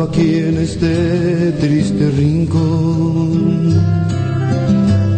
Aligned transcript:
aquí 0.00 0.36
en 0.36 0.58
este 0.58 1.52
triste 1.60 2.10
rincón. 2.10 3.80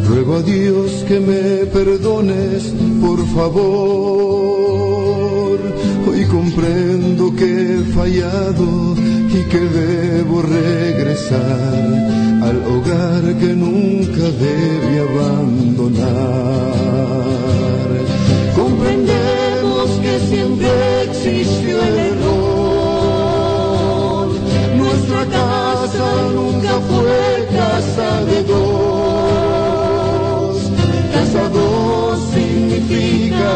Ruego 0.08 0.36
a 0.36 0.42
Dios 0.42 1.04
que 1.06 1.20
me 1.20 1.66
perdones, 1.66 2.74
por 3.00 3.24
favor. 3.28 3.60
Hoy 6.08 6.24
comprendo 6.26 7.34
que 7.36 7.44
he 7.44 7.84
fallado 7.94 8.96
y 9.28 9.42
que 9.50 9.60
debo 9.60 10.42
regresar 10.42 11.84
al 12.42 12.56
hogar 12.72 13.22
que 13.40 13.54
nunca 13.54 14.24
debe 14.46 15.00
abandonar. 15.08 16.04
Comprendemos 18.56 19.90
que 20.02 20.18
siempre 20.28 20.68
existió 21.04 21.82
el 21.82 22.03
casa 25.26 26.28
nunca 26.32 26.80
fue 26.88 27.48
casa 27.54 28.24
de 28.24 28.42
dos. 28.42 29.74
Casa 31.12 31.48
dos 31.48 32.18
significa 32.34 33.50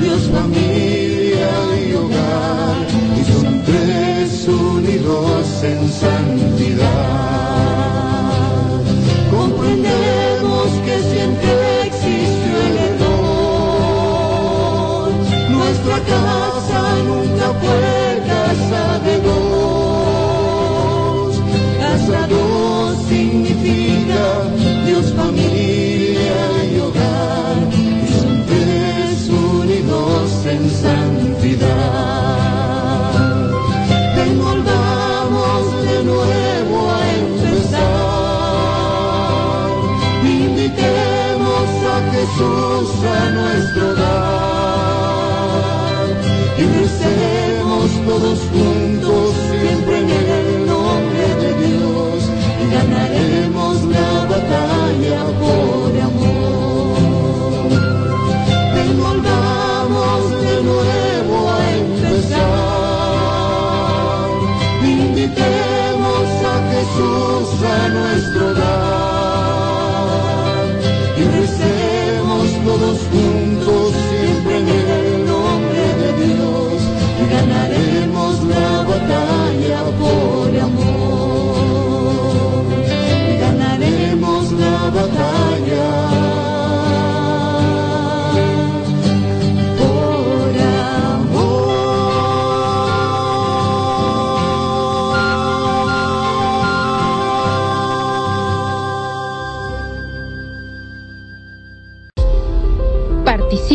Dios, 0.00 0.22
familia 0.32 1.50
y 1.86 1.94
hogar. 1.94 2.86
Y 3.18 3.20
son 3.24 3.62
tres 3.64 4.48
unidos 4.48 5.46
en 5.62 5.88
santidad. 5.90 6.88
Comprendemos 9.30 10.66
que 10.84 10.96
siempre 11.12 11.52
existió 11.86 12.54
el 12.68 12.76
error. 12.90 14.28
Nuestra 15.50 15.96
casa 16.00 16.80
nunca 17.06 17.46
fue 17.60 18.22
casa 18.26 18.82
de 19.00 19.14
dos. 19.20 19.37
Dios, 24.88 25.12
familia 25.12 26.64
y 26.72 26.80
hogar. 26.80 27.58
Y 27.74 28.08
son 28.10 29.44
unidos 29.60 30.46
en 30.46 30.70
santidad. 30.70 31.68
Envolvamos 34.26 35.62
de 35.84 36.04
nuevo 36.04 36.76
a 36.90 37.00
empezar. 37.22 37.78
Invitemos 40.24 41.68
a 41.94 41.96
Jesús 42.12 42.88
a 43.04 43.30
nuestro 43.30 43.84
hogar. 43.92 44.37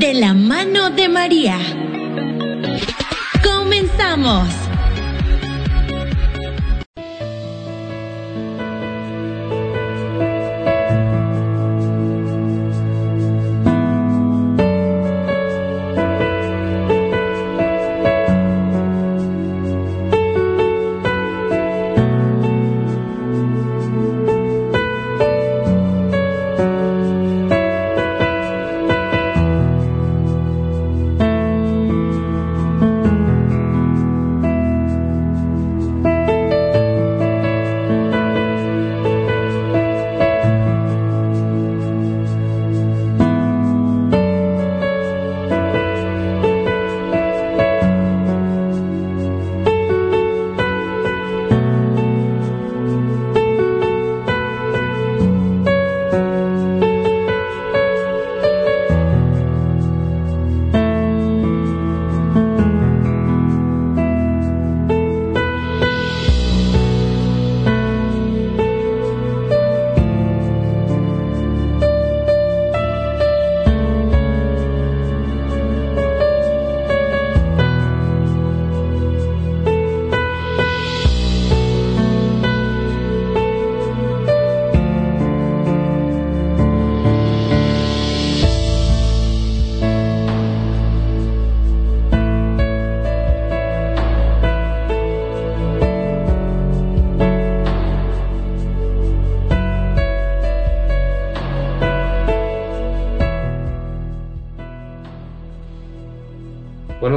De 0.00 0.14
la 0.14 0.34
mano 0.34 0.90
de 0.90 1.08
María. 1.08 1.85
Comenzamos. 4.16 4.65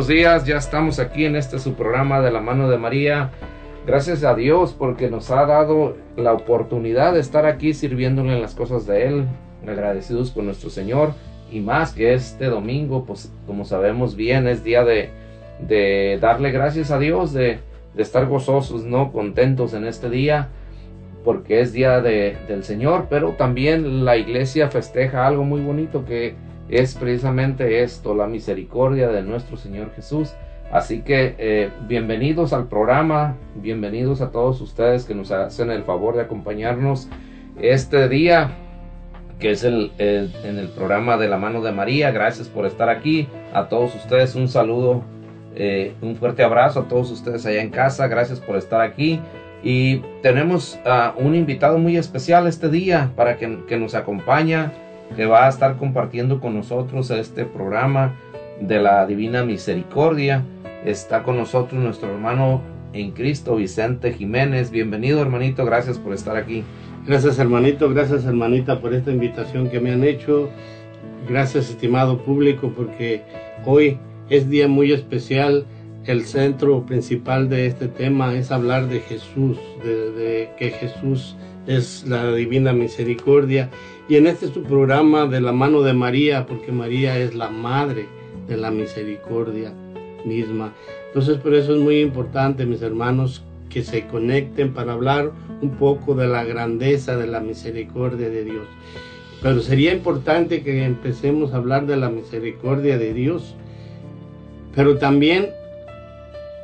Días, 0.09 0.45
ya 0.45 0.57
estamos 0.57 0.97
aquí 0.97 1.25
en 1.25 1.35
este 1.35 1.59
su 1.59 1.75
programa 1.75 2.19
de 2.19 2.31
la 2.31 2.41
mano 2.41 2.67
de 2.67 2.79
María. 2.79 3.29
Gracias 3.85 4.23
a 4.23 4.33
Dios 4.33 4.75
porque 4.77 5.07
nos 5.07 5.29
ha 5.29 5.45
dado 5.45 5.97
la 6.17 6.33
oportunidad 6.33 7.13
de 7.13 7.19
estar 7.19 7.45
aquí 7.45 7.75
sirviéndole 7.75 8.33
en 8.33 8.41
las 8.41 8.56
cosas 8.56 8.88
de 8.88 9.07
Él, 9.07 9.25
agradecidos 9.67 10.31
con 10.31 10.47
nuestro 10.47 10.71
Señor 10.71 11.13
y 11.51 11.59
más 11.59 11.94
que 11.94 12.15
este 12.15 12.45
domingo, 12.45 13.06
pues 13.06 13.31
como 13.45 13.65
sabemos 13.65 14.15
bien, 14.15 14.47
es 14.47 14.63
día 14.63 14.83
de, 14.83 15.11
de 15.59 16.17
darle 16.19 16.50
gracias 16.50 16.89
a 16.89 16.97
Dios, 16.97 17.31
de, 17.31 17.59
de 17.94 18.01
estar 18.01 18.25
gozosos, 18.25 18.85
¿no? 18.85 19.11
Contentos 19.11 19.75
en 19.75 19.85
este 19.85 20.09
día 20.09 20.50
porque 21.23 21.61
es 21.61 21.71
día 21.71 22.01
de, 22.01 22.35
del 22.47 22.63
Señor, 22.63 23.06
pero 23.11 23.33
también 23.33 24.06
la 24.06 24.17
iglesia 24.17 24.69
festeja 24.69 25.27
algo 25.27 25.44
muy 25.44 25.61
bonito 25.61 26.03
que 26.03 26.33
es 26.69 26.95
precisamente 26.95 27.83
esto, 27.83 28.13
la 28.13 28.27
misericordia 28.27 29.10
de 29.10 29.24
nuestro 29.24 29.57
Señor 29.57 29.92
Jesús. 29.95 30.33
Así 30.71 31.01
que 31.01 31.36
eh, 31.39 31.71
bienvenidos 31.88 32.54
al 32.54 32.68
programa, 32.68 33.36
bienvenidos 33.56 34.21
a 34.21 34.31
todos 34.31 34.62
ustedes 34.62 35.06
que 35.06 35.16
nos 35.16 35.31
hacen 35.31 35.71
el 35.71 35.83
favor 35.83 36.16
de 36.16 36.21
acompañarnos 36.21 37.10
este 37.60 38.07
día, 38.07 38.51
que 39.39 39.51
es 39.51 39.63
el, 39.63 39.92
en 39.98 40.60
el 40.60 40.68
programa 40.68 41.18
de 41.18 41.27
la 41.27 41.38
mano 41.38 41.62
de 41.62 41.71
María. 41.71 42.12
Gracias 42.12 42.48
por 42.48 42.68
estar 42.68 42.88
aquí. 42.88 43.27
A 43.51 43.68
todos 43.68 43.95
ustedes 43.95 44.36
un 44.36 44.48
saludo, 44.48 45.01
eh, 45.56 45.94
un 46.01 46.16
fuerte 46.18 46.44
abrazo 46.44 46.81
a 46.81 46.88
todos 46.88 47.10
ustedes 47.10 47.48
allá 47.48 47.62
en 47.62 47.71
casa. 47.71 48.07
Gracias 48.07 48.39
por 48.39 48.56
estar 48.57 48.81
aquí. 48.81 49.19
Y 49.63 49.98
tenemos 50.21 50.80
a 50.86 51.16
un 51.18 51.33
invitado 51.33 51.80
muy 51.80 51.98
especial 51.98 52.45
este 52.45 52.69
día 52.69 53.12
para 53.16 53.38
que, 53.38 53.66
que 53.68 53.77
nos 53.77 53.95
acompaña, 53.95 54.71
que 55.15 55.25
va 55.25 55.45
a 55.45 55.50
estar 55.50 55.77
compartiendo 55.77 56.39
con 56.39 56.56
nosotros 56.56 57.11
este 57.11 57.45
programa 57.45 58.15
de 58.61 58.79
la 58.79 59.06
Divina 59.06 59.44
Misericordia. 59.44 60.44
Está 60.85 61.23
con 61.23 61.38
nosotros 61.38 61.81
nuestro 61.81 62.11
hermano 62.11 62.61
en 62.94 63.11
Cristo, 63.11 63.56
Vicente 63.56 64.13
Jiménez. 64.13 64.71
Bienvenido 64.71 65.21
hermanito, 65.21 65.65
gracias 65.65 65.97
por 65.97 66.13
estar 66.13 66.35
aquí. 66.35 66.63
Gracias 67.06 67.39
hermanito, 67.39 67.89
gracias 67.89 68.25
hermanita 68.25 68.81
por 68.81 68.94
esta 68.94 69.11
invitación 69.11 69.69
que 69.69 69.79
me 69.79 69.91
han 69.91 70.03
hecho. 70.03 70.50
Gracias 71.27 71.69
estimado 71.69 72.19
público 72.19 72.71
porque 72.75 73.21
hoy 73.65 73.97
es 74.29 74.50
día 74.50 74.67
muy 74.67 74.91
especial. 74.91 75.65
El 76.06 76.25
centro 76.25 76.85
principal 76.85 77.50
de 77.50 77.67
este 77.67 77.88
tema 77.88 78.33
es 78.33 78.51
hablar 78.51 78.88
de 78.88 79.01
Jesús, 79.01 79.57
de, 79.83 80.11
de 80.11 80.50
que 80.57 80.71
Jesús 80.71 81.35
es 81.67 82.06
la 82.07 82.31
divina 82.31 82.73
misericordia. 82.73 83.69
Y 84.09 84.15
en 84.15 84.25
este 84.25 84.47
su 84.47 84.63
programa 84.63 85.27
de 85.27 85.39
la 85.39 85.51
mano 85.51 85.83
de 85.83 85.94
María, 85.94 86.47
porque 86.47 86.71
María 86.71 87.19
es 87.19 87.35
la 87.35 87.51
madre 87.51 88.07
de 88.47 88.57
la 88.57 88.71
misericordia 88.71 89.71
misma. 90.25 90.73
Entonces 91.07 91.38
por 91.38 91.53
eso 91.53 91.75
es 91.75 91.79
muy 91.79 92.00
importante, 92.01 92.65
mis 92.65 92.81
hermanos, 92.81 93.44
que 93.69 93.83
se 93.83 94.07
conecten 94.07 94.73
para 94.73 94.94
hablar 94.94 95.31
un 95.61 95.69
poco 95.77 96.15
de 96.15 96.27
la 96.27 96.44
grandeza 96.44 97.17
de 97.17 97.27
la 97.27 97.39
misericordia 97.39 98.29
de 98.29 98.44
Dios. 98.44 98.67
Pero 99.44 99.61
sería 99.61 99.94
importante 99.94 100.63
que 100.63 100.85
empecemos 100.85 101.53
a 101.53 101.57
hablar 101.57 101.85
de 101.85 101.97
la 101.97 102.09
misericordia 102.09 102.97
de 102.97 103.13
Dios. 103.13 103.56
Pero 104.75 104.97
también 104.97 105.50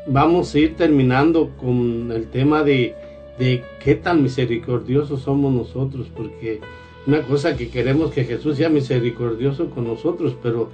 vamos 0.08 0.56
a 0.56 0.60
ir 0.60 0.76
terminando 0.76 1.52
con 1.58 2.12
el 2.12 2.26
tema 2.28 2.64
de, 2.64 2.96
de 3.38 3.64
qué 3.84 3.94
tan 3.94 4.24
misericordiosos 4.24 5.22
somos 5.22 5.54
nosotros, 5.54 6.08
porque 6.16 6.60
una 7.08 7.22
cosa 7.22 7.56
que 7.56 7.70
queremos 7.70 8.12
que 8.12 8.24
Jesús 8.24 8.58
sea 8.58 8.70
misericordioso 8.70 9.70
con 9.70 9.86
nosotros, 9.86 10.36
pero 10.42 10.72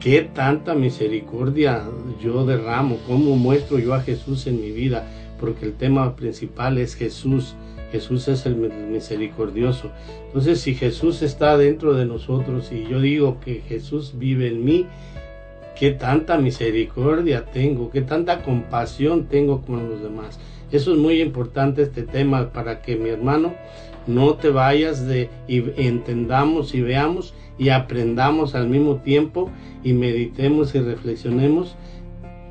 qué 0.00 0.22
tanta 0.22 0.74
misericordia 0.74 1.84
yo 2.22 2.44
derramo, 2.44 2.98
cómo 3.06 3.36
muestro 3.36 3.78
yo 3.78 3.94
a 3.94 4.00
Jesús 4.00 4.46
en 4.46 4.60
mi 4.60 4.70
vida, 4.70 5.06
porque 5.40 5.66
el 5.66 5.74
tema 5.74 6.14
principal 6.16 6.78
es 6.78 6.94
Jesús. 6.94 7.54
Jesús 7.90 8.26
es 8.26 8.44
el 8.44 8.56
misericordioso. 8.56 9.90
Entonces, 10.26 10.60
si 10.60 10.74
Jesús 10.74 11.22
está 11.22 11.56
dentro 11.56 11.94
de 11.94 12.06
nosotros 12.06 12.72
y 12.72 12.88
yo 12.88 13.00
digo 13.00 13.38
que 13.38 13.60
Jesús 13.68 14.14
vive 14.18 14.48
en 14.48 14.64
mí, 14.64 14.86
qué 15.78 15.92
tanta 15.92 16.36
misericordia 16.38 17.44
tengo, 17.44 17.90
qué 17.90 18.02
tanta 18.02 18.42
compasión 18.42 19.26
tengo 19.26 19.62
con 19.62 19.88
los 19.88 20.02
demás. 20.02 20.40
Eso 20.72 20.92
es 20.92 20.98
muy 20.98 21.20
importante 21.20 21.82
este 21.82 22.02
tema 22.02 22.52
para 22.52 22.82
que 22.82 22.96
mi 22.96 23.10
hermano 23.10 23.54
no 24.06 24.34
te 24.34 24.50
vayas 24.50 25.06
de 25.06 25.30
y 25.48 25.62
entendamos 25.76 26.74
y 26.74 26.80
veamos 26.82 27.34
y 27.58 27.68
aprendamos 27.68 28.54
al 28.54 28.68
mismo 28.68 28.96
tiempo 28.96 29.50
y 29.82 29.92
meditemos 29.92 30.74
y 30.74 30.80
reflexionemos 30.80 31.76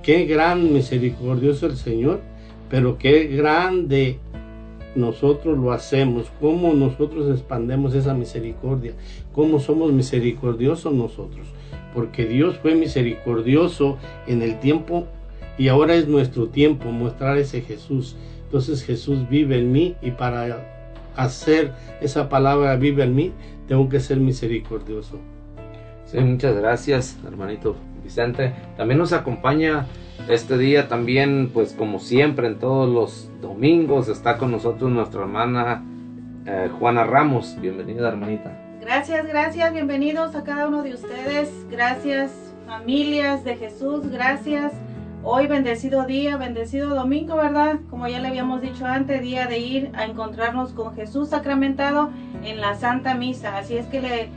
qué 0.01 0.25
gran 0.25 0.73
misericordioso 0.73 1.65
el 1.65 1.77
Señor, 1.77 2.21
pero 2.69 2.97
qué 2.97 3.27
grande 3.27 4.19
nosotros 4.95 5.57
lo 5.57 5.71
hacemos, 5.71 6.31
cómo 6.39 6.73
nosotros 6.73 7.31
expandemos 7.31 7.95
esa 7.95 8.13
misericordia, 8.13 8.93
cómo 9.33 9.59
somos 9.59 9.91
misericordiosos 9.91 10.93
nosotros, 10.93 11.47
porque 11.93 12.25
Dios 12.25 12.57
fue 12.61 12.75
misericordioso 12.75 13.97
en 14.27 14.41
el 14.41 14.59
tiempo 14.59 15.07
y 15.57 15.67
ahora 15.67 15.95
es 15.95 16.07
nuestro 16.07 16.47
tiempo 16.47 16.91
mostrar 16.91 17.37
ese 17.37 17.61
Jesús. 17.61 18.15
Entonces 18.45 18.83
Jesús 18.83 19.27
vive 19.29 19.57
en 19.57 19.71
mí 19.71 19.95
y 20.01 20.11
para 20.11 20.72
hacer 21.15 21.73
esa 22.01 22.29
palabra 22.29 22.75
vive 22.75 23.03
en 23.03 23.15
mí, 23.15 23.33
tengo 23.67 23.89
que 23.89 23.99
ser 23.99 24.17
misericordioso. 24.19 25.19
Sí, 26.05 26.19
muchas 26.19 26.55
gracias, 26.55 27.17
hermanito 27.25 27.75
Vicente. 28.03 28.53
También 28.77 28.99
nos 28.99 29.13
acompaña 29.13 29.87
este 30.29 30.57
día 30.57 30.87
también, 30.87 31.49
pues 31.53 31.73
como 31.73 31.99
siempre 31.99 32.47
en 32.47 32.59
todos 32.59 32.89
los 32.89 33.29
domingos, 33.41 34.09
está 34.09 34.37
con 34.37 34.51
nosotros 34.51 34.91
nuestra 34.91 35.21
hermana 35.21 35.83
eh, 36.45 36.69
Juana 36.79 37.03
Ramos. 37.03 37.57
Bienvenida, 37.59 38.09
hermanita. 38.09 38.59
Gracias, 38.81 39.25
gracias, 39.25 39.71
bienvenidos 39.73 40.35
a 40.35 40.43
cada 40.43 40.67
uno 40.67 40.83
de 40.83 40.93
ustedes. 40.93 41.49
Gracias, 41.69 42.31
familias 42.67 43.43
de 43.43 43.55
Jesús, 43.55 44.09
gracias. 44.09 44.73
Hoy 45.25 45.47
bendecido 45.47 46.05
día, 46.05 46.35
bendecido 46.35 46.89
domingo, 46.89 47.37
¿verdad? 47.37 47.79
Como 47.89 48.09
ya 48.09 48.19
le 48.19 48.27
habíamos 48.27 48.61
dicho 48.61 48.85
antes, 48.85 49.21
día 49.21 49.47
de 49.47 49.57
ir 49.57 49.89
a 49.93 50.03
encontrarnos 50.03 50.73
con 50.73 50.93
Jesús 50.95 51.29
sacramentado 51.29 52.09
en 52.43 52.59
la 52.59 52.75
Santa 52.75 53.13
Misa. 53.13 53.57
Así 53.57 53.77
es 53.77 53.85
que 53.85 54.01
le 54.01 54.27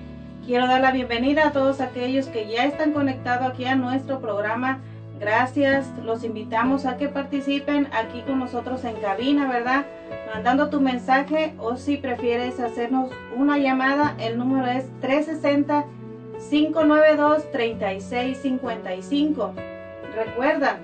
quiero 0.46 0.68
dar 0.68 0.80
la 0.80 0.92
bienvenida 0.92 1.48
a 1.48 1.50
todos 1.50 1.80
aquellos 1.80 2.28
que 2.28 2.48
ya 2.48 2.66
están 2.66 2.92
conectados 2.92 3.48
aquí 3.48 3.64
a 3.64 3.74
nuestro 3.74 4.20
programa. 4.20 4.78
Gracias, 5.18 5.88
los 6.04 6.22
invitamos 6.22 6.86
a 6.86 6.96
que 6.96 7.08
participen 7.08 7.88
aquí 7.92 8.20
con 8.20 8.38
nosotros 8.38 8.84
en 8.84 8.94
cabina, 9.00 9.48
¿verdad? 9.48 9.86
Mandando 10.32 10.70
tu 10.70 10.80
mensaje 10.80 11.54
o 11.58 11.76
si 11.76 11.96
prefieres 11.96 12.60
hacernos 12.60 13.10
una 13.36 13.58
llamada, 13.58 14.14
el 14.20 14.38
número 14.38 14.68
es 14.68 14.84
360 15.00 15.84
592 16.48 17.50
3655. 17.50 19.75
Recuerda, 20.16 20.78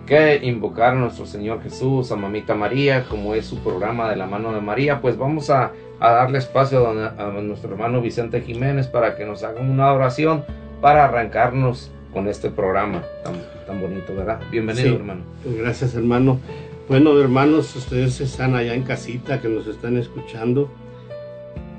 que 0.07 0.41
invocar 0.43 0.93
a 0.93 0.97
nuestro 0.97 1.27
Señor 1.27 1.63
Jesús, 1.63 2.11
a 2.13 2.17
Mamita 2.17 2.55
María, 2.55 3.05
como 3.09 3.35
es 3.35 3.47
su 3.47 3.59
programa 3.59 4.09
de 4.11 4.17
la 4.17 4.27
mano 4.27 4.53
de 4.53 4.61
María, 4.61 5.01
pues 5.01 5.17
vamos 5.17 5.51
a, 5.51 5.73
a 6.01 6.11
darle 6.11 6.39
espacio 6.39 6.87
a, 6.89 7.09
a, 7.19 7.31
nuestro 7.41 7.71
hermano 7.71 8.01
Vicente 8.01 8.41
Jiménez 8.41 8.87
para 8.87 9.17
que 9.17 9.25
nos 9.25 9.43
haga 9.43 9.61
una 9.61 9.93
oración 9.93 10.45
para 10.81 11.05
arrancarnos 11.05 11.91
con 12.13 12.29
este 12.29 12.51
programa 12.51 13.03
tan, 13.25 13.35
tan 13.67 13.81
bonito, 13.81 14.15
¿verdad? 14.15 14.41
Bienvenido, 14.51 14.89
Sí. 14.89 14.95
hermano. 14.97 15.23
Gracias, 15.45 15.95
hermano. 15.95 16.41
Bueno, 16.89 17.19
hermanos, 17.19 17.75
ustedes 17.77 18.21
están 18.21 18.55
allá 18.55 18.75
en 18.75 18.83
casita 18.83 19.41
que 19.41 19.49
nos 19.49 19.67
están 19.67 19.97
escuchando. 19.97 20.69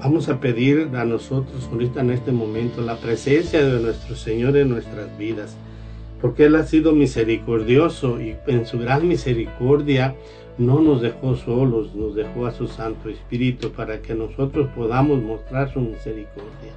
Vamos 0.04 0.28
a 0.28 0.42
pedir 0.42 0.90
a 0.96 1.06
nosotros 1.06 1.70
ahorita 1.72 2.02
en 2.02 2.10
este 2.10 2.34
momento 2.34 2.82
la 2.82 2.98
presencia 2.98 3.64
de 3.66 3.82
nuestro 3.82 4.18
Señor 4.18 4.58
en 4.58 4.68
nuestras 4.68 5.18
vidas, 5.18 5.56
porque 6.20 6.44
Él 6.44 6.58
ha 6.58 6.66
sido 6.66 6.92
misericordioso 6.92 8.20
y 8.20 8.36
en 8.48 8.66
su 8.66 8.80
gran 8.80 9.08
misericordia 9.08 10.14
no 10.58 10.82
nos 10.82 11.02
dejó 11.02 11.38
solos, 11.38 11.96
nos 11.96 12.16
dejó 12.16 12.48
a 12.48 12.52
su 12.52 12.68
Santo 12.68 13.08
Espíritu 13.08 13.72
para 13.72 14.02
que 14.02 14.14
nosotros 14.14 14.68
podamos 14.76 15.24
mostrar 15.24 15.72
su 15.72 15.80
misericordia. 15.80 16.74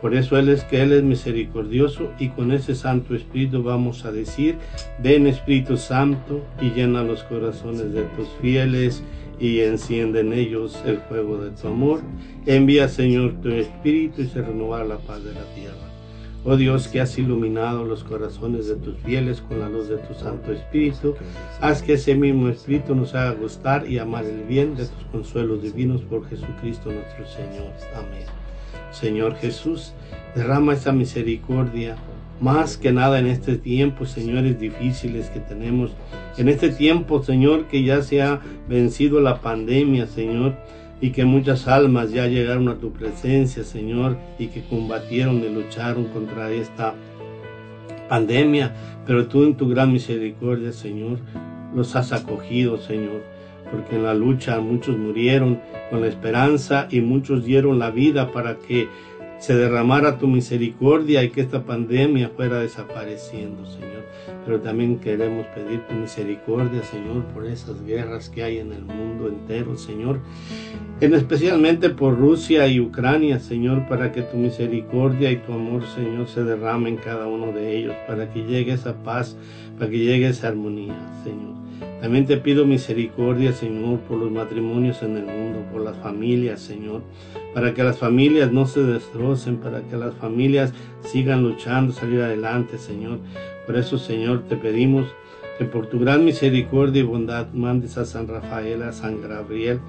Por 0.00 0.14
eso 0.14 0.38
Él 0.38 0.48
es 0.48 0.62
que 0.62 0.80
Él 0.80 0.92
es 0.92 1.02
misericordioso 1.02 2.12
y 2.20 2.28
con 2.28 2.52
ese 2.52 2.76
Santo 2.76 3.16
Espíritu 3.16 3.64
vamos 3.64 4.04
a 4.04 4.12
decir, 4.12 4.58
ven 5.02 5.26
Espíritu 5.26 5.76
Santo 5.76 6.44
y 6.60 6.70
llena 6.70 7.02
los 7.02 7.24
corazones 7.24 7.92
de 7.92 8.04
tus 8.16 8.28
fieles 8.40 9.02
y 9.38 9.60
enciende 9.60 10.20
en 10.20 10.32
ellos 10.32 10.80
el 10.86 10.98
fuego 10.98 11.38
de 11.38 11.50
tu 11.50 11.68
amor. 11.68 12.00
Envía 12.46 12.88
Señor 12.88 13.34
tu 13.40 13.50
Espíritu 13.50 14.22
y 14.22 14.28
se 14.28 14.42
renovará 14.42 14.84
la 14.84 14.98
paz 14.98 15.22
de 15.24 15.32
la 15.32 15.44
tierra. 15.54 15.88
Oh 16.44 16.56
Dios, 16.56 16.88
que 16.88 17.00
has 17.00 17.18
iluminado 17.18 17.84
los 17.84 18.04
corazones 18.04 18.68
de 18.68 18.76
tus 18.76 18.96
fieles 18.98 19.40
con 19.40 19.58
la 19.58 19.68
luz 19.68 19.88
de 19.88 19.98
tu 19.98 20.14
Santo 20.14 20.52
Espíritu, 20.52 21.14
haz 21.60 21.82
que 21.82 21.94
ese 21.94 22.14
mismo 22.14 22.48
Espíritu 22.48 22.94
nos 22.94 23.14
haga 23.14 23.32
gustar 23.32 23.90
y 23.90 23.98
amar 23.98 24.24
el 24.24 24.44
bien 24.44 24.76
de 24.76 24.86
tus 24.86 25.04
consuelos 25.10 25.62
divinos 25.62 26.00
por 26.02 26.26
Jesucristo 26.28 26.90
nuestro 26.92 27.26
Señor. 27.26 27.72
Amén. 27.94 28.24
Señor 28.92 29.34
Jesús, 29.36 29.92
derrama 30.34 30.74
esa 30.74 30.92
misericordia 30.92 31.96
más 32.40 32.76
que 32.76 32.92
nada 32.92 33.18
en 33.18 33.26
este 33.26 33.56
tiempo, 33.56 34.06
señores, 34.06 34.58
difíciles 34.58 35.30
que 35.30 35.40
tenemos. 35.40 35.92
En 36.36 36.48
este 36.48 36.70
tiempo, 36.70 37.22
Señor, 37.22 37.66
que 37.66 37.82
ya 37.82 38.02
se 38.02 38.22
ha 38.22 38.40
vencido 38.68 39.20
la 39.20 39.40
pandemia, 39.40 40.06
Señor, 40.06 40.54
y 41.00 41.10
que 41.10 41.24
muchas 41.24 41.68
almas 41.68 42.12
ya 42.12 42.26
llegaron 42.26 42.68
a 42.68 42.76
tu 42.76 42.92
presencia, 42.92 43.64
Señor, 43.64 44.16
y 44.38 44.48
que 44.48 44.62
combatieron 44.62 45.38
y 45.38 45.48
lucharon 45.48 46.06
contra 46.06 46.50
esta 46.50 46.94
pandemia. 48.08 48.74
Pero 49.06 49.26
tú 49.26 49.44
en 49.44 49.56
tu 49.56 49.68
gran 49.68 49.92
misericordia, 49.92 50.72
Señor, 50.72 51.18
los 51.74 51.94
has 51.96 52.12
acogido, 52.12 52.78
Señor. 52.78 53.22
Porque 53.70 53.96
en 53.96 54.04
la 54.04 54.14
lucha 54.14 54.60
muchos 54.60 54.96
murieron 54.96 55.60
con 55.90 56.00
la 56.00 56.08
esperanza 56.08 56.88
y 56.90 57.00
muchos 57.00 57.44
dieron 57.44 57.78
la 57.78 57.90
vida 57.90 58.32
para 58.32 58.56
que 58.56 58.88
se 59.38 59.54
derramara 59.54 60.18
tu 60.18 60.26
misericordia 60.26 61.22
y 61.22 61.30
que 61.30 61.40
esta 61.40 61.64
pandemia 61.64 62.30
fuera 62.30 62.60
desapareciendo, 62.60 63.66
Señor. 63.66 63.88
Pero 64.44 64.60
también 64.60 64.98
queremos 64.98 65.46
pedir 65.48 65.80
tu 65.86 65.94
misericordia, 65.94 66.82
Señor, 66.82 67.24
por 67.34 67.46
esas 67.46 67.84
guerras 67.84 68.28
que 68.28 68.42
hay 68.42 68.58
en 68.58 68.72
el 68.72 68.82
mundo 68.82 69.28
entero, 69.28 69.76
Señor. 69.76 70.20
En 71.00 71.14
especialmente 71.14 71.90
por 71.90 72.18
Rusia 72.18 72.66
y 72.66 72.80
Ucrania, 72.80 73.38
Señor, 73.38 73.86
para 73.88 74.10
que 74.10 74.22
tu 74.22 74.36
misericordia 74.36 75.30
y 75.30 75.36
tu 75.36 75.52
amor, 75.52 75.82
Señor, 75.94 76.28
se 76.28 76.44
derrame 76.44 76.88
en 76.90 76.96
cada 76.96 77.26
uno 77.26 77.52
de 77.52 77.76
ellos, 77.76 77.94
para 78.06 78.32
que 78.32 78.44
llegue 78.44 78.72
esa 78.72 78.94
paz, 79.02 79.36
para 79.78 79.90
que 79.90 79.98
llegue 79.98 80.28
esa 80.28 80.48
armonía, 80.48 80.96
Señor. 81.22 81.57
También 82.00 82.26
te 82.26 82.36
pido 82.36 82.64
misericordia, 82.64 83.52
Señor, 83.52 83.98
por 84.00 84.18
los 84.18 84.30
matrimonios 84.30 85.02
en 85.02 85.16
el 85.16 85.26
mundo, 85.26 85.64
por 85.72 85.82
las 85.82 85.96
familias, 85.96 86.60
Señor, 86.60 87.02
para 87.54 87.74
que 87.74 87.82
las 87.82 87.98
familias 87.98 88.52
no 88.52 88.66
se 88.66 88.82
destrocen, 88.82 89.56
para 89.56 89.82
que 89.82 89.96
las 89.96 90.14
familias 90.14 90.72
sigan 91.00 91.42
luchando, 91.42 91.92
salir 91.92 92.20
adelante, 92.20 92.78
Señor. 92.78 93.18
Por 93.66 93.76
eso, 93.76 93.98
Señor, 93.98 94.44
te 94.48 94.56
pedimos 94.56 95.06
que 95.58 95.64
por 95.64 95.86
tu 95.86 95.98
gran 95.98 96.24
misericordia 96.24 97.00
y 97.00 97.04
bondad 97.04 97.48
mandes 97.52 97.98
a 97.98 98.04
San 98.04 98.28
Rafael, 98.28 98.82
a 98.82 98.92
San 98.92 99.20
Gabriel 99.20 99.80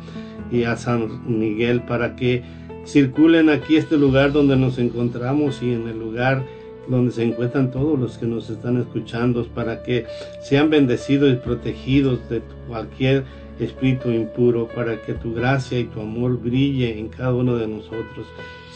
y 0.52 0.64
a 0.64 0.76
San 0.76 1.40
Miguel 1.40 1.82
para 1.82 2.16
que 2.16 2.44
circulen 2.88 3.50
aquí 3.50 3.76
este 3.76 3.98
lugar 3.98 4.32
donde 4.32 4.58
nos 4.58 4.80
encontramos 4.80 5.62
y 5.62 5.74
en 5.74 5.88
el 5.88 6.00
lugar 6.00 6.44
donde 6.90 7.12
se 7.12 7.24
encuentran 7.24 7.72
todos 7.72 7.98
los 7.98 8.18
que 8.18 8.26
nos 8.26 8.50
están 8.50 8.78
escuchando, 8.78 9.46
para 9.48 9.84
que 9.84 10.06
sean 10.42 10.70
bendecidos 10.70 11.32
y 11.32 11.38
protegidos 11.38 12.28
de 12.30 12.42
cualquier 12.68 13.24
espíritu 13.60 14.12
impuro, 14.12 14.68
para 14.68 15.02
que 15.02 15.14
tu 15.14 15.34
gracia 15.34 15.80
y 15.80 15.86
tu 15.86 16.02
amor 16.02 16.40
brille 16.40 16.98
en 17.00 17.10
cada 17.10 17.34
uno 17.34 17.56
de 17.56 17.68
nosotros. 17.68 18.26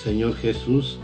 Señor 0.01 0.35
Jesús, 0.35 0.99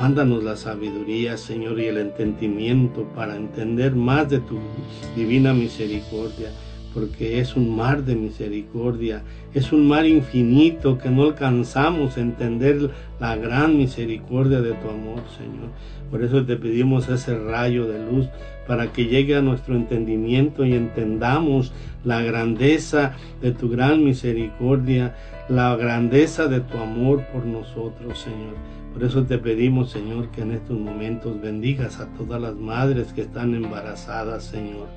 mándanos 0.00 0.44
la 0.44 0.56
sabiduría, 0.56 1.36
Señor, 1.36 1.80
y 1.80 1.86
el 1.86 1.98
entendimiento 1.98 3.04
para 3.14 3.36
entender 3.36 3.94
más 3.94 4.28
de 4.28 4.40
tu 4.40 4.58
divina 5.16 5.54
misericordia 5.54 6.50
porque 6.92 7.40
es 7.40 7.56
un 7.56 7.76
mar 7.76 8.04
de 8.04 8.16
misericordia, 8.16 9.22
es 9.54 9.72
un 9.72 9.86
mar 9.86 10.06
infinito 10.06 10.98
que 10.98 11.10
no 11.10 11.24
alcanzamos 11.24 12.16
a 12.16 12.20
entender 12.20 12.90
la 13.20 13.36
gran 13.36 13.76
misericordia 13.78 14.60
de 14.60 14.72
tu 14.72 14.88
amor, 14.88 15.22
Señor. 15.36 15.70
Por 16.10 16.24
eso 16.24 16.44
te 16.44 16.56
pedimos 16.56 17.08
ese 17.08 17.38
rayo 17.38 17.86
de 17.86 18.04
luz 18.04 18.28
para 18.66 18.92
que 18.92 19.06
llegue 19.06 19.36
a 19.36 19.42
nuestro 19.42 19.76
entendimiento 19.76 20.64
y 20.64 20.74
entendamos 20.74 21.72
la 22.04 22.22
grandeza 22.22 23.12
de 23.40 23.52
tu 23.52 23.68
gran 23.68 24.04
misericordia, 24.04 25.14
la 25.48 25.76
grandeza 25.76 26.46
de 26.46 26.60
tu 26.60 26.78
amor 26.78 27.24
por 27.32 27.46
nosotros, 27.46 28.18
Señor. 28.18 28.54
Por 28.92 29.04
eso 29.04 29.22
te 29.24 29.38
pedimos, 29.38 29.90
Señor, 29.90 30.30
que 30.30 30.42
en 30.42 30.52
estos 30.52 30.78
momentos 30.78 31.40
bendigas 31.40 32.00
a 32.00 32.06
todas 32.14 32.40
las 32.40 32.56
madres 32.56 33.12
que 33.12 33.22
están 33.22 33.54
embarazadas, 33.54 34.44
Señor. 34.44 34.88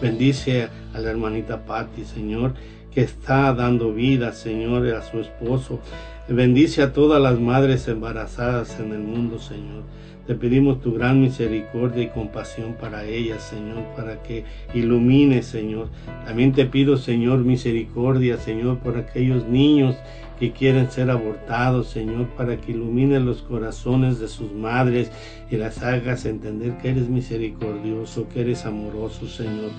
Bendice 0.00 0.68
a 0.92 0.98
la 0.98 1.10
hermanita 1.10 1.64
Patti, 1.64 2.04
Señor, 2.04 2.54
que 2.92 3.00
está 3.00 3.52
dando 3.54 3.92
vida, 3.92 4.32
Señor, 4.32 4.86
a 4.94 5.02
su 5.02 5.20
esposo. 5.20 5.80
Bendice 6.28 6.82
a 6.82 6.92
todas 6.92 7.20
las 7.20 7.38
madres 7.38 7.86
embarazadas 7.88 8.78
en 8.80 8.92
el 8.92 9.00
mundo, 9.00 9.38
Señor. 9.38 9.82
Te 10.26 10.34
pedimos 10.34 10.80
tu 10.80 10.94
gran 10.94 11.20
misericordia 11.20 12.02
y 12.02 12.08
compasión 12.08 12.74
para 12.80 13.04
ellas, 13.04 13.42
Señor, 13.42 13.84
para 13.94 14.22
que 14.22 14.44
ilumine, 14.72 15.42
Señor. 15.42 15.88
También 16.24 16.52
te 16.52 16.64
pido, 16.64 16.96
Señor, 16.96 17.40
misericordia, 17.40 18.38
Señor, 18.38 18.78
por 18.78 18.96
aquellos 18.96 19.46
niños 19.46 19.96
que 20.38 20.52
quieren 20.52 20.90
ser 20.90 21.10
abortados, 21.10 21.88
Señor, 21.88 22.28
para 22.36 22.60
que 22.60 22.72
ilumine 22.72 23.20
los 23.20 23.42
corazones 23.42 24.18
de 24.18 24.28
sus 24.28 24.52
madres 24.52 25.10
y 25.50 25.56
las 25.56 25.82
hagas 25.82 26.24
entender 26.24 26.76
que 26.78 26.90
eres 26.90 27.08
misericordioso, 27.08 28.28
que 28.28 28.40
eres 28.40 28.66
amoroso, 28.66 29.28
Señor, 29.28 29.70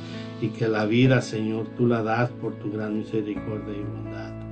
y 0.42 0.50
que 0.50 0.68
la 0.68 0.86
vida, 0.86 1.22
Señor, 1.22 1.68
tú 1.78 1.88
la 1.88 2.04
das 2.04 2.30
por 2.30 2.54
tu 2.56 2.72
gran 2.72 2.98
misericordia 2.98 3.74
y 3.74 3.84
bondad. 3.84 4.46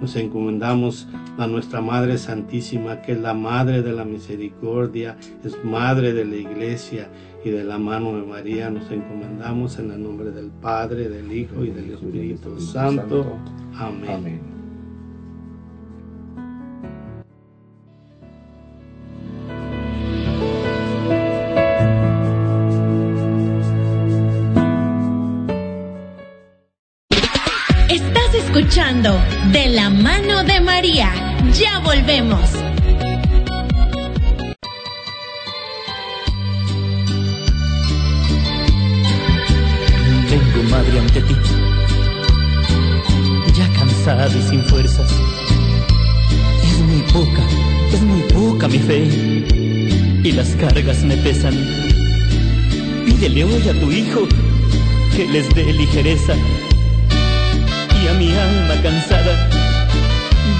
Nos 0.00 0.14
encomendamos 0.16 1.08
a 1.38 1.46
nuestra 1.46 1.80
Madre 1.80 2.18
Santísima, 2.18 3.00
que 3.00 3.12
es 3.12 3.20
la 3.20 3.32
Madre 3.32 3.82
de 3.82 3.92
la 3.92 4.04
Misericordia, 4.04 5.16
es 5.42 5.56
Madre 5.64 6.12
de 6.12 6.24
la 6.26 6.36
Iglesia 6.36 7.08
y 7.44 7.50
de 7.50 7.64
la 7.64 7.78
mano 7.78 8.14
de 8.14 8.26
María. 8.26 8.68
Nos 8.68 8.90
encomendamos 8.90 9.78
en 9.78 9.90
el 9.90 10.02
nombre 10.02 10.30
del 10.32 10.50
Padre, 10.50 11.08
del 11.08 11.32
Hijo 11.32 11.64
y 11.64 11.70
del 11.70 11.92
Espíritu 11.92 12.60
Santo. 12.60 13.38
Amén. 13.78 14.55
Ya 31.58 31.78
volvemos. 31.78 32.50
Vengo, 40.30 40.70
madre, 40.70 40.98
ante 40.98 41.20
ti. 41.22 41.34
Ya 43.56 43.68
cansada 43.78 44.28
y 44.28 44.42
sin 44.42 44.62
fuerzas. 44.64 45.10
Es 46.62 46.78
muy 46.80 47.02
poca, 47.12 47.42
es 47.92 48.02
muy 48.02 48.20
poca 48.32 48.68
mi 48.68 48.78
fe. 48.78 49.04
Y 50.24 50.32
las 50.32 50.48
cargas 50.56 51.02
me 51.04 51.16
pesan. 51.16 51.54
Pídele 53.06 53.44
hoy 53.44 53.68
a 53.68 53.80
tu 53.80 53.90
hijo 53.90 54.28
que 55.14 55.26
les 55.26 55.48
dé 55.54 55.72
ligereza 55.72 56.34
a 58.08 58.12
mi 58.14 58.30
alma 58.30 58.82
cansada 58.82 59.75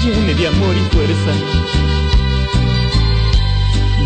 llene 0.07 0.33
de 0.33 0.47
amor 0.47 0.75
y 0.75 0.95
fuerza. 0.95 1.31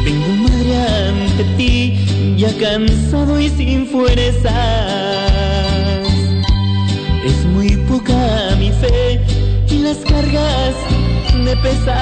Vengo 0.03 0.33
madre 0.43 0.73
ante 1.07 1.43
ti, 1.57 2.35
ya 2.37 2.51
cansado 2.57 3.39
y 3.39 3.49
sin 3.49 3.87
fuerzas. 3.87 4.51
Es 7.23 7.45
muy 7.45 7.77
poca 7.89 8.55
mi 8.57 8.71
fe 8.71 9.21
y 9.69 9.79
las 9.79 9.97
cargas 9.97 10.75
me 11.35 11.55
pesan. 11.57 11.95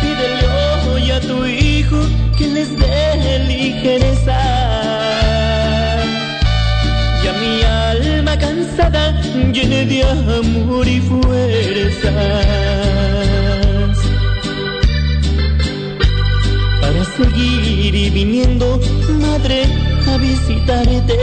Pídele 0.00 0.46
hoy 0.90 1.10
a 1.10 1.20
tu 1.20 1.44
hijo 1.46 1.98
que 2.38 2.48
les 2.48 2.76
dé 2.78 3.38
ligereza 3.46 4.51
cansada, 8.76 9.12
llena 9.52 9.84
de 9.84 10.02
amor 10.02 10.86
y 10.86 11.00
fuerzas. 11.00 12.12
Para 16.80 17.04
seguir 17.16 17.94
y 17.94 18.10
viniendo, 18.10 18.80
madre, 19.20 19.64
a 20.08 20.16
visitarte. 20.16 21.18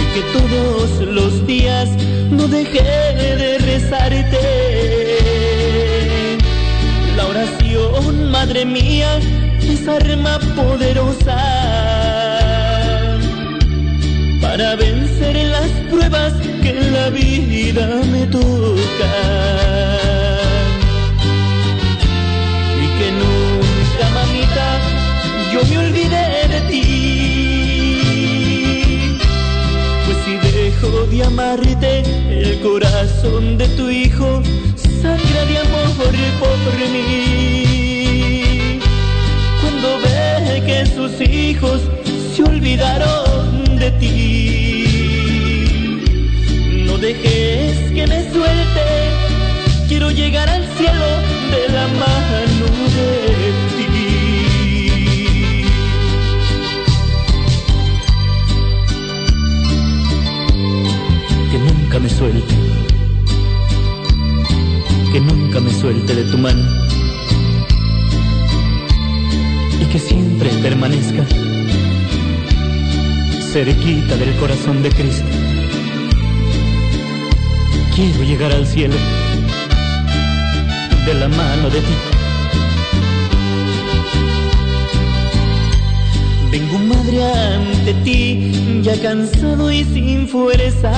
Y 0.00 0.04
que 0.14 0.22
todos 0.32 1.08
los 1.08 1.46
días 1.46 1.88
no 2.30 2.48
deje 2.48 2.82
de 2.82 3.58
rezarte. 3.58 4.38
La 7.16 7.26
oración, 7.26 8.30
madre 8.30 8.64
mía, 8.64 9.18
es 9.60 9.88
arma 9.88 10.38
poderosa 10.54 11.95
para 14.56 14.74
vencer 14.76 15.36
las 15.50 15.68
pruebas 15.90 16.32
que 16.62 16.72
la 16.72 17.10
vida 17.10 18.00
me 18.10 18.24
toca. 18.26 19.12
Y 22.82 22.86
que 22.98 23.08
nunca, 23.20 24.04
mamita, 24.14 24.66
yo 25.52 25.60
me 25.68 25.76
olvidé 25.76 26.28
de 26.54 26.60
ti. 26.70 26.88
Pues 30.06 30.16
si 30.24 30.32
dejo 30.48 30.90
de 31.10 31.18
amarte, 31.22 31.92
el 32.30 32.58
corazón 32.60 33.58
de 33.58 33.68
tu 33.76 33.90
hijo 33.90 34.42
sangra 35.02 35.44
de 35.50 35.58
amor 35.58 35.88
por 35.98 36.12
mí. 36.94 37.10
Cuando 39.60 39.88
ve 40.00 40.62
que 40.64 40.78
sus 40.86 41.12
hijos 41.20 41.82
se 42.34 42.42
olvidaron 42.42 43.45
no 46.86 46.98
dejes 46.98 47.92
que 47.92 48.04
me 48.06 48.32
suelte, 48.32 48.84
quiero 49.86 50.10
llegar 50.10 50.48
al 50.50 50.64
cielo 50.76 51.06
de 51.52 51.68
la 51.72 51.86
mano 51.86 52.66
de 52.96 53.52
ti. 53.76 53.86
Que 61.52 61.58
nunca 61.58 62.00
me 62.00 62.08
suelte, 62.08 62.54
que 65.12 65.20
nunca 65.20 65.60
me 65.60 65.72
suelte 65.72 66.14
de 66.16 66.24
tu 66.24 66.38
mano. 66.38 66.64
Y 69.80 69.84
que 69.84 69.98
siempre 70.00 70.50
permanezca 70.60 71.24
cerquita 73.64 74.16
del 74.18 74.36
corazón 74.36 74.82
de 74.82 74.90
Cristo. 74.90 75.24
Quiero 77.94 78.22
llegar 78.24 78.52
al 78.52 78.66
cielo 78.66 78.96
de 81.06 81.14
la 81.14 81.26
mano 81.28 81.70
de 81.70 81.80
ti. 81.80 81.96
Vengo 86.50 86.78
madre 86.80 87.24
ante 87.24 87.94
ti, 88.04 88.82
ya 88.82 89.00
cansado 89.00 89.72
y 89.72 89.84
sin 89.84 90.28
fuerzas. 90.28 90.92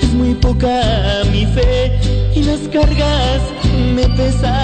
Es 0.00 0.14
muy 0.14 0.32
poca 0.32 0.80
mi 1.30 1.44
fe 1.44 1.92
y 2.34 2.42
las 2.44 2.60
cargas 2.72 3.42
me 3.94 4.08
pesan. 4.16 4.54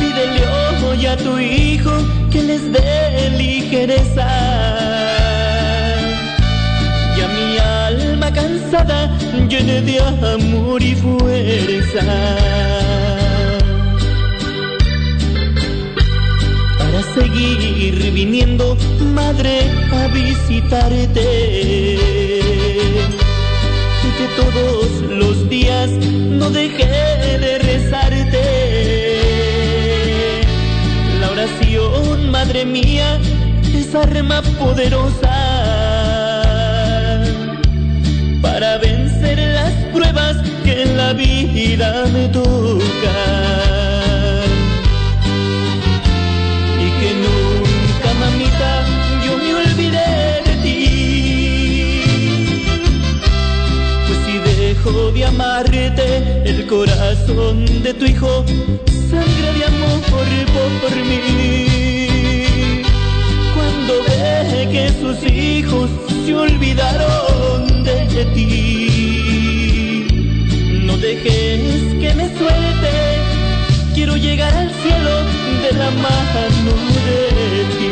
Pídele 0.00 0.42
hoy 0.88 1.06
a 1.06 1.16
tu 1.16 1.38
hijo 1.38 2.17
que 2.30 2.42
les 2.42 2.72
dé 2.72 3.30
ligereza. 3.36 4.28
Y 7.16 7.20
a 7.20 7.28
mi 7.28 7.58
alma 7.58 8.32
cansada 8.32 9.10
llene 9.48 9.80
de 9.82 10.00
amor 10.00 10.82
y 10.82 10.94
fuerza. 10.94 12.04
Para 16.78 17.02
seguir 17.14 18.12
viniendo, 18.12 18.76
madre, 19.14 19.60
a 19.92 20.06
visitarte. 20.08 21.28
Y 24.06 24.10
que 24.18 24.26
todos 24.36 24.88
los 25.10 25.48
días 25.48 25.90
no 25.90 26.50
deje 26.50 26.86
de 27.38 27.58
rezarte. 27.58 28.67
Oración, 31.38 32.32
madre 32.32 32.64
mía, 32.64 33.20
es 33.72 33.94
arma 33.94 34.42
poderosa 34.58 35.36
para 38.42 38.78
vencer 38.78 39.38
las 39.38 39.72
pruebas 39.92 40.36
que 40.64 40.82
en 40.82 40.96
la 40.96 41.12
vida 41.12 42.06
me 42.12 42.26
tocan. 42.26 42.48
Y 46.84 46.88
que 46.98 47.10
nunca, 47.22 48.08
mamita, 48.18 48.84
yo 49.24 49.38
me 49.38 49.54
olvidé 49.62 50.42
de 50.44 50.54
ti. 50.64 52.02
Pues 54.08 54.18
si 54.26 54.34
dejo 54.56 55.12
de 55.12 55.24
amarte, 55.24 56.42
el 56.44 56.66
corazón 56.66 57.64
de 57.84 57.94
tu 57.94 58.06
hijo 58.06 58.44
sangre 59.10 59.52
de 59.56 59.64
amor 59.64 60.00
por 60.82 60.96
mí. 60.96 61.07
Sus 65.00 65.22
hijos 65.30 65.88
se 66.24 66.34
olvidaron 66.34 67.84
de 67.84 68.24
ti, 68.34 70.06
no 70.84 70.96
dejes 70.96 71.94
que 72.00 72.14
me 72.14 72.28
suelte. 72.36 72.92
Quiero 73.94 74.16
llegar 74.16 74.52
al 74.54 74.70
cielo 74.70 75.24
de 75.62 75.72
la 75.78 75.90
mano 75.90 76.72
de 77.06 77.20
ti. 77.78 77.90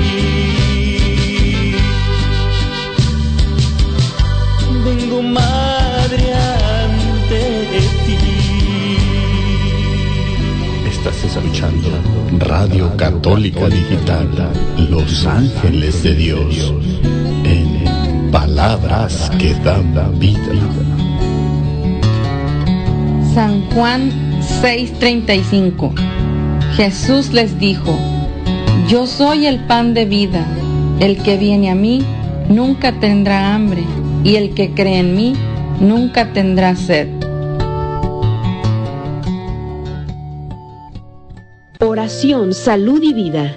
Vengo 4.85 5.23
madre 5.23 6.35
ante 6.35 7.43
ti. 8.07 8.17
Estás 10.89 11.19
escuchando 11.25 11.89
Radio 12.39 12.97
Católica 12.97 13.69
Digital, 13.69 14.29
Los 14.91 15.27
Ángeles 15.27 16.03
de 16.03 16.15
Dios, 16.15 16.75
Palabras 18.37 19.33
que 19.39 19.55
dan 19.65 19.95
vida. 20.21 20.53
San 23.33 23.63
Juan 23.71 24.13
6:35 24.61 25.95
Jesús 26.77 27.33
les 27.33 27.59
dijo, 27.59 27.99
Yo 28.89 29.07
soy 29.07 29.47
el 29.47 29.61
pan 29.61 29.95
de 29.95 30.05
vida, 30.05 30.45
el 31.01 31.17
que 31.23 31.39
viene 31.39 31.71
a 31.71 31.75
mí 31.75 32.05
nunca 32.51 32.93
tendrá 33.01 33.55
hambre, 33.55 33.85
y 34.23 34.37
el 34.37 34.53
que 34.53 34.75
cree 34.75 34.99
en 34.99 35.17
mí 35.17 35.33
nunca 35.81 36.35
tendrá 36.35 36.77
sed. 36.77 37.09
Oración, 41.81 42.53
salud 42.53 43.03
y 43.03 43.15
vida. 43.15 43.57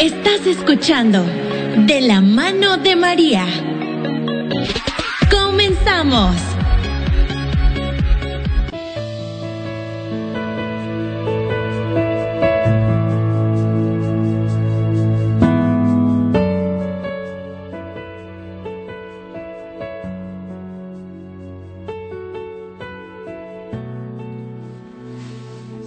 Estás 0.00 0.46
escuchando 0.46 1.22
De 1.84 2.00
la 2.00 2.22
mano 2.22 2.78
de 2.78 2.96
María. 2.96 3.46
Comenzamos. 5.30 6.49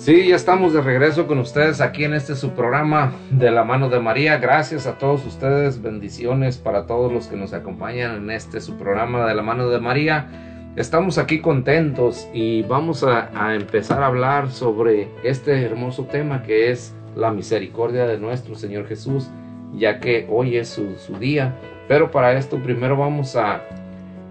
Sí, 0.03 0.27
ya 0.27 0.35
estamos 0.35 0.73
de 0.73 0.81
regreso 0.81 1.27
con 1.27 1.39
ustedes 1.39 1.79
aquí 1.79 2.03
en 2.03 2.13
este 2.13 2.35
su 2.35 2.49
programa 2.49 3.13
de 3.29 3.51
la 3.51 3.63
mano 3.63 3.87
de 3.87 4.01
María. 4.01 4.37
Gracias 4.37 4.85
a 4.85 4.97
todos 4.97 5.25
ustedes, 5.25 5.81
bendiciones 5.81 6.57
para 6.57 6.85
todos 6.85 7.09
los 7.09 7.27
que 7.27 7.37
nos 7.37 7.53
acompañan 7.53 8.17
en 8.17 8.29
este 8.29 8.59
su 8.59 8.75
programa 8.75 9.25
de 9.25 9.33
la 9.33 9.43
mano 9.43 9.69
de 9.69 9.79
María. 9.79 10.27
Estamos 10.75 11.17
aquí 11.17 11.39
contentos 11.39 12.27
y 12.33 12.63
vamos 12.63 13.05
a, 13.05 13.29
a 13.33 13.55
empezar 13.55 14.03
a 14.03 14.07
hablar 14.07 14.51
sobre 14.51 15.07
este 15.23 15.63
hermoso 15.63 16.03
tema 16.03 16.43
que 16.43 16.69
es 16.69 16.93
la 17.15 17.31
misericordia 17.31 18.05
de 18.05 18.17
nuestro 18.17 18.55
Señor 18.55 18.89
Jesús, 18.89 19.29
ya 19.73 20.01
que 20.01 20.27
hoy 20.29 20.57
es 20.57 20.67
su, 20.67 20.97
su 20.97 21.17
día. 21.17 21.55
Pero 21.87 22.11
para 22.11 22.33
esto 22.33 22.57
primero 22.57 22.97
vamos 22.97 23.37
a 23.37 23.61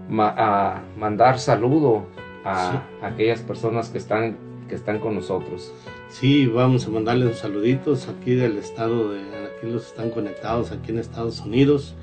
mandar 0.07 1.39
saludo 1.39 2.05
a 2.45 2.83
aquellas 3.01 3.41
personas 3.41 3.89
que 3.89 3.97
están, 3.97 4.37
que 4.73 4.77
están 4.77 4.97
con 4.97 5.13
nosotros. 5.13 5.71
Sí, 6.09 6.47
vamos 6.47 6.87
a 6.87 6.89
mandarles 6.89 7.27
unos 7.27 7.37
saluditos 7.37 8.07
aquí 8.07 8.33
del 8.33 8.57
estado 8.57 9.11
de, 9.11 9.19
aquí 9.19 9.71
los 9.71 9.85
están 9.85 10.09
conectados 10.09 10.71
aquí 10.71 10.89
en 10.89 10.97
Estados 10.97 11.41
Unidos 11.41 11.93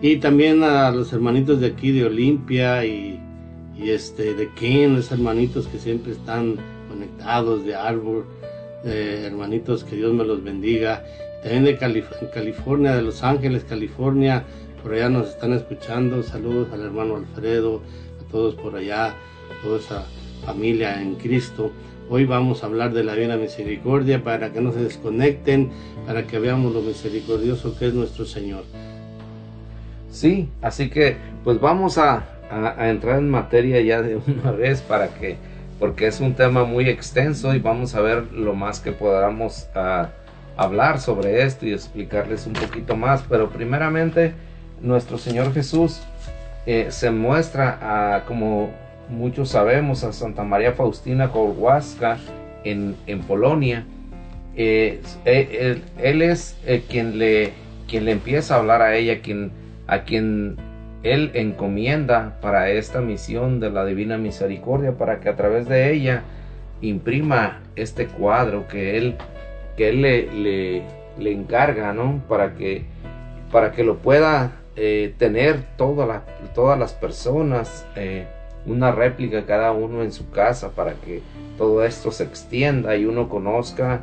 y 0.00 0.18
también 0.18 0.62
a 0.62 0.92
los 0.92 1.12
hermanitos 1.12 1.60
de 1.60 1.66
aquí 1.66 1.90
de 1.90 2.04
Olimpia 2.04 2.84
y, 2.86 3.20
y 3.76 3.90
este 3.90 4.34
de 4.34 4.52
Ken, 4.54 4.94
los 4.94 5.10
hermanitos 5.10 5.66
que 5.66 5.78
siempre 5.80 6.12
están 6.12 6.56
conectados 6.88 7.64
de 7.64 7.74
Arbor, 7.74 8.24
eh, 8.84 9.24
hermanitos 9.26 9.82
que 9.82 9.96
Dios 9.96 10.14
me 10.14 10.24
los 10.24 10.44
bendiga. 10.44 11.04
También 11.42 11.64
de 11.64 11.76
Calif- 11.78 12.30
California, 12.32 12.94
de 12.94 13.02
Los 13.02 13.24
Ángeles, 13.24 13.64
California, 13.64 14.44
por 14.80 14.94
allá 14.94 15.08
nos 15.08 15.28
están 15.30 15.52
escuchando. 15.54 16.22
Saludos 16.22 16.68
al 16.72 16.82
hermano 16.82 17.16
Alfredo, 17.16 17.82
a 18.20 18.30
todos 18.30 18.54
por 18.54 18.76
allá, 18.76 19.14
toda 19.62 19.78
esa 19.80 20.04
familia 20.44 21.00
en 21.02 21.14
Cristo. 21.16 21.72
Hoy 22.08 22.24
vamos 22.24 22.62
a 22.62 22.66
hablar 22.66 22.92
de 22.92 23.02
la 23.02 23.14
Divina 23.14 23.36
Misericordia 23.36 24.22
para 24.22 24.52
que 24.52 24.60
no 24.60 24.72
se 24.72 24.78
desconecten, 24.78 25.70
para 26.06 26.24
que 26.24 26.38
veamos 26.38 26.72
lo 26.72 26.80
misericordioso 26.80 27.76
que 27.76 27.88
es 27.88 27.94
nuestro 27.94 28.24
Señor. 28.24 28.62
Sí, 30.08 30.48
así 30.62 30.88
que 30.88 31.16
pues 31.42 31.60
vamos 31.60 31.98
a, 31.98 32.24
entrar 32.78 33.18
en 33.18 33.28
materia 33.28 33.80
ya 33.80 34.02
de 34.02 34.20
una 34.24 34.52
vez 34.56 34.82
para 34.82 35.08
que, 35.08 35.36
porque 35.80 36.06
es 36.06 36.20
un 36.20 36.34
tema 36.34 36.62
muy 36.62 36.88
extenso 36.88 37.52
y 37.56 37.58
vamos 37.58 37.96
a 37.96 38.00
ver 38.00 38.32
lo 38.32 38.54
más 38.54 38.78
que 38.78 38.92
podamos 38.92 39.68
hablar 40.56 41.00
sobre 41.00 41.42
esto 41.42 41.66
y 41.66 41.72
explicarles 41.72 42.46
un 42.46 42.52
poquito 42.52 42.94
más. 42.96 43.24
Pero 43.28 43.50
primeramente, 43.50 44.32
nuestro 44.80 45.18
Señor 45.18 45.52
Jesús 45.52 46.02
eh, 46.66 46.86
se 46.90 47.10
muestra 47.10 48.22
como 48.28 48.70
muchos 49.08 49.50
sabemos, 49.50 50.04
a 50.04 50.12
Santa 50.12 50.44
María 50.44 50.72
Faustina 50.72 51.28
Kowalska 51.28 52.18
en, 52.64 52.96
en 53.06 53.20
Polonia. 53.20 53.84
Eh, 54.56 55.00
eh, 55.24 55.82
él, 55.98 56.22
es 56.22 56.56
quien, 56.88 57.18
le, 57.18 57.52
quien 57.88 58.04
le 58.04 58.12
empieza 58.12 58.54
a 58.54 58.58
hablar 58.58 58.82
a 58.82 58.96
ella, 58.96 59.20
quien 59.20 59.52
a 59.86 60.02
quien 60.02 60.56
Él 61.02 61.30
encomienda 61.34 62.38
para 62.40 62.70
esta 62.70 63.00
misión 63.00 63.60
de 63.60 63.70
la 63.70 63.84
Divina 63.84 64.18
Misericordia, 64.18 64.92
para 64.96 65.20
que 65.20 65.28
a 65.28 65.36
través 65.36 65.68
de 65.68 65.92
ella 65.92 66.22
imprima 66.80 67.60
este 67.76 68.06
cuadro 68.06 68.66
que 68.68 68.98
Él, 68.98 69.16
que 69.76 69.90
él 69.90 70.02
le, 70.02 70.82
le, 71.18 71.32
encarga, 71.32 71.92
¿no? 71.92 72.22
Para 72.28 72.54
que, 72.54 72.84
para 73.52 73.72
que 73.72 73.84
lo 73.84 73.98
pueda 73.98 74.52
eh, 74.74 75.14
tener 75.18 75.62
toda 75.76 76.24
todas 76.54 76.78
las 76.78 76.92
personas, 76.92 77.86
eh, 77.96 78.26
una 78.66 78.92
réplica 78.92 79.46
cada 79.46 79.72
uno 79.72 80.02
en 80.02 80.12
su 80.12 80.30
casa, 80.30 80.70
para 80.70 80.94
que 80.94 81.22
todo 81.58 81.84
esto 81.84 82.10
se 82.10 82.24
extienda 82.24 82.96
y 82.96 83.04
uno 83.04 83.28
conozca 83.28 84.02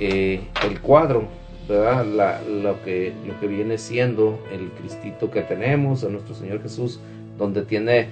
eh, 0.00 0.40
el 0.68 0.80
cuadro 0.80 1.28
¿verdad? 1.68 2.04
lo, 2.46 2.82
que, 2.82 3.12
lo 3.26 3.38
que 3.40 3.46
viene 3.46 3.78
siendo 3.78 4.38
el 4.52 4.70
Cristito 4.70 5.30
que 5.30 5.42
tenemos, 5.42 6.04
a 6.04 6.08
nuestro 6.08 6.34
Señor 6.34 6.62
Jesús, 6.62 7.00
donde 7.38 7.62
tiene 7.62 8.08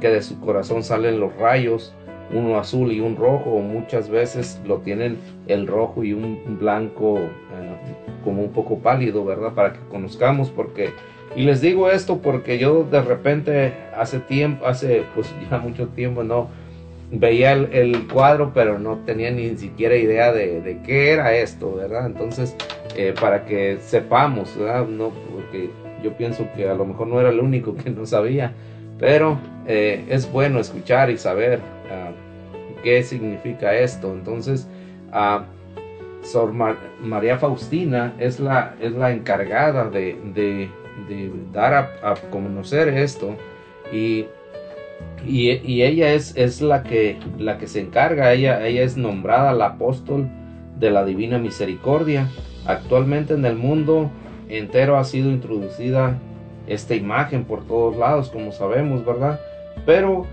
que 0.00 0.08
de 0.08 0.22
su 0.22 0.40
corazón 0.40 0.82
salen 0.82 1.20
los 1.20 1.34
rayos, 1.36 1.94
uno 2.32 2.58
azul 2.58 2.90
y 2.92 3.00
un 3.00 3.16
rojo, 3.16 3.58
muchas 3.60 4.08
veces 4.08 4.60
lo 4.66 4.78
tienen 4.78 5.18
el 5.46 5.66
rojo 5.66 6.02
y 6.02 6.12
un 6.12 6.58
blanco 6.58 7.18
eh, 7.18 7.76
como 8.24 8.42
un 8.42 8.52
poco 8.52 8.78
pálido, 8.78 9.24
¿verdad? 9.24 9.52
Para 9.52 9.74
que 9.74 9.80
conozcamos, 9.90 10.50
porque, 10.50 10.90
y 11.36 11.42
les 11.42 11.60
digo 11.60 11.90
esto 11.90 12.18
porque 12.18 12.58
yo 12.58 12.84
de 12.84 13.02
repente 13.02 13.72
hace 13.96 14.20
tiempo, 14.20 14.66
hace 14.66 15.04
pues 15.14 15.32
ya 15.50 15.58
mucho 15.58 15.88
tiempo, 15.88 16.22
no, 16.22 16.48
veía 17.10 17.52
el, 17.52 18.06
cuadro, 18.08 18.52
pero 18.54 18.78
no 18.78 18.98
tenía 19.04 19.30
ni 19.30 19.56
siquiera 19.56 19.96
idea 19.96 20.32
de, 20.32 20.60
de 20.60 20.80
qué 20.82 21.12
era 21.12 21.34
esto, 21.34 21.74
¿verdad? 21.74 22.06
Entonces, 22.06 22.56
eh, 22.96 23.14
para 23.20 23.44
que 23.44 23.78
sepamos, 23.80 24.56
¿verdad? 24.56 24.86
No, 24.86 25.12
porque 25.32 25.70
yo 26.02 26.12
pienso 26.12 26.46
que 26.54 26.68
a 26.68 26.74
lo 26.74 26.84
mejor 26.84 27.08
no 27.08 27.20
era 27.20 27.30
el 27.30 27.40
único 27.40 27.74
que 27.74 27.90
no 27.90 28.06
sabía, 28.06 28.52
pero 28.98 29.38
eh, 29.66 30.04
es 30.08 30.30
bueno 30.30 30.60
escuchar 30.60 31.10
y 31.10 31.18
saber 31.18 31.60
ah, 31.90 32.12
qué 32.82 33.02
significa 33.02 33.74
esto. 33.74 34.12
Entonces, 34.12 34.68
uh, 35.12 35.42
Sor 36.24 36.52
María 37.00 37.38
Faustina 37.38 38.14
es 38.18 38.40
la, 38.40 38.74
es 38.80 38.92
la 38.92 39.10
encargada 39.12 39.90
de, 39.90 40.16
de, 40.34 40.70
de 41.08 41.30
dar 41.52 41.74
a, 41.74 42.14
conocer 42.30 42.88
esto 42.88 43.36
y, 43.92 44.26
y, 45.26 45.50
y, 45.64 45.82
ella 45.82 46.12
es, 46.12 46.36
es 46.36 46.60
la, 46.60 46.82
que, 46.82 47.18
la 47.38 47.58
que 47.58 47.66
se 47.66 47.80
encarga, 47.80 48.32
ella, 48.32 48.66
ella 48.66 48.82
es 48.82 48.96
nombrada 48.96 49.52
la 49.52 49.66
apóstol 49.66 50.28
de 50.78 50.90
la 50.90 51.04
Divina 51.04 51.38
Misericordia 51.38 52.28
Actualmente 52.66 53.34
en 53.34 53.44
el 53.44 53.56
mundo 53.56 54.10
entero 54.48 54.96
ha 54.96 55.04
sido 55.04 55.30
introducida 55.30 56.18
esta 56.66 56.94
imagen 56.94 57.44
por 57.44 57.66
todos 57.66 57.96
lados, 57.96 58.30
como 58.30 58.52
sabemos, 58.52 59.04
¿verdad? 59.04 59.38
Pero 59.84 60.26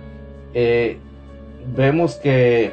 eh, 0.54 0.98
vemos 1.76 2.16
que, 2.16 2.72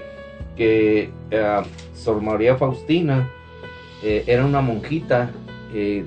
que 0.56 1.10
eh, 1.30 1.62
Sor 1.94 2.22
María 2.22 2.56
Faustina 2.56 3.28
eh, 4.04 4.24
era 4.26 4.44
una 4.44 4.60
monjita 4.60 5.30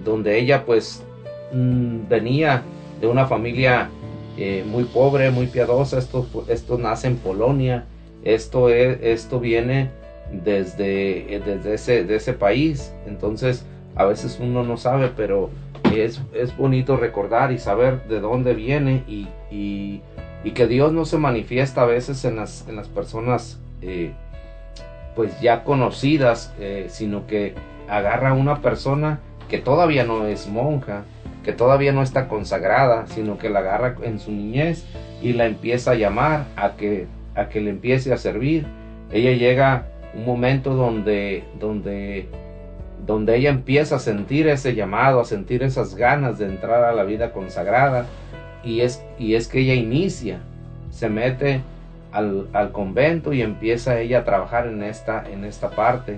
donde 0.03 0.39
ella 0.39 0.65
pues 0.65 1.05
mm, 1.53 2.07
venía 2.09 2.63
de 2.99 3.07
una 3.07 3.25
familia 3.25 3.89
muy 4.65 4.85
pobre, 4.85 5.29
muy 5.29 5.45
piadosa. 5.45 5.99
Esto, 5.99 6.25
esto 6.47 6.77
nace 6.77 7.07
en 7.07 7.17
Polonia. 7.17 7.85
Esto, 8.23 8.69
es, 8.69 8.99
esto 9.01 9.39
viene 9.39 9.89
desde, 10.31 11.35
eh, 11.35 11.39
desde 11.39 12.15
ese, 12.15 12.33
país. 12.33 12.93
Entonces, 13.07 13.65
a 13.95 14.05
veces 14.05 14.39
uno 14.41 14.63
no 14.63 14.77
sabe, 14.77 15.11
pero 15.15 15.49
es, 15.95 16.21
es 16.33 16.55
bonito 16.55 16.97
recordar 16.97 17.51
y 17.51 17.57
saber 17.57 18.03
de 18.07 18.19
dónde 18.19 18.53
viene 18.53 19.03
y, 19.07 19.27
y, 19.51 20.01
que 20.53 20.67
Dios 20.67 20.91
no 20.91 21.05
se 21.05 21.17
manifiesta 21.17 21.83
a 21.83 21.85
veces 21.85 22.25
en 22.25 22.35
las, 22.35 22.67
en 22.67 22.75
las 22.75 22.89
personas 22.89 23.57
eh, 23.81 24.11
pues 25.15 25.39
ya 25.39 25.63
conocidas, 25.63 26.53
eh, 26.59 26.87
sino 26.89 27.25
que 27.25 27.53
agarra 27.87 28.31
a 28.31 28.33
una 28.33 28.61
persona 28.61 29.19
que 29.49 29.59
todavía 29.59 30.03
no 30.03 30.25
es 30.25 30.47
monja, 30.47 31.03
que 31.43 31.53
todavía 31.53 31.91
no 31.91 32.03
está 32.03 32.27
consagrada, 32.27 33.07
sino 33.07 33.37
que 33.37 33.49
la 33.49 33.59
agarra 33.59 33.95
en 34.03 34.19
su 34.19 34.31
niñez 34.31 34.85
y 35.21 35.33
la 35.33 35.45
empieza 35.45 35.91
a 35.91 35.95
llamar 35.95 36.45
a 36.55 36.71
que, 36.75 37.07
a 37.35 37.49
que 37.49 37.61
le 37.61 37.71
empiece 37.71 38.13
a 38.13 38.17
servir. 38.17 38.65
Ella 39.11 39.31
llega 39.31 39.87
un 40.13 40.25
momento 40.25 40.75
donde, 40.75 41.43
donde, 41.59 42.27
donde 43.05 43.37
ella 43.37 43.49
empieza 43.49 43.95
a 43.95 43.99
sentir 43.99 44.47
ese 44.47 44.75
llamado, 44.75 45.19
a 45.19 45.25
sentir 45.25 45.63
esas 45.63 45.95
ganas 45.95 46.37
de 46.37 46.45
entrar 46.45 46.83
a 46.83 46.93
la 46.93 47.03
vida 47.03 47.31
consagrada, 47.31 48.05
y 48.63 48.81
es, 48.81 49.03
y 49.17 49.35
es 49.35 49.47
que 49.47 49.59
ella 49.59 49.73
inicia, 49.73 50.39
se 50.91 51.09
mete 51.09 51.61
al, 52.11 52.71
convento 52.71 53.33
y 53.33 53.41
empieza 53.41 53.99
ella 53.99 54.19
a 54.19 54.23
trabajar 54.25 54.67
en 54.67 54.83
esta, 54.83 55.23
en 55.31 55.45
esta 55.45 55.69
parte, 55.71 56.17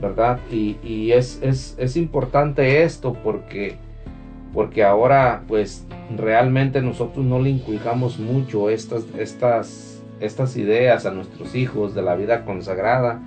¿verdad? 0.00 0.38
Y, 0.50 0.76
y 0.82 1.12
es, 1.12 1.40
es, 1.42 1.76
es 1.78 1.96
importante 1.96 2.82
esto 2.82 3.14
porque, 3.14 3.76
porque 4.52 4.84
ahora 4.84 5.42
pues 5.46 5.86
realmente 6.16 6.80
nosotros 6.80 7.24
no 7.24 7.38
le 7.38 7.50
inculcamos 7.50 8.18
mucho 8.18 8.70
estas, 8.70 9.04
estas 9.18 9.98
estas 10.20 10.56
ideas 10.56 11.06
a 11.06 11.10
nuestros 11.10 11.54
hijos 11.54 11.94
de 11.94 12.02
la 12.02 12.16
vida 12.16 12.44
consagrada 12.44 13.20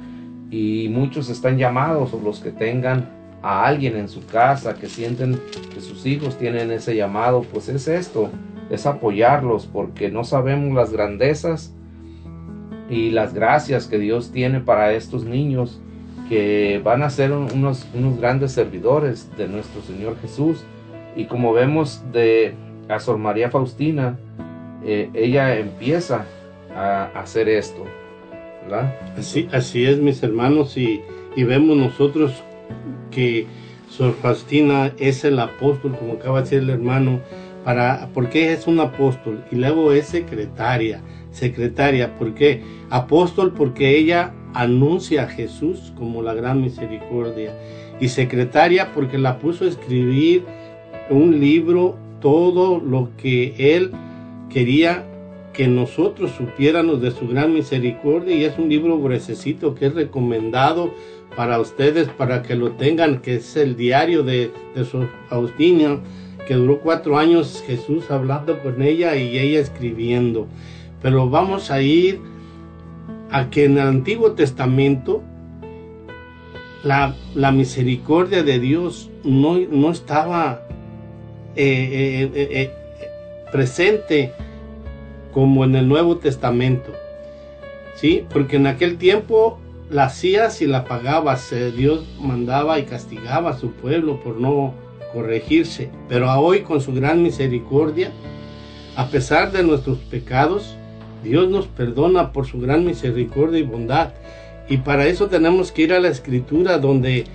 y 0.49 0.89
muchos 0.89 1.29
están 1.29 1.57
llamados 1.57 2.13
o 2.13 2.19
los 2.19 2.39
que 2.39 2.51
tengan 2.51 3.09
a 3.41 3.65
alguien 3.65 3.95
en 3.95 4.09
su 4.09 4.25
casa 4.25 4.75
que 4.75 4.87
sienten 4.87 5.39
que 5.73 5.81
sus 5.81 6.05
hijos 6.05 6.37
tienen 6.37 6.71
ese 6.71 6.95
llamado, 6.95 7.43
pues 7.43 7.69
es 7.69 7.87
esto, 7.87 8.29
es 8.69 8.85
apoyarlos 8.85 9.65
porque 9.65 10.11
no 10.11 10.23
sabemos 10.23 10.73
las 10.75 10.91
grandezas 10.91 11.73
y 12.89 13.11
las 13.11 13.33
gracias 13.33 13.87
que 13.87 13.97
Dios 13.97 14.31
tiene 14.31 14.59
para 14.59 14.91
estos 14.93 15.23
niños 15.23 15.81
que 16.27 16.81
van 16.83 17.03
a 17.03 17.09
ser 17.09 17.31
unos, 17.31 17.87
unos 17.93 18.19
grandes 18.19 18.51
servidores 18.51 19.29
de 19.37 19.47
nuestro 19.47 19.81
Señor 19.81 20.17
Jesús. 20.21 20.63
Y 21.15 21.25
como 21.25 21.53
vemos 21.53 22.03
de 22.11 22.55
a 22.89 22.99
Sor 22.99 23.17
María 23.17 23.49
Faustina, 23.49 24.17
eh, 24.83 25.09
ella 25.13 25.57
empieza 25.57 26.25
a 26.75 27.05
hacer 27.15 27.49
esto. 27.49 27.85
¿verdad? 28.63 28.95
Así, 29.17 29.47
así 29.51 29.85
es, 29.85 29.99
mis 29.99 30.21
hermanos, 30.23 30.77
y, 30.77 31.01
y 31.35 31.43
vemos 31.43 31.77
nosotros 31.77 32.43
que 33.09 33.47
Sor 33.89 34.13
Faustina 34.21 34.93
es 34.97 35.23
el 35.23 35.39
apóstol, 35.39 35.95
como 35.97 36.13
acaba 36.13 36.37
de 36.37 36.43
decir 36.43 36.59
el 36.59 36.69
hermano, 36.69 37.19
para, 37.63 38.09
porque 38.13 38.53
es 38.53 38.67
un 38.67 38.79
apóstol 38.79 39.43
y 39.51 39.55
luego 39.55 39.91
es 39.91 40.07
secretaria, 40.07 41.01
secretaria, 41.31 42.17
porque 42.17 42.63
apóstol 42.89 43.53
porque 43.53 43.97
ella 43.97 44.33
anuncia 44.53 45.23
a 45.23 45.27
Jesús 45.27 45.93
como 45.97 46.21
la 46.21 46.33
gran 46.33 46.61
misericordia 46.61 47.55
y 47.99 48.07
secretaria 48.09 48.91
porque 48.93 49.17
la 49.17 49.37
puso 49.37 49.65
a 49.65 49.67
escribir 49.67 50.43
un 51.11 51.39
libro, 51.39 51.97
todo 52.19 52.79
lo 52.79 53.09
que 53.17 53.75
él 53.75 53.91
quería 54.49 55.05
que 55.53 55.67
nosotros 55.67 56.31
supiéramos 56.37 57.01
de 57.01 57.11
su 57.11 57.27
gran 57.27 57.53
misericordia 57.53 58.35
y 58.35 58.45
es 58.45 58.57
un 58.57 58.69
libro 58.69 58.99
gruesecito 58.99 59.75
que 59.75 59.87
es 59.87 59.93
recomendado 59.93 60.93
para 61.35 61.59
ustedes 61.59 62.07
para 62.09 62.41
que 62.41 62.55
lo 62.55 62.71
tengan, 62.71 63.21
que 63.21 63.35
es 63.35 63.55
el 63.55 63.75
diario 63.75 64.23
de, 64.23 64.51
de 64.75 64.85
su 64.85 65.07
Faustina, 65.29 65.99
que 66.47 66.55
duró 66.55 66.79
cuatro 66.79 67.17
años 67.17 67.63
Jesús 67.65 68.09
hablando 68.11 68.59
con 68.59 68.81
ella 68.81 69.15
y 69.15 69.37
ella 69.37 69.59
escribiendo. 69.59 70.47
Pero 71.01 71.29
vamos 71.29 71.71
a 71.71 71.81
ir 71.81 72.19
a 73.31 73.49
que 73.49 73.65
en 73.65 73.73
el 73.73 73.87
Antiguo 73.87 74.33
Testamento 74.33 75.21
la, 76.83 77.15
la 77.35 77.51
misericordia 77.51 78.43
de 78.43 78.59
Dios 78.59 79.09
no, 79.23 79.57
no 79.69 79.91
estaba 79.91 80.63
eh, 81.55 82.29
eh, 82.33 82.49
eh, 82.51 82.71
presente 83.51 84.31
como 85.33 85.63
en 85.63 85.75
el 85.75 85.87
Nuevo 85.87 86.17
Testamento. 86.17 86.91
¿sí? 87.95 88.25
Porque 88.29 88.57
en 88.57 88.67
aquel 88.67 88.97
tiempo 88.97 89.59
la 89.89 90.05
hacías 90.05 90.61
y 90.61 90.67
la 90.67 90.85
pagabas, 90.85 91.53
Dios 91.75 92.05
mandaba 92.19 92.79
y 92.79 92.83
castigaba 92.83 93.51
a 93.51 93.57
su 93.57 93.71
pueblo 93.71 94.21
por 94.21 94.39
no 94.39 94.73
corregirse, 95.13 95.89
pero 96.07 96.31
hoy 96.39 96.61
con 96.61 96.79
su 96.79 96.93
gran 96.93 97.21
misericordia, 97.21 98.11
a 98.95 99.07
pesar 99.07 99.51
de 99.51 99.63
nuestros 99.63 99.97
pecados, 99.97 100.75
Dios 101.23 101.49
nos 101.49 101.67
perdona 101.67 102.31
por 102.31 102.47
su 102.47 102.59
gran 102.59 102.85
misericordia 102.85 103.59
y 103.59 103.63
bondad. 103.63 104.13
Y 104.69 104.77
para 104.77 105.05
eso 105.07 105.27
tenemos 105.27 105.71
que 105.71 105.83
ir 105.83 105.93
a 105.93 105.99
la 105.99 106.07
escritura 106.07 106.77
donde 106.77 107.25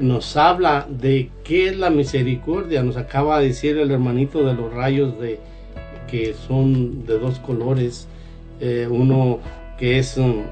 nos 0.00 0.36
habla 0.36 0.86
de 0.90 1.30
qué 1.42 1.68
es 1.68 1.76
la 1.76 1.90
misericordia. 1.90 2.82
Nos 2.82 2.96
acaba 2.96 3.40
de 3.40 3.48
decir 3.48 3.78
el 3.78 3.90
hermanito 3.90 4.44
de 4.44 4.54
los 4.54 4.72
rayos 4.72 5.18
de 5.18 5.40
que 6.06 6.34
son 6.34 7.06
de 7.06 7.18
dos 7.18 7.38
colores, 7.38 8.06
eh, 8.60 8.86
uno 8.90 9.40
que 9.78 9.98
es 9.98 10.16
um, 10.16 10.42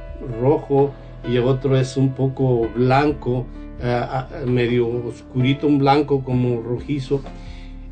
rojo 0.41 0.93
y 1.31 1.39
otro 1.39 1.77
es 1.77 1.97
un 1.97 2.15
poco 2.15 2.69
blanco, 2.75 3.47
eh, 3.81 4.05
medio 4.47 4.89
oscurito, 4.89 5.67
un 5.67 5.79
blanco 5.79 6.25
como 6.25 6.61
rojizo. 6.63 7.23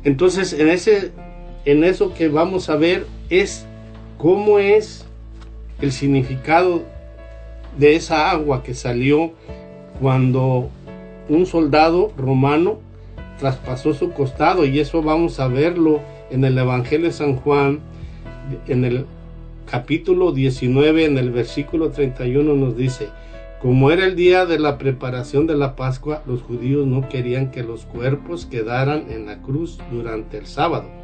Entonces, 0.03 0.53
en 0.53 0.69
ese, 0.69 1.11
en 1.65 1.83
eso 1.83 2.13
que 2.13 2.27
vamos 2.27 2.69
a 2.69 2.75
ver 2.75 3.05
es 3.29 3.65
cómo 4.17 4.59
es 4.59 5.05
el 5.81 5.91
significado 5.91 6.83
de 7.77 7.95
esa 7.95 8.31
agua 8.31 8.63
que 8.63 8.73
salió 8.73 9.31
cuando 10.01 10.69
un 11.29 11.45
soldado 11.45 12.11
romano 12.17 12.79
traspasó 13.39 13.93
su 13.93 14.11
costado 14.11 14.65
y 14.65 14.79
eso 14.79 15.01
vamos 15.01 15.39
a 15.39 15.47
verlo 15.47 15.99
en 16.29 16.43
el 16.43 16.57
Evangelio 16.57 17.07
de 17.07 17.13
San 17.13 17.35
Juan 17.35 17.79
en 18.67 18.85
el 18.85 19.05
capítulo 19.69 20.31
19 20.31 21.05
en 21.05 21.17
el 21.17 21.31
versículo 21.31 21.89
31 21.91 22.53
nos 22.53 22.75
dice 22.75 23.09
como 23.61 23.91
era 23.91 24.05
el 24.05 24.15
día 24.15 24.45
de 24.45 24.59
la 24.59 24.77
preparación 24.77 25.47
de 25.47 25.55
la 25.55 25.75
Pascua 25.75 26.23
los 26.25 26.41
judíos 26.41 26.85
no 26.87 27.07
querían 27.09 27.51
que 27.51 27.63
los 27.63 27.85
cuerpos 27.85 28.45
quedaran 28.45 29.05
en 29.09 29.25
la 29.25 29.41
cruz 29.41 29.79
durante 29.91 30.37
el 30.37 30.47
sábado 30.47 31.01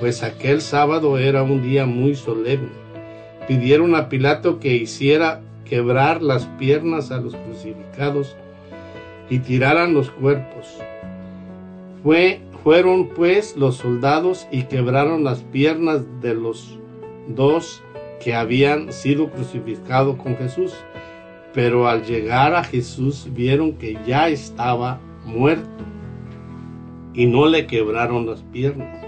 pues 0.00 0.22
aquel 0.22 0.60
sábado 0.60 1.18
era 1.18 1.42
un 1.42 1.62
día 1.62 1.86
muy 1.86 2.14
solemne. 2.14 2.70
Pidieron 3.46 3.94
a 3.94 4.08
Pilato 4.08 4.58
que 4.58 4.74
hiciera 4.74 5.42
quebrar 5.64 6.22
las 6.22 6.46
piernas 6.58 7.10
a 7.12 7.18
los 7.18 7.36
crucificados 7.36 8.36
y 9.32 9.38
tiraran 9.38 9.94
los 9.94 10.10
cuerpos. 10.10 10.78
Fue, 12.02 12.42
fueron 12.62 13.08
pues 13.08 13.56
los 13.56 13.76
soldados 13.76 14.46
y 14.52 14.64
quebraron 14.64 15.24
las 15.24 15.40
piernas 15.40 16.02
de 16.20 16.34
los 16.34 16.78
dos 17.28 17.82
que 18.22 18.34
habían 18.34 18.92
sido 18.92 19.30
crucificados 19.30 20.16
con 20.16 20.36
Jesús. 20.36 20.74
Pero 21.54 21.88
al 21.88 22.04
llegar 22.04 22.54
a 22.54 22.62
Jesús 22.62 23.26
vieron 23.32 23.72
que 23.72 23.96
ya 24.06 24.28
estaba 24.28 25.00
muerto 25.24 25.82
y 27.14 27.24
no 27.24 27.46
le 27.46 27.66
quebraron 27.66 28.26
las 28.26 28.42
piernas 28.42 29.02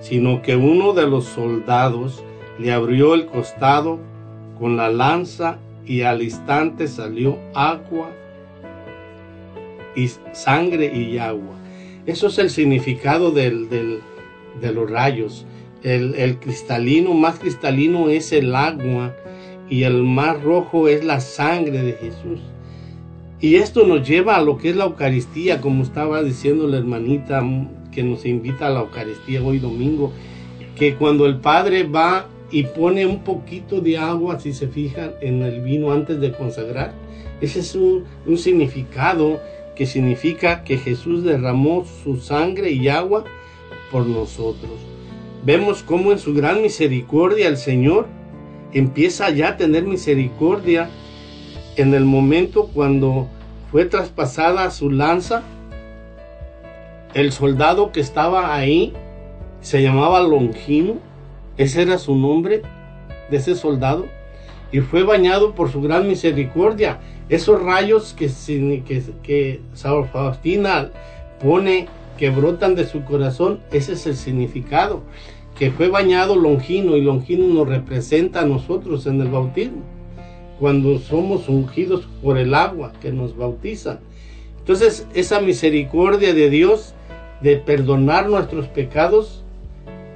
sino 0.00 0.40
que 0.40 0.56
uno 0.56 0.94
de 0.94 1.06
los 1.06 1.26
soldados 1.26 2.24
le 2.58 2.72
abrió 2.72 3.12
el 3.12 3.26
costado 3.26 3.98
con 4.58 4.78
la 4.78 4.88
lanza 4.88 5.58
y 5.84 6.00
al 6.00 6.22
instante 6.22 6.88
salió 6.88 7.38
agua 7.54 8.10
y 9.96 10.08
sangre 10.32 10.86
y 10.94 11.18
agua. 11.18 11.56
Eso 12.06 12.28
es 12.28 12.38
el 12.38 12.50
significado 12.50 13.30
del, 13.30 13.68
de 13.68 14.72
los 14.72 14.90
rayos. 14.90 15.46
El, 15.82 16.14
el, 16.14 16.38
cristalino, 16.38 17.14
más 17.14 17.38
cristalino 17.38 18.10
es 18.10 18.32
el 18.32 18.54
agua 18.54 19.14
y 19.68 19.84
el 19.84 20.02
más 20.02 20.42
rojo 20.42 20.88
es 20.88 21.04
la 21.04 21.20
sangre 21.20 21.82
de 21.82 21.92
Jesús. 21.92 22.40
Y 23.40 23.54
esto 23.54 23.86
nos 23.86 24.06
lleva 24.06 24.36
a 24.36 24.42
lo 24.42 24.58
que 24.58 24.70
es 24.70 24.76
la 24.76 24.84
Eucaristía, 24.84 25.62
como 25.62 25.82
estaba 25.82 26.22
diciendo 26.22 26.66
la 26.66 26.76
hermanita 26.76 27.42
que 27.90 28.02
nos 28.02 28.26
invita 28.26 28.66
a 28.66 28.70
la 28.70 28.80
Eucaristía 28.80 29.42
hoy 29.42 29.58
domingo, 29.58 30.12
que 30.76 30.94
cuando 30.94 31.24
el 31.24 31.36
Padre 31.36 31.84
va 31.84 32.26
y 32.50 32.64
pone 32.64 33.06
un 33.06 33.20
poquito 33.20 33.80
de 33.80 33.96
agua, 33.96 34.38
si 34.38 34.52
se 34.52 34.68
fijan, 34.68 35.12
en 35.22 35.42
el 35.42 35.62
vino 35.62 35.92
antes 35.92 36.20
de 36.20 36.32
consagrar, 36.32 36.92
ese 37.40 37.60
es 37.60 37.74
un, 37.74 38.04
un 38.26 38.36
significado 38.36 39.40
que 39.80 39.86
significa 39.86 40.62
que 40.62 40.76
Jesús 40.76 41.24
derramó 41.24 41.86
su 42.04 42.18
sangre 42.18 42.70
y 42.70 42.88
agua 42.88 43.24
por 43.90 44.04
nosotros. 44.04 44.72
Vemos 45.42 45.82
cómo 45.82 46.12
en 46.12 46.18
su 46.18 46.34
gran 46.34 46.60
misericordia 46.60 47.48
el 47.48 47.56
Señor 47.56 48.06
empieza 48.74 49.30
ya 49.30 49.48
a 49.48 49.56
tener 49.56 49.84
misericordia 49.84 50.90
en 51.76 51.94
el 51.94 52.04
momento 52.04 52.66
cuando 52.74 53.26
fue 53.70 53.86
traspasada 53.86 54.70
su 54.70 54.90
lanza 54.90 55.44
el 57.14 57.32
soldado 57.32 57.90
que 57.90 58.00
estaba 58.00 58.54
ahí 58.54 58.92
se 59.62 59.80
llamaba 59.80 60.20
Longino, 60.20 60.96
ese 61.56 61.80
era 61.80 61.96
su 61.96 62.16
nombre 62.16 62.60
de 63.30 63.36
ese 63.38 63.54
soldado, 63.54 64.08
y 64.72 64.80
fue 64.80 65.04
bañado 65.04 65.54
por 65.54 65.72
su 65.72 65.80
gran 65.80 66.06
misericordia. 66.06 67.00
Esos 67.30 67.62
rayos 67.62 68.12
que, 68.12 68.28
que, 69.22 69.60
Faustina 70.12 70.90
pone 71.40 71.86
que 72.18 72.28
brotan 72.28 72.74
de 72.74 72.84
su 72.86 73.04
corazón, 73.04 73.60
ese 73.70 73.92
es 73.92 74.04
el 74.08 74.16
significado, 74.16 75.02
que 75.56 75.70
fue 75.70 75.88
bañado 75.88 76.34
Longino 76.34 76.96
y 76.96 77.02
Longino 77.02 77.46
nos 77.46 77.68
representa 77.68 78.40
a 78.40 78.46
nosotros 78.46 79.06
en 79.06 79.20
el 79.20 79.28
bautismo, 79.28 79.82
cuando 80.58 80.98
somos 80.98 81.48
ungidos 81.48 82.08
por 82.20 82.36
el 82.36 82.52
agua 82.52 82.92
que 83.00 83.12
nos 83.12 83.36
bautiza. 83.36 84.00
Entonces 84.58 85.06
esa 85.14 85.40
misericordia 85.40 86.34
de 86.34 86.50
Dios 86.50 86.94
de 87.40 87.56
perdonar 87.56 88.28
nuestros 88.28 88.66
pecados 88.66 89.44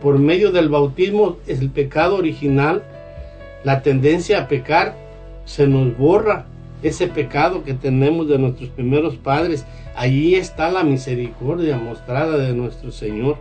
por 0.03 0.19
medio 0.19 0.51
del 0.51 0.69
bautismo, 0.69 1.37
es 1.47 1.61
el 1.61 1.71
pecado 1.71 2.17
original, 2.17 2.83
la 3.63 3.83
tendencia 3.83 4.41
a 4.41 4.49
pecar, 4.49 4.97
se 5.45 5.67
nos 5.69 5.97
borra 5.97 6.47
ese 6.85 7.09
pecado 7.09 7.65
que 7.65 7.75
tenemos 7.75 8.29
de 8.29 8.39
nuestros 8.39 8.69
primeros 8.69 9.17
padres. 9.17 9.67
Allí 9.97 10.35
está 10.35 10.71
la 10.71 10.85
misericordia 10.85 11.79
mostrada 11.79 12.37
de 12.37 12.53
nuestro 12.53 12.93
Señor. 12.93 13.39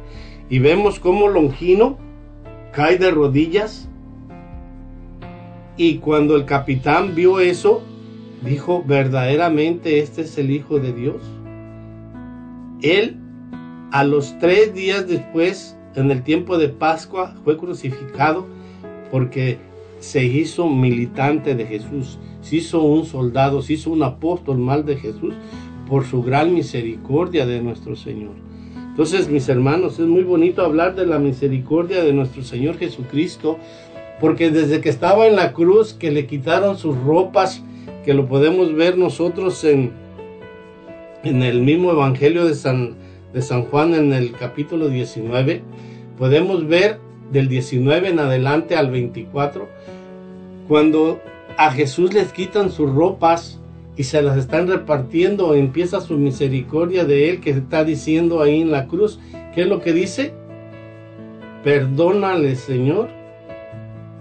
Y 0.49 0.59
vemos 0.59 0.99
cómo 0.99 1.27
Longino 1.27 1.97
cae 2.71 2.97
de 2.97 3.11
rodillas. 3.11 3.89
Y 5.75 5.97
cuando 5.97 6.35
el 6.37 6.45
capitán 6.45 7.15
vio 7.15 7.39
eso, 7.39 7.83
dijo, 8.45 8.83
verdaderamente 8.85 9.99
este 9.99 10.21
es 10.21 10.37
el 10.37 10.49
Hijo 10.49 10.79
de 10.79 10.93
Dios. 10.93 11.21
Él 12.81 13.17
a 13.91 14.03
los 14.03 14.39
tres 14.39 14.73
días 14.73 15.07
después, 15.07 15.77
en 15.95 16.11
el 16.11 16.23
tiempo 16.23 16.57
de 16.57 16.69
Pascua, 16.69 17.35
fue 17.43 17.57
crucificado 17.57 18.47
porque 19.11 19.59
se 19.99 20.25
hizo 20.25 20.67
militante 20.67 21.55
de 21.55 21.65
Jesús, 21.65 22.19
se 22.43 22.57
hizo 22.57 22.83
un 22.83 23.05
soldado, 23.05 23.61
se 23.61 23.73
hizo 23.73 23.89
un 23.89 24.03
apóstol 24.03 24.59
mal 24.59 24.85
de 24.85 24.97
Jesús 24.97 25.33
por 25.89 26.05
su 26.05 26.21
gran 26.21 26.53
misericordia 26.53 27.45
de 27.45 27.61
nuestro 27.61 27.95
Señor. 27.95 28.33
Entonces, 28.89 29.29
mis 29.29 29.49
hermanos, 29.49 29.97
es 29.97 30.05
muy 30.05 30.23
bonito 30.23 30.63
hablar 30.63 30.93
de 30.93 31.07
la 31.07 31.17
misericordia 31.17 32.03
de 32.03 32.13
nuestro 32.13 32.43
Señor 32.43 32.77
Jesucristo, 32.77 33.57
porque 34.19 34.51
desde 34.51 34.81
que 34.81 34.89
estaba 34.89 35.25
en 35.25 35.35
la 35.35 35.53
cruz, 35.53 35.93
que 35.93 36.11
le 36.11 36.27
quitaron 36.27 36.77
sus 36.77 36.95
ropas, 36.97 37.63
que 38.05 38.13
lo 38.13 38.27
podemos 38.27 38.75
ver 38.75 38.97
nosotros 38.97 39.63
en, 39.63 39.91
en 41.23 41.41
el 41.41 41.61
mismo 41.61 41.91
Evangelio 41.91 42.45
de 42.45 42.53
San, 42.53 42.95
de 43.33 43.41
San 43.41 43.63
Juan 43.63 43.95
en 43.95 44.13
el 44.13 44.33
capítulo 44.33 44.89
19, 44.89 45.63
podemos 46.17 46.67
ver 46.67 46.99
del 47.31 47.47
19 47.47 48.09
en 48.09 48.19
adelante 48.19 48.75
al 48.75 48.91
24, 48.91 49.67
cuando 50.67 51.19
a 51.57 51.71
Jesús 51.71 52.13
les 52.13 52.31
quitan 52.33 52.71
sus 52.71 52.93
ropas 52.93 53.59
y 53.95 54.03
se 54.03 54.21
las 54.21 54.37
están 54.37 54.67
repartiendo, 54.67 55.53
empieza 55.53 56.01
su 56.01 56.17
misericordia 56.17 57.05
de 57.05 57.29
Él 57.29 57.41
que 57.41 57.51
está 57.51 57.83
diciendo 57.83 58.41
ahí 58.41 58.61
en 58.61 58.71
la 58.71 58.87
cruz. 58.87 59.19
¿Qué 59.53 59.61
es 59.61 59.67
lo 59.67 59.81
que 59.81 59.93
dice? 59.93 60.33
Perdónale, 61.63 62.55
Señor, 62.55 63.09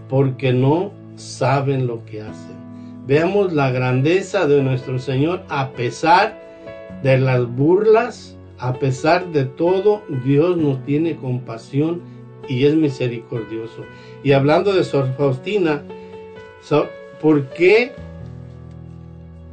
porque 0.08 0.52
no 0.52 0.92
saben 1.16 1.86
lo 1.86 2.04
que 2.04 2.20
hacen. 2.20 2.56
Veamos 3.06 3.52
la 3.52 3.70
grandeza 3.70 4.46
de 4.46 4.62
nuestro 4.62 4.98
Señor 4.98 5.42
a 5.48 5.70
pesar 5.72 6.40
de 7.02 7.18
las 7.18 7.46
burlas, 7.48 8.36
a 8.58 8.74
pesar 8.74 9.26
de 9.32 9.44
todo, 9.44 10.02
Dios 10.24 10.56
nos 10.56 10.84
tiene 10.84 11.16
compasión 11.16 12.00
y 12.48 12.66
es 12.66 12.74
misericordioso. 12.74 13.84
Y 14.22 14.32
hablando 14.32 14.72
de 14.72 14.84
Sor 14.84 15.12
Faustina, 15.16 15.82
¿por 17.22 17.48
qué 17.50 17.92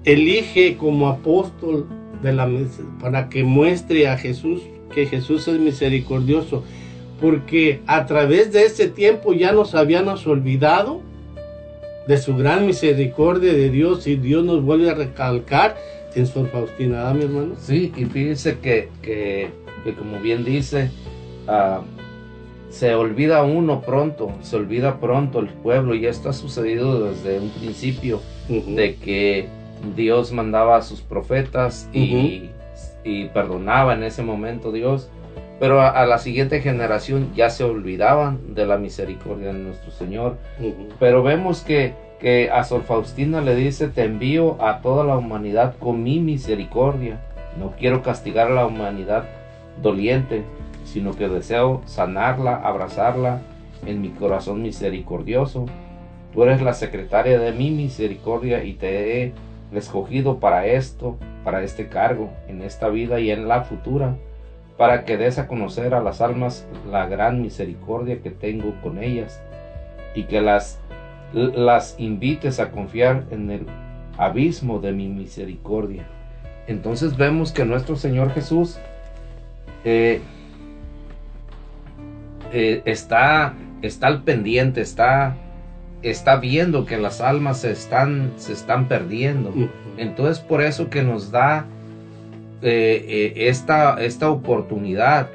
elige 0.03 0.75
como 0.75 1.07
apóstol 1.07 1.85
de 2.21 2.33
la, 2.33 2.49
para 2.99 3.29
que 3.29 3.43
muestre 3.43 4.09
a 4.09 4.17
Jesús 4.17 4.61
que 4.93 5.05
Jesús 5.05 5.47
es 5.47 5.59
de 12.07 12.17
su 12.17 12.35
gran 12.35 12.65
misericordia 12.65 13.53
de 13.53 13.69
Dios 13.69 14.07
y 14.07 14.15
Dios 14.15 14.43
nos 14.43 14.63
vuelve 14.63 14.89
a 14.89 14.95
recalcar 14.95 15.77
en 16.15 16.25
Sor 16.25 16.49
Faustina, 16.49 17.07
¿ah, 17.07 17.13
mi 17.13 17.25
hermano? 17.25 17.53
Sí, 17.59 17.93
y 17.95 18.05
fíjense 18.05 18.57
que, 18.57 18.89
que, 19.01 19.51
que 19.83 19.93
como 19.93 20.19
bien 20.19 20.43
dice, 20.43 20.89
ah, 21.47 21.81
se 22.69 22.93
olvida 22.95 23.43
uno 23.43 23.81
pronto, 23.81 24.31
se 24.41 24.55
olvida 24.55 24.99
pronto 24.99 25.39
el 25.39 25.47
pueblo 25.47 25.95
y 25.95 26.05
esto 26.05 26.29
ha 26.29 26.33
sucedido 26.33 27.09
desde 27.09 27.39
un 27.39 27.49
principio 27.49 28.21
de 28.47 28.95
que 28.95 29.47
Dios 29.95 30.31
mandaba 30.31 30.77
a 30.77 30.81
sus 30.81 31.01
profetas 31.01 31.89
y, 31.93 32.49
y 33.03 33.25
perdonaba 33.29 33.93
en 33.93 34.03
ese 34.03 34.23
momento 34.23 34.71
Dios, 34.71 35.09
pero 35.59 35.81
a, 35.81 35.89
a 35.89 36.05
la 36.05 36.19
siguiente 36.19 36.61
generación 36.61 37.31
ya 37.35 37.49
se 37.49 37.63
olvidaban 37.63 38.53
de 38.53 38.65
la 38.65 38.77
misericordia 38.77 39.47
de 39.47 39.59
nuestro 39.59 39.91
Señor. 39.91 40.37
Pero 40.99 41.23
vemos 41.23 41.61
que, 41.61 41.93
que 42.19 42.49
a 42.49 42.63
Sor 42.63 42.83
Faustina 42.83 43.41
le 43.41 43.55
dice, 43.55 43.87
te 43.87 44.03
envío 44.03 44.61
a 44.63 44.81
toda 44.81 45.03
la 45.03 45.17
humanidad 45.17 45.75
con 45.79 46.03
mi 46.03 46.19
misericordia. 46.19 47.19
No 47.57 47.73
quiero 47.77 48.03
castigar 48.03 48.47
a 48.51 48.55
la 48.55 48.65
humanidad 48.65 49.25
doliente, 49.81 50.43
sino 50.91 51.15
que 51.15 51.29
deseo 51.29 51.81
sanarla, 51.85 52.55
abrazarla 52.55 53.41
en 53.85 54.01
mi 54.01 54.09
corazón 54.09 54.63
misericordioso. 54.63 55.67
Tú 56.33 56.43
eres 56.43 56.61
la 56.61 56.73
secretaria 56.73 57.39
de 57.39 57.51
mi 57.51 57.69
misericordia 57.69 58.63
y 58.63 58.73
te 58.73 59.23
he 59.23 59.33
escogido 59.71 60.39
para 60.39 60.65
esto, 60.65 61.17
para 61.43 61.63
este 61.63 61.89
cargo, 61.89 62.31
en 62.47 62.63
esta 62.63 62.89
vida 62.89 63.19
y 63.19 63.29
en 63.29 63.47
la 63.47 63.61
futura, 63.61 64.15
para 64.77 65.05
que 65.05 65.17
des 65.17 65.37
a 65.37 65.47
conocer 65.47 65.93
a 65.93 66.01
las 66.01 66.21
almas 66.21 66.67
la 66.89 67.05
gran 67.05 67.41
misericordia 67.41 68.21
que 68.21 68.31
tengo 68.31 68.73
con 68.81 69.03
ellas 69.03 69.39
y 70.15 70.23
que 70.23 70.41
las, 70.41 70.79
las 71.33 71.99
invites 71.99 72.59
a 72.59 72.71
confiar 72.71 73.25
en 73.29 73.51
el 73.51 73.67
abismo 74.17 74.79
de 74.79 74.91
mi 74.91 75.07
misericordia. 75.07 76.07
Entonces 76.65 77.15
vemos 77.15 77.51
que 77.51 77.65
nuestro 77.65 77.95
Señor 77.95 78.31
Jesús 78.31 78.79
eh, 79.83 80.21
eh, 82.53 82.81
está, 82.85 83.53
está 83.81 84.07
al 84.07 84.23
pendiente, 84.23 84.81
está, 84.81 85.35
está 86.01 86.37
viendo 86.37 86.85
que 86.85 86.97
las 86.97 87.21
almas 87.21 87.61
se 87.61 87.71
están, 87.71 88.33
se 88.37 88.53
están 88.53 88.87
perdiendo. 88.87 89.53
Entonces 89.97 90.39
por 90.39 90.61
eso 90.61 90.89
que 90.89 91.03
nos 91.03 91.31
da 91.31 91.65
eh, 92.61 93.05
eh, 93.07 93.47
esta, 93.47 94.03
esta 94.03 94.29
oportunidad 94.29 95.29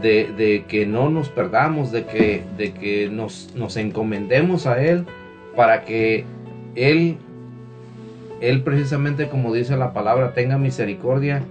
de, 0.00 0.30
de 0.36 0.64
que 0.68 0.86
no 0.86 1.08
nos 1.08 1.28
perdamos, 1.28 1.90
de 1.90 2.04
que, 2.04 2.42
de 2.58 2.72
que 2.72 3.08
nos, 3.08 3.52
nos 3.54 3.76
encomendemos 3.76 4.66
a 4.66 4.82
Él 4.82 5.06
para 5.54 5.84
que 5.84 6.24
Él, 6.74 7.16
Él 8.40 8.62
precisamente 8.62 9.28
como 9.28 9.54
dice 9.54 9.76
la 9.76 9.92
palabra, 9.92 10.34
tenga 10.34 10.58
misericordia 10.58 11.42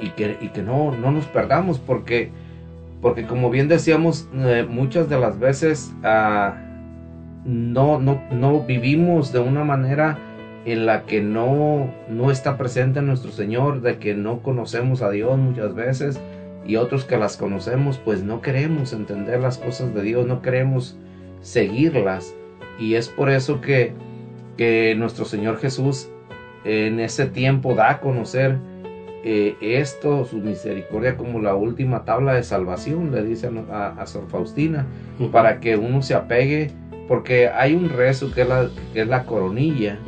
y 0.00 0.10
que, 0.10 0.36
y 0.40 0.48
que 0.48 0.62
no, 0.62 0.94
no 0.94 1.10
nos 1.10 1.24
perdamos 1.26 1.78
porque, 1.78 2.30
porque 3.06 3.24
como 3.24 3.50
bien 3.50 3.68
decíamos, 3.68 4.28
eh, 4.34 4.66
muchas 4.68 5.08
de 5.08 5.16
las 5.16 5.38
veces 5.38 5.94
ah, 6.02 6.56
no, 7.44 8.00
no, 8.00 8.20
no 8.32 8.64
vivimos 8.64 9.32
de 9.32 9.38
una 9.38 9.62
manera 9.62 10.18
en 10.64 10.86
la 10.86 11.04
que 11.04 11.20
no, 11.20 11.88
no 12.08 12.32
está 12.32 12.58
presente 12.58 13.00
nuestro 13.02 13.30
Señor, 13.30 13.80
de 13.80 13.98
que 13.98 14.14
no 14.14 14.42
conocemos 14.42 15.02
a 15.02 15.10
Dios 15.10 15.38
muchas 15.38 15.72
veces 15.72 16.20
y 16.66 16.74
otros 16.74 17.04
que 17.04 17.16
las 17.16 17.36
conocemos, 17.36 17.98
pues 18.04 18.24
no 18.24 18.40
queremos 18.40 18.92
entender 18.92 19.38
las 19.38 19.58
cosas 19.58 19.94
de 19.94 20.02
Dios, 20.02 20.26
no 20.26 20.42
queremos 20.42 20.98
seguirlas. 21.42 22.34
Y 22.80 22.94
es 22.94 23.08
por 23.08 23.30
eso 23.30 23.60
que, 23.60 23.92
que 24.56 24.96
nuestro 24.98 25.26
Señor 25.26 25.58
Jesús 25.58 26.08
en 26.64 26.98
ese 26.98 27.26
tiempo 27.26 27.76
da 27.76 27.88
a 27.88 28.00
conocer 28.00 28.58
eh, 29.28 29.56
esto, 29.60 30.24
su 30.24 30.36
misericordia, 30.36 31.16
como 31.16 31.40
la 31.40 31.56
última 31.56 32.04
tabla 32.04 32.34
de 32.34 32.44
salvación, 32.44 33.10
le 33.10 33.24
dice 33.24 33.50
a, 33.72 33.88
a, 33.88 34.06
Sor 34.06 34.28
Faustina, 34.28 34.86
para 35.32 35.58
que 35.58 35.76
uno 35.76 36.00
se 36.00 36.14
apegue, 36.14 36.70
porque 37.08 37.48
hay 37.48 37.74
un 37.74 37.88
rezo 37.88 38.30
que 38.30 38.42
es 38.42 38.48
la, 38.48 38.70
que 38.94 39.00
es 39.00 39.08
la 39.08 39.24
coronilla 39.24 39.98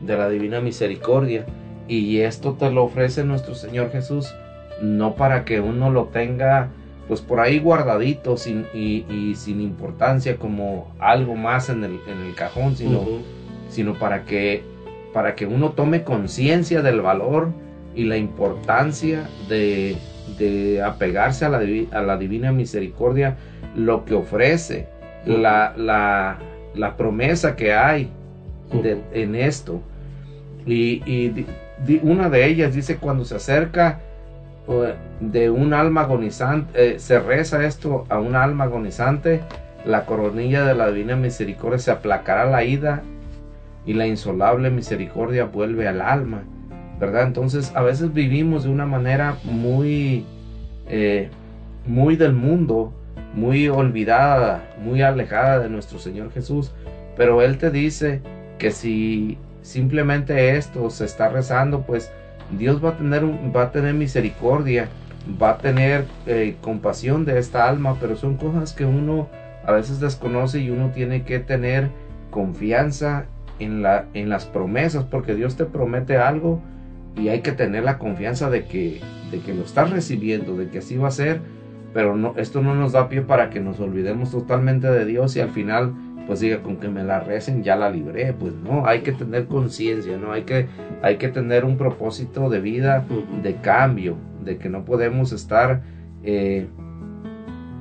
de 0.00 0.16
la 0.16 0.28
divina 0.28 0.60
misericordia, 0.60 1.46
y 1.86 2.18
esto 2.18 2.54
te 2.54 2.68
lo 2.72 2.82
ofrece 2.82 3.22
nuestro 3.22 3.54
Señor 3.54 3.92
Jesús, 3.92 4.34
no 4.82 5.14
para 5.14 5.44
que 5.44 5.60
uno 5.60 5.88
lo 5.90 6.06
tenga 6.06 6.70
pues 7.06 7.20
por 7.20 7.38
ahí 7.38 7.60
guardadito 7.60 8.36
sin, 8.36 8.66
y, 8.74 9.04
y 9.08 9.36
sin 9.36 9.60
importancia 9.60 10.36
como 10.36 10.92
algo 10.98 11.36
más 11.36 11.68
en 11.68 11.84
el, 11.84 12.00
en 12.08 12.26
el 12.26 12.34
cajón, 12.34 12.74
sino, 12.74 13.04
sino 13.68 13.94
para 13.94 14.24
que 14.24 14.64
para 15.12 15.36
que 15.36 15.46
uno 15.46 15.70
tome 15.70 16.02
conciencia 16.02 16.82
del 16.82 17.00
valor 17.00 17.52
y 17.94 18.04
la 18.04 18.16
importancia 18.16 19.28
de, 19.48 19.96
de 20.38 20.82
apegarse 20.82 21.44
a 21.44 21.48
la, 21.48 21.60
a 21.92 22.02
la 22.02 22.16
divina 22.16 22.52
misericordia, 22.52 23.36
lo 23.76 24.04
que 24.04 24.14
ofrece, 24.14 24.88
la, 25.26 25.74
la, 25.76 26.38
la 26.74 26.96
promesa 26.96 27.56
que 27.56 27.72
hay 27.72 28.10
de- 28.82 29.00
en 29.12 29.34
esto. 29.36 29.80
Y, 30.66 31.02
y 31.06 31.28
di- 31.28 31.46
di- 31.86 32.00
una 32.02 32.28
de 32.30 32.46
ellas 32.46 32.74
dice 32.74 32.96
cuando 32.96 33.24
se 33.24 33.36
acerca 33.36 34.00
de 35.20 35.50
un 35.50 35.74
alma 35.74 36.02
agonizante, 36.02 36.94
eh, 36.94 36.98
se 36.98 37.20
reza 37.20 37.64
esto 37.66 38.06
a 38.08 38.18
un 38.18 38.34
alma 38.34 38.64
agonizante, 38.64 39.42
la 39.84 40.06
coronilla 40.06 40.64
de 40.64 40.74
la 40.74 40.90
divina 40.90 41.16
misericordia 41.16 41.78
se 41.78 41.90
aplacará 41.90 42.46
la 42.46 42.64
ida 42.64 43.02
y 43.84 43.92
la 43.92 44.06
insolable 44.06 44.70
misericordia 44.70 45.44
vuelve 45.44 45.86
al 45.86 46.00
alma, 46.00 46.44
¿verdad? 46.98 47.26
Entonces 47.26 47.72
a 47.74 47.82
veces 47.82 48.12
vivimos 48.12 48.64
de 48.64 48.70
una 48.70 48.86
manera 48.86 49.36
muy, 49.44 50.24
eh, 50.88 51.28
muy 51.86 52.16
del 52.16 52.32
mundo, 52.32 52.92
muy 53.34 53.68
olvidada, 53.68 54.64
muy 54.78 55.02
alejada 55.02 55.58
de 55.58 55.68
nuestro 55.68 55.98
Señor 55.98 56.32
Jesús, 56.32 56.72
pero 57.16 57.42
Él 57.42 57.58
te 57.58 57.70
dice 57.70 58.20
que 58.58 58.70
si 58.70 59.38
simplemente 59.62 60.56
esto 60.56 60.90
se 60.90 61.04
está 61.04 61.28
rezando, 61.28 61.82
pues 61.82 62.12
Dios 62.58 62.84
va 62.84 62.90
a 62.90 62.96
tener, 62.96 63.24
va 63.24 63.62
a 63.62 63.72
tener 63.72 63.94
misericordia, 63.94 64.88
va 65.40 65.50
a 65.50 65.58
tener 65.58 66.04
eh, 66.26 66.56
compasión 66.60 67.24
de 67.24 67.38
esta 67.38 67.68
alma, 67.68 67.96
pero 68.00 68.16
son 68.16 68.36
cosas 68.36 68.72
que 68.72 68.84
uno 68.84 69.28
a 69.66 69.72
veces 69.72 70.00
desconoce 70.00 70.60
y 70.60 70.70
uno 70.70 70.90
tiene 70.90 71.24
que 71.24 71.38
tener 71.38 71.88
confianza 72.30 73.26
en, 73.58 73.82
la, 73.82 74.06
en 74.14 74.28
las 74.28 74.44
promesas, 74.44 75.04
porque 75.04 75.34
Dios 75.34 75.56
te 75.56 75.64
promete 75.64 76.18
algo 76.18 76.60
y 77.16 77.28
hay 77.28 77.40
que 77.40 77.52
tener 77.52 77.84
la 77.84 77.98
confianza 77.98 78.50
de 78.50 78.64
que, 78.64 79.00
de 79.30 79.40
que 79.40 79.54
lo 79.54 79.62
estás 79.62 79.90
recibiendo, 79.90 80.56
de 80.56 80.68
que 80.68 80.78
así 80.78 80.96
va 80.96 81.08
a 81.08 81.12
ser, 81.12 81.40
pero 81.92 82.16
no, 82.16 82.34
esto 82.36 82.60
no 82.60 82.74
nos 82.74 82.92
da 82.92 83.08
pie 83.08 83.22
para 83.22 83.50
que 83.50 83.60
nos 83.60 83.80
olvidemos 83.80 84.30
totalmente 84.30 84.88
de 84.88 85.04
Dios 85.04 85.36
y 85.36 85.40
al 85.40 85.50
final 85.50 85.94
pues 86.26 86.40
diga 86.40 86.62
con 86.62 86.78
que 86.78 86.88
me 86.88 87.04
la 87.04 87.20
recen 87.20 87.62
ya 87.62 87.76
la 87.76 87.90
libré, 87.90 88.32
pues 88.32 88.54
no, 88.54 88.86
hay 88.86 89.00
que 89.00 89.12
tener 89.12 89.46
conciencia, 89.46 90.16
no, 90.16 90.32
hay 90.32 90.42
que, 90.42 90.66
hay 91.02 91.16
que 91.16 91.28
tener 91.28 91.64
un 91.64 91.76
propósito 91.76 92.48
de 92.48 92.60
vida, 92.60 93.04
de 93.42 93.56
cambio, 93.56 94.16
de 94.42 94.56
que 94.56 94.68
no 94.68 94.84
podemos 94.84 95.32
estar 95.32 95.82
eh, 96.22 96.66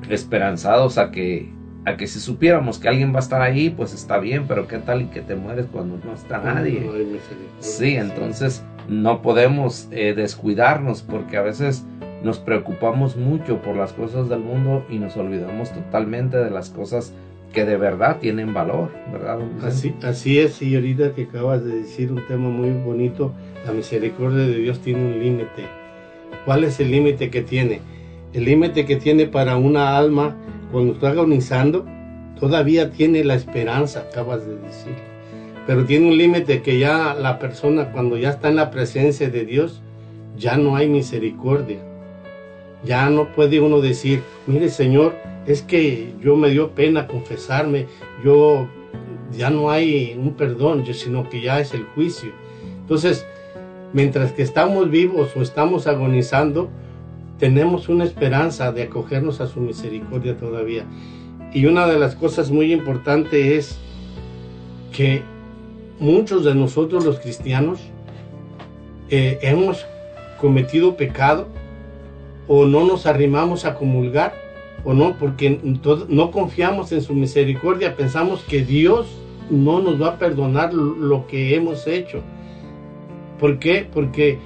esperanzados 0.10 0.98
a 0.98 1.12
que 1.12 1.52
a 1.86 1.98
que 1.98 2.08
si 2.08 2.20
supiéramos 2.20 2.80
que 2.80 2.88
alguien 2.88 3.12
va 3.12 3.18
a 3.18 3.20
estar 3.20 3.42
ahí, 3.42 3.70
pues 3.70 3.94
está 3.94 4.18
bien, 4.18 4.46
pero 4.48 4.68
qué 4.68 4.78
tal 4.78 5.02
y 5.02 5.06
que 5.08 5.22
te 5.22 5.36
mueres 5.36 5.66
cuando 5.66 6.00
no 6.06 6.14
está 6.14 6.38
nadie. 6.38 6.90
Sí, 7.60 7.96
entonces 7.98 8.64
no 8.88 9.22
podemos 9.22 9.88
eh, 9.92 10.14
descuidarnos 10.14 11.02
porque 11.02 11.38
a 11.38 11.42
veces 11.42 11.86
nos 12.24 12.40
preocupamos 12.40 13.18
mucho 13.18 13.62
por 13.62 13.76
las 13.76 13.94
cosas 13.94 14.30
del 14.30 14.40
mundo 14.40 14.86
y 14.90 14.98
nos 14.98 15.18
olvidamos 15.18 15.72
totalmente 15.72 16.38
de 16.38 16.50
las 16.50 16.70
cosas 16.70 17.14
que 17.54 17.66
de 17.66 17.78
verdad 17.78 18.18
tienen 18.20 18.54
valor, 18.54 18.90
¿verdad? 19.12 19.40
Así, 19.64 19.94
así 20.04 20.40
es, 20.40 20.62
y 20.62 20.76
ahorita 20.76 21.14
que 21.14 21.24
acabas 21.24 21.64
de 21.64 21.76
decir 21.76 22.12
un 22.12 22.26
tema 22.28 22.50
muy 22.50 22.72
bonito, 22.72 23.32
la 23.66 23.72
misericordia 23.72 24.40
de 24.40 24.56
Dios 24.56 24.80
tiene 24.80 25.06
un 25.06 25.20
límite. 25.24 25.64
¿Cuál 26.46 26.64
es 26.64 26.80
el 26.80 26.92
límite 26.92 27.30
que 27.30 27.42
tiene? 27.42 27.82
El 28.34 28.46
límite 28.46 28.86
que 28.86 28.96
tiene 28.96 29.28
para 29.28 29.58
una 29.58 29.96
alma 29.96 30.36
cuando 30.72 30.94
está 30.94 31.10
agonizando, 31.10 31.86
todavía 32.40 32.92
tiene 32.92 33.24
la 33.24 33.36
esperanza, 33.36 34.08
acabas 34.10 34.46
de 34.48 34.56
decir. 34.58 35.13
Pero 35.66 35.86
tiene 35.86 36.10
un 36.10 36.18
límite 36.18 36.62
que 36.62 36.78
ya 36.78 37.14
la 37.14 37.40
persona 37.40 37.92
cuando 37.92 38.18
ya 38.18 38.32
está 38.32 38.50
en 38.50 38.58
la 38.58 38.70
presencia 38.72 39.30
de 39.30 39.46
Dios, 39.46 39.82
ya 40.38 40.58
no 40.58 40.76
hay 40.76 40.88
misericordia. 40.88 41.80
Ya 42.84 43.10
no 43.10 43.32
puede 43.34 43.62
uno 43.62 43.80
decir, 43.80 44.22
mire 44.46 44.70
Señor, 44.70 45.16
es 45.48 45.62
que 45.62 46.14
yo 46.22 46.36
me 46.36 46.50
dio 46.50 46.72
pena 46.72 47.08
confesarme, 47.08 47.88
yo 48.24 48.68
ya 49.32 49.50
no 49.50 49.72
hay 49.72 50.16
un 50.18 50.34
perdón, 50.34 50.86
sino 50.94 51.30
que 51.30 51.42
ya 51.42 51.60
es 51.60 51.74
el 51.74 51.84
juicio. 51.96 52.32
Entonces, 52.82 53.26
mientras 53.94 54.34
que 54.34 54.42
estamos 54.42 54.90
vivos 54.90 55.32
o 55.36 55.42
estamos 55.42 55.88
agonizando, 55.88 56.70
tenemos 57.40 57.90
una 57.90 58.04
esperanza 58.04 58.72
de 58.72 58.84
acogernos 58.84 59.42
a 59.42 59.48
su 59.48 59.60
misericordia 59.60 60.38
todavía. 60.38 60.86
Y 61.54 61.66
una 61.66 61.88
de 61.88 62.00
las 62.00 62.16
cosas 62.16 62.52
muy 62.52 62.74
importantes 62.74 63.46
es 63.46 63.78
que 64.92 65.22
muchos 66.00 66.44
de 66.44 66.56
nosotros 66.56 67.06
los 67.06 67.20
cristianos 67.20 67.80
eh, 69.10 69.40
hemos 69.42 69.86
cometido 70.40 70.96
pecado 70.98 71.48
o 72.48 72.66
no 72.66 72.86
nos 72.86 73.06
arrimamos 73.06 73.66
a 73.66 73.76
comulgar 73.76 74.34
o 74.84 74.94
no, 74.94 75.18
porque 75.18 75.60
no 76.10 76.32
confiamos 76.32 76.92
en 76.92 77.02
su 77.02 77.14
misericordia, 77.14 77.96
pensamos 77.96 78.42
que 78.42 78.66
Dios 78.66 79.08
no 79.50 79.82
nos 79.82 80.02
va 80.02 80.10
a 80.10 80.18
perdonar 80.18 80.74
lo 80.74 81.26
que 81.28 81.56
hemos 81.56 81.88
hecho. 81.88 82.22
¿Por 83.40 83.60
qué? 83.60 83.88
Porque 83.92 84.40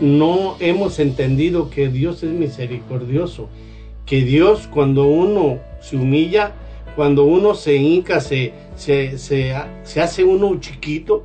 no 0.00 0.56
hemos 0.60 0.98
entendido 0.98 1.70
que 1.70 1.88
Dios 1.88 2.22
es 2.22 2.30
misericordioso, 2.30 3.48
que 4.06 4.22
Dios 4.22 4.68
cuando 4.72 5.06
uno 5.06 5.58
se 5.80 5.96
humilla, 5.96 6.52
cuando 6.96 7.24
uno 7.24 7.54
se 7.54 7.76
hinca, 7.76 8.20
se, 8.20 8.52
se, 8.76 9.18
se, 9.18 9.54
se 9.82 10.00
hace 10.00 10.24
uno 10.24 10.58
chiquito, 10.60 11.24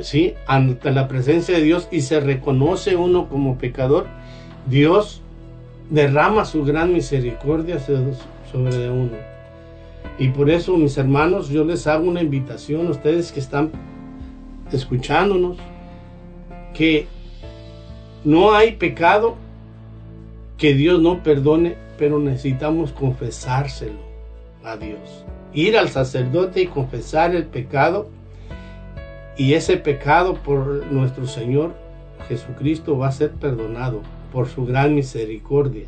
¿sí? 0.00 0.34
ante 0.46 0.90
la 0.90 1.08
presencia 1.08 1.56
de 1.56 1.62
Dios 1.62 1.88
y 1.90 2.00
se 2.00 2.20
reconoce 2.20 2.96
uno 2.96 3.28
como 3.28 3.58
pecador, 3.58 4.06
Dios 4.68 5.22
derrama 5.90 6.44
su 6.44 6.64
gran 6.64 6.92
misericordia 6.92 7.78
sobre 7.78 8.90
uno. 8.90 9.12
Y 10.18 10.28
por 10.28 10.50
eso, 10.50 10.76
mis 10.76 10.96
hermanos, 10.96 11.48
yo 11.48 11.64
les 11.64 11.86
hago 11.86 12.08
una 12.08 12.22
invitación 12.22 12.86
a 12.86 12.90
ustedes 12.90 13.32
que 13.32 13.40
están 13.40 13.70
escuchándonos, 14.72 15.58
que 16.74 17.06
no 18.24 18.54
hay 18.54 18.72
pecado 18.72 19.36
que 20.58 20.74
Dios 20.74 21.00
no 21.00 21.22
perdone, 21.22 21.76
pero 21.98 22.18
necesitamos 22.18 22.92
confesárselo 22.92 24.00
a 24.64 24.76
Dios. 24.76 25.24
Ir 25.56 25.76
al 25.76 25.88
sacerdote 25.88 26.60
y 26.60 26.66
confesar 26.66 27.34
el 27.34 27.46
pecado 27.46 28.10
y 29.38 29.54
ese 29.54 29.78
pecado 29.78 30.34
por 30.34 30.86
nuestro 30.92 31.26
Señor 31.26 31.74
Jesucristo 32.28 32.98
va 32.98 33.08
a 33.08 33.12
ser 33.12 33.32
perdonado 33.32 34.02
por 34.32 34.48
su 34.48 34.66
gran 34.66 34.94
misericordia. 34.94 35.86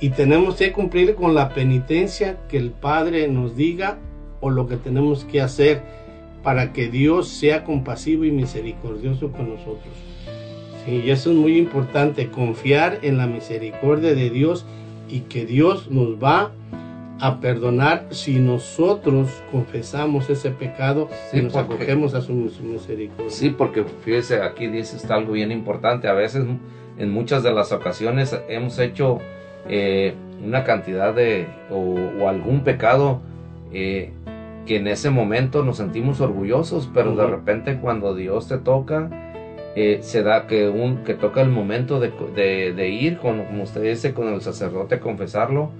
Y 0.00 0.10
tenemos 0.10 0.54
que 0.54 0.70
cumplir 0.70 1.16
con 1.16 1.34
la 1.34 1.48
penitencia 1.48 2.38
que 2.48 2.58
el 2.58 2.70
Padre 2.70 3.26
nos 3.26 3.56
diga 3.56 3.98
o 4.40 4.50
lo 4.50 4.68
que 4.68 4.76
tenemos 4.76 5.24
que 5.24 5.40
hacer 5.40 5.82
para 6.44 6.72
que 6.72 6.88
Dios 6.88 7.26
sea 7.26 7.64
compasivo 7.64 8.24
y 8.24 8.30
misericordioso 8.30 9.32
con 9.32 9.48
nosotros. 9.48 9.94
Y 10.86 11.10
eso 11.10 11.32
es 11.32 11.36
muy 11.36 11.58
importante, 11.58 12.30
confiar 12.30 13.00
en 13.02 13.18
la 13.18 13.26
misericordia 13.26 14.14
de 14.14 14.30
Dios 14.30 14.64
y 15.08 15.22
que 15.22 15.44
Dios 15.44 15.90
nos 15.90 16.22
va 16.22 16.40
a 16.40 16.52
perdonar 17.40 18.08
si 18.10 18.38
nosotros 18.38 19.42
confesamos 19.50 20.28
ese 20.28 20.50
pecado 20.50 21.08
y 21.32 21.40
nos 21.40 21.56
acogemos 21.56 22.14
a 22.14 22.20
su, 22.20 22.32
misericordia. 22.32 23.30
Sí, 23.30 23.50
porque 23.50 23.84
fíjese, 24.04 24.42
aquí 24.42 24.66
dice 24.66 24.96
está 24.96 25.14
algo 25.14 25.32
bien 25.32 25.50
importante. 25.50 26.08
A 26.08 26.12
veces, 26.12 26.44
en 26.98 27.10
muchas 27.10 27.42
de 27.42 27.52
las 27.52 27.72
ocasiones, 27.72 28.38
hemos 28.48 28.78
hecho 28.78 29.18
eh, 29.68 30.14
una 30.44 30.64
cantidad 30.64 31.14
de, 31.14 31.46
o, 31.70 32.28
algún 32.28 32.60
pecado 32.60 33.20
eh, 33.72 34.12
que 34.66 34.76
en 34.76 34.88
ese 34.88 35.10
momento 35.10 35.64
nos 35.64 35.78
sentimos 35.78 36.20
orgullosos, 36.20 36.90
pero 36.92 37.14
de 37.16 37.26
repente 37.26 37.78
cuando 37.80 38.14
Dios 38.14 38.48
te 38.48 38.58
toca, 38.58 39.08
eh, 39.74 39.98
se 40.02 40.22
da 40.22 40.46
que, 40.46 40.68
un, 40.68 41.04
que 41.04 41.14
toca 41.14 41.40
el 41.40 41.50
momento 41.50 42.00
de, 42.00 42.10
de, 42.72 42.88
ir, 42.88 43.18
con, 43.18 43.44
como 43.44 43.62
usted 43.62 43.82
dice, 43.82 44.12
con 44.12 44.32
el 44.32 44.40
sacerdote 44.40 44.96
a 44.96 45.00
confesarlo 45.00 45.70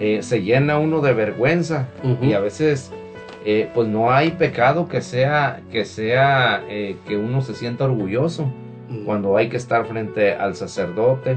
eh, 0.00 0.22
se 0.22 0.42
llena 0.42 0.78
uno 0.78 1.00
de 1.00 1.12
vergüenza 1.12 1.88
y 2.22 2.32
a 2.32 2.38
veces 2.38 2.92
eh, 3.44 3.68
pues 3.74 3.88
no 3.88 4.12
hay 4.12 4.30
pecado 4.30 4.88
que 4.88 5.00
sea 5.00 5.60
que 5.72 5.84
sea 5.84 6.64
eh, 6.68 6.96
que 7.06 7.16
uno 7.16 7.42
se 7.42 7.54
sienta 7.54 7.84
orgulloso 7.84 8.48
cuando 9.04 9.36
hay 9.36 9.48
que 9.48 9.56
estar 9.56 9.86
frente 9.86 10.34
al 10.34 10.54
sacerdote 10.54 11.36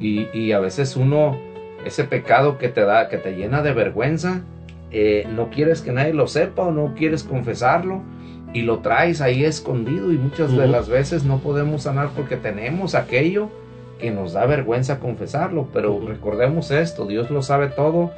y, 0.00 0.28
y, 0.32 0.52
a 0.52 0.60
veces 0.60 0.96
uno 0.96 1.38
ese 1.84 2.04
pecado 2.04 2.56
que 2.56 2.68
te 2.68 2.80
da 2.80 3.08
que 3.08 3.18
te 3.18 3.36
llena 3.36 3.62
de 3.62 3.74
vergüenza 3.74 4.42
no 5.28 5.50
quieres 5.50 5.82
que 5.82 5.92
nadie 5.92 6.14
lo 6.14 6.26
sepa 6.26 6.62
o 6.62 6.72
no 6.72 6.94
quieres 6.94 7.22
confesarlo 7.22 8.02
y 8.54 8.62
lo 8.62 8.78
traes 8.78 9.20
ahí 9.20 9.44
escondido 9.44 10.10
y 10.10 10.16
muchas 10.16 10.56
de 10.56 10.66
las 10.66 10.88
veces 10.88 11.24
no 11.24 11.38
podemos 11.38 11.82
sanar 11.82 12.10
porque 12.16 12.36
tenemos 12.36 12.94
aquello 12.94 13.50
que 14.00 14.10
nos 14.10 14.32
da 14.32 14.46
vergüenza 14.46 14.98
confesarlo, 14.98 15.68
pero 15.72 16.00
recordemos 16.06 16.70
esto, 16.70 17.06
Dios 17.06 17.30
lo 17.30 17.42
sabe 17.42 17.68
todo, 17.68 18.10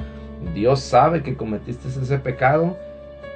Dios 0.53 0.79
sabe 0.79 1.23
que 1.23 1.35
cometiste 1.35 1.87
ese 1.87 2.17
pecado 2.17 2.77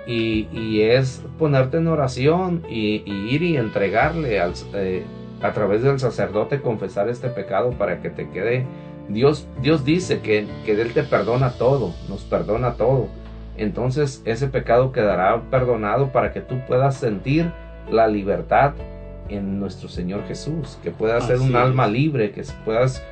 y, 0.07 0.81
es 0.81 1.21
ponerte 1.37 1.77
en 1.77 1.87
oración 1.87 2.63
y, 2.69 3.03
ir 3.05 3.43
y 3.43 3.57
entregarle 3.57 4.39
al, 4.39 4.53
eh, 4.73 5.03
a 5.41 5.51
través 5.51 5.83
del 5.83 5.99
sacerdote 5.99 6.61
confesar 6.61 7.09
este 7.09 7.27
pecado 7.29 7.71
para 7.71 8.01
que 8.01 8.09
te 8.09 8.29
quede. 8.29 8.65
Dios, 9.09 9.47
Dios 9.61 9.85
dice 9.85 10.19
que, 10.19 10.47
que 10.65 10.73
Él 10.73 10.93
te 10.93 11.03
perdona 11.03 11.51
todo, 11.51 11.93
nos 12.09 12.23
perdona 12.23 12.73
todo. 12.73 13.07
Entonces 13.57 14.21
ese 14.25 14.47
pecado 14.47 14.91
quedará 14.91 15.41
perdonado 15.49 16.11
para 16.11 16.31
que 16.31 16.41
tú 16.41 16.55
puedas 16.67 16.95
sentir 16.95 17.51
la 17.89 18.07
libertad 18.07 18.73
en 19.29 19.59
nuestro 19.59 19.89
Señor 19.89 20.25
Jesús, 20.27 20.77
que 20.83 20.91
puedas 20.91 21.27
ser 21.27 21.39
un 21.39 21.55
alma 21.55 21.87
libre, 21.87 22.31
que 22.31 22.43
puedas 22.65 23.03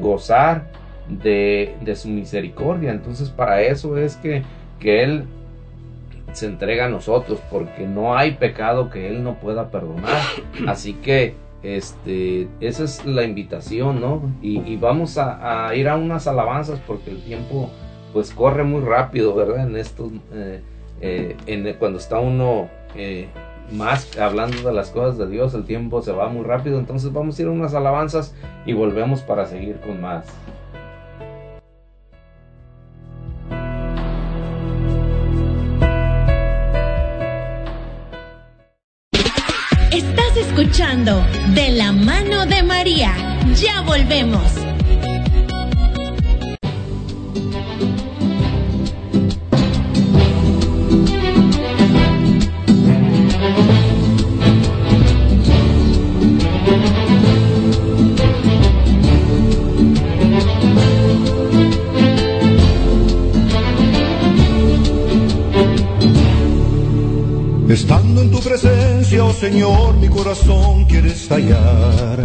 gozar 0.00 0.70
de, 1.08 1.74
su 1.96 2.08
misericordia. 2.08 2.92
Entonces 2.92 3.30
para 3.30 3.62
eso 3.62 3.96
es 3.96 4.16
que, 4.16 4.42
que 4.78 5.02
Él 5.02 5.24
se 6.32 6.46
entrega 6.46 6.86
a 6.86 6.88
nosotros, 6.88 7.40
porque 7.50 7.86
no 7.86 8.16
hay 8.16 8.32
pecado 8.32 8.90
que 8.90 9.08
Él 9.08 9.22
no 9.22 9.34
pueda 9.34 9.70
perdonar. 9.70 10.20
Así 10.66 10.94
que 10.94 11.34
este, 11.62 12.48
esa 12.60 12.84
es 12.84 13.04
la 13.04 13.24
invitación, 13.24 14.00
¿no? 14.00 14.22
Y, 14.42 14.76
vamos 14.76 15.18
a, 15.18 15.74
ir 15.74 15.88
a 15.88 15.96
unas 15.96 16.26
alabanzas 16.26 16.80
porque 16.86 17.10
el 17.10 17.22
tiempo 17.22 17.70
pues 18.12 18.32
corre 18.32 18.64
muy 18.64 18.80
rápido, 18.82 19.34
¿verdad? 19.34 19.68
En 19.68 19.76
esto, 19.76 20.10
eh, 20.32 20.60
eh, 21.00 21.36
en, 21.46 21.74
cuando 21.74 21.98
está 21.98 22.20
uno 22.20 22.68
eh, 22.94 23.28
más 23.72 24.18
hablando 24.18 24.62
de 24.62 24.72
las 24.72 24.90
cosas 24.90 25.18
de 25.18 25.28
Dios, 25.28 25.54
el 25.54 25.64
tiempo 25.64 26.02
se 26.02 26.12
va 26.12 26.28
muy 26.28 26.44
rápido, 26.44 26.78
entonces 26.78 27.12
vamos 27.12 27.38
a 27.38 27.42
ir 27.42 27.48
a 27.48 27.50
unas 27.52 27.74
alabanzas 27.74 28.34
y 28.66 28.72
volvemos 28.72 29.22
para 29.22 29.46
seguir 29.46 29.80
con 29.80 30.00
más. 30.00 30.26
Estás 39.90 40.36
escuchando 40.36 41.24
De 41.54 41.70
la 41.70 41.92
mano 41.92 42.46
de 42.46 42.62
María. 42.62 43.12
Ya 43.54 43.80
volvemos. 43.82 44.67
Estando 67.68 68.22
en 68.22 68.30
tu 68.30 68.40
presencia, 68.40 69.22
oh 69.22 69.32
Señor, 69.34 69.94
mi 69.96 70.08
corazón 70.08 70.86
quiere 70.86 71.10
estallar. 71.10 72.24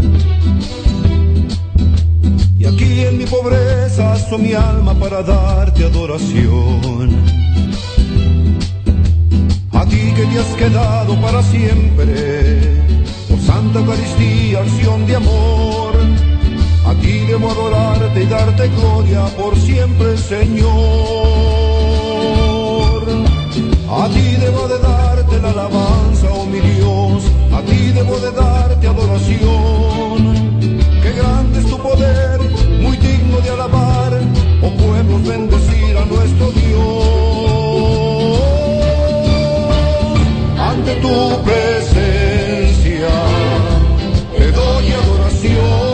Y 2.58 2.66
aquí 2.66 3.02
en 3.02 3.18
mi 3.18 3.26
pobreza 3.26 4.14
aso 4.14 4.38
mi 4.38 4.54
alma 4.54 4.94
para 4.98 5.22
darte 5.22 5.84
adoración. 5.84 7.10
A 9.74 9.86
ti 9.86 10.14
que 10.16 10.26
te 10.28 10.40
has 10.40 10.56
quedado 10.56 11.20
para 11.20 11.44
siempre, 11.44 12.82
oh 13.30 13.38
Santa 13.46 13.80
Eucaristía, 13.80 14.62
acción 14.62 15.06
de 15.06 15.16
amor. 15.18 15.94
A 16.86 16.94
ti 17.02 17.20
debo 17.28 17.52
adorarte 17.52 18.24
y 18.24 18.28
darte 18.28 18.70
gloria 18.70 19.26
por 19.36 19.58
siempre, 19.58 20.18
Señor. 20.18 20.74
A 23.90 24.08
ti 24.08 24.38
debo 24.40 24.68
de 24.70 24.80
dar 24.80 25.13
la 25.44 25.50
alabanza, 25.50 26.28
oh 26.32 26.46
mi 26.46 26.60
Dios, 26.60 27.24
a 27.52 27.62
ti 27.64 27.92
debo 27.92 28.18
de 28.18 28.32
darte 28.32 28.88
adoración. 28.88 30.18
Qué 31.02 31.12
grande 31.20 31.60
es 31.60 31.66
tu 31.66 31.78
poder, 31.78 32.40
muy 32.82 32.96
digno 32.98 33.38
de 33.42 33.50
alabar, 33.50 34.14
oh 34.62 34.72
pueblos 34.84 35.22
bendecir 35.28 35.98
a 35.98 36.06
nuestro 36.06 36.46
Dios. 36.52 38.40
Ante 40.72 40.94
tu 41.04 41.16
presencia 41.44 43.14
te 44.38 44.52
doy 44.52 44.86
adoración, 45.02 45.93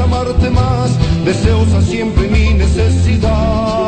amarte 0.00 0.50
más, 0.50 0.90
deseosa 1.24 1.82
siempre 1.82 2.28
mi 2.28 2.54
necesidad. 2.54 3.87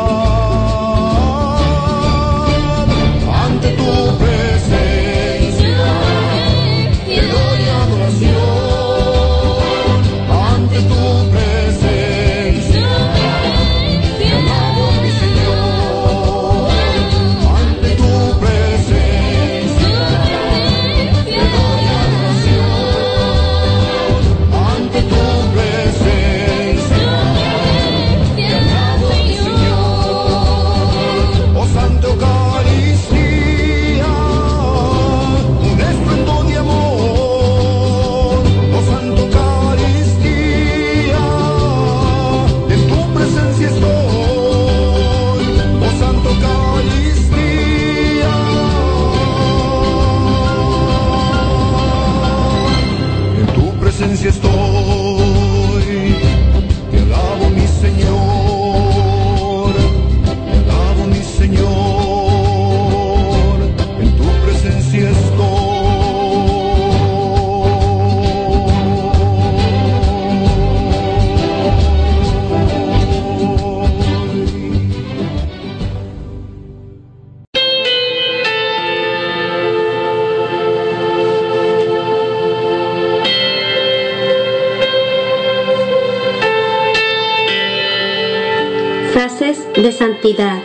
Santidad. 89.91 90.59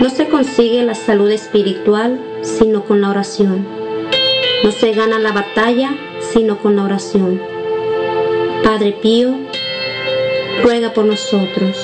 No 0.00 0.10
se 0.10 0.28
consigue 0.28 0.82
la 0.82 0.94
salud 0.94 1.30
espiritual 1.30 2.20
sino 2.42 2.84
con 2.84 3.00
la 3.00 3.10
oración. 3.10 3.66
No 4.62 4.70
se 4.70 4.92
gana 4.92 5.18
la 5.18 5.32
batalla 5.32 5.94
sino 6.20 6.58
con 6.58 6.76
la 6.76 6.84
oración. 6.84 7.40
Padre 8.62 8.92
Pío, 9.00 9.34
ruega 10.62 10.92
por 10.92 11.04
nosotros. 11.04 11.83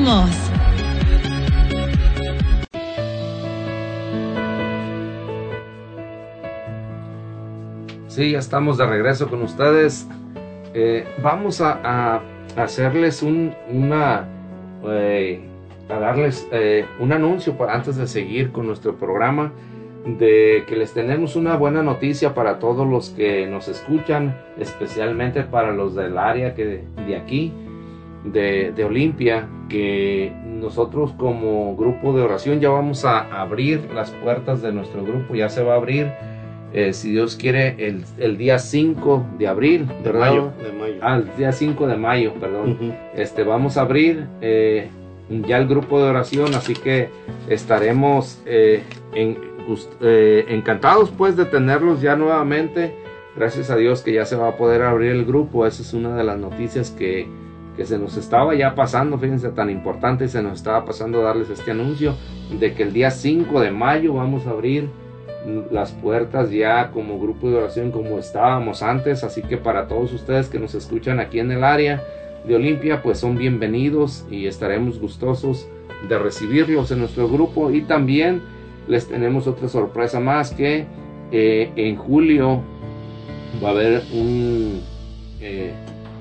Comenzamos. 0.00 0.30
Sí, 8.08 8.32
ya 8.32 8.38
estamos 8.38 8.78
de 8.78 8.86
regreso 8.86 9.28
con 9.28 9.42
ustedes. 9.42 10.08
Eh, 10.74 11.06
vamos 11.22 11.60
a, 11.60 11.80
a 11.84 12.22
hacerles 12.56 13.22
un, 13.22 13.54
una, 13.70 14.26
eh, 14.86 15.40
a 15.88 15.98
darles 15.98 16.48
eh, 16.50 16.86
un 16.98 17.12
anuncio 17.12 17.56
para 17.58 17.74
antes 17.74 17.96
de 17.96 18.06
seguir 18.06 18.52
con 18.52 18.66
nuestro 18.66 18.96
programa 18.96 19.52
de 20.06 20.64
que 20.66 20.76
les 20.76 20.94
tenemos 20.94 21.36
una 21.36 21.56
buena 21.56 21.82
noticia 21.82 22.34
para 22.34 22.58
todos 22.58 22.88
los 22.88 23.10
que 23.10 23.46
nos 23.46 23.68
escuchan, 23.68 24.34
especialmente 24.58 25.42
para 25.42 25.72
los 25.72 25.94
del 25.94 26.16
área 26.16 26.54
que 26.54 26.84
de 27.06 27.16
aquí, 27.16 27.52
de, 28.24 28.72
de 28.72 28.84
Olimpia, 28.84 29.48
que 29.68 30.32
nosotros 30.46 31.12
como 31.16 31.74
grupo 31.76 32.12
de 32.12 32.22
oración 32.22 32.60
ya 32.60 32.68
vamos 32.70 33.04
a 33.04 33.20
abrir 33.40 33.80
las 33.94 34.10
puertas 34.10 34.60
de 34.62 34.72
nuestro 34.72 35.02
grupo, 35.04 35.34
ya 35.34 35.48
se 35.48 35.62
va 35.62 35.74
a 35.74 35.76
abrir 35.76 36.10
eh, 36.72 36.92
si 36.92 37.10
Dios 37.10 37.34
quiere, 37.36 37.74
el, 37.84 38.04
el 38.18 38.36
día 38.36 38.58
5 38.58 39.24
de 39.38 39.48
abril, 39.48 39.86
De 39.88 39.94
¿verdad? 40.12 40.28
mayo, 40.30 40.52
de 40.62 40.72
mayo. 40.72 40.94
Ah, 41.02 41.16
el 41.16 41.36
día 41.36 41.50
5 41.52 41.86
de 41.88 41.96
mayo, 41.96 42.32
perdón. 42.34 42.94
Este, 43.16 43.42
vamos 43.42 43.76
a 43.76 43.80
abrir 43.80 44.26
eh, 44.40 44.88
ya 45.48 45.56
el 45.58 45.66
grupo 45.66 45.98
de 46.00 46.10
oración, 46.10 46.54
así 46.54 46.74
que 46.74 47.08
estaremos 47.48 48.40
eh, 48.46 48.82
en- 49.14 49.38
eh, 50.00 50.44
encantados 50.48 51.10
pues 51.10 51.36
de 51.36 51.44
tenerlos 51.44 52.00
ya 52.02 52.16
nuevamente. 52.16 52.94
Gracias 53.36 53.70
a 53.70 53.76
Dios 53.76 54.02
que 54.02 54.12
ya 54.12 54.24
se 54.24 54.36
va 54.36 54.48
a 54.48 54.56
poder 54.56 54.82
abrir 54.82 55.10
el 55.12 55.24
grupo. 55.24 55.66
Esa 55.66 55.82
es 55.82 55.92
una 55.94 56.16
de 56.16 56.24
las 56.24 56.38
noticias 56.38 56.90
que, 56.90 57.26
que 57.80 57.86
se 57.86 57.98
nos 57.98 58.18
estaba 58.18 58.54
ya 58.54 58.74
pasando, 58.74 59.16
fíjense, 59.16 59.48
tan 59.52 59.70
importante, 59.70 60.28
se 60.28 60.42
nos 60.42 60.58
estaba 60.58 60.84
pasando 60.84 61.22
darles 61.22 61.48
este 61.48 61.70
anuncio 61.70 62.14
de 62.50 62.74
que 62.74 62.82
el 62.82 62.92
día 62.92 63.10
5 63.10 63.58
de 63.58 63.70
mayo 63.70 64.12
vamos 64.12 64.46
a 64.46 64.50
abrir 64.50 64.90
las 65.70 65.90
puertas 65.92 66.50
ya 66.50 66.90
como 66.90 67.18
grupo 67.18 67.48
de 67.48 67.56
oración 67.56 67.90
como 67.90 68.18
estábamos 68.18 68.82
antes, 68.82 69.24
así 69.24 69.40
que 69.40 69.56
para 69.56 69.88
todos 69.88 70.12
ustedes 70.12 70.50
que 70.50 70.58
nos 70.58 70.74
escuchan 70.74 71.20
aquí 71.20 71.38
en 71.38 71.52
el 71.52 71.64
área 71.64 72.04
de 72.46 72.54
Olimpia, 72.54 73.00
pues 73.02 73.16
son 73.16 73.38
bienvenidos 73.38 74.26
y 74.30 74.46
estaremos 74.46 75.00
gustosos 75.00 75.66
de 76.06 76.18
recibirlos 76.18 76.90
en 76.90 76.98
nuestro 76.98 77.30
grupo. 77.30 77.70
Y 77.70 77.80
también 77.80 78.42
les 78.88 79.08
tenemos 79.08 79.46
otra 79.46 79.70
sorpresa 79.70 80.20
más 80.20 80.50
que 80.50 80.84
eh, 81.32 81.72
en 81.76 81.96
julio 81.96 82.60
va 83.64 83.68
a 83.68 83.72
haber 83.72 84.02
un, 84.12 84.82
eh, 85.40 85.72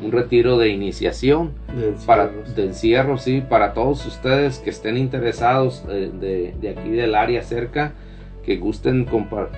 un 0.04 0.12
retiro 0.12 0.58
de 0.58 0.70
iniciación 0.70 1.52
De 1.76 1.94
para 2.06 2.24
encierros. 2.24 2.56
de 2.56 2.64
encierro, 2.66 3.18
sí, 3.18 3.44
para 3.48 3.74
todos 3.74 4.06
ustedes 4.06 4.60
que 4.60 4.70
estén 4.70 4.98
interesados 4.98 5.84
eh, 5.90 6.10
de, 6.20 6.54
de 6.62 6.70
aquí 6.70 6.90
del 6.90 7.16
área 7.16 7.42
cerca, 7.44 7.94
que 8.44 8.58
gusten 8.58 9.06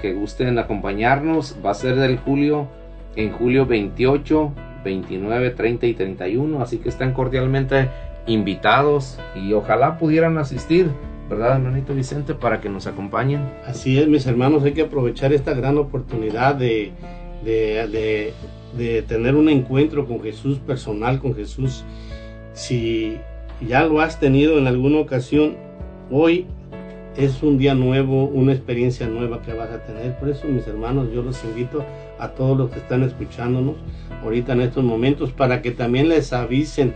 que 0.02 0.14
gusten 0.14 0.58
acompañarnos, 0.60 1.58
va 1.66 1.72
a 1.72 1.76
ser 1.76 1.96
del 1.96 2.18
julio 2.18 2.68
en 3.16 3.32
julio 3.32 3.66
28, 3.66 4.52
29, 4.84 5.50
30 5.52 5.86
y 5.86 5.94
31, 5.94 6.62
así 6.62 6.78
que 6.80 6.90
están 6.90 7.14
cordialmente 7.14 7.90
invitados 8.26 9.20
y 9.36 9.54
ojalá 9.54 9.98
pudieran 9.98 10.38
asistir, 10.38 10.90
¿verdad, 11.30 11.58
hermanito 11.58 11.94
Vicente, 11.94 12.34
para 12.34 12.60
que 12.62 12.70
nos 12.70 12.88
acompañen? 12.88 13.42
Así 13.66 14.00
es, 14.00 14.08
mis 14.08 14.26
hermanos, 14.28 14.64
hay 14.64 14.74
que 14.74 14.82
aprovechar 14.82 15.34
esta 15.34 15.54
gran 15.54 15.78
oportunidad 15.78 16.56
de, 16.56 16.92
de, 17.44 17.88
de- 17.88 18.34
de 18.78 19.02
tener 19.02 19.36
un 19.36 19.50
encuentro 19.50 20.08
con 20.08 20.22
Jesús, 20.22 20.60
personal 20.60 21.20
con 21.20 21.36
Jesús. 21.36 21.84
Si 22.54 23.18
ya 23.68 23.86
lo 23.86 24.02
has 24.02 24.20
tenido 24.20 24.58
en 24.58 24.68
alguna 24.68 25.00
ocasión, 25.00 25.56
hoy 26.10 26.46
es 27.18 27.44
un 27.44 27.58
día 27.58 27.76
nuevo, 27.76 28.26
una 28.26 28.54
experiencia 28.54 29.08
nueva 29.08 29.42
que 29.42 29.54
vas 29.54 29.70
a 29.70 29.84
tener. 29.84 30.18
Por 30.18 30.30
eso, 30.30 30.48
mis 30.48 30.66
hermanos, 30.68 31.10
yo 31.14 31.22
los 31.22 31.44
invito 31.44 31.84
a 32.20 32.30
todos 32.30 32.58
los 32.58 32.70
que 32.72 32.80
están 32.80 33.04
escuchándonos 33.04 33.76
ahorita 34.24 34.54
en 34.54 34.62
estos 34.62 34.84
momentos 34.84 35.32
para 35.32 35.62
que 35.62 35.72
también 35.72 36.10
les 36.10 36.32
avisen 36.34 36.94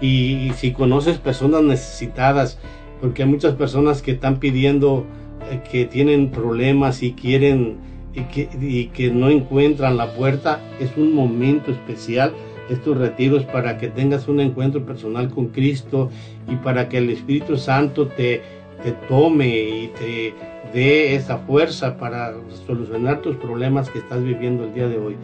y, 0.00 0.50
si 0.56 0.72
conoces 0.72 1.18
personas 1.18 1.62
necesitadas, 1.62 2.58
porque 3.00 3.22
hay 3.22 3.28
muchas 3.28 3.54
personas 3.54 4.02
que 4.02 4.12
están 4.12 4.38
pidiendo 4.38 5.06
eh, 5.50 5.60
que 5.70 5.86
tienen 5.86 6.30
problemas 6.30 7.02
y 7.02 7.12
quieren 7.12 7.76
y 8.14 8.22
que, 8.22 8.48
y 8.60 8.86
que 8.86 9.10
no 9.10 9.30
encuentran 9.30 9.96
la 9.96 10.12
puerta, 10.14 10.60
es 10.80 10.96
un 10.96 11.14
momento 11.14 11.70
especial 11.70 12.32
estos 12.70 12.96
retiros 12.96 13.44
para 13.44 13.76
que 13.76 13.88
tengas 13.88 14.28
un 14.28 14.40
encuentro 14.40 14.84
personal 14.84 15.28
con 15.30 15.48
Cristo 15.48 16.10
y 16.48 16.56
para 16.56 16.88
que 16.88 16.98
el 16.98 17.10
Espíritu 17.10 17.56
Santo 17.56 18.06
te, 18.08 18.42
te 18.82 18.92
tome 19.08 19.48
y 19.48 19.90
te 19.98 20.34
dé 20.72 21.14
esa 21.14 21.38
fuerza 21.38 21.96
para 21.98 22.34
solucionar 22.66 23.20
tus 23.20 23.36
problemas 23.36 23.90
que 23.90 23.98
estás 23.98 24.22
viviendo 24.22 24.64
el 24.64 24.74
día 24.74 24.88
de 24.88 24.98
hoy. 24.98 25.16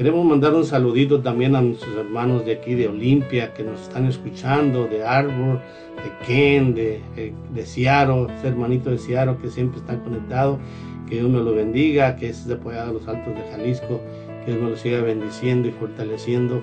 Queremos 0.00 0.24
mandar 0.24 0.54
un 0.54 0.64
saludito 0.64 1.20
también 1.20 1.54
a 1.54 1.60
nuestros 1.60 1.94
hermanos 1.94 2.46
de 2.46 2.52
aquí 2.52 2.74
de 2.74 2.88
Olimpia 2.88 3.52
que 3.52 3.62
nos 3.62 3.82
están 3.82 4.06
escuchando, 4.06 4.86
de 4.86 5.04
Arbor, 5.04 5.60
de 5.96 6.26
Ken, 6.26 6.74
de, 6.74 7.02
de, 7.14 7.34
de 7.52 7.66
Ciaro, 7.66 8.26
ese 8.30 8.48
hermanito 8.48 8.88
de 8.88 8.96
Ciaro 8.96 9.38
que 9.42 9.50
siempre 9.50 9.78
está 9.78 10.02
conectado. 10.02 10.58
Que 11.06 11.16
Dios 11.16 11.28
me 11.28 11.40
lo 11.40 11.54
bendiga, 11.54 12.16
que 12.16 12.30
es 12.30 12.46
de 12.46 12.54
Apoyado 12.54 12.88
a 12.88 12.92
los 12.94 13.06
Altos 13.08 13.34
de 13.34 13.42
Jalisco, 13.50 14.00
que 14.42 14.52
Dios 14.52 14.62
me 14.62 14.70
lo 14.70 14.76
siga 14.78 15.02
bendiciendo 15.02 15.68
y 15.68 15.72
fortaleciendo. 15.72 16.62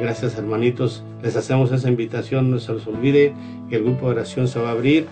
Gracias 0.00 0.36
hermanitos, 0.36 1.04
les 1.22 1.36
hacemos 1.36 1.70
esa 1.70 1.88
invitación, 1.88 2.50
no 2.50 2.58
se 2.58 2.74
les 2.74 2.86
olvide 2.88 3.32
que 3.70 3.76
el 3.76 3.84
grupo 3.84 4.06
de 4.06 4.14
oración 4.14 4.48
se 4.48 4.58
va 4.58 4.70
a 4.70 4.72
abrir 4.72 5.06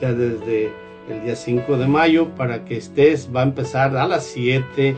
ya 0.00 0.12
desde 0.12 0.72
el 1.08 1.22
día 1.22 1.36
5 1.36 1.78
de 1.78 1.86
mayo 1.86 2.30
para 2.30 2.64
que 2.64 2.76
estés, 2.76 3.30
va 3.32 3.42
a 3.42 3.44
empezar 3.44 3.96
a 3.96 4.08
las 4.08 4.24
7 4.24 4.96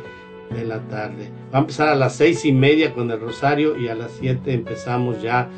de 0.53 0.65
la 0.65 0.81
tarde. 0.89 1.31
Va 1.53 1.59
a 1.59 1.61
empezar 1.63 1.89
a 1.89 1.95
las 1.95 2.17
seis 2.17 2.45
y 2.45 2.53
media 2.53 2.93
con 2.93 3.11
el 3.11 3.21
rosario 3.21 3.77
y 3.77 3.89
a 3.89 3.95
las 3.95 4.13
7 4.21 4.53
empezamos 4.53 5.23
ya, 5.23 5.49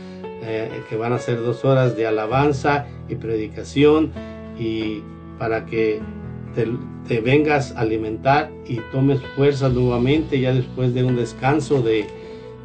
eh, 0.43 0.71
que 0.89 0.97
van 0.97 1.13
a 1.13 1.19
ser 1.19 1.43
dos 1.43 1.65
horas 1.65 1.97
de 1.97 2.07
alabanza 2.07 2.87
y 3.09 3.15
predicación 3.17 4.13
y 4.59 5.03
para 5.39 5.67
que 5.67 6.01
te, 6.55 7.21
vengas 7.21 7.73
a 7.73 7.81
alimentar 7.81 8.51
y 8.67 8.77
tomes 8.93 9.21
fuerzas 9.37 9.73
nuevamente 9.73 10.41
ya 10.41 10.53
después 10.53 10.95
de 10.95 11.05
un 11.05 11.17
descanso 11.17 11.83
de, 11.83 12.07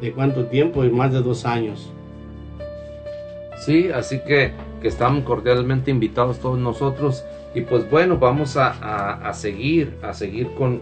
de 0.00 0.12
cuánto 0.12 0.46
tiempo 0.46 0.84
y 0.84 0.90
más 0.90 1.12
de 1.12 1.20
dos 1.20 1.44
años. 1.44 1.90
Sí, 3.64 3.90
así 3.92 4.20
que, 4.26 4.52
que 4.80 4.88
estamos 4.88 5.24
cordialmente 5.24 5.90
invitados 5.90 6.38
todos 6.38 6.58
nosotros 6.58 7.24
y 7.54 7.62
pues 7.62 7.90
bueno, 7.90 8.16
vamos 8.16 8.56
a, 8.56 8.70
a, 9.28 9.34
seguir, 9.34 9.96
a 10.02 10.14
seguir 10.14 10.48
con 10.56 10.80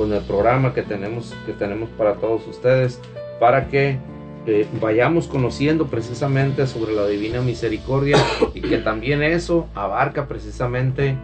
con 0.00 0.14
el 0.14 0.22
programa 0.22 0.72
que 0.72 0.80
tenemos, 0.80 1.36
que 1.44 1.52
tenemos 1.52 1.90
para 1.90 2.14
todos 2.14 2.46
ustedes, 2.46 2.98
para 3.38 3.68
que 3.68 3.98
eh, 4.46 4.66
vayamos 4.80 5.26
conociendo 5.26 5.88
precisamente 5.88 6.66
sobre 6.66 6.94
la 6.94 7.06
divina 7.06 7.42
misericordia 7.42 8.16
y 8.54 8.62
que 8.62 8.78
también 8.78 9.22
eso 9.22 9.68
abarca 9.74 10.26
precisamente 10.26 11.18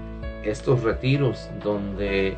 estos 0.45 0.83
retiros 0.83 1.49
donde, 1.65 2.37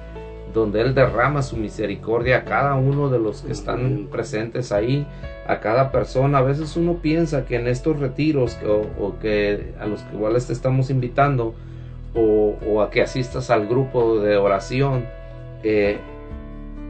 donde 0.54 0.80
Él 0.82 0.94
derrama 0.94 1.42
su 1.42 1.56
misericordia 1.56 2.36
a 2.36 2.44
cada 2.44 2.76
uno 2.76 3.08
de 3.10 3.18
los 3.18 3.42
que 3.42 3.50
están 3.50 4.06
presentes 4.08 4.70
ahí, 4.70 5.08
a 5.48 5.58
cada 5.58 5.90
persona. 5.90 6.38
A 6.38 6.42
veces 6.42 6.76
uno 6.76 6.98
piensa 7.02 7.46
que 7.46 7.56
en 7.56 7.66
estos 7.66 7.98
retiros 7.98 8.56
o, 8.64 8.86
o 9.04 9.18
que 9.18 9.72
a 9.80 9.86
los 9.86 10.02
que 10.02 10.14
iguales 10.14 10.46
te 10.46 10.52
estamos 10.52 10.88
invitando 10.88 11.56
o, 12.14 12.54
o, 12.64 12.80
a 12.80 12.90
que 12.92 13.02
asistas 13.02 13.50
al 13.50 13.66
grupo 13.66 14.20
de 14.20 14.36
oración, 14.36 15.04
eh, 15.64 15.98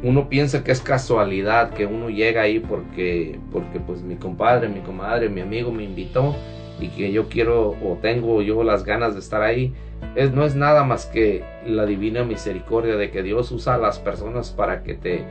uno 0.03 0.29
piensa 0.29 0.63
que 0.63 0.71
es 0.71 0.81
casualidad 0.81 1.71
que 1.71 1.87
uno 1.87 2.09
llega 2.09 2.43
ahí 2.43 2.61
porque, 2.61 3.39
porque 3.51 3.81
pues 3.81 4.03
mi 4.03 4.17
compadre, 4.17 4.69
mi 4.69 4.81
comadre, 4.81 5.29
mi 5.29 5.41
amigo 5.41 5.73
me 5.73 5.83
invitó 5.83 6.37
y 6.81 6.89
que 6.89 7.11
yo 7.11 7.29
quiero 7.29 7.71
o 7.71 7.99
tengo 8.01 8.41
yo 8.43 8.63
las 8.63 8.85
ganas 8.85 9.15
de 9.15 9.21
estar 9.21 9.43
ahí. 9.43 9.75
Es, 10.15 10.33
no 10.33 10.45
es 10.45 10.55
nada 10.55 10.85
más 10.85 11.07
que 11.07 11.43
la 11.67 11.85
divina 11.85 12.23
misericordia 12.23 12.97
de 12.97 13.11
que 13.11 13.23
Dios 13.23 13.51
usa 13.51 13.75
a 13.75 13.79
las 13.79 13.99
personas 13.99 14.51
para 14.51 14.83
que 14.83 14.95
te 14.95 15.25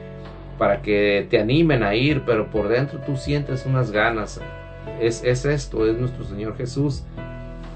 para 0.57 0.81
que 0.81 1.27
te 1.29 1.39
animen 1.39 1.83
a 1.83 1.93
ir, 1.93 2.23
pero 2.25 2.47
por 2.47 2.67
dentro 2.67 2.99
tú 3.05 3.15
sientes 3.15 3.65
unas 3.65 3.91
ganas. 3.91 4.41
Es, 4.99 5.23
es 5.23 5.45
esto, 5.45 5.85
es 5.85 5.97
nuestro 5.97 6.23
Señor 6.25 6.57
Jesús, 6.57 7.03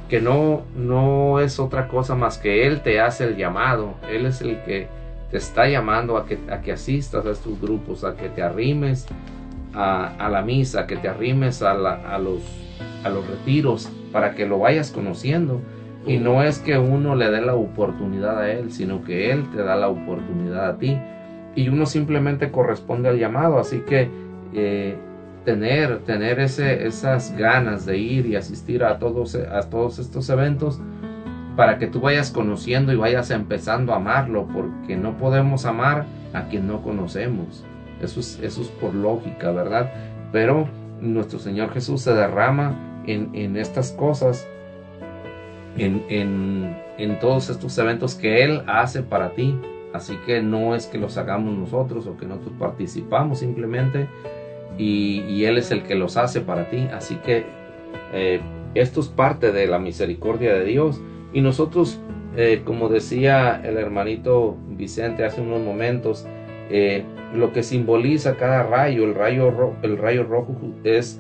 que 0.10 0.20
no, 0.20 0.64
no 0.76 1.40
es 1.40 1.60
otra 1.60 1.88
cosa 1.88 2.16
más 2.16 2.40
que 2.40 2.66
Él 2.66 2.82
te 2.82 3.00
hace 3.00 3.26
el 3.26 3.38
llamado, 3.38 3.94
Él 4.10 4.26
es 4.26 4.42
el 4.42 4.64
que 4.64 4.88
te 5.32 5.38
está 5.38 5.68
llamando 5.68 6.18
a 6.18 6.26
que, 6.26 6.38
a 6.52 6.62
que 6.62 6.74
asistas 6.74 7.26
a 7.26 7.32
estos 7.32 7.60
grupos, 7.60 8.04
a 8.04 8.16
que 8.16 8.30
te 8.30 8.44
arrimes 8.44 9.08
a, 9.74 10.30
la 10.30 10.42
misa, 10.42 10.82
a 10.82 10.88
que 10.88 10.98
te 10.98 11.08
arrimes 11.08 11.62
a, 11.62 11.74
los, 11.74 12.42
a 13.04 13.10
los 13.10 13.28
retiros 13.28 13.90
para 14.12 14.36
que 14.36 14.46
lo 14.46 14.60
vayas 14.60 14.92
conociendo. 14.92 15.62
Y 16.06 16.18
no 16.18 16.44
es 16.44 16.60
que 16.60 16.78
uno 16.78 17.16
le 17.16 17.30
dé 17.30 17.42
la 17.42 17.56
oportunidad 17.56 18.40
a 18.40 18.52
él, 18.52 18.72
sino 18.72 19.04
que 19.04 19.32
él 19.32 19.50
te 19.52 19.64
da 19.64 19.76
la 19.76 19.88
oportunidad 19.88 20.70
a 20.70 20.78
ti. 20.78 20.98
Y 21.56 21.70
uno 21.70 21.86
simplemente 21.86 22.52
corresponde 22.52 23.10
al 23.10 23.20
llamado. 23.20 23.60
Así 23.60 23.80
que 23.80 24.10
eh, 24.54 24.98
tener, 25.46 26.00
tener 26.00 26.40
ese, 26.40 26.86
esas 26.88 27.38
ganas 27.38 27.86
de 27.86 27.98
ir 27.98 28.26
y 28.26 28.36
asistir 28.36 28.84
a 28.84 29.00
todos, 29.00 29.36
a 29.36 29.62
todos 29.70 30.00
estos 30.00 30.30
eventos 30.30 30.82
para 31.56 31.78
que 31.78 31.88
tú 31.88 32.00
vayas 32.02 32.32
conociendo 32.32 32.94
y 32.94 32.96
vayas 32.96 33.32
empezando 33.32 33.94
a 33.94 33.98
amarlo, 33.98 34.48
porque 34.48 34.96
no 34.96 35.18
podemos 35.18 35.66
amar 35.66 36.06
a 36.34 36.44
quien 36.44 36.68
no 36.68 36.82
conocemos. 36.82 37.64
Eso 38.02 38.20
es, 38.20 38.40
eso 38.42 38.62
es 38.62 38.68
por 38.68 38.94
lógica, 38.96 39.52
¿verdad? 39.52 39.92
Pero 40.32 40.68
nuestro 41.02 41.40
Señor 41.40 41.72
Jesús 41.72 42.02
se 42.02 42.14
derrama 42.14 42.76
en, 43.06 43.30
en 43.34 43.58
estas 43.58 43.92
cosas, 43.92 44.48
en, 45.78 46.04
en, 46.10 46.78
en 46.98 47.20
todos 47.20 47.50
estos 47.50 47.78
eventos 47.78 48.16
que 48.16 48.44
Él 48.44 48.64
hace 48.68 49.04
para 49.04 49.32
ti. 49.32 49.60
Así 49.94 50.16
que 50.26 50.42
no 50.42 50.74
es 50.74 50.88
que 50.88 50.98
los 50.98 51.18
hagamos 51.18 51.54
nosotros 51.58 52.08
o 52.08 52.16
que 52.16 52.26
nosotros 52.26 52.54
participamos 52.58 53.40
simplemente 53.40 54.08
y, 54.78 55.44
Él 55.44 55.58
es 55.58 55.72
el 55.72 55.84
que 55.84 55.96
los 55.96 56.18
hace 56.18 56.42
para 56.42 56.70
ti. 56.70 56.88
Así 56.94 57.16
que 57.16 57.46
eh, 58.14 58.42
esto 58.74 59.02
es 59.02 59.10
parte 59.10 59.52
de 59.52 59.68
la 59.68 59.80
misericordia 59.80 60.54
de 60.54 60.64
Dios 60.64 61.02
y 61.34 61.42
nosotros, 61.42 62.00
eh, 62.36 62.62
como 62.66 62.90
decía 62.90 63.62
el 63.64 63.78
hermanito 63.78 64.58
Vicente 64.70 65.24
hace 65.24 65.42
unos 65.42 65.62
momentos, 65.62 66.26
eh, 66.70 67.04
lo 67.34 67.54
que 67.54 67.64
simboliza 67.64 68.36
cada 68.36 68.64
rayo, 68.64 69.06
el 69.06 69.16
rayo, 69.16 69.74
el 69.82 69.98
rayo 69.98 70.24
rojo 70.24 70.56
es, 70.84 71.20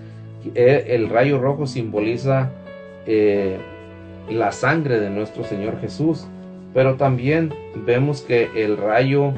eh, 0.55 0.85
el 0.89 1.09
rayo 1.09 1.39
rojo 1.39 1.65
simboliza 1.65 2.51
la 4.29 4.51
sangre 4.51 4.99
de 4.99 5.09
nuestro 5.09 5.43
Señor 5.43 5.79
Jesús, 5.81 6.27
pero 6.73 6.95
también 6.95 7.53
vemos 7.85 8.21
que 8.21 8.49
el 8.55 8.77
rayo 8.77 9.33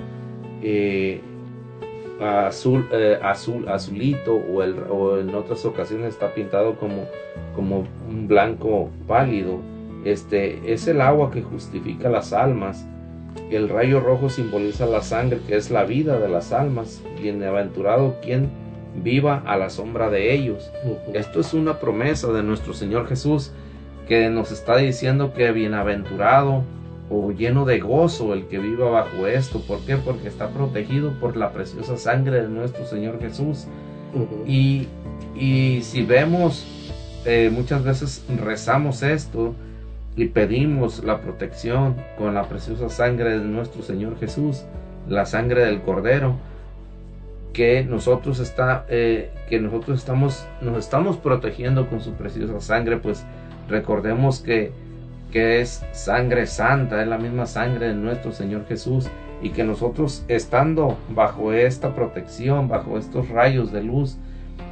azul, 2.20 2.88
azul, 3.22 3.68
azulito 3.70 4.36
o, 4.36 4.62
el, 4.62 4.76
o 4.90 5.20
en 5.20 5.34
otras 5.34 5.66
ocasiones 5.66 6.10
está 6.10 6.34
pintado 6.34 6.76
como, 6.76 7.06
como 7.56 7.86
un 8.10 8.28
blanco 8.28 8.90
pálido 9.08 9.60
este 10.06 10.74
es 10.74 10.88
el 10.88 11.01
agua 11.01 11.32
que 11.32 11.41
justifica 11.41 12.10
las 12.10 12.34
almas. 12.34 12.86
El 13.49 13.70
rayo 13.70 13.99
rojo 13.99 14.30
simboliza 14.30 14.86
la 14.86 15.01
sangre, 15.01 15.39
que 15.47 15.56
es 15.56 15.72
la 15.72 15.84
vida 15.84 16.20
de 16.20 16.30
las 16.30 16.51
almas. 16.51 17.01
Bienaventurado 17.22 18.18
quien 18.22 18.49
viva 19.01 19.41
a 19.45 19.58
la 19.58 19.70
sombra 19.70 20.10
de 20.10 20.34
ellos. 20.34 20.72
Esto 21.14 21.39
es 21.39 21.54
una 21.54 21.80
promesa 21.80 22.32
de 22.32 22.43
nuestro 22.43 22.74
Señor 22.74 23.08
Jesús 23.08 23.51
que 24.08 24.30
nos 24.30 24.51
está 24.51 24.78
diciendo 24.78 25.34
que 25.34 25.51
bienaventurado 25.51 26.64
o 27.10 27.32
lleno 27.32 27.66
de 27.66 27.80
gozo 27.80 28.34
el 28.34 28.47
que 28.47 28.60
viva 28.60 28.89
bajo 28.89 29.28
esto. 29.28 29.62
¿Por 29.62 29.80
qué? 29.82 29.97
Porque 29.97 30.28
está 30.28 30.49
protegido 30.49 31.14
por 31.20 31.38
la 31.38 31.51
preciosa 31.51 31.97
sangre 31.97 32.41
de 32.41 32.49
nuestro 32.49 32.86
Señor 32.86 33.20
Jesús. 33.20 33.68
Uh 34.14 34.20
-huh. 34.20 34.47
y, 34.47 34.88
y, 35.36 35.82
si 35.82 36.04
vemos, 36.04 36.66
eh, 37.26 37.49
muchas 37.51 37.84
veces 37.84 38.24
rezamos 38.43 39.01
esto 39.01 39.56
y 40.16 40.28
pedimos 40.28 41.03
la 41.03 41.22
protección 41.22 41.95
con 42.18 42.34
la 42.34 42.43
preciosa 42.43 42.89
sangre 42.89 43.39
de 43.39 43.45
nuestro 43.45 43.82
Señor 43.82 44.20
Jesús, 44.20 44.64
la 45.07 45.26
sangre 45.26 45.66
del 45.66 45.82
Cordero, 45.82 46.36
que 47.51 47.84
nosotros 47.84 48.39
está, 48.39 48.86
eh, 48.89 49.32
que 49.49 49.59
nosotros 49.59 49.99
estamos, 49.99 50.45
nos 50.61 50.78
estamos 50.78 51.18
protegiendo 51.18 51.88
con 51.88 52.01
su 52.01 52.14
preciosa 52.14 52.59
sangre, 52.61 52.97
pues 52.97 53.26
recordemos 53.68 54.39
que, 54.39 54.72
que 55.32 55.61
es 55.61 55.86
sangre 55.91 56.47
santa, 56.47 57.01
es 57.01 57.07
la 57.07 57.18
misma 57.18 57.45
sangre 57.45 57.89
de 57.89 57.95
nuestro 57.95 58.32
Señor 58.32 58.66
Jesús, 58.68 59.07
y 59.41 59.49
que 59.49 59.64
nosotros 59.64 60.24
estando 60.28 60.97
bajo 61.09 61.53
esta 61.53 61.93
protección, 61.93 62.68
bajo 62.68 62.97
estos 62.97 63.30
rayos 63.30 63.72
de 63.72 63.84
luz, 63.84 64.18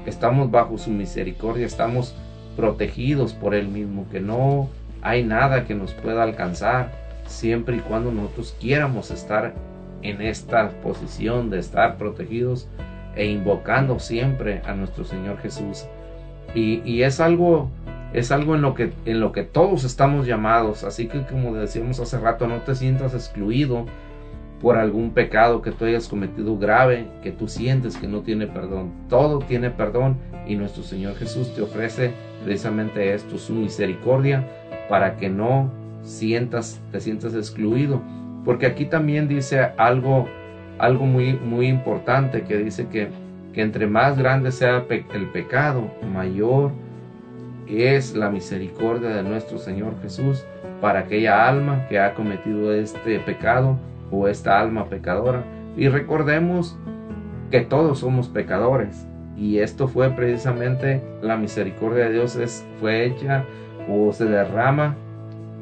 estamos 0.05 0.49
bajo 0.49 0.77
su 0.77 0.89
misericordia, 0.91 1.65
estamos 1.65 2.15
protegidos 2.55 3.33
por 3.33 3.53
Él 3.53 3.67
mismo, 3.67 4.07
que 4.11 4.21
no 4.21 4.69
hay 5.01 5.23
nada 5.23 5.65
que 5.65 5.75
nos 5.75 5.93
pueda 5.93 6.23
alcanzar 6.23 6.91
siempre 7.25 7.77
y 7.77 7.79
cuando 7.79 8.11
nosotros 8.11 8.55
quieramos 8.59 9.11
estar 9.11 9.53
en 10.01 10.21
esta 10.21 10.69
posición 10.81 11.49
de 11.49 11.59
estar 11.59 11.97
protegidos 11.97 12.67
e 13.15 13.25
invocando 13.25 13.99
siempre 13.99 14.61
a 14.65 14.73
nuestro 14.73 15.03
Señor 15.03 15.37
Jesús. 15.39 15.85
Y, 16.53 16.81
y, 16.83 17.03
es 17.03 17.19
algo 17.19 17.69
es 18.13 18.31
algo 18.31 18.55
en 18.55 18.61
lo 18.61 18.73
que 18.73 18.91
en 19.05 19.21
lo 19.21 19.31
que 19.31 19.43
todos 19.43 19.85
estamos 19.85 20.27
llamados, 20.27 20.83
así 20.83 21.07
que 21.07 21.21
como 21.23 21.53
decíamos 21.55 21.99
hace 21.99 22.19
rato, 22.19 22.47
no 22.47 22.57
te 22.57 22.75
sientas 22.75 23.13
excluido 23.13 23.85
por 24.61 24.77
algún 24.77 25.11
pecado 25.11 25.61
que 25.61 25.71
tú 25.71 25.85
hayas 25.85 26.07
cometido 26.07 26.57
grave, 26.57 27.07
que 27.23 27.31
tú 27.31 27.47
sientes 27.47 27.97
que 27.97 28.07
no 28.07 28.21
tiene 28.21 28.47
perdón. 28.47 28.91
Todo 29.09 29.39
tiene 29.39 29.71
perdón 29.71 30.17
y 30.45 30.55
nuestro 30.55 30.83
Señor 30.83 31.15
Jesús 31.15 31.53
te 31.55 31.61
ofrece 31.61 32.11
precisamente 32.43 33.13
esto, 33.13 33.37
su 33.37 33.53
misericordia, 33.53 34.45
para 34.91 35.15
que 35.15 35.29
no 35.29 35.71
sientas, 36.03 36.81
te 36.91 36.99
sientas 36.99 37.33
excluido. 37.33 38.01
Porque 38.43 38.65
aquí 38.65 38.83
también 38.83 39.29
dice 39.29 39.71
algo, 39.77 40.27
algo 40.79 41.05
muy, 41.05 41.31
muy 41.35 41.67
importante 41.67 42.41
que 42.41 42.57
dice 42.57 42.89
que, 42.89 43.07
que 43.53 43.61
entre 43.61 43.87
más 43.87 44.17
grande 44.17 44.51
sea 44.51 44.85
el 44.89 45.29
pecado, 45.29 45.89
mayor 46.11 46.71
es 47.69 48.17
la 48.17 48.29
misericordia 48.29 49.11
de 49.11 49.23
nuestro 49.23 49.59
Señor 49.59 49.93
Jesús 50.01 50.43
para 50.81 50.99
aquella 50.99 51.47
alma 51.47 51.87
que 51.87 51.97
ha 51.97 52.13
cometido 52.13 52.73
este 52.73 53.17
pecado 53.19 53.79
o 54.11 54.27
esta 54.27 54.59
alma 54.59 54.89
pecadora. 54.89 55.45
Y 55.77 55.87
recordemos 55.87 56.77
que 57.49 57.61
todos 57.61 57.99
somos 57.99 58.27
pecadores 58.27 59.07
y 59.37 59.59
esto 59.59 59.87
fue 59.87 60.09
precisamente 60.09 61.01
la 61.21 61.37
misericordia 61.37 62.09
de 62.09 62.11
Dios 62.11 62.35
es, 62.35 62.67
fue 62.81 63.05
hecha 63.05 63.45
o 63.89 64.11
se 64.13 64.25
derrama 64.25 64.95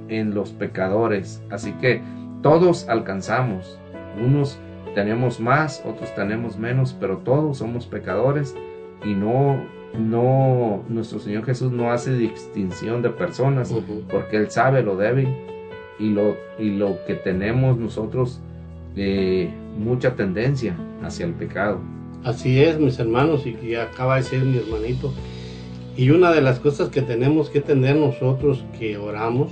en 0.08 0.34
los 0.34 0.52
pecadores. 0.52 1.42
Así 1.50 1.72
que 1.74 2.02
todos 2.42 2.88
alcanzamos. 2.90 3.80
Unos 4.22 4.60
tenemos 4.96 5.40
más, 5.40 5.84
otros 5.86 6.14
tenemos 6.16 6.58
menos, 6.58 6.96
pero 7.00 7.18
todos 7.18 7.58
somos 7.58 7.86
pecadores 7.86 8.56
y 9.04 9.14
no 9.14 9.62
no 9.98 10.84
nuestro 10.88 11.18
Señor 11.18 11.46
Jesús 11.46 11.72
no 11.72 11.92
hace 11.92 12.14
distinción 12.14 13.02
de 13.02 13.10
personas 13.10 13.74
porque 14.12 14.38
él 14.38 14.52
sabe 14.52 14.84
lo 14.84 14.96
débil 14.96 15.30
y 15.98 16.10
lo 16.10 16.38
y 16.60 16.70
lo 16.72 17.04
que 17.08 17.16
tenemos 17.16 17.78
nosotros 17.78 18.40
eh, 18.96 19.50
mucha 19.78 20.16
tendencia 20.16 20.76
hacia 21.02 21.26
el 21.26 21.34
pecado. 21.34 21.80
Así 22.24 22.62
es, 22.62 22.78
mis 22.80 23.00
hermanos, 23.00 23.46
y 23.46 23.54
que 23.54 23.80
acaba 23.80 24.16
de 24.16 24.24
decir 24.24 24.44
mi 24.44 24.58
hermanito. 24.58 25.14
Y 26.00 26.12
una 26.12 26.32
de 26.32 26.40
las 26.40 26.62
cosas 26.62 26.88
que 26.88 27.02
tenemos 27.02 27.50
que 27.50 27.60
tener 27.60 27.98
nosotros 27.98 28.64
que 28.80 28.98
oramos, 28.98 29.52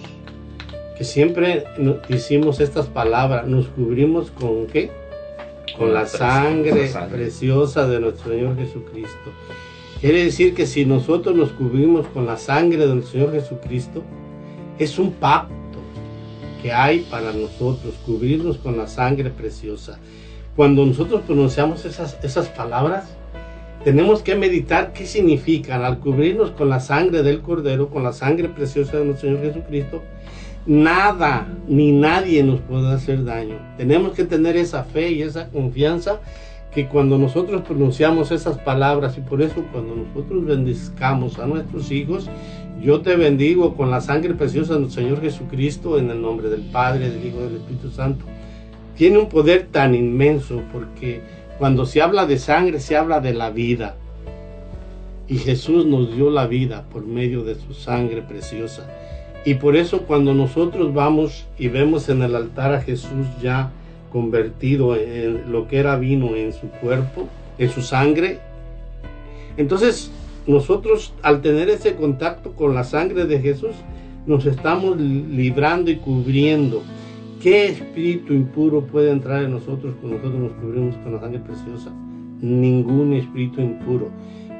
que 0.97 1.03
siempre 1.03 1.65
decimos 2.07 2.61
estas 2.61 2.85
palabras, 2.87 3.45
nos 3.47 3.67
cubrimos 3.67 4.31
con 4.31 4.65
qué? 4.65 4.89
Con 5.77 5.93
la 5.93 6.05
sangre, 6.05 6.89
preciosa 7.11 7.85
de 7.85 7.99
nuestro 7.99 8.31
Señor 8.31 8.55
Jesucristo. 8.55 9.29
Quiere 9.99 10.23
decir 10.23 10.55
que 10.55 10.65
si 10.65 10.85
nosotros 10.85 11.35
nos 11.35 11.49
cubrimos 11.49 12.07
con 12.07 12.25
la 12.25 12.37
sangre 12.37 12.87
del 12.87 13.03
Señor 13.03 13.33
Jesucristo, 13.33 14.01
es 14.79 14.97
un 14.97 15.11
pacto 15.11 15.51
que 16.61 16.71
hay 16.71 16.99
para 17.11 17.33
nosotros, 17.33 17.93
cubrirnos 18.05 18.57
con 18.57 18.77
la 18.77 18.87
sangre 18.87 19.31
preciosa. 19.31 19.99
Cuando 20.55 20.85
nosotros 20.85 21.23
pronunciamos 21.23 21.83
esas, 21.83 22.17
esas 22.23 22.47
palabras, 22.47 23.16
tenemos 23.83 24.21
que 24.21 24.35
meditar 24.35 24.93
qué 24.93 25.05
significan 25.05 25.83
al 25.83 25.99
cubrirnos 25.99 26.51
con 26.51 26.69
la 26.69 26.79
sangre 26.79 27.23
del 27.23 27.41
Cordero, 27.41 27.89
con 27.89 28.03
la 28.03 28.13
sangre 28.13 28.49
preciosa 28.49 28.97
de 28.97 29.05
nuestro 29.05 29.29
Señor 29.29 29.43
Jesucristo. 29.45 30.03
Nada 30.65 31.47
ni 31.67 31.93
nadie 31.93 32.43
nos 32.43 32.59
puede 32.61 32.91
hacer 32.93 33.23
daño. 33.23 33.55
Tenemos 33.77 34.11
que 34.13 34.25
tener 34.25 34.57
esa 34.57 34.83
fe 34.83 35.11
y 35.11 35.21
esa 35.21 35.47
confianza 35.49 36.19
que 36.73 36.87
cuando 36.87 37.17
nosotros 37.17 37.61
pronunciamos 37.61 38.31
esas 38.31 38.57
palabras 38.57 39.17
y 39.17 39.21
por 39.21 39.41
eso 39.41 39.63
cuando 39.71 39.95
nosotros 39.95 40.45
bendizcamos 40.45 41.39
a 41.39 41.47
nuestros 41.47 41.91
hijos, 41.91 42.29
yo 42.81 43.01
te 43.01 43.15
bendigo 43.15 43.75
con 43.75 43.89
la 43.89 44.01
sangre 44.01 44.33
preciosa 44.33 44.73
de 44.73 44.81
nuestro 44.81 45.01
Señor 45.01 45.21
Jesucristo 45.21 45.97
en 45.97 46.11
el 46.11 46.21
nombre 46.21 46.49
del 46.49 46.61
Padre, 46.61 47.09
del 47.09 47.25
Hijo 47.25 47.39
y 47.39 47.43
del 47.43 47.55
Espíritu 47.55 47.89
Santo. 47.89 48.25
Tiene 48.95 49.17
un 49.17 49.29
poder 49.29 49.67
tan 49.71 49.95
inmenso 49.95 50.61
porque 50.73 51.21
cuando 51.57 51.85
se 51.85 52.01
habla 52.01 52.25
de 52.25 52.37
sangre 52.37 52.79
se 52.79 52.95
habla 52.95 53.19
de 53.19 53.33
la 53.33 53.49
vida. 53.49 53.95
Y 55.27 55.37
Jesús 55.37 55.85
nos 55.85 56.15
dio 56.15 56.29
la 56.29 56.47
vida 56.47 56.85
por 56.91 57.05
medio 57.05 57.43
de 57.43 57.55
su 57.55 57.73
sangre 57.73 58.21
preciosa. 58.21 58.87
Y 59.45 59.55
por 59.55 59.75
eso 59.75 60.03
cuando 60.03 60.33
nosotros 60.33 60.93
vamos 60.93 61.45
y 61.57 61.67
vemos 61.67 62.09
en 62.09 62.21
el 62.21 62.35
altar 62.35 62.73
a 62.73 62.81
Jesús 62.81 63.27
ya 63.41 63.71
convertido 64.11 64.95
en 64.95 65.51
lo 65.51 65.67
que 65.67 65.79
era 65.79 65.97
vino 65.97 66.35
en 66.35 66.53
su 66.53 66.67
cuerpo, 66.67 67.27
en 67.57 67.69
su 67.69 67.81
sangre, 67.81 68.39
entonces 69.57 70.11
nosotros 70.45 71.13
al 71.23 71.41
tener 71.41 71.69
ese 71.69 71.95
contacto 71.95 72.53
con 72.53 72.73
la 72.73 72.83
sangre 72.83 73.25
de 73.25 73.39
Jesús, 73.39 73.75
nos 74.25 74.45
estamos 74.45 74.97
librando 74.97 75.91
y 75.91 75.97
cubriendo. 75.97 76.83
¿Qué 77.41 77.67
espíritu 77.67 78.33
impuro 78.33 78.81
puede 78.81 79.11
entrar 79.11 79.43
en 79.43 79.51
nosotros 79.51 79.95
cuando 80.01 80.17
nosotros 80.17 80.41
nos 80.41 80.51
cubrimos 80.53 80.95
con 80.97 81.13
la 81.13 81.19
sangre 81.19 81.39
preciosa? 81.39 81.91
Ningún 82.41 83.13
espíritu 83.13 83.61
impuro. 83.61 84.09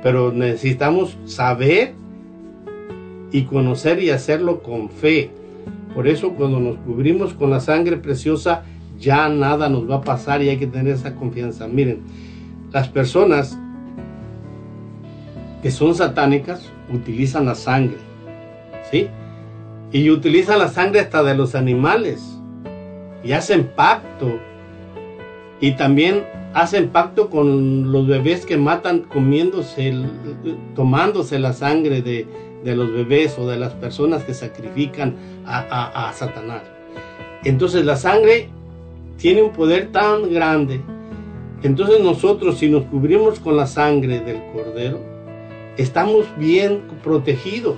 Pero 0.04 0.32
necesitamos 0.32 1.18
saber 1.26 1.96
y 3.32 3.44
conocer 3.44 4.02
y 4.02 4.12
hacerlo 4.12 4.62
con 4.62 4.90
fe. 4.90 5.32
Por 5.96 6.08
eso 6.08 6.34
cuando 6.34 6.60
nos 6.60 6.78
cubrimos 6.78 7.34
con 7.34 7.50
la 7.50 7.60
sangre 7.60 7.98
preciosa, 7.98 8.64
ya 9.00 9.28
nada 9.28 9.70
nos 9.70 9.90
va 9.90 9.96
a 9.96 10.02
pasar 10.02 10.44
y 10.44 10.50
hay 10.50 10.58
que 10.58 10.68
tener 10.68 10.94
esa 10.94 11.16
confianza. 11.16 11.68
Miren, 11.68 12.02
las 12.72 12.88
personas 12.88 13.58
que 15.64 15.72
son 15.72 15.96
satánicas 15.96 16.72
utilizan 16.94 17.48
la 17.48 17.56
sangre, 17.56 17.98
¿sí? 18.92 19.08
Y 19.92 20.12
utilizan 20.12 20.60
la 20.60 20.68
sangre 20.68 21.00
hasta 21.00 21.24
de 21.24 21.36
los 21.36 21.56
animales 21.56 22.37
y 23.24 23.32
hacen 23.32 23.66
pacto. 23.76 24.40
Y 25.60 25.72
también 25.72 26.24
hacen 26.54 26.90
pacto 26.90 27.30
con 27.30 27.92
los 27.92 28.08
bebés 28.08 28.46
que 28.46 28.58
matan 28.58 29.02
comiéndose, 29.02 29.94
tomándose 30.76 31.40
la 31.40 31.54
sangre 31.54 32.02
de, 32.02 32.26
los 32.64 32.92
bebés 32.92 33.38
o 33.40 33.48
de 33.48 33.58
las 33.58 33.74
personas 33.74 34.24
que 34.24 34.34
sacrifican 34.34 35.16
a, 35.46 36.10
a 36.10 36.14
Satanás. 36.14 36.64
Entonces 37.44 37.86
la 37.86 37.96
sangre 37.96 38.50
tiene 39.18 39.42
un 39.42 39.52
poder 39.52 39.92
tan 39.92 40.32
grande. 40.32 40.82
Entonces 41.64 42.02
nosotros 42.02 42.58
si 42.60 42.70
nos 42.70 42.84
cubrimos 42.86 43.40
con 43.40 43.58
la 43.58 43.68
sangre 43.68 44.20
del 44.20 44.42
cordero, 44.54 45.00
estamos 45.78 46.26
bien 46.38 46.82
protegidos 47.04 47.78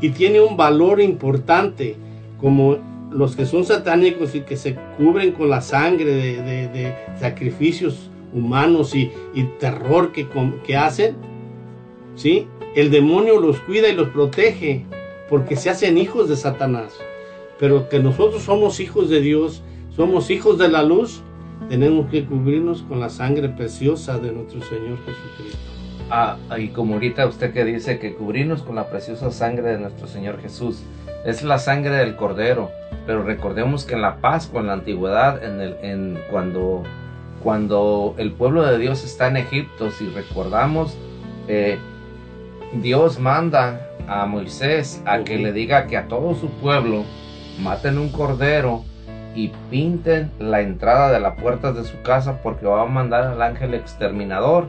y 0.00 0.10
tiene 0.10 0.40
un 0.40 0.56
valor 0.56 1.00
importante 1.00 1.96
como 2.38 2.78
los 3.10 3.36
que 3.36 3.46
son 3.46 3.64
satánicos 3.64 4.34
y 4.34 4.40
que 4.40 4.56
se 4.56 4.76
cubren 4.96 5.32
con 5.32 5.48
la 5.48 5.60
sangre 5.60 6.12
de, 6.12 6.94
sacrificios 7.18 8.10
humanos 8.32 8.94
y, 8.94 9.10
terror 9.58 10.12
que, 10.12 10.26
que 10.64 10.76
hacen, 10.76 11.16
¿sí? 12.14 12.46
El 12.74 12.90
demonio 12.90 13.40
los 13.40 13.58
cuida 13.60 13.88
y 13.88 13.94
los 13.94 14.08
protege 14.10 14.84
porque 15.30 15.56
se 15.56 15.70
hacen 15.70 15.98
hijos 15.98 16.28
de 16.28 16.36
Satanás. 16.36 16.94
Pero 17.58 17.88
que 17.88 17.98
nosotros 18.00 18.42
somos 18.42 18.80
hijos 18.80 19.08
de 19.08 19.20
Dios, 19.20 19.62
somos 19.94 20.30
hijos 20.30 20.58
de 20.58 20.68
la 20.68 20.82
luz, 20.82 21.22
tenemos 21.68 22.10
que 22.10 22.26
cubrirnos 22.26 22.82
con 22.82 23.00
la 23.00 23.08
sangre 23.08 23.48
preciosa 23.48 24.18
de 24.18 24.32
nuestro 24.32 24.60
Señor 24.62 24.98
Jesucristo. 24.98 25.75
Ah, 26.08 26.36
y 26.56 26.68
como 26.68 26.94
ahorita 26.94 27.26
usted 27.26 27.52
que 27.52 27.64
dice 27.64 27.98
que 27.98 28.14
cubrirnos 28.14 28.62
con 28.62 28.76
la 28.76 28.88
preciosa 28.88 29.32
sangre 29.32 29.70
de 29.70 29.78
nuestro 29.78 30.06
Señor 30.06 30.40
Jesús, 30.40 30.84
es 31.24 31.42
la 31.42 31.58
sangre 31.58 31.96
del 31.96 32.14
Cordero, 32.14 32.70
pero 33.06 33.24
recordemos 33.24 33.84
que 33.84 33.94
en 33.94 34.02
la 34.02 34.16
Pascua, 34.16 34.60
en 34.60 34.68
la 34.68 34.74
antigüedad, 34.74 35.42
en 35.42 35.60
el, 35.60 35.76
en, 35.82 36.18
cuando, 36.30 36.84
cuando 37.42 38.14
el 38.18 38.30
pueblo 38.32 38.62
de 38.62 38.78
Dios 38.78 39.04
está 39.04 39.26
en 39.26 39.38
Egipto, 39.38 39.90
si 39.90 40.08
recordamos, 40.10 40.96
eh, 41.48 41.78
Dios 42.74 43.18
manda 43.18 43.90
a 44.06 44.26
Moisés 44.26 45.02
a 45.06 45.24
que 45.24 45.38
le 45.38 45.52
diga 45.52 45.88
que 45.88 45.96
a 45.96 46.06
todo 46.06 46.36
su 46.36 46.48
pueblo 46.50 47.02
maten 47.60 47.98
un 47.98 48.10
cordero 48.10 48.84
y 49.34 49.48
pinten 49.70 50.30
la 50.38 50.60
entrada 50.60 51.10
de 51.10 51.18
la 51.18 51.34
puerta 51.34 51.72
de 51.72 51.84
su 51.84 52.00
casa 52.02 52.40
porque 52.42 52.66
va 52.66 52.82
a 52.82 52.86
mandar 52.86 53.24
al 53.24 53.42
ángel 53.42 53.74
exterminador 53.74 54.68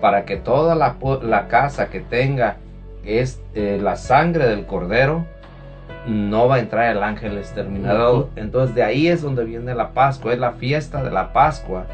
para 0.00 0.24
que 0.24 0.36
toda 0.36 0.74
la, 0.74 1.48
casa 1.48 1.88
que 1.88 2.00
tenga 2.00 2.56
es 3.04 3.40
eh, 3.54 3.78
la 3.80 3.96
sangre 3.96 4.46
del 4.46 4.66
cordero, 4.66 5.24
no 6.06 6.48
va 6.48 6.56
a 6.56 6.58
entrar 6.60 6.94
el 6.94 7.02
ángel 7.02 7.36
exterminador. 7.38 8.28
Entonces 8.36 8.74
de 8.74 8.82
ahí 8.82 9.08
es 9.08 9.22
donde 9.22 9.44
viene 9.44 9.74
la 9.74 9.90
Pascua, 9.90 10.32
es 10.32 10.38
la 10.38 10.52
fiesta 10.52 11.02
de 11.02 11.10
la 11.10 11.32
Pascua. 11.32 11.86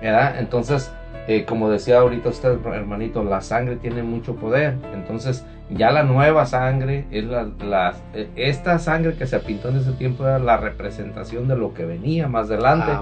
Entonces, 0.00 0.92
eh, 1.28 1.44
como 1.44 1.68
decía 1.68 1.98
ahorita 1.98 2.30
usted, 2.30 2.58
hermanito, 2.72 3.22
la 3.22 3.42
sangre 3.42 3.76
tiene 3.76 4.02
mucho 4.02 4.36
poder. 4.36 4.76
Entonces, 4.94 5.44
ya 5.70 5.90
la 5.90 6.02
nueva 6.02 6.46
sangre 6.46 7.04
es 7.10 7.24
la, 7.24 7.94
esta 8.34 8.78
sangre 8.78 9.14
que 9.14 9.26
se 9.26 9.38
pintó 9.40 9.68
en 9.68 9.76
ese 9.76 9.92
tiempo 9.92 10.24
era 10.24 10.38
la 10.38 10.56
representación 10.56 11.46
de 11.46 11.56
lo 11.56 11.74
que 11.74 11.84
venía 11.84 12.28
más 12.28 12.50
adelante 12.50 12.92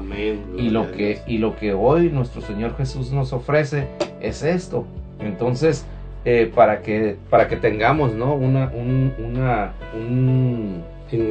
y 0.56 0.70
lo 0.70 0.90
que 0.90 1.20
y 1.28 1.38
lo 1.38 1.54
que 1.54 1.72
hoy 1.72 2.10
nuestro 2.10 2.40
Señor 2.40 2.76
Jesús 2.76 3.12
nos 3.12 3.32
ofrece 3.32 3.86
es 4.20 4.42
esto 4.42 4.84
entonces 5.20 5.86
eh, 6.24 6.50
para 6.52 6.82
que 6.82 7.16
para 7.30 7.46
que 7.46 7.54
tengamos 7.54 8.12
no 8.12 8.34
una 8.34 8.72
un, 8.74 9.14
una 9.24 9.72
un, 9.94 10.82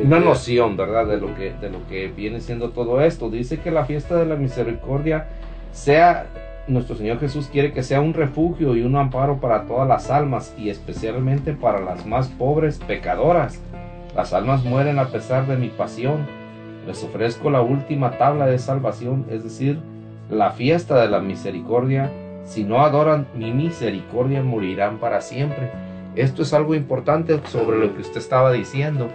una 0.06 0.20
noción, 0.22 0.78
¿verdad? 0.78 1.06
De 1.06 1.18
lo 1.18 1.36
que 1.36 1.52
de 1.60 1.70
lo 1.70 1.86
que 1.90 2.08
viene 2.08 2.40
siendo 2.40 2.70
todo 2.70 3.02
esto. 3.02 3.30
Dice 3.30 3.60
que 3.60 3.72
la 3.72 3.84
fiesta 3.84 4.16
de 4.16 4.26
la 4.26 4.38
misericordia 4.38 5.28
sea 5.74 6.28
nuestro 6.68 6.96
Señor 6.96 7.20
Jesús 7.20 7.48
quiere 7.52 7.74
que 7.74 7.84
sea 7.84 8.02
un 8.02 8.14
refugio 8.14 8.76
y 8.76 8.82
un 8.82 8.96
amparo 8.96 9.40
para 9.40 9.66
todas 9.66 9.88
las 9.88 10.10
almas 10.10 10.54
y 10.58 10.70
especialmente 10.70 11.54
para 11.54 11.80
las 11.80 12.06
más 12.06 12.28
pobres 12.28 12.80
pecadoras. 12.80 13.60
Las 14.16 14.34
almas 14.34 14.64
mueren 14.64 14.98
a 14.98 15.08
pesar 15.08 15.46
de 15.48 15.58
mi 15.58 15.70
pasión. 15.70 16.26
Les 16.88 17.04
ofrezco 17.04 17.50
la 17.50 17.62
última 17.62 18.18
tabla 18.18 18.48
de 18.48 18.60
salvación, 18.60 19.26
es 19.30 19.44
decir, 19.44 19.80
la 20.30 20.52
fiesta 20.52 21.02
de 21.02 21.10
la 21.10 21.20
misericordia. 21.20 22.12
Si 22.46 22.64
no 22.64 22.82
adoran 22.82 23.28
mi 23.36 23.52
misericordia, 23.52 24.42
morirán 24.42 24.98
para 24.98 25.22
siempre. 25.22 25.72
Esto 26.16 26.44
es 26.44 26.54
algo 26.54 26.76
importante 26.76 27.40
sobre 27.48 27.78
lo 27.78 27.94
que 27.94 28.02
usted 28.02 28.18
estaba 28.18 28.52
diciendo, 28.52 29.10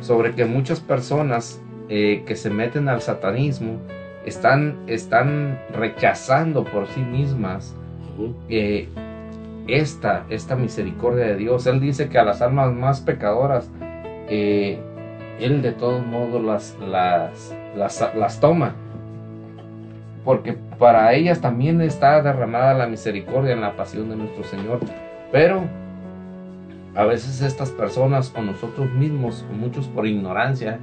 sobre 0.00 0.34
que 0.34 0.44
muchas 0.44 0.80
personas 0.80 1.60
eh, 1.88 2.22
que 2.26 2.36
se 2.36 2.50
meten 2.50 2.88
al 2.88 3.00
satanismo 3.00 3.80
están, 4.26 4.78
están 4.86 5.58
rechazando 5.72 6.64
por 6.64 6.86
sí 6.88 7.00
mismas 7.00 7.74
eh, 8.48 8.88
esta, 9.66 10.24
esta 10.28 10.56
misericordia 10.56 11.26
de 11.26 11.36
Dios. 11.36 11.66
Él 11.66 11.80
dice 11.80 12.08
que 12.08 12.18
a 12.18 12.24
las 12.24 12.42
almas 12.42 12.72
más 12.72 13.00
pecadoras, 13.00 13.70
eh, 14.28 14.78
Él 15.40 15.62
de 15.62 15.72
todos 15.72 16.04
modos 16.04 16.44
las, 16.44 16.76
las, 16.80 17.54
las, 17.74 18.14
las 18.14 18.40
toma 18.40 18.74
porque 20.26 20.54
para 20.54 21.14
ellas 21.14 21.40
también 21.40 21.80
está 21.80 22.20
derramada 22.20 22.74
la 22.74 22.88
misericordia 22.88 23.52
en 23.52 23.60
la 23.60 23.76
pasión 23.76 24.10
de 24.10 24.16
nuestro 24.16 24.42
Señor. 24.42 24.80
Pero 25.30 25.62
a 26.96 27.04
veces 27.04 27.40
estas 27.42 27.70
personas 27.70 28.34
o 28.36 28.42
nosotros 28.42 28.90
mismos, 28.90 29.46
o 29.48 29.54
muchos 29.54 29.86
por 29.86 30.04
ignorancia, 30.04 30.80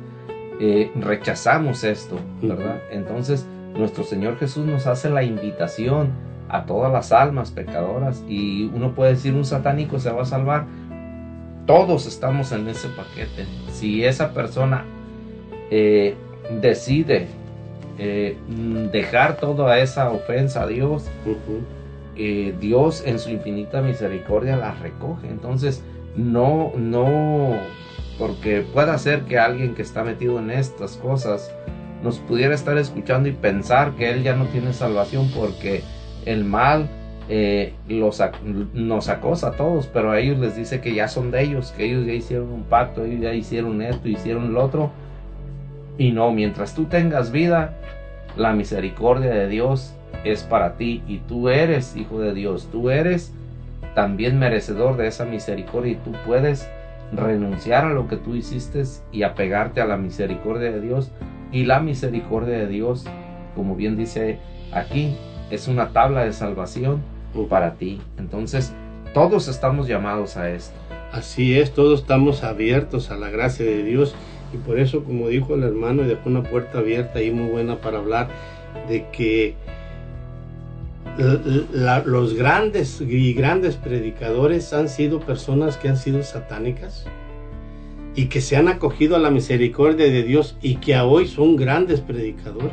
eh, 0.59 0.91
rechazamos 0.95 1.83
esto, 1.83 2.17
¿verdad? 2.41 2.81
Entonces 2.91 3.45
nuestro 3.75 4.03
Señor 4.03 4.37
Jesús 4.37 4.65
nos 4.65 4.87
hace 4.87 5.09
la 5.09 5.23
invitación 5.23 6.11
a 6.49 6.65
todas 6.65 6.91
las 6.91 7.11
almas 7.11 7.51
pecadoras 7.51 8.23
y 8.27 8.65
uno 8.65 8.93
puede 8.93 9.13
decir 9.13 9.33
un 9.33 9.45
satánico 9.45 9.99
se 9.99 10.11
va 10.11 10.23
a 10.23 10.25
salvar. 10.25 10.65
Todos 11.65 12.05
estamos 12.05 12.51
en 12.51 12.67
ese 12.67 12.89
paquete. 12.89 13.45
Si 13.71 14.03
esa 14.03 14.33
persona 14.33 14.83
eh, 15.71 16.15
decide 16.61 17.27
eh, 17.97 18.37
dejar 18.91 19.37
toda 19.37 19.79
esa 19.79 20.11
ofensa 20.11 20.63
a 20.63 20.67
Dios, 20.67 21.05
Dios 22.15 23.03
en 23.05 23.17
su 23.17 23.31
infinita 23.31 23.81
misericordia 23.81 24.57
la 24.57 24.75
recoge. 24.75 25.27
Entonces, 25.29 25.83
no, 26.15 26.73
no, 26.75 27.55
porque 28.17 28.61
puede 28.61 28.97
ser 28.97 29.21
que 29.23 29.37
alguien 29.37 29.75
que 29.75 29.81
está 29.81 30.03
metido 30.03 30.39
en 30.39 30.51
estas 30.51 30.97
cosas 30.97 31.53
nos 32.03 32.19
pudiera 32.19 32.53
estar 32.53 32.77
escuchando 32.77 33.29
y 33.29 33.31
pensar 33.31 33.93
que 33.95 34.11
él 34.11 34.23
ya 34.23 34.35
no 34.35 34.45
tiene 34.45 34.73
salvación 34.73 35.31
porque 35.35 35.81
el 36.25 36.43
mal 36.43 36.89
eh, 37.29 37.73
los, 37.87 38.21
nos 38.73 39.07
acosa 39.07 39.49
a 39.49 39.51
todos, 39.53 39.87
pero 39.87 40.11
a 40.11 40.19
ellos 40.19 40.39
les 40.39 40.57
dice 40.57 40.81
que 40.81 40.93
ya 40.93 41.07
son 41.07 41.31
de 41.31 41.41
ellos, 41.41 41.73
que 41.75 41.85
ellos 41.85 42.05
ya 42.05 42.13
hicieron 42.13 42.51
un 42.51 42.63
pacto, 42.63 43.05
ellos 43.05 43.21
ya 43.21 43.33
hicieron 43.33 43.81
esto, 43.81 44.09
hicieron 44.09 44.53
lo 44.53 44.63
otro. 44.63 44.91
Y 45.97 46.11
no, 46.11 46.31
mientras 46.33 46.75
tú 46.75 46.85
tengas 46.85 47.31
vida, 47.31 47.75
la 48.35 48.53
misericordia 48.53 49.29
de 49.29 49.47
Dios 49.47 49.93
es 50.23 50.43
para 50.43 50.75
ti 50.75 51.01
y 51.07 51.19
tú 51.19 51.49
eres 51.49 51.95
hijo 51.95 52.19
de 52.19 52.33
Dios, 52.33 52.67
tú 52.71 52.89
eres 52.89 53.33
también 53.95 54.39
merecedor 54.39 54.97
de 54.97 55.07
esa 55.07 55.25
misericordia 55.25 55.93
y 55.93 55.95
tú 55.95 56.11
puedes 56.25 56.67
renunciar 57.17 57.85
a 57.85 57.93
lo 57.93 58.07
que 58.07 58.17
tú 58.17 58.35
hiciste 58.35 58.83
y 59.11 59.23
apegarte 59.23 59.81
a 59.81 59.85
la 59.85 59.97
misericordia 59.97 60.71
de 60.71 60.81
Dios. 60.81 61.11
Y 61.51 61.65
la 61.65 61.79
misericordia 61.79 62.57
de 62.57 62.67
Dios, 62.67 63.05
como 63.55 63.75
bien 63.75 63.95
dice 63.95 64.39
aquí, 64.71 65.15
es 65.51 65.67
una 65.67 65.89
tabla 65.89 66.25
de 66.25 66.33
salvación 66.33 67.01
para 67.49 67.75
ti. 67.75 68.01
Entonces, 68.17 68.73
todos 69.13 69.47
estamos 69.47 69.87
llamados 69.87 70.37
a 70.37 70.49
esto. 70.49 70.75
Así 71.11 71.57
es, 71.59 71.73
todos 71.73 72.01
estamos 72.01 72.43
abiertos 72.43 73.11
a 73.11 73.17
la 73.17 73.29
gracia 73.29 73.65
de 73.65 73.83
Dios 73.83 74.15
y 74.53 74.57
por 74.57 74.79
eso, 74.79 75.03
como 75.03 75.27
dijo 75.27 75.55
el 75.55 75.63
hermano, 75.63 76.03
y 76.03 76.07
dejó 76.07 76.29
una 76.29 76.43
puerta 76.43 76.79
abierta 76.79 77.21
y 77.21 77.31
muy 77.31 77.49
buena 77.49 77.81
para 77.81 77.99
hablar 77.99 78.29
de 78.87 79.07
que 79.11 79.55
los 81.17 82.33
grandes 82.33 83.01
y 83.01 83.33
grandes 83.33 83.75
predicadores 83.75 84.73
han 84.73 84.89
sido 84.89 85.19
personas 85.19 85.77
que 85.77 85.89
han 85.89 85.97
sido 85.97 86.23
satánicas 86.23 87.05
y 88.15 88.25
que 88.25 88.41
se 88.41 88.57
han 88.57 88.67
acogido 88.67 89.15
a 89.15 89.19
la 89.19 89.29
misericordia 89.29 90.05
de 90.05 90.23
Dios 90.23 90.57
y 90.61 90.75
que 90.75 90.97
hoy 90.97 91.27
son 91.27 91.55
grandes 91.55 91.99
predicadores. 92.01 92.71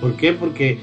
¿Por 0.00 0.16
qué? 0.16 0.32
Porque 0.32 0.78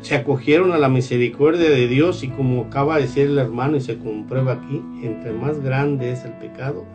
se 0.00 0.14
acogieron 0.14 0.72
a 0.72 0.78
la 0.78 0.88
misericordia 0.88 1.68
de 1.68 1.86
Dios 1.86 2.22
y 2.22 2.28
como 2.28 2.62
acaba 2.62 2.96
de 2.96 3.02
decir 3.02 3.26
el 3.26 3.38
hermano 3.38 3.76
y 3.76 3.80
se 3.80 3.98
comprueba 3.98 4.54
aquí, 4.54 4.82
entre 5.02 5.32
más 5.32 5.60
grande 5.60 6.12
es 6.12 6.24
el 6.24 6.32
pecado, 6.32 6.86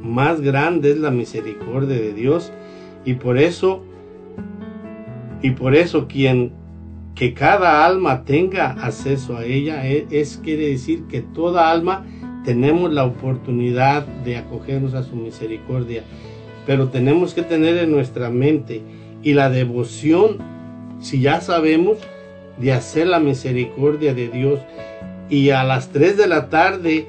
más 0.00 0.40
grande 0.40 0.92
es 0.92 0.98
la 0.98 1.10
misericordia 1.10 1.96
de 1.96 2.12
Dios 2.12 2.52
y 3.04 3.14
por 3.14 3.38
eso 3.38 3.84
y 5.42 5.50
por 5.50 5.74
eso 5.74 6.06
quien 6.06 6.52
que 7.14 7.34
cada 7.34 7.84
alma 7.84 8.24
tenga 8.24 8.70
acceso 8.70 9.36
a 9.36 9.44
ella 9.44 9.86
e, 9.86 10.06
es, 10.10 10.40
quiere 10.42 10.68
decir 10.68 11.04
que 11.04 11.20
toda 11.20 11.70
alma 11.70 12.06
tenemos 12.44 12.92
la 12.92 13.04
oportunidad 13.04 14.06
de 14.24 14.36
acogernos 14.36 14.94
a 14.94 15.02
su 15.02 15.14
misericordia, 15.16 16.02
pero 16.66 16.88
tenemos 16.88 17.34
que 17.34 17.42
tener 17.42 17.76
en 17.76 17.92
nuestra 17.92 18.30
mente 18.30 18.82
y 19.22 19.34
la 19.34 19.50
devoción, 19.50 20.38
si 21.00 21.20
ya 21.20 21.40
sabemos, 21.40 21.98
de 22.58 22.72
hacer 22.72 23.06
la 23.06 23.20
misericordia 23.20 24.14
de 24.14 24.28
Dios. 24.28 24.60
Y 25.28 25.50
a 25.50 25.64
las 25.64 25.90
3 25.90 26.16
de 26.16 26.26
la 26.26 26.48
tarde 26.48 27.06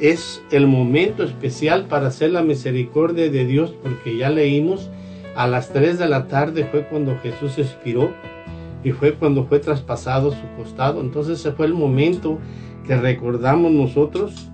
es 0.00 0.42
el 0.50 0.66
momento 0.66 1.22
especial 1.22 1.86
para 1.86 2.08
hacer 2.08 2.30
la 2.30 2.42
misericordia 2.42 3.30
de 3.30 3.44
Dios, 3.44 3.74
porque 3.82 4.16
ya 4.16 4.30
leímos, 4.30 4.90
a 5.36 5.46
las 5.46 5.72
3 5.72 5.98
de 5.98 6.08
la 6.08 6.26
tarde 6.26 6.64
fue 6.64 6.86
cuando 6.86 7.18
Jesús 7.22 7.58
expiró 7.58 8.12
y 8.82 8.92
fue 8.92 9.14
cuando 9.14 9.44
fue 9.44 9.58
traspasado 9.58 10.30
su 10.30 10.46
costado. 10.56 11.00
Entonces 11.00 11.40
ese 11.40 11.52
fue 11.52 11.66
el 11.66 11.74
momento 11.74 12.38
que 12.86 12.96
recordamos 12.96 13.70
nosotros 13.72 14.48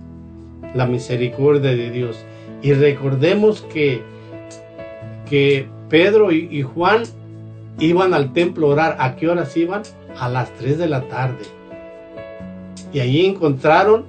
la 0.73 0.85
misericordia 0.85 1.71
de 1.71 1.91
Dios. 1.91 2.17
Y 2.61 2.73
recordemos 2.73 3.61
que, 3.73 4.01
que 5.29 5.67
Pedro 5.89 6.31
y, 6.31 6.61
Juan 6.61 7.03
iban 7.79 8.13
al 8.13 8.33
templo 8.33 8.67
a 8.67 8.71
orar. 8.71 8.97
¿A 8.99 9.15
qué 9.15 9.29
horas 9.29 9.55
iban? 9.55 9.83
A 10.17 10.29
las 10.29 10.51
3 10.55 10.77
de 10.77 10.87
la 10.87 11.07
tarde. 11.07 11.45
Y 12.91 12.99
allí 12.99 13.25
encontraron 13.25 14.05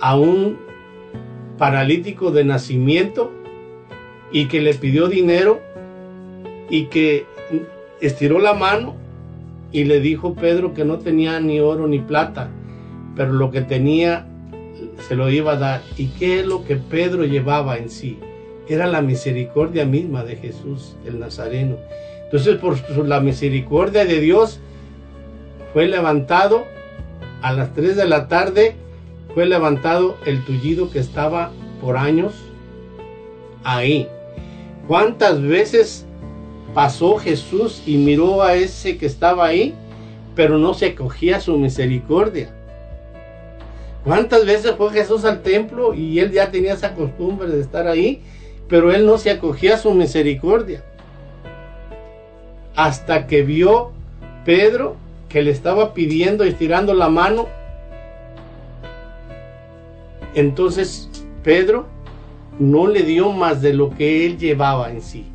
a 0.00 0.16
un 0.16 0.58
paralítico 1.58 2.32
de 2.32 2.44
nacimiento 2.44 3.30
y 4.32 4.46
que 4.46 4.60
le 4.60 4.74
pidió 4.74 5.08
dinero 5.08 5.60
y 6.68 6.86
que 6.86 7.26
estiró 8.00 8.40
la 8.40 8.54
mano 8.54 8.96
y 9.72 9.84
le 9.84 10.00
dijo 10.00 10.34
Pedro 10.34 10.74
que 10.74 10.84
no 10.84 10.98
tenía 10.98 11.40
ni 11.40 11.60
oro 11.60 11.86
ni 11.88 11.98
plata, 11.98 12.50
pero 13.16 13.32
lo 13.32 13.50
que 13.50 13.62
tenía 13.62 14.26
se 15.08 15.16
lo 15.16 15.30
iba 15.30 15.52
a 15.52 15.56
dar. 15.56 15.82
¿Y 15.96 16.08
qué 16.08 16.40
es 16.40 16.46
lo 16.46 16.64
que 16.64 16.76
Pedro 16.76 17.24
llevaba 17.24 17.78
en 17.78 17.88
sí? 17.88 18.18
Era 18.68 18.86
la 18.86 19.02
misericordia 19.02 19.84
misma 19.84 20.24
de 20.24 20.36
Jesús, 20.36 20.96
el 21.06 21.18
Nazareno. 21.18 21.76
Entonces, 22.24 22.56
por 22.56 22.76
la 23.06 23.20
misericordia 23.20 24.04
de 24.04 24.20
Dios, 24.20 24.60
fue 25.72 25.88
levantado 25.88 26.64
a 27.42 27.52
las 27.52 27.74
3 27.74 27.96
de 27.96 28.06
la 28.06 28.28
tarde, 28.28 28.74
fue 29.34 29.46
levantado 29.46 30.16
el 30.26 30.44
tullido 30.44 30.90
que 30.90 30.98
estaba 30.98 31.50
por 31.80 31.96
años 31.96 32.34
ahí. 33.64 34.08
¿Cuántas 34.86 35.40
veces 35.42 36.06
pasó 36.74 37.18
Jesús 37.18 37.82
y 37.86 37.96
miró 37.96 38.42
a 38.42 38.54
ese 38.54 38.96
que 38.96 39.06
estaba 39.06 39.46
ahí, 39.46 39.74
pero 40.34 40.58
no 40.58 40.74
se 40.74 40.86
acogía 40.86 41.36
a 41.36 41.40
su 41.40 41.56
misericordia. 41.58 42.50
¿Cuántas 44.04 44.44
veces 44.44 44.72
fue 44.76 44.90
Jesús 44.90 45.24
al 45.24 45.42
templo 45.42 45.94
y 45.94 46.18
él 46.18 46.32
ya 46.32 46.50
tenía 46.50 46.74
esa 46.74 46.94
costumbre 46.94 47.48
de 47.48 47.60
estar 47.60 47.86
ahí, 47.86 48.20
pero 48.68 48.92
él 48.92 49.06
no 49.06 49.18
se 49.18 49.30
acogía 49.30 49.74
a 49.74 49.78
su 49.78 49.92
misericordia? 49.92 50.82
Hasta 52.74 53.26
que 53.26 53.42
vio 53.42 53.92
Pedro 54.44 54.96
que 55.28 55.42
le 55.42 55.50
estaba 55.50 55.94
pidiendo, 55.94 56.44
estirando 56.44 56.94
la 56.94 57.08
mano. 57.08 57.46
Entonces 60.34 61.08
Pedro 61.44 61.86
no 62.58 62.86
le 62.86 63.02
dio 63.02 63.30
más 63.30 63.62
de 63.62 63.72
lo 63.72 63.90
que 63.90 64.26
él 64.26 64.38
llevaba 64.38 64.90
en 64.90 65.00
sí. 65.00 65.31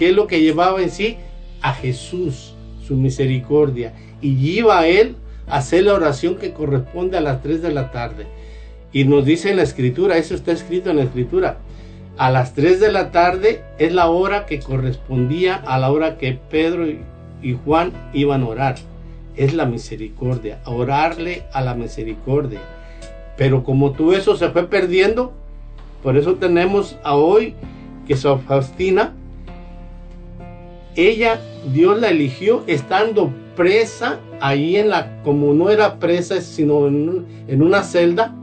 ¿Qué 0.00 0.08
es 0.08 0.16
lo 0.16 0.26
que 0.26 0.40
llevaba 0.40 0.80
en 0.80 0.90
sí? 0.90 1.18
A 1.60 1.74
Jesús, 1.74 2.54
su 2.82 2.96
misericordia. 2.96 3.92
Y 4.22 4.30
iba 4.50 4.80
a 4.80 4.86
él 4.86 5.16
a 5.46 5.58
hacer 5.58 5.84
la 5.84 5.92
oración 5.92 6.36
que 6.36 6.54
corresponde 6.54 7.18
a 7.18 7.20
las 7.20 7.42
3 7.42 7.60
de 7.60 7.70
la 7.70 7.92
tarde. 7.92 8.26
Y 8.94 9.04
nos 9.04 9.26
dice 9.26 9.50
en 9.50 9.56
la 9.56 9.62
escritura, 9.62 10.16
eso 10.16 10.34
está 10.34 10.52
escrito 10.52 10.88
en 10.88 10.96
la 10.96 11.02
escritura, 11.02 11.58
a 12.16 12.30
las 12.30 12.54
3 12.54 12.80
de 12.80 12.90
la 12.90 13.12
tarde 13.12 13.62
es 13.78 13.92
la 13.92 14.08
hora 14.08 14.46
que 14.46 14.60
correspondía 14.60 15.54
a 15.54 15.78
la 15.78 15.92
hora 15.92 16.16
que 16.16 16.38
Pedro 16.48 16.86
y, 16.88 17.58
Juan 17.66 17.92
iban 18.14 18.42
a 18.44 18.48
orar. 18.48 18.76
Es 19.36 19.52
la 19.52 19.66
misericordia, 19.66 20.60
orarle 20.64 21.42
a 21.52 21.60
la 21.60 21.74
misericordia. 21.74 22.60
Pero 23.36 23.64
como 23.64 23.92
todo 23.92 24.16
eso 24.16 24.34
se 24.34 24.48
fue 24.48 24.66
perdiendo, 24.66 25.34
por 26.02 26.16
eso 26.16 26.36
tenemos 26.36 26.96
a 27.02 27.16
hoy 27.16 27.52
que 28.06 28.16
Sor 28.16 28.40
Faustina, 28.40 29.12
ella, 30.96 31.40
Dios 31.72 32.00
la 32.00 32.08
eligió 32.10 32.62
estando 32.66 33.32
presa 33.56 34.18
ahí 34.40 34.76
en 34.76 34.88
la, 34.90 35.22
como 35.22 35.52
no 35.54 35.70
era 35.70 35.98
presa, 35.98 36.40
sino 36.40 36.86
en, 36.86 37.08
un- 37.08 37.26
en 37.48 37.62
una 37.62 37.82
celda, 37.82 38.34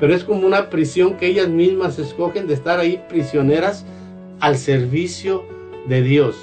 pero 0.00 0.14
es 0.14 0.24
como 0.24 0.46
una 0.46 0.68
prisión 0.70 1.16
que 1.16 1.26
ellas 1.26 1.48
mismas 1.48 1.98
escogen 1.98 2.46
de 2.46 2.54
estar 2.54 2.78
ahí 2.80 3.00
prisioneras 3.08 3.84
al 4.40 4.56
servicio 4.56 5.44
de 5.88 6.02
Dios. 6.02 6.36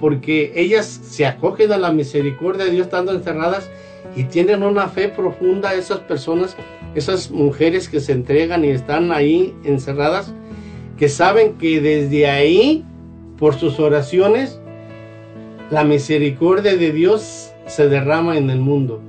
Porque 0.00 0.52
ellas 0.56 0.86
se 0.86 1.26
acogen 1.26 1.72
a 1.72 1.78
la 1.78 1.92
misericordia 1.92 2.64
de 2.64 2.72
Dios 2.72 2.86
estando 2.86 3.12
encerradas 3.12 3.70
y 4.16 4.24
tienen 4.24 4.62
una 4.62 4.88
fe 4.88 5.08
profunda 5.08 5.74
esas 5.74 6.00
personas, 6.00 6.56
esas 6.94 7.30
mujeres 7.30 7.88
que 7.88 8.00
se 8.00 8.12
entregan 8.12 8.64
y 8.64 8.70
están 8.70 9.12
ahí 9.12 9.54
encerradas, 9.64 10.32
que 10.98 11.08
saben 11.08 11.54
que 11.54 11.80
desde 11.80 12.26
ahí, 12.28 12.84
por 13.38 13.54
sus 13.54 13.80
oraciones, 13.80 14.60
la 15.70 15.84
misericordia 15.84 16.76
de 16.76 16.92
Dios 16.92 17.52
se 17.66 17.88
derrama 17.88 18.36
en 18.36 18.50
el 18.50 18.58
mundo. 18.58 19.00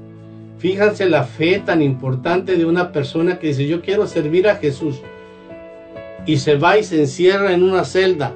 Fíjense 0.58 1.08
la 1.08 1.24
fe 1.24 1.62
tan 1.64 1.82
importante 1.82 2.56
de 2.56 2.66
una 2.66 2.92
persona 2.92 3.38
que 3.40 3.48
dice, 3.48 3.68
yo 3.68 3.82
quiero 3.82 4.08
servir 4.08 4.48
a 4.48 4.56
Jesús. 4.56 5.02
Y 6.26 6.38
se 6.38 6.56
va 6.56 6.78
y 6.78 6.84
se 6.84 7.02
encierra 7.02 7.54
en 7.54 7.62
una 7.62 7.84
celda. 7.84 8.34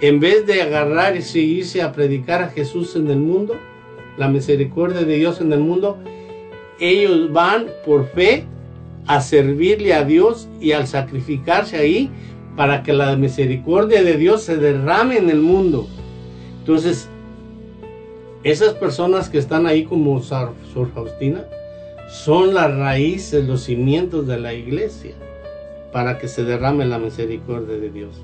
En 0.00 0.18
vez 0.18 0.46
de 0.46 0.62
agarrar 0.62 1.16
y 1.16 1.22
seguirse 1.22 1.82
a 1.82 1.92
predicar 1.92 2.42
a 2.42 2.48
Jesús 2.48 2.96
en 2.96 3.08
el 3.10 3.18
mundo, 3.18 3.56
la 4.16 4.28
misericordia 4.28 5.02
de 5.02 5.16
Dios 5.16 5.40
en 5.40 5.52
el 5.52 5.60
mundo, 5.60 5.98
ellos 6.80 7.32
van 7.32 7.66
por 7.84 8.06
fe 8.08 8.44
a 9.06 9.20
servirle 9.20 9.94
a 9.94 10.04
Dios 10.04 10.48
y 10.60 10.72
al 10.72 10.86
sacrificarse 10.86 11.76
ahí 11.76 12.10
para 12.56 12.82
que 12.82 12.92
la 12.92 13.16
misericordia 13.16 14.02
de 14.02 14.16
Dios 14.16 14.42
se 14.42 14.56
derrame 14.56 15.16
en 15.16 15.30
el 15.30 15.40
mundo. 15.40 15.86
Entonces, 16.58 17.08
esas 18.44 18.74
personas 18.74 19.28
que 19.28 19.38
están 19.38 19.66
ahí 19.66 19.84
como 19.84 20.20
Sor 20.22 20.52
Faustina 20.94 21.44
son 22.08 22.54
las 22.54 22.74
raíces, 22.76 23.46
los 23.46 23.62
cimientos 23.64 24.26
de 24.26 24.38
la 24.38 24.52
iglesia 24.52 25.12
para 25.92 26.18
que 26.18 26.28
se 26.28 26.44
derrame 26.44 26.84
la 26.86 26.98
misericordia 26.98 27.76
de 27.76 27.90
Dios. 27.90 28.22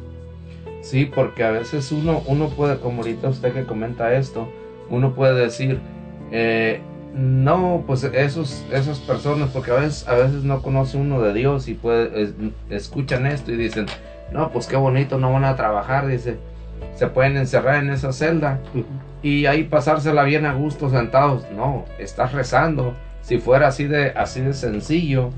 Sí, 0.82 1.04
porque 1.06 1.44
a 1.44 1.50
veces 1.50 1.92
uno, 1.92 2.22
uno 2.26 2.48
puede, 2.48 2.78
como 2.78 3.02
ahorita 3.02 3.28
usted 3.28 3.52
que 3.52 3.64
comenta 3.64 4.14
esto, 4.14 4.48
uno 4.90 5.14
puede 5.14 5.34
decir, 5.40 5.78
eh, 6.32 6.80
no, 7.14 7.84
pues 7.86 8.04
esos, 8.04 8.64
esas 8.72 8.98
personas, 9.00 9.50
porque 9.50 9.70
a 9.70 9.74
veces, 9.74 10.06
a 10.08 10.14
veces 10.14 10.44
no 10.44 10.62
conoce 10.62 10.96
uno 10.96 11.20
de 11.20 11.34
Dios 11.34 11.68
y 11.68 11.74
puede, 11.74 12.22
es- 12.22 12.32
escuchan 12.70 13.26
esto 13.26 13.52
y 13.52 13.56
dicen, 13.56 13.86
no, 14.32 14.50
pues 14.50 14.66
qué 14.66 14.76
bonito, 14.76 15.18
no 15.18 15.32
van 15.32 15.44
a 15.44 15.56
trabajar, 15.56 16.06
dice, 16.06 16.38
se 16.94 17.06
pueden 17.06 17.36
encerrar 17.36 17.82
en 17.82 17.90
esa 17.90 18.12
celda 18.12 18.60
y 19.22 19.46
ahí 19.46 19.64
pasársela 19.64 20.24
bien 20.24 20.46
a 20.46 20.54
gusto 20.54 20.90
sentados. 20.90 21.46
No, 21.54 21.84
estás 21.98 22.32
rezando. 22.32 22.94
Si 23.20 23.38
fuera 23.38 23.68
así 23.68 23.84
de, 23.84 24.10
así 24.10 24.40
de 24.40 24.52
sencillo, 24.52 25.30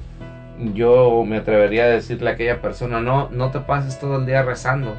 yo 0.74 1.24
me 1.26 1.38
atrevería 1.38 1.84
a 1.84 1.88
decirle 1.88 2.30
a 2.30 2.32
aquella 2.34 2.60
persona, 2.60 3.00
no, 3.00 3.30
no 3.30 3.50
te 3.50 3.60
pases 3.60 3.98
todo 3.98 4.18
el 4.18 4.26
día 4.26 4.42
rezando. 4.42 4.94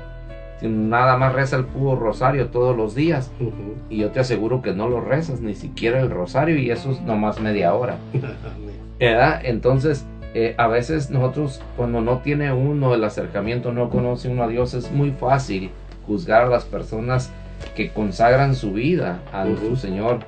Nada 0.61 1.17
más 1.17 1.33
reza 1.33 1.55
el 1.55 1.65
puro 1.65 1.95
rosario 1.95 2.47
todos 2.47 2.75
los 2.75 2.93
días. 2.93 3.31
Y 3.89 3.97
yo 3.97 4.11
te 4.11 4.19
aseguro 4.19 4.61
que 4.61 4.73
no 4.73 4.89
lo 4.89 5.01
rezas, 5.01 5.41
ni 5.41 5.55
siquiera 5.55 5.99
el 5.99 6.11
rosario, 6.11 6.57
y 6.57 6.69
eso 6.69 6.91
es 6.91 7.01
nomás 7.01 7.39
media 7.39 7.73
hora. 7.73 7.97
¿verdad? 8.99 9.41
Entonces, 9.43 10.05
eh, 10.34 10.55
a 10.57 10.67
veces 10.67 11.09
nosotros, 11.09 11.61
cuando 11.75 12.01
no 12.01 12.19
tiene 12.19 12.53
uno 12.53 12.93
el 12.93 13.03
acercamiento, 13.03 13.73
no 13.73 13.89
conoce 13.89 14.29
uno 14.29 14.43
a 14.43 14.47
Dios, 14.47 14.73
es 14.73 14.91
muy 14.91 15.11
fácil 15.11 15.71
juzgar 16.07 16.43
a 16.43 16.49
las 16.49 16.63
personas 16.63 17.32
que 17.75 17.89
consagran 17.91 18.55
su 18.55 18.73
vida 18.73 19.19
a 19.34 19.43
nuestro 19.43 19.75
Señor. 19.75 20.19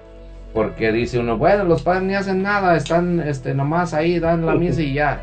Porque 0.53 0.91
dice 0.91 1.19
uno, 1.19 1.37
bueno, 1.37 1.63
los 1.63 1.81
padres 1.81 2.03
ni 2.03 2.13
hacen 2.13 2.43
nada, 2.43 2.75
están 2.75 3.19
este, 3.21 3.55
nomás 3.55 3.93
ahí, 3.93 4.19
dan 4.19 4.45
la 4.45 4.53
misa 4.55 4.81
y 4.81 4.93
ya. 4.93 5.21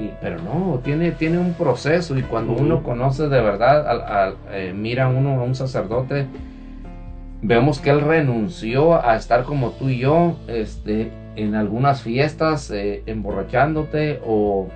Y, 0.00 0.10
pero 0.20 0.38
no, 0.40 0.80
tiene, 0.82 1.12
tiene 1.12 1.38
un 1.38 1.52
proceso 1.52 2.18
y 2.18 2.22
cuando 2.22 2.54
Ujú. 2.54 2.62
uno 2.62 2.82
conoce 2.82 3.28
de 3.28 3.40
verdad, 3.42 4.34
eh, 4.50 4.72
mira 4.74 5.08
uno 5.08 5.40
a 5.40 5.44
un 5.44 5.54
sacerdote, 5.54 6.26
vemos 7.42 7.78
que 7.78 7.90
él 7.90 8.00
renunció 8.00 9.04
a 9.06 9.14
estar 9.16 9.44
como 9.44 9.70
tú 9.72 9.90
y 9.90 9.98
yo, 9.98 10.36
este, 10.48 11.12
en 11.36 11.54
algunas 11.54 12.02
fiestas, 12.02 12.70
eh, 12.70 13.02
emborrachándote 13.06 14.20
o, 14.26 14.68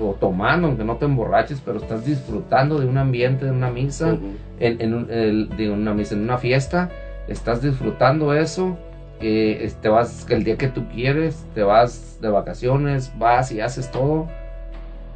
o 0.00 0.12
tomando, 0.20 0.68
aunque 0.68 0.84
no 0.84 0.96
te 0.96 1.04
emborraches, 1.04 1.60
pero 1.64 1.78
estás 1.78 2.04
disfrutando 2.04 2.78
de 2.78 2.86
un 2.86 2.98
ambiente, 2.98 3.44
de 3.46 3.50
una 3.52 3.70
misa, 3.70 4.16
en, 4.60 4.80
en 4.80 4.94
un- 4.94 5.10
el- 5.10 5.48
de 5.56 5.70
una 5.70 5.94
misa, 5.94 6.14
en 6.14 6.22
una 6.22 6.38
fiesta, 6.38 6.90
estás 7.28 7.62
disfrutando 7.62 8.34
eso, 8.34 8.76
eh, 9.20 9.60
es- 9.62 9.74
te 9.80 9.88
vas 9.88 10.26
el 10.30 10.44
día 10.44 10.56
que 10.56 10.68
tú 10.68 10.84
quieres, 10.88 11.44
te 11.54 11.62
vas 11.62 12.18
de 12.20 12.28
vacaciones, 12.28 13.12
vas 13.18 13.50
y 13.52 13.60
haces 13.60 13.90
todo, 13.90 14.28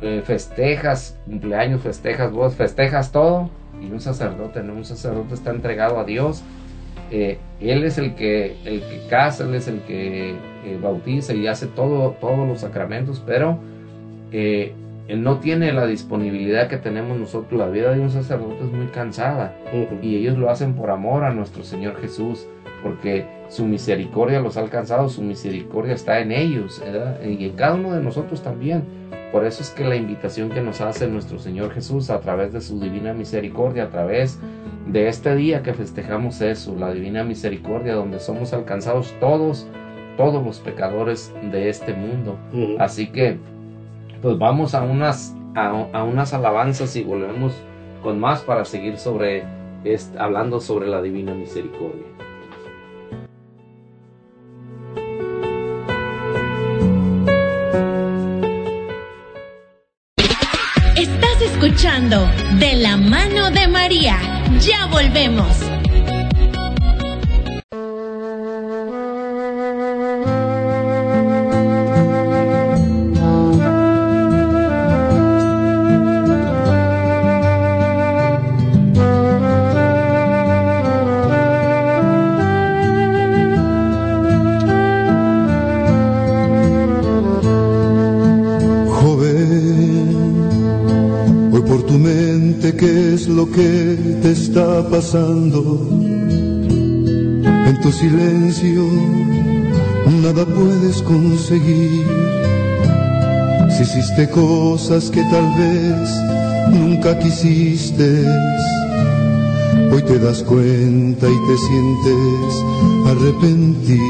eh, 0.00 0.22
festejas, 0.24 1.18
cumpleaños, 1.26 1.80
festejas, 1.82 2.30
vos 2.32 2.54
festejas 2.54 3.10
todo, 3.10 3.50
y 3.80 3.90
un 3.90 4.00
sacerdote, 4.00 4.62
¿no? 4.62 4.74
Un 4.74 4.84
sacerdote 4.84 5.34
está 5.34 5.50
entregado 5.50 5.98
a 5.98 6.04
Dios, 6.04 6.42
eh, 7.10 7.38
él 7.60 7.84
es 7.84 7.98
el 7.98 8.14
que, 8.14 8.56
el 8.64 8.80
que 8.80 9.06
casa, 9.10 9.44
él 9.44 9.54
es 9.54 9.66
el 9.66 9.80
que 9.82 10.34
eh, 10.64 10.78
bautiza 10.80 11.34
y 11.34 11.46
hace 11.46 11.66
todo, 11.66 12.16
todos 12.20 12.46
los 12.46 12.60
sacramentos, 12.60 13.22
pero 13.24 13.58
eh, 14.32 14.74
no 15.16 15.38
tiene 15.38 15.72
la 15.72 15.86
disponibilidad 15.86 16.68
que 16.68 16.76
tenemos 16.76 17.18
nosotros. 17.18 17.58
La 17.58 17.68
vida 17.68 17.92
de 17.92 18.00
un 18.00 18.10
sacerdote 18.10 18.64
es 18.64 18.70
muy 18.70 18.86
cansada 18.88 19.56
y 20.02 20.16
ellos 20.16 20.36
lo 20.36 20.50
hacen 20.50 20.74
por 20.74 20.90
amor 20.90 21.24
a 21.24 21.32
nuestro 21.32 21.64
Señor 21.64 22.00
Jesús, 22.00 22.46
porque 22.82 23.26
su 23.48 23.64
misericordia 23.64 24.40
los 24.40 24.56
ha 24.56 24.60
alcanzado, 24.60 25.08
su 25.08 25.22
misericordia 25.22 25.94
está 25.94 26.20
en 26.20 26.32
ellos 26.32 26.80
¿verdad? 26.84 27.20
y 27.24 27.46
en 27.46 27.52
cada 27.52 27.74
uno 27.74 27.94
de 27.94 28.02
nosotros 28.02 28.42
también. 28.42 28.82
Por 29.32 29.44
eso 29.44 29.62
es 29.62 29.70
que 29.70 29.84
la 29.84 29.96
invitación 29.96 30.48
que 30.48 30.62
nos 30.62 30.80
hace 30.80 31.06
nuestro 31.06 31.38
Señor 31.38 31.72
Jesús 31.72 32.08
a 32.08 32.20
través 32.20 32.52
de 32.52 32.62
su 32.62 32.80
divina 32.80 33.12
misericordia, 33.12 33.84
a 33.84 33.90
través 33.90 34.38
de 34.86 35.08
este 35.08 35.36
día 35.36 35.62
que 35.62 35.74
festejamos 35.74 36.40
eso, 36.40 36.74
la 36.78 36.92
divina 36.92 37.24
misericordia, 37.24 37.94
donde 37.94 38.20
somos 38.20 38.54
alcanzados 38.54 39.14
todos, 39.20 39.66
todos 40.18 40.44
los 40.44 40.58
pecadores 40.58 41.32
de 41.50 41.70
este 41.70 41.94
mundo. 41.94 42.36
Así 42.78 43.06
que, 43.06 43.38
pues 44.20 44.36
vamos 44.36 44.74
a 44.74 44.82
unas, 44.82 45.34
a, 45.54 45.68
a 45.92 46.02
unas 46.02 46.34
alabanzas 46.34 46.94
y 46.96 47.04
volvemos 47.04 47.54
con 48.02 48.18
más 48.20 48.40
para 48.40 48.64
seguir 48.64 48.98
sobre, 48.98 49.44
hablando 50.18 50.60
sobre 50.60 50.88
la 50.88 51.00
divina 51.00 51.32
misericordia. 51.32 52.04
Estás 60.96 61.42
escuchando 61.42 62.28
De 62.58 62.74
la 62.74 62.96
mano 62.96 63.50
de 63.52 63.68
María. 63.68 64.18
Ya 64.58 64.86
volvemos. 64.86 65.77
En 95.14 95.50
tu 97.80 97.90
silencio 97.90 98.84
nada 100.22 100.44
puedes 100.44 101.00
conseguir. 101.00 102.04
Si 103.70 103.82
hiciste 103.84 104.28
cosas 104.28 105.08
que 105.08 105.22
tal 105.30 105.46
vez 105.56 106.10
nunca 106.72 107.18
quisiste, 107.18 108.22
hoy 109.90 110.02
te 110.02 110.18
das 110.18 110.42
cuenta 110.42 111.26
y 111.26 111.36
te 111.46 111.56
sientes 111.66 112.64
arrepentir. 113.06 114.00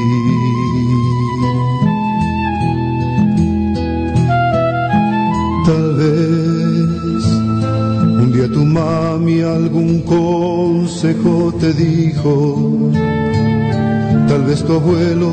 Tal 5.65 5.93
vez 5.95 6.28
dijo, 11.73 12.91
tal 14.27 14.43
vez 14.43 14.63
tu 14.63 14.73
abuelo, 14.73 15.31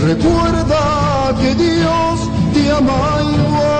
recuerda 0.00 1.34
que 1.40 1.54
Dios 1.54 2.20
te 2.54 2.70
ama 2.70 3.20
igual. 3.36 3.78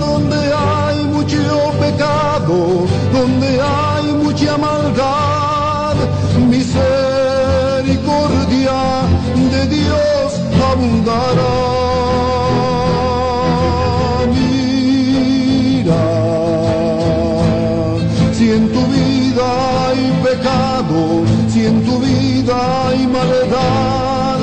Donde 0.00 0.52
hay 0.52 1.04
mucho 1.04 1.72
pecado, 1.80 2.86
donde 3.12 3.60
hay 3.60 4.12
mucha 4.24 4.58
maldad, 4.58 5.94
misericordia 6.48 8.78
de 9.52 9.66
Dios 9.66 10.40
abundará. 10.70 11.79
En 21.70 21.84
tu 21.84 21.98
vida 22.00 22.88
hay 22.88 23.06
maldad, 23.06 24.40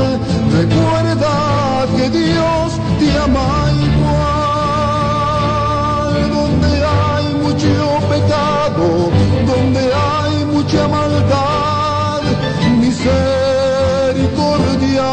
recuerda 0.60 1.34
que 1.96 2.06
Dios 2.10 2.68
te 3.00 3.08
ama 3.26 3.50
igual. 3.86 4.58
Donde 6.38 6.72
hay 7.00 7.26
mucho 7.44 7.76
pecado, 8.14 8.86
donde 9.52 9.84
hay 10.10 10.36
mucha 10.54 10.82
maldad, 10.88 12.22
misericordia 12.84 15.10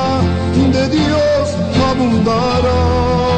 de 0.74 0.84
Dios 0.96 1.44
abundará. 1.90 3.33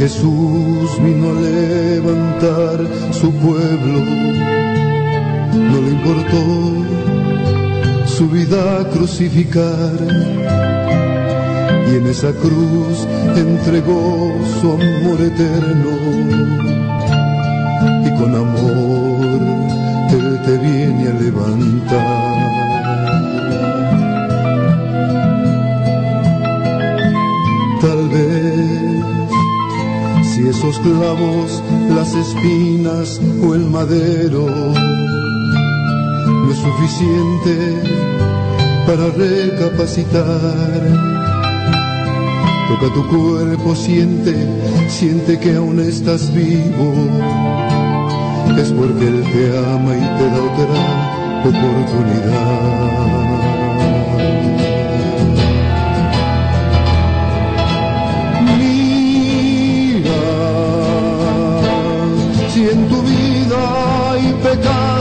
Jesús 0.00 0.90
vino 1.04 1.28
a 1.28 1.34
levantar 1.34 2.78
su 3.12 3.30
pueblo, 3.34 4.00
no 5.52 5.80
le 5.82 5.90
importó 5.90 6.42
su 8.06 8.26
vida 8.30 8.88
crucificar 8.94 9.98
y 11.90 11.96
en 11.96 12.06
esa 12.06 12.32
cruz 12.32 13.06
entregó 13.36 14.32
su 14.60 14.72
amor 14.72 15.20
eterno 15.20 15.90
y 18.04 18.10
con 18.18 18.34
amor 18.34 19.40
Él 20.12 20.40
te 20.44 20.58
viene 20.58 21.08
a 21.08 21.14
levantar. 21.14 22.40
Tal 27.80 28.08
vez 28.08 29.00
si 30.34 30.48
esos 30.48 30.78
clavos, 30.80 31.62
las 31.94 32.12
espinas 32.14 33.20
o 33.42 33.54
el 33.54 33.64
madero 33.68 34.46
no 36.26 36.52
es 36.52 36.58
suficiente 36.58 37.56
para 38.86 39.10
recapacitar 39.10 41.09
Toca 42.70 42.88
tu 42.94 43.04
cuerpo, 43.08 43.74
siente, 43.74 44.32
siente 44.88 45.36
que 45.40 45.56
aún 45.56 45.80
estás 45.80 46.32
vivo. 46.32 46.94
Es 48.56 48.70
porque 48.72 49.08
Él 49.08 49.24
te 49.32 49.58
ama 49.58 49.96
y 49.96 50.06
te 50.18 50.26
da 50.30 50.40
otra 50.48 50.66
oportunidad. 51.50 52.60
Mira, 58.56 60.22
si 62.50 62.60
en 62.68 62.88
tu 62.88 63.02
vida 63.02 64.12
hay 64.12 64.32
pecado, 64.44 64.99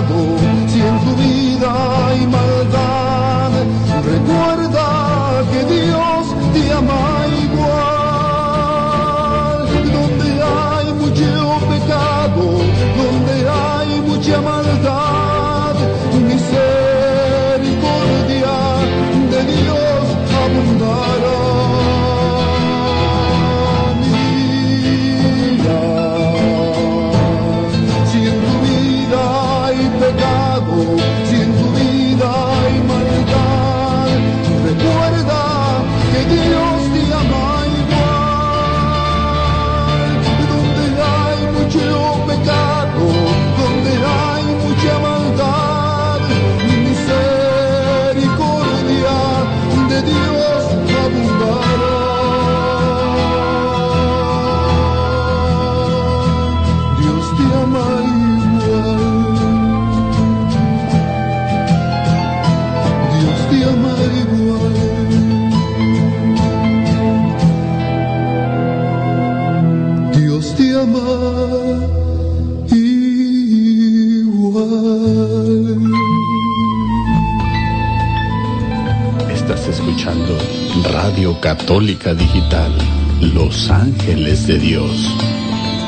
Radio 81.19 81.41
Católica 81.41 82.13
Digital, 82.13 82.71
Los 83.19 83.69
Ángeles 83.69 84.47
de 84.47 84.57
Dios, 84.57 85.13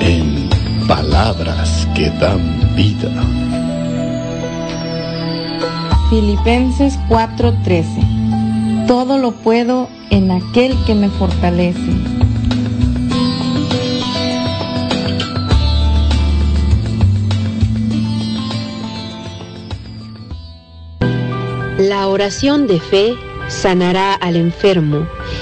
en 0.02 0.49
palabras 0.90 1.88
que 1.95 2.10
dan 2.20 2.76
vida. 2.76 3.10
Filipenses 6.10 6.99
4:13 7.08 8.86
Todo 8.88 9.20
lo 9.20 9.32
puedo 9.32 9.88
en 10.10 10.32
aquel 10.32 10.76
que 10.86 10.95
me 10.95 11.08
fortalece. 11.08 11.80
La 21.78 22.08
oración 22.08 22.68
de 22.68 22.82
fe 22.82 23.16
sanará 23.48 24.14
al 24.14 24.36
enfermo 24.36 25.08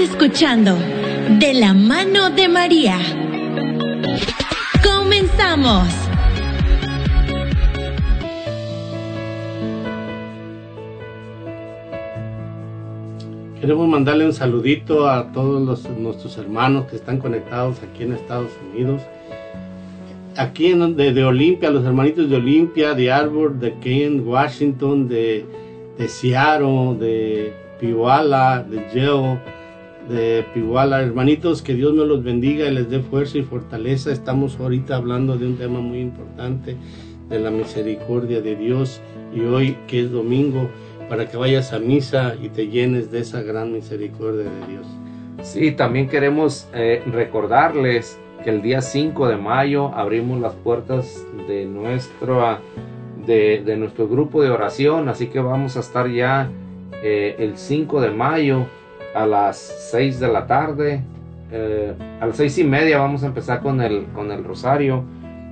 Escuchando 0.00 0.78
De 1.38 1.52
la 1.52 1.74
mano 1.74 2.30
de 2.30 2.48
María. 2.48 2.98
Comenzamos. 4.82 5.88
Queremos 13.60 13.88
mandarle 13.88 14.24
un 14.24 14.32
saludito 14.32 15.06
a 15.06 15.30
todos 15.32 15.60
los, 15.60 15.88
nuestros 15.90 16.38
hermanos 16.38 16.86
que 16.86 16.96
están 16.96 17.18
conectados 17.18 17.76
aquí 17.82 18.04
en 18.04 18.14
Estados 18.14 18.50
Unidos. 18.72 19.02
Aquí 20.36 20.68
en, 20.68 20.96
de, 20.96 21.12
de 21.12 21.24
Olimpia, 21.24 21.70
los 21.70 21.84
hermanitos 21.84 22.30
de 22.30 22.36
Olimpia, 22.36 22.94
de 22.94 23.12
Arbor, 23.12 23.58
de 23.58 23.74
Kent, 23.80 24.26
Washington, 24.26 25.08
de, 25.08 25.44
Seattle, 26.08 26.96
de 26.98 27.52
Piwala, 27.78 28.64
de 28.66 28.78
Yale, 28.94 29.59
de 30.10 30.44
Piwala. 30.52 31.00
Hermanitos, 31.00 31.62
que 31.62 31.74
Dios 31.74 31.94
me 31.94 32.04
los 32.04 32.22
bendiga 32.22 32.66
y 32.66 32.74
les 32.74 32.90
dé 32.90 33.00
fuerza 33.00 33.38
y 33.38 33.42
fortaleza. 33.42 34.10
Estamos 34.10 34.58
ahorita 34.58 34.96
hablando 34.96 35.38
de 35.38 35.46
un 35.46 35.56
tema 35.56 35.80
muy 35.80 36.00
importante, 36.00 36.76
de 37.28 37.38
la 37.38 37.50
misericordia 37.50 38.42
de 38.42 38.56
Dios. 38.56 39.00
Y 39.32 39.40
hoy, 39.42 39.76
que 39.86 40.00
es 40.00 40.10
domingo, 40.10 40.68
para 41.08 41.28
que 41.28 41.36
vayas 41.36 41.72
a 41.72 41.78
misa 41.78 42.34
y 42.42 42.48
te 42.48 42.66
llenes 42.68 43.10
de 43.10 43.20
esa 43.20 43.42
gran 43.42 43.72
misericordia 43.72 44.44
de 44.44 44.66
Dios. 44.72 44.86
Sí, 45.42 45.72
también 45.72 46.08
queremos 46.08 46.68
eh, 46.74 47.02
recordarles 47.06 48.18
que 48.42 48.50
el 48.50 48.62
día 48.62 48.82
5 48.82 49.28
de 49.28 49.36
mayo 49.36 49.94
abrimos 49.94 50.40
las 50.40 50.54
puertas 50.54 51.24
de 51.46 51.66
nuestro, 51.66 52.58
de 53.26 53.76
nuestro 53.78 54.08
grupo 54.08 54.42
de 54.42 54.50
oración, 54.50 55.08
así 55.08 55.28
que 55.28 55.40
vamos 55.40 55.76
a 55.76 55.80
estar 55.80 56.10
ya 56.10 56.50
eh, 57.02 57.36
el 57.38 57.56
5 57.56 58.00
de 58.00 58.10
mayo 58.10 58.66
a 59.14 59.26
las 59.26 59.56
6 59.90 60.20
de 60.20 60.28
la 60.28 60.46
tarde. 60.46 61.02
eh, 61.52 61.94
a 62.20 62.26
las 62.26 62.36
seis 62.36 62.58
y 62.58 62.64
media 62.64 62.98
vamos 62.98 63.24
a 63.24 63.26
empezar 63.26 63.60
con 63.60 63.80
el, 63.80 64.04
con 64.14 64.30
el 64.30 64.44
rosario. 64.44 65.04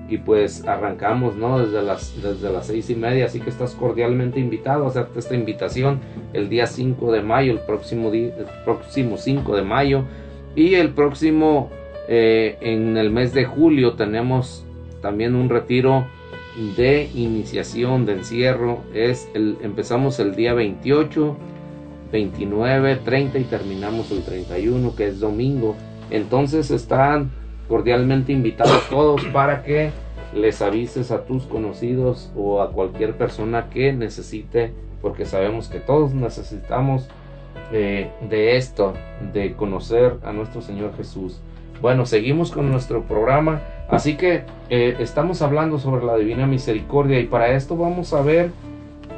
Y 0.09 0.19
pues 0.19 0.67
arrancamos 0.67 1.37
¿no? 1.37 1.59
desde, 1.59 1.83
las, 1.83 2.15
desde 2.23 2.51
las 2.51 2.67
seis 2.67 2.89
y 2.89 2.95
media, 2.95 3.27
así 3.27 3.41
que 3.41 3.51
estás 3.51 3.75
cordialmente 3.75 4.41
invitado 4.41 4.87
a 4.87 4.89
hacerte 4.89 5.19
esta 5.19 5.35
invitación 5.35 6.01
el 6.33 6.49
día 6.49 6.67
5 6.67 7.13
de 7.13 7.21
mayo, 7.21 7.53
el 7.53 7.59
próximo, 7.59 8.11
día, 8.11 8.35
el 8.39 8.47
próximo 8.65 9.19
5 9.19 9.55
de 9.55 9.63
mayo. 9.63 10.05
Y 10.57 10.77
el 10.77 10.91
próximo 10.95 11.69
eh, 12.09 12.57
en 12.63 12.97
el 12.97 13.11
mes 13.11 13.35
de 13.35 13.45
julio 13.45 13.95
tenemos 13.95 14.65
también 15.03 15.35
un 15.35 15.51
retiro 15.51 16.07
de 16.77 17.11
iniciación 17.15 18.07
de 18.07 18.15
encierro. 18.15 18.81
Es 18.95 19.29
el 19.35 19.59
empezamos 19.63 20.19
el 20.21 20.35
día 20.35 20.55
28 20.55 21.37
29 22.11 22.97
30 22.97 23.39
y 23.39 23.45
terminamos 23.45 24.11
el 24.11 24.23
31 24.23 24.95
que 24.97 25.09
es 25.09 25.21
domingo 25.21 25.77
entonces 26.11 26.71
están 26.71 27.31
cordialmente 27.69 28.33
invitados 28.33 28.89
todos 28.89 29.25
para 29.27 29.63
que 29.63 29.91
les 30.35 30.63
avises 30.63 31.11
a 31.11 31.25
tus 31.25 31.45
conocidos 31.45 32.31
o 32.37 32.63
a 32.63 32.73
cualquier 32.73 33.17
persona 33.17 33.69
que 33.71 33.93
necesite 33.93 34.73
porque 35.01 35.27
sabemos 35.27 35.69
que 35.69 35.81
todos 35.81 36.15
necesitamos 36.15 37.09
eh, 37.73 38.11
de 38.29 38.57
esto 38.57 38.95
de 39.33 39.55
conocer 39.55 40.17
a 40.25 40.33
nuestro 40.33 40.63
Señor 40.63 40.97
Jesús 40.97 41.41
bueno, 41.81 42.07
seguimos 42.07 42.51
con 42.51 42.71
nuestro 42.71 43.03
programa. 43.03 43.61
Así 43.89 44.17
que 44.17 44.45
eh, 44.69 44.97
estamos 44.99 45.43
hablando 45.43 45.79
sobre 45.79 46.05
la 46.05 46.17
divina 46.17 46.47
misericordia 46.47 47.21
y 47.21 47.27
para 47.27 47.53
esto 47.53 47.77
vamos 47.77 48.13
a 48.13 48.21
ver 48.21 48.51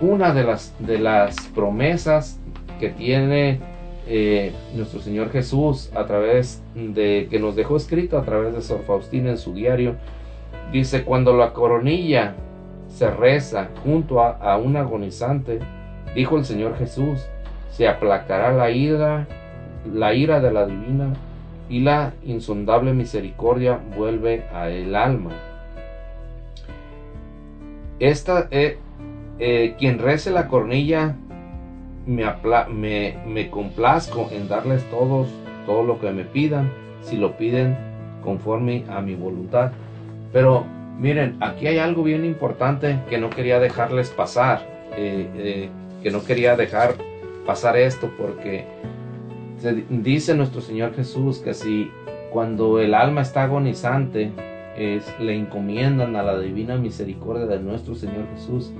una 0.00 0.32
de 0.32 0.44
las, 0.44 0.74
de 0.78 0.98
las 0.98 1.36
promesas 1.54 2.39
que 2.80 2.88
tiene 2.88 3.60
eh, 4.08 4.52
nuestro 4.74 5.00
Señor 5.00 5.30
Jesús 5.30 5.90
a 5.94 6.06
través 6.06 6.62
de 6.74 7.28
que 7.30 7.38
nos 7.38 7.54
dejó 7.54 7.76
escrito 7.76 8.18
a 8.18 8.24
través 8.24 8.54
de 8.54 8.62
Sor 8.62 8.82
Faustina 8.86 9.30
en 9.30 9.38
su 9.38 9.52
diario. 9.54 9.94
Dice, 10.72 11.04
cuando 11.04 11.36
la 11.36 11.52
coronilla 11.52 12.34
se 12.88 13.10
reza 13.10 13.68
junto 13.84 14.20
a, 14.20 14.56
un 14.56 14.76
agonizante, 14.76 15.60
dijo 16.14 16.38
el 16.38 16.44
Señor 16.44 16.76
Jesús, 16.76 17.20
se 17.70 17.86
aplacará 17.86 18.52
la 18.52 18.70
ira, 18.70 19.28
la 19.92 20.14
ira 20.14 20.40
de 20.40 20.52
la 20.52 20.66
divina 20.66 21.12
y 21.68 21.80
la 21.80 22.14
insondable 22.24 22.92
misericordia 22.94 23.78
vuelve 23.96 24.44
a 24.52 24.70
el 24.70 24.96
alma. 24.96 25.30
Esta, 28.00 28.48
eh, 28.50 28.78
eh, 29.38 29.76
quien 29.78 29.98
rece 29.98 30.30
la 30.30 30.48
cornilla, 30.48 31.16
me, 32.10 33.50
complazco 33.50 34.28
en 34.32 34.48
darles 34.48 34.84
todos 34.90 35.28
todo 35.66 35.82
lo 35.82 36.00
que 36.00 36.10
me 36.10 36.24
pidan, 36.24 36.70
si 37.02 37.16
lo 37.16 37.36
piden 37.36 37.76
conforme 38.22 38.84
a 38.88 39.00
mi 39.00 39.14
voluntad. 39.14 39.72
Pero 40.32 40.64
miren, 40.98 41.36
aquí 41.40 41.66
hay 41.66 41.78
algo 41.78 42.02
bien 42.02 42.24
importante 42.24 42.98
que 43.08 43.18
no 43.18 43.30
quería 43.30 43.60
dejarles 43.60 44.10
pasar, 44.10 44.66
eh, 44.96 45.68
que 46.02 46.10
no 46.10 46.24
quería 46.24 46.56
dejar 46.56 46.94
pasar 47.46 47.76
esto 47.76 48.10
porque 48.18 48.64
dice 49.90 50.34
nuestro 50.34 50.60
Señor 50.60 50.94
Jesús 50.94 51.38
que 51.38 51.54
si 51.54 51.90
cuando 52.30 52.80
el 52.80 52.94
alma 52.94 53.22
está 53.22 53.44
agonizante, 53.44 54.32
es, 54.76 55.04
le 55.20 55.36
encomiendan 55.36 56.16
a 56.16 56.22
la 56.22 56.38
divina 56.38 56.76
misericordia 56.76 57.46
de 57.46 57.60
nuestro 57.60 57.94
Señor 57.94 58.26
Jesús, 58.34 58.72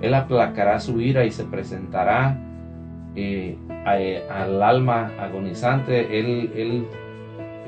Él 0.00 0.14
aplacará 0.14 0.78
su 0.78 1.00
ira 1.00 1.24
y 1.24 1.30
se 1.30 1.44
presentará 1.44 2.38
eh, 3.18 4.22
al 4.30 4.62
alma 4.62 5.12
agonizante, 5.18 6.18
Él, 6.18 6.52
él 6.54 6.86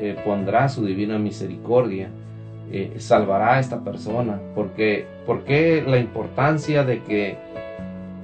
eh, 0.01 0.17
pondrá 0.25 0.69
su 0.69 0.85
divina 0.85 1.19
misericordia, 1.19 2.11
eh, 2.73 2.95
salvará 2.99 3.55
a 3.55 3.61
esta 3.61 3.83
persona. 3.83 4.41
Porque, 4.55 5.07
porque 5.27 5.83
la 5.87 5.99
importancia 5.99 6.85
de 6.85 7.03
que 7.03 7.39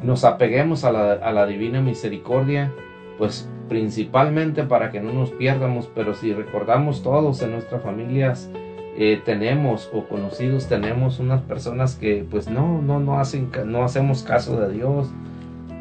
nos 0.02 0.24
apeguemos 0.24 0.84
a 0.84 0.92
la, 0.92 1.12
a 1.14 1.32
la 1.32 1.46
divina 1.46 1.80
misericordia, 1.80 2.72
pues 3.18 3.48
principalmente 3.68 4.62
para 4.62 4.90
que 4.90 5.00
no 5.00 5.12
nos 5.12 5.30
pierdamos, 5.30 5.90
pero 5.94 6.14
si 6.14 6.32
recordamos 6.32 7.02
todos 7.02 7.42
en 7.42 7.52
nuestras 7.52 7.82
familias 7.82 8.50
eh, 8.98 9.20
tenemos 9.24 9.90
o 9.92 10.04
conocidos 10.04 10.68
tenemos 10.68 11.18
unas 11.18 11.42
personas 11.42 11.96
que 11.96 12.24
pues 12.30 12.48
no 12.48 12.80
no 12.80 12.98
no 12.98 13.18
hacen 13.20 13.50
no 13.66 13.84
hacemos 13.84 14.22
caso 14.22 14.58
de 14.58 14.72
Dios 14.72 15.10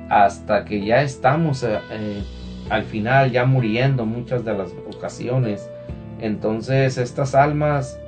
hasta 0.09 0.65
que 0.65 0.85
ya 0.85 1.01
estamos 1.01 1.63
eh, 1.63 1.79
eh, 1.91 2.23
al 2.69 2.83
final 2.83 3.31
ya 3.31 3.45
muriendo 3.45 4.05
muchas 4.05 4.43
de 4.45 4.57
las 4.57 4.71
ocasiones 4.93 5.69
entonces 6.19 6.97
estas 6.97 7.35
almas 7.35 7.99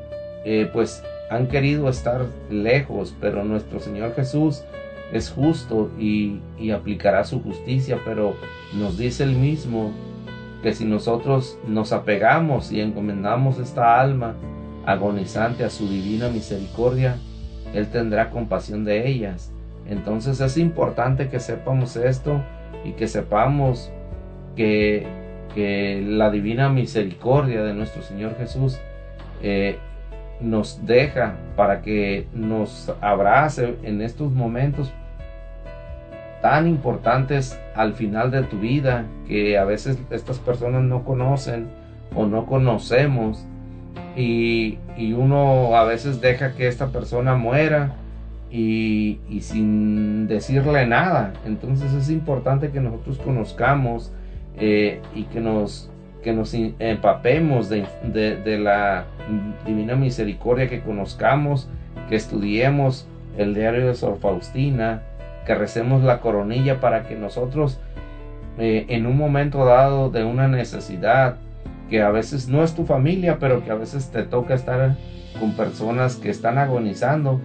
pues 0.72 1.04
han 1.30 1.48
querido 1.48 1.90
estar 1.90 2.26
lejos 2.50 3.14
pero 3.20 3.44
nuestro 3.44 3.82
Señor 3.82 4.16
Jesús 4.16 4.64
es 5.12 5.30
justo 5.30 5.90
y, 5.98 6.40
y, 6.60 6.72
aplicará 6.72 7.24
su 7.24 7.42
justicia, 7.42 8.00
pero 8.04 8.36
nos 8.74 8.98
dice 8.98 9.24
el 9.24 9.34
mismo 9.34 9.92
que 10.62 10.74
si 10.74 10.86
nosotros 10.86 11.58
nos 11.68 11.94
apegamos 11.94 12.72
y 12.72 12.82
encomendamos 12.82 13.60
esta 13.60 14.00
alma 14.00 14.36
agonizante 14.86 15.64
a 15.64 15.70
su 15.70 15.88
divina 15.88 16.30
misericordia, 16.30 17.18
Él 17.74 17.88
tendrá 17.90 18.30
compasión 18.30 18.84
de 18.84 19.08
ellas. 19.08 19.52
Entonces 19.90 20.42
es 20.42 20.58
importante 20.58 21.30
que 21.30 21.40
sepamos 21.40 21.96
esto 21.96 22.42
y 22.84 22.92
que 22.94 23.08
sepamos 23.08 23.92
que, 24.56 25.08
que 25.56 26.04
la 26.06 26.30
divina 26.30 26.70
misericordia 26.70 27.64
de 27.64 27.74
nuestro 27.74 28.02
Señor 28.02 28.36
Jesús 28.38 28.80
eh, 29.42 29.78
nos 30.42 30.86
deja 30.86 31.36
para 31.56 31.82
que 31.82 32.28
nos 32.34 32.94
abrace 33.02 33.76
en 33.84 34.02
estos 34.02 34.32
momentos 34.32 34.92
tan 36.42 36.68
importantes 36.68 37.60
al 37.76 37.94
final 37.94 38.30
de 38.30 38.44
tu 38.44 38.60
vida 38.60 39.06
que 39.28 39.58
a 39.58 39.64
veces 39.66 39.98
estas 40.12 40.38
personas 40.38 40.84
no 40.84 41.04
conocen 41.04 41.68
o 42.16 42.26
no 42.26 42.46
conocemos 42.46 43.46
y, 44.16 44.78
y 44.96 45.14
uno 45.14 45.76
a 45.76 45.84
veces 45.84 46.22
deja 46.22 46.54
que 46.54 46.68
esta 46.68 46.88
persona 46.88 47.36
muera 47.36 47.96
y, 48.52 49.20
sin 49.42 50.28
decirle 50.28 50.86
nada. 50.88 51.34
Entonces 51.46 51.94
es 51.94 52.10
importante 52.10 52.70
que 52.72 52.80
nosotros 52.80 53.18
conozcamos 53.20 54.12
eh, 54.58 55.02
y 55.16 55.24
que 55.24 55.40
nos 55.40 55.90
que 56.24 56.34
nos 56.34 56.54
empapemos 56.54 57.70
de, 57.70 57.86
de- 58.04 58.36
de 58.36 58.58
la 58.58 59.06
divina 59.66 59.96
misericordia, 59.96 60.68
que 60.68 60.82
conozcamos, 60.82 61.70
que 62.10 62.16
estudiemos 62.18 63.08
el 63.38 63.54
diario 63.54 63.88
de 63.88 63.94
Sor 63.96 64.18
Faustina, 64.20 65.04
que 65.46 65.56
recemos 65.56 66.04
la 66.04 66.20
coronilla 66.20 66.82
para 66.82 67.04
que 67.08 67.16
nosotros 67.16 67.80
eh, 68.58 68.88
en 68.90 69.06
un 69.06 69.16
momento 69.16 69.64
dado 69.64 70.10
de 70.10 70.26
una 70.26 70.48
necesidad, 70.50 71.36
que 71.90 72.02
a 72.02 72.10
veces 72.10 72.50
no 72.50 72.64
es 72.64 72.74
tu 72.76 72.86
familia, 72.86 73.38
pero 73.40 73.64
que 73.64 73.72
a 73.72 73.76
veces 73.76 74.12
te 74.12 74.24
toca 74.24 74.56
estar 74.56 74.96
con 75.40 75.54
personas 75.54 76.16
que 76.18 76.30
están 76.30 76.58
agonizando 76.58 77.40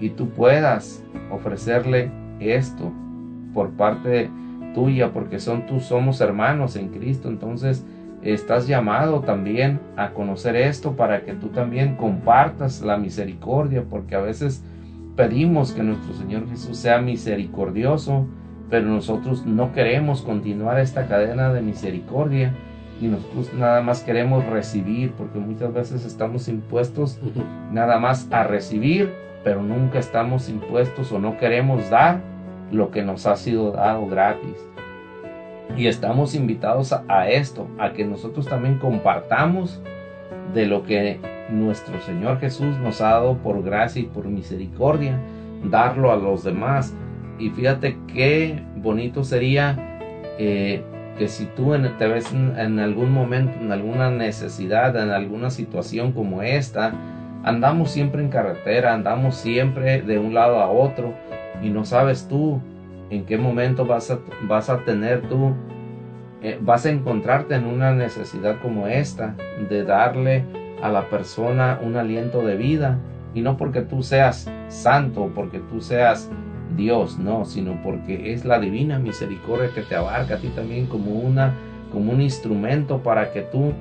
y 0.00 0.10
tú 0.10 0.30
puedas 0.30 1.04
ofrecerle 1.30 2.10
esto 2.40 2.92
por 3.54 3.70
parte 3.70 4.30
tuya, 4.74 5.12
porque 5.12 5.40
son 5.40 5.66
tú 5.66 5.80
somos 5.80 6.20
hermanos 6.20 6.76
en 6.76 6.88
Cristo, 6.88 7.28
entonces 7.28 7.84
estás 8.22 8.66
llamado 8.66 9.20
también 9.20 9.80
a 9.96 10.10
conocer 10.10 10.56
esto 10.56 10.96
para 10.96 11.22
que 11.22 11.34
tú 11.34 11.48
también 11.48 11.96
compartas 11.96 12.82
la 12.82 12.96
misericordia, 12.96 13.84
porque 13.88 14.14
a 14.14 14.20
veces 14.20 14.64
pedimos 15.16 15.72
que 15.72 15.82
nuestro 15.82 16.14
Señor 16.14 16.48
Jesús 16.48 16.76
sea 16.76 17.00
misericordioso, 17.00 18.26
pero 18.70 18.86
nosotros 18.86 19.46
no 19.46 19.72
queremos 19.72 20.22
continuar 20.22 20.78
esta 20.78 21.06
cadena 21.06 21.52
de 21.52 21.62
misericordia 21.62 22.54
y 23.00 23.06
nosotros 23.06 23.52
nada 23.54 23.80
más 23.80 24.02
queremos 24.02 24.44
recibir, 24.46 25.12
porque 25.12 25.38
muchas 25.38 25.72
veces 25.72 26.04
estamos 26.04 26.48
impuestos 26.48 27.18
nada 27.70 27.98
más 27.98 28.28
a 28.32 28.44
recibir, 28.44 29.12
pero 29.44 29.62
nunca 29.62 29.98
estamos 29.98 30.48
impuestos 30.48 31.12
o 31.12 31.18
no 31.18 31.38
queremos 31.38 31.88
dar 31.90 32.20
lo 32.72 32.90
que 32.90 33.02
nos 33.02 33.26
ha 33.26 33.36
sido 33.36 33.72
dado 33.72 34.06
gratis. 34.06 34.68
Y 35.76 35.86
estamos 35.86 36.34
invitados 36.34 36.92
a, 36.92 37.04
a 37.08 37.28
esto, 37.30 37.68
a 37.78 37.92
que 37.92 38.04
nosotros 38.04 38.46
también 38.48 38.78
compartamos 38.78 39.80
de 40.54 40.66
lo 40.66 40.82
que 40.82 41.20
nuestro 41.50 42.00
Señor 42.00 42.40
Jesús 42.40 42.78
nos 42.78 43.00
ha 43.00 43.10
dado 43.10 43.38
por 43.38 43.62
gracia 43.62 44.02
y 44.02 44.06
por 44.06 44.26
misericordia, 44.26 45.18
darlo 45.64 46.10
a 46.10 46.16
los 46.16 46.42
demás. 46.42 46.94
Y 47.38 47.50
fíjate 47.50 47.96
qué 48.12 48.62
bonito 48.76 49.22
sería 49.22 49.76
eh, 50.38 50.82
que 51.18 51.28
si 51.28 51.46
tú 51.46 51.74
en- 51.74 51.96
te 51.98 52.06
ves 52.06 52.32
en, 52.32 52.78
algún 52.78 53.12
momento, 53.12 53.58
en 53.60 53.72
alguna 53.72 54.10
necesidad, 54.10 54.96
en 54.96 55.10
alguna 55.10 55.50
situación 55.50 56.12
como 56.12 56.42
esta, 56.42 56.92
andamos 57.44 57.90
siempre 57.90 58.22
en 58.22 58.28
carretera, 58.28 58.94
andamos 58.94 59.36
siempre 59.36 60.02
de 60.02 60.18
un 60.18 60.34
lado 60.34 60.60
a 60.60 60.70
otro 60.70 61.14
y 61.62 61.70
no 61.70 61.84
sabes 61.84 62.28
tú 62.28 62.60
en 63.10 63.24
qué 63.24 63.38
momento 63.38 63.84
vas 63.86 64.10
a, 64.10 64.18
vas 64.42 64.70
a 64.70 64.84
tener 64.84 65.22
tú, 65.22 65.54
eh, 66.42 66.58
vas 66.60 66.86
a 66.86 66.90
encontrarte 66.90 67.54
en 67.54 67.66
una 67.66 67.92
necesidad 67.92 68.56
como 68.62 68.86
esta, 68.86 69.34
de 69.68 69.84
darle 69.84 70.44
a 70.82 70.88
la 70.90 71.08
persona 71.08 71.80
un 71.82 71.96
aliento 71.96 72.42
de 72.42 72.56
vida. 72.56 72.98
Y 73.34 73.40
no 73.40 73.56
porque 73.56 73.82
tú 73.82 74.02
seas 74.02 74.50
santo, 74.68 75.30
porque 75.34 75.58
tú 75.58 75.80
seas 75.80 76.30
Dios, 76.78 77.18
no, 77.18 77.44
sino 77.44 77.78
porque 77.82 78.32
es 78.32 78.46
la 78.46 78.58
divina 78.58 78.98
misericordia 78.98 79.70
que 79.74 79.82
te 79.82 79.94
abarca 79.96 80.36
a 80.36 80.38
ti 80.38 80.48
también 80.48 80.86
como 80.86 81.10
una 81.10 81.52
como 81.92 82.12
un 82.12 82.22
instrumento 82.22 83.02
para 83.02 83.32
que 83.32 83.42
tú 83.42 83.72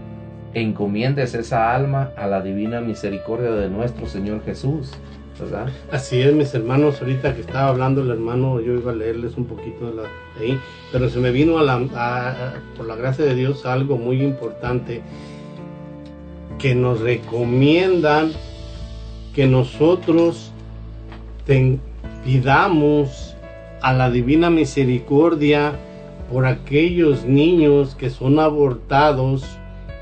encomiendes 0.53 1.33
esa 1.33 1.75
alma 1.75 2.11
a 2.17 2.25
la 2.27 2.41
divina 2.41 2.81
misericordia 2.81 3.51
de 3.51 3.69
nuestro 3.69 4.07
Señor 4.07 4.43
Jesús, 4.43 4.91
¿verdad? 5.39 5.67
Así 5.91 6.21
es, 6.21 6.33
mis 6.33 6.53
hermanos, 6.53 7.01
ahorita 7.01 7.35
que 7.35 7.41
estaba 7.41 7.67
hablando 7.67 8.01
el 8.01 8.09
hermano, 8.09 8.59
yo 8.61 8.73
iba 8.73 8.91
a 8.91 8.95
leerles 8.95 9.37
un 9.37 9.45
poquito 9.45 9.89
de, 9.89 9.95
la, 9.95 10.03
ahí, 10.39 10.57
pero 10.91 11.09
se 11.09 11.19
me 11.19 11.31
vino 11.31 11.59
a 11.59 11.63
la, 11.63 12.53
por 12.75 12.87
la 12.87 12.95
gracia 12.95 13.25
de 13.25 13.35
Dios 13.35 13.65
algo 13.65 13.97
muy 13.97 14.21
importante 14.21 15.01
que 16.57 16.73
nos 16.73 17.01
recomiendan 17.01 18.31
que 19.35 19.45
nosotros 19.45 20.51
ten- 21.45 21.79
pidamos 22.27 23.37
a 23.81 23.93
la 23.93 24.11
divina 24.11 24.49
misericordia 24.49 25.71
por 26.29 26.45
aquellos 26.45 27.23
niños 27.23 27.95
que 27.95 28.09
son 28.09 28.37
abortados 28.39 29.45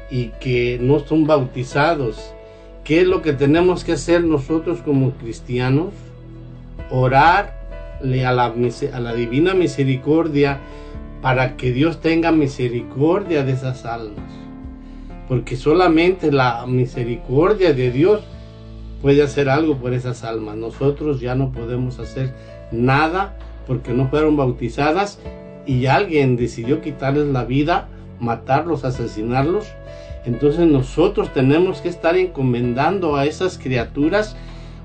y 0.09 0.29
que 0.39 0.79
no 0.81 1.01
son 1.01 1.27
bautizados. 1.27 2.33
¿Qué 2.83 3.01
es 3.01 3.07
lo 3.07 3.21
que 3.21 3.33
tenemos 3.33 3.83
que 3.83 3.91
hacer 3.91 4.23
nosotros 4.23 4.79
como 4.81 5.11
cristianos? 5.11 5.93
Orarle 6.89 8.25
a 8.25 8.33
la, 8.33 8.45
a 8.45 8.99
la 8.99 9.13
divina 9.13 9.53
misericordia 9.53 10.57
para 11.21 11.55
que 11.57 11.71
Dios 11.71 12.01
tenga 12.01 12.31
misericordia 12.31 13.43
de 13.43 13.51
esas 13.51 13.85
almas. 13.85 14.25
Porque 15.27 15.55
solamente 15.55 16.31
la 16.31 16.65
misericordia 16.65 17.71
de 17.71 17.91
Dios 17.91 18.23
puede 19.05 19.21
hacer 19.21 19.49
algo 19.49 19.77
por 19.77 19.93
esas 19.93 20.23
almas. 20.23 20.57
Nosotros 20.57 21.21
ya 21.21 21.35
no 21.35 21.51
podemos 21.51 21.99
hacer 21.99 22.33
nada 22.71 23.37
porque 23.67 23.93
no 23.93 24.07
fueron 24.07 24.35
bautizadas 24.35 25.19
y 25.67 25.85
alguien 25.85 26.37
decidió 26.37 26.81
quitarles 26.81 27.27
la 27.27 27.45
vida, 27.45 27.87
matarlos, 28.19 28.83
asesinarlos. 28.83 29.67
Entonces 30.25 30.65
nosotros 30.65 31.31
tenemos 31.33 31.81
que 31.81 31.89
estar 31.89 32.17
encomendando 32.17 33.15
a 33.15 33.27
esas 33.27 33.59
criaturas, 33.59 34.35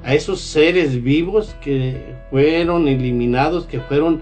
a 0.05 0.13
esos 0.13 0.43
seres 0.43 1.03
vivos 1.03 1.57
que 1.63 2.15
fueron 2.29 2.89
eliminados, 2.89 3.65
que 3.65 3.81
fueron 3.81 4.21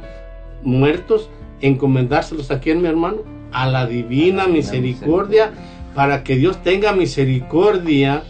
muertos, 0.62 1.28
encomendárselos 1.60 2.52
a 2.52 2.60
quién, 2.60 2.82
mi 2.82 2.86
hermano? 2.86 3.22
A 3.50 3.66
la 3.66 3.84
divina 3.84 4.46
misericordia, 4.46 5.50
para 5.96 6.22
que 6.22 6.36
Dios 6.36 6.62
tenga 6.62 6.92
misericordia 6.92 8.22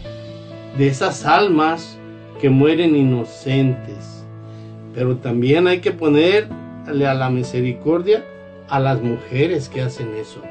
de 0.77 0.87
esas 0.87 1.25
almas 1.25 1.97
que 2.41 2.49
mueren 2.49 2.95
inocentes. 2.95 4.23
Pero 4.93 5.17
también 5.17 5.67
hay 5.67 5.79
que 5.79 5.91
ponerle 5.91 7.07
a 7.07 7.13
la 7.13 7.29
misericordia 7.29 8.23
a 8.69 8.79
las 8.79 9.01
mujeres 9.01 9.69
que 9.69 9.81
hacen 9.81 10.09
eso. 10.15 10.41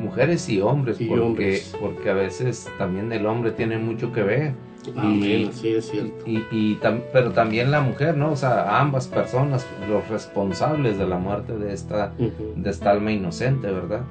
Mujeres 0.00 0.48
y 0.48 0.60
hombres, 0.60 1.00
Y 1.00 1.06
porque, 1.06 1.22
hombres. 1.22 1.76
porque 1.80 2.10
a 2.10 2.14
veces 2.14 2.68
también 2.78 3.12
el 3.12 3.24
hombre 3.26 3.50
tiene 3.52 3.78
mucho 3.78 4.12
que 4.12 4.22
ver. 4.22 4.52
Amén, 4.96 5.50
sí 5.52 5.68
es 5.74 5.88
cierto. 5.88 6.14
Y, 6.26 6.44
y 6.52 6.76
tam- 6.80 7.00
pero 7.12 7.32
también 7.32 7.70
la 7.70 7.80
mujer, 7.80 8.16
¿no? 8.16 8.30
O 8.32 8.36
sea, 8.36 8.78
ambas 8.78 9.08
personas, 9.08 9.66
los 9.88 10.06
responsables 10.08 10.96
de 10.98 11.06
la 11.06 11.18
muerte 11.18 11.56
de 11.56 11.72
esta, 11.72 12.12
de 12.18 12.70
esta 12.70 12.90
alma 12.92 13.10
inocente, 13.10 13.66
¿verdad? 13.68 14.02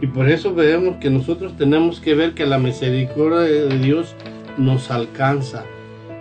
Y 0.00 0.06
por 0.06 0.28
eso 0.28 0.54
vemos 0.54 0.96
que 0.96 1.10
nosotros 1.10 1.56
tenemos 1.56 2.00
que 2.00 2.14
ver 2.14 2.34
que 2.34 2.46
la 2.46 2.58
misericordia 2.58 3.40
de 3.40 3.78
Dios 3.78 4.14
nos 4.56 4.90
alcanza 4.90 5.64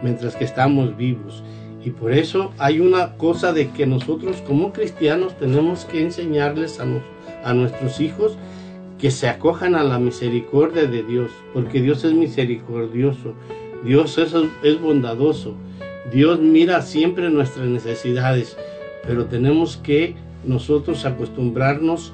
mientras 0.01 0.35
que 0.35 0.43
estamos 0.45 0.95
vivos. 0.97 1.43
Y 1.83 1.91
por 1.91 2.11
eso 2.11 2.51
hay 2.57 2.79
una 2.79 3.13
cosa 3.15 3.53
de 3.53 3.69
que 3.69 3.85
nosotros 3.85 4.37
como 4.45 4.73
cristianos 4.73 5.37
tenemos 5.37 5.85
que 5.85 6.01
enseñarles 6.01 6.79
a, 6.79 6.85
nos- 6.85 7.03
a 7.43 7.53
nuestros 7.53 7.99
hijos 8.01 8.37
que 8.97 9.11
se 9.11 9.29
acojan 9.29 9.75
a 9.75 9.83
la 9.83 9.97
misericordia 9.97 10.85
de 10.85 11.03
Dios, 11.03 11.31
porque 11.53 11.81
Dios 11.81 12.03
es 12.03 12.11
misericordioso, 12.13 13.33
Dios 13.85 14.17
es, 14.17 14.33
es 14.61 14.81
bondadoso, 14.81 15.53
Dios 16.11 16.39
mira 16.41 16.81
siempre 16.81 17.29
nuestras 17.29 17.67
necesidades, 17.67 18.57
pero 19.07 19.25
tenemos 19.25 19.77
que 19.77 20.15
nosotros 20.43 21.05
acostumbrarnos 21.05 22.11
a 22.11 22.13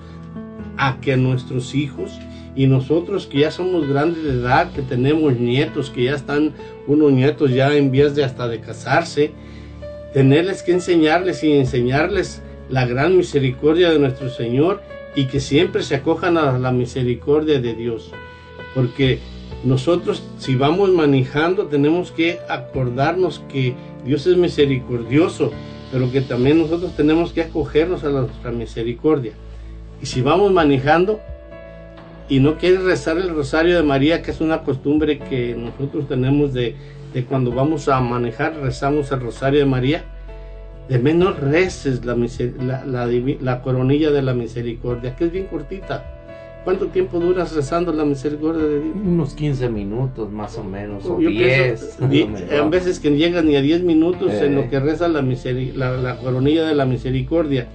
que 1.02 1.18
nuestros 1.18 1.76
hijos 1.76 2.20
y 2.56 2.68
nosotros 2.68 3.28
que 3.28 3.40
ya 3.40 3.52
somos 3.52 3.88
grandes 3.88 4.24
de 4.24 4.32
edad, 4.32 4.72
que 4.72 4.82
tenemos 4.82 5.38
nietos, 5.38 5.90
que 5.90 6.06
ya 6.06 6.16
están 6.16 6.54
unos 6.88 7.12
nietos 7.12 7.52
ya 7.52 7.76
en 7.76 7.92
vías 7.92 8.16
de 8.16 8.24
hasta 8.24 8.48
de 8.48 8.62
casarse, 8.62 9.32
tenerles 10.14 10.64
que 10.64 10.72
enseñarles 10.72 11.44
y 11.44 11.52
enseñarles 11.52 12.42
la 12.70 12.86
gran 12.86 13.18
misericordia 13.18 13.90
de 13.90 14.00
nuestro 14.00 14.30
Señor 14.30 14.82
y 15.16 15.26
que 15.26 15.40
siempre 15.40 15.84
se 15.84 15.96
acojan 15.96 16.38
a 16.38 16.58
la 16.58 16.72
misericordia 16.72 17.60
de 17.60 17.74
Dios. 17.74 18.12
Porque 18.74 19.20
nosotros 19.64 20.24
si 20.38 20.56
vamos 20.56 20.92
manejando 20.92 21.66
tenemos 21.66 22.12
que 22.12 22.40
acordarnos 22.50 23.42
que 23.50 23.74
Dios 24.06 24.28
es 24.28 24.38
misericordioso, 24.38 25.52
pero 25.92 26.12
que 26.12 26.22
también 26.22 26.60
nosotros 26.60 26.96
tenemos 26.96 27.34
que 27.34 27.42
acogernos 27.42 28.04
a 28.04 28.10
nuestra 28.10 28.52
misericordia. 28.52 29.34
Y 30.02 30.06
si 30.06 30.22
vamos 30.22 30.52
manejando 30.52 31.20
y 32.30 32.40
no 32.40 32.56
quieres 32.58 32.84
rezar 32.84 33.18
el 33.18 33.30
rosario 33.30 33.76
de 33.78 33.84
María, 33.84 34.22
que 34.22 34.32
es 34.32 34.42
una 34.42 34.64
costumbre 34.64 35.20
que 35.20 35.56
nosotros 35.56 36.08
tenemos 36.08 36.54
de, 36.54 36.76
de 37.14 37.24
cuando 37.26 37.52
vamos 37.52 37.88
a 37.88 38.00
manejar, 38.02 38.56
rezamos 38.62 39.12
el 39.12 39.22
rosario 39.22 39.60
de 39.60 39.66
María, 39.66 40.04
de 40.90 41.00
menos 41.00 41.40
reces 41.40 42.06
la, 42.06 42.16
la, 42.16 42.86
la 42.86 43.08
la 43.42 43.62
coronilla 43.62 44.12
de 44.12 44.22
la 44.22 44.34
misericordia, 44.34 45.16
que 45.16 45.26
es 45.26 45.32
bien 45.32 45.46
cortita. 45.48 46.12
¿Cuánto 46.64 46.88
tiempo 46.88 47.20
duras 47.20 47.56
rezando 47.56 47.94
la 47.94 48.06
misericordia 48.06 48.64
de 48.64 48.80
Dios? 48.82 48.96
Unos 48.96 49.36
15 49.36 49.70
minutos 49.70 50.32
más 50.32 50.58
o 50.58 50.64
menos, 50.64 51.06
o 51.06 51.20
Yo 51.22 51.30
10. 51.30 51.98
pienso, 52.00 52.64
a 52.64 52.68
veces 52.68 53.00
que 53.00 53.12
llegan 53.12 53.46
ni 53.46 53.56
a 53.56 53.62
10 53.62 53.84
minutos 53.84 54.34
en 54.34 54.54
Eh. 54.54 54.56
lo 54.64 54.68
que 54.70 54.80
reza 54.80 55.08
la, 55.08 55.22
la 55.22 56.18
coronilla 56.18 56.66
de 56.66 56.74
la 56.74 56.86
misericordia. 56.86 57.68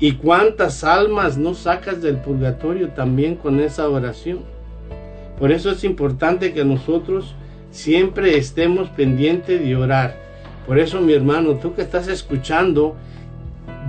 ¿Y 0.00 0.12
cuántas 0.12 0.82
almas 0.82 1.36
no 1.36 1.52
sacas 1.52 2.00
del 2.00 2.16
purgatorio 2.16 2.88
también 2.88 3.36
con 3.36 3.60
esa 3.60 3.86
oración? 3.86 4.40
Por 5.38 5.52
eso 5.52 5.70
es 5.70 5.84
importante 5.84 6.54
que 6.54 6.64
nosotros 6.64 7.34
siempre 7.70 8.38
estemos 8.38 8.88
pendientes 8.88 9.62
de 9.62 9.76
orar. 9.76 10.16
Por 10.66 10.78
eso, 10.78 11.02
mi 11.02 11.12
hermano, 11.12 11.56
tú 11.56 11.74
que 11.74 11.82
estás 11.82 12.08
escuchando, 12.08 12.96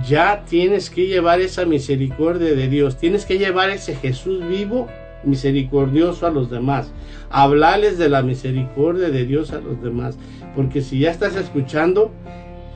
ya 0.06 0.44
tienes 0.44 0.90
que 0.90 1.06
llevar 1.06 1.40
esa 1.40 1.64
misericordia 1.64 2.54
de 2.54 2.68
Dios, 2.68 2.98
tienes 2.98 3.24
que 3.24 3.38
llevar 3.38 3.70
ese 3.70 3.94
Jesús 3.94 4.46
vivo, 4.46 4.88
misericordioso 5.24 6.26
a 6.26 6.30
los 6.30 6.50
demás, 6.50 6.92
hablarles 7.30 7.96
de 7.96 8.10
la 8.10 8.22
misericordia 8.22 9.08
de 9.08 9.24
Dios 9.24 9.52
a 9.52 9.60
los 9.60 9.82
demás, 9.82 10.18
porque 10.54 10.82
si 10.82 10.98
ya 10.98 11.10
estás 11.10 11.36
escuchando 11.36 12.10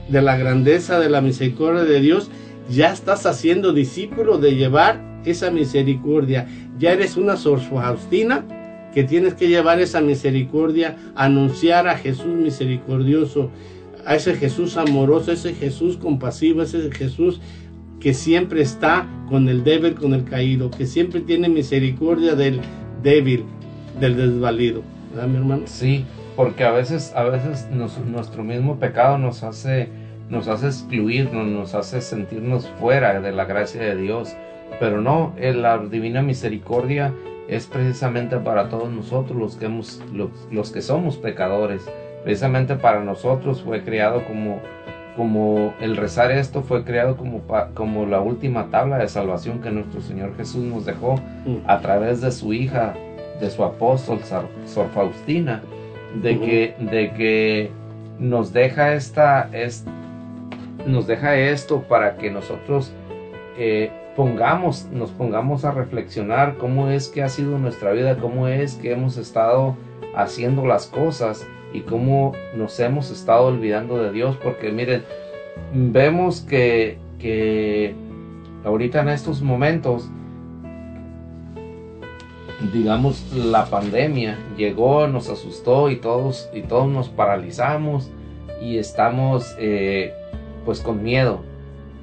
de 0.09 0.23
la 0.23 0.37
grandeza 0.37 1.01
de 1.01 1.11
la 1.11 1.21
misericordia 1.21 1.83
de 1.83 2.01
Dios, 2.01 2.31
ya 2.69 2.93
estás 2.93 3.27
haciendo 3.27 3.73
discípulo 3.73 4.39
de 4.39 4.55
llevar 4.55 5.01
esa 5.25 5.51
misericordia, 5.51 6.47
ya 6.79 6.93
eres 6.93 7.17
una 7.17 7.37
Sor 7.37 7.61
Faustina 7.61 8.45
que 8.95 9.05
tienes 9.05 9.35
que 9.35 9.49
llevar 9.49 9.81
esa 9.81 10.01
misericordia, 10.01 10.97
anunciar 11.15 11.87
a 11.89 11.99
Jesús 11.99 12.35
misericordioso, 12.35 13.51
a 14.07 14.15
ese 14.15 14.37
Jesús 14.37 14.77
amoroso, 14.77 15.33
ese 15.33 15.53
Jesús 15.53 15.97
compasivo, 15.97 16.63
ese 16.63 16.91
Jesús 16.91 17.41
que 18.01 18.15
siempre 18.15 18.63
está 18.63 19.07
con 19.29 19.49
el 19.49 19.65
débil, 19.65 19.95
con 19.95 20.15
el 20.15 20.25
caído, 20.25 20.71
que 20.71 20.87
siempre 20.87 21.21
tiene 21.21 21.49
misericordia 21.49 22.35
del 22.35 22.61
débil, 23.03 23.45
del 24.01 24.17
desvalido. 24.17 24.83
¿Verdad, 25.13 25.29
mi 25.29 25.37
hermano? 25.39 25.63
Sí, 25.67 26.05
porque 26.37 26.65
a 26.65 26.71
veces, 26.71 27.13
a 27.15 27.25
veces 27.25 27.69
nuestro 27.71 28.45
mismo 28.45 28.79
pecado 28.79 29.19
nos 29.19 29.43
hace, 29.43 29.89
nos 30.29 30.49
hace 30.49 30.67
excluirnos, 30.67 31.47
nos 31.47 31.75
hace 31.75 32.01
sentirnos 32.01 32.67
fuera 32.81 33.21
de 33.21 33.33
la 33.33 33.45
gracia 33.45 33.83
de 33.83 33.97
Dios. 33.97 34.35
Pero 34.81 35.01
no, 35.01 35.33
la 35.39 35.79
divina 35.79 36.23
misericordia 36.23 37.13
es 37.49 37.67
precisamente 37.67 38.37
para 38.39 38.69
todos 38.69 38.91
nosotros 38.91 39.39
los 39.39 39.57
que, 39.57 39.67
hemos, 39.67 40.03
los, 40.13 40.31
los 40.51 40.73
que 40.73 40.83
somos 40.83 41.17
pecadores 41.17 41.89
precisamente 42.25 42.75
para 42.75 43.05
nosotros 43.05 43.63
fue 43.63 43.85
creado 43.85 44.25
como, 44.25 44.59
como 45.17 45.73
el 45.81 45.97
rezar 45.97 46.33
esto 46.33 46.63
fue 46.63 46.83
creado 46.83 47.17
como, 47.17 47.43
como 47.75 48.05
la 48.05 48.21
última 48.21 48.67
tabla 48.69 48.99
de 48.99 49.07
salvación 49.07 49.61
que 49.61 49.71
nuestro 49.71 50.01
Señor 50.01 50.37
Jesús 50.37 50.65
nos 50.65 50.85
dejó 50.85 51.21
Mm. 51.47 51.59
a 51.69 51.79
través 51.79 52.21
de 52.21 52.33
su 52.33 52.53
hija, 52.53 52.95
de 53.41 53.49
su 53.49 53.63
apóstol 53.63 54.19
Sor, 54.25 54.89
Faustina, 54.93 55.63
de, 56.21 56.41
que, 56.41 56.75
de 56.81 57.13
que 57.13 57.71
nos 58.19 58.53
deja 58.53 58.95
esta, 58.95 59.49
es, 59.53 59.85
nos 60.87 61.07
deja 61.07 61.37
esto 61.37 61.83
para 61.83 62.17
que 62.17 62.31
nosotros 62.31 62.93
eh, 63.59 63.91
pongamos, 64.15 64.87
nos 64.93 65.11
pongamos 65.11 65.65
a 65.65 65.73
reflexionar 65.73 66.57
cómo 66.57 66.89
es 66.89 67.09
que 67.09 67.23
ha 67.23 67.29
sido 67.29 67.59
nuestra 67.59 67.93
vida, 67.93 68.17
cómo 68.17 68.49
es 68.49 68.77
que 68.77 68.93
hemos 68.93 69.19
estado 69.19 69.77
haciendo 70.15 70.65
las 70.65 70.87
cosas 70.87 71.47
y 71.73 71.81
cómo 71.81 72.33
nos 72.57 72.79
hemos 72.81 73.11
estado 73.11 73.47
olvidando 73.47 74.03
de 74.03 74.13
Dios, 74.13 74.37
porque 74.43 74.73
miren, 74.73 75.05
vemos 75.75 76.41
que, 76.41 76.99
que 77.19 77.95
ahorita 78.65 79.03
en 79.03 79.11
estos 79.11 79.43
momentos, 79.43 80.09
digamos, 82.73 83.33
la 83.35 83.67
pandemia 83.67 84.39
llegó, 84.57 85.07
nos 85.09 85.29
asustó 85.29 85.91
y 85.91 85.97
todos, 85.97 86.49
y 86.55 86.63
todos 86.63 86.89
nos 86.89 87.09
paralizamos 87.11 88.11
y 88.63 88.79
estamos 88.79 89.55
eh, 89.59 90.15
pues 90.67 90.81
con 90.81 91.03
miedo. 91.03 91.41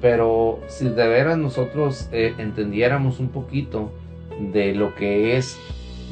Pero 0.00 0.58
si 0.66 0.88
de 0.88 1.06
veras 1.06 1.38
nosotros 1.38 2.08
eh, 2.10 2.34
entendiéramos 2.38 3.20
un 3.20 3.28
poquito 3.28 3.92
de 4.52 4.74
lo 4.74 4.96
que 4.96 5.36
es 5.36 5.56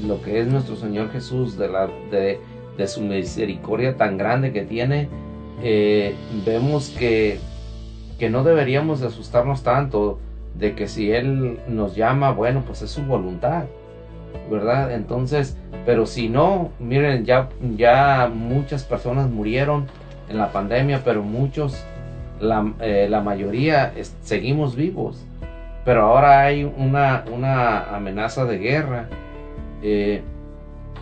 lo 0.06 0.22
que 0.22 0.40
es 0.40 0.46
nuestro 0.46 0.76
Señor 0.76 1.10
Jesús, 1.10 1.58
de 1.58 1.68
la 1.68 1.88
de, 2.10 2.38
su 2.86 3.00
misericordia 3.00 3.96
tan 3.96 4.18
grande 4.18 4.52
que 4.52 4.62
tiene, 4.62 5.08
eh, 5.62 6.14
vemos 6.44 6.88
que, 6.90 7.38
que 8.18 8.30
no 8.30 8.42
deberíamos 8.42 9.00
de 9.00 9.06
asustarnos 9.08 9.62
tanto 9.62 10.18
de 10.58 10.74
que 10.74 10.88
si 10.88 11.12
Él 11.12 11.60
nos 11.68 11.94
llama, 11.94 12.32
bueno, 12.32 12.64
pues 12.66 12.82
es 12.82 12.90
su 12.90 13.02
voluntad, 13.02 13.64
¿verdad? 14.50 14.92
Entonces, 14.92 15.56
pero 15.86 16.06
si 16.06 16.28
no, 16.28 16.70
miren, 16.80 17.24
ya, 17.24 17.48
ya 17.76 18.30
muchas 18.34 18.84
personas 18.84 19.30
murieron 19.30 19.86
en 20.28 20.38
la 20.38 20.50
pandemia, 20.50 21.02
pero 21.04 21.22
muchos, 21.22 21.84
la, 22.42 22.72
eh, 22.80 23.06
la 23.08 23.20
mayoría 23.20 23.94
seguimos 24.20 24.74
vivos, 24.74 25.24
pero 25.84 26.02
ahora 26.02 26.40
hay 26.40 26.64
una, 26.64 27.24
una 27.32 27.94
amenaza 27.94 28.44
de 28.44 28.58
guerra. 28.58 29.08
Eh, 29.82 30.22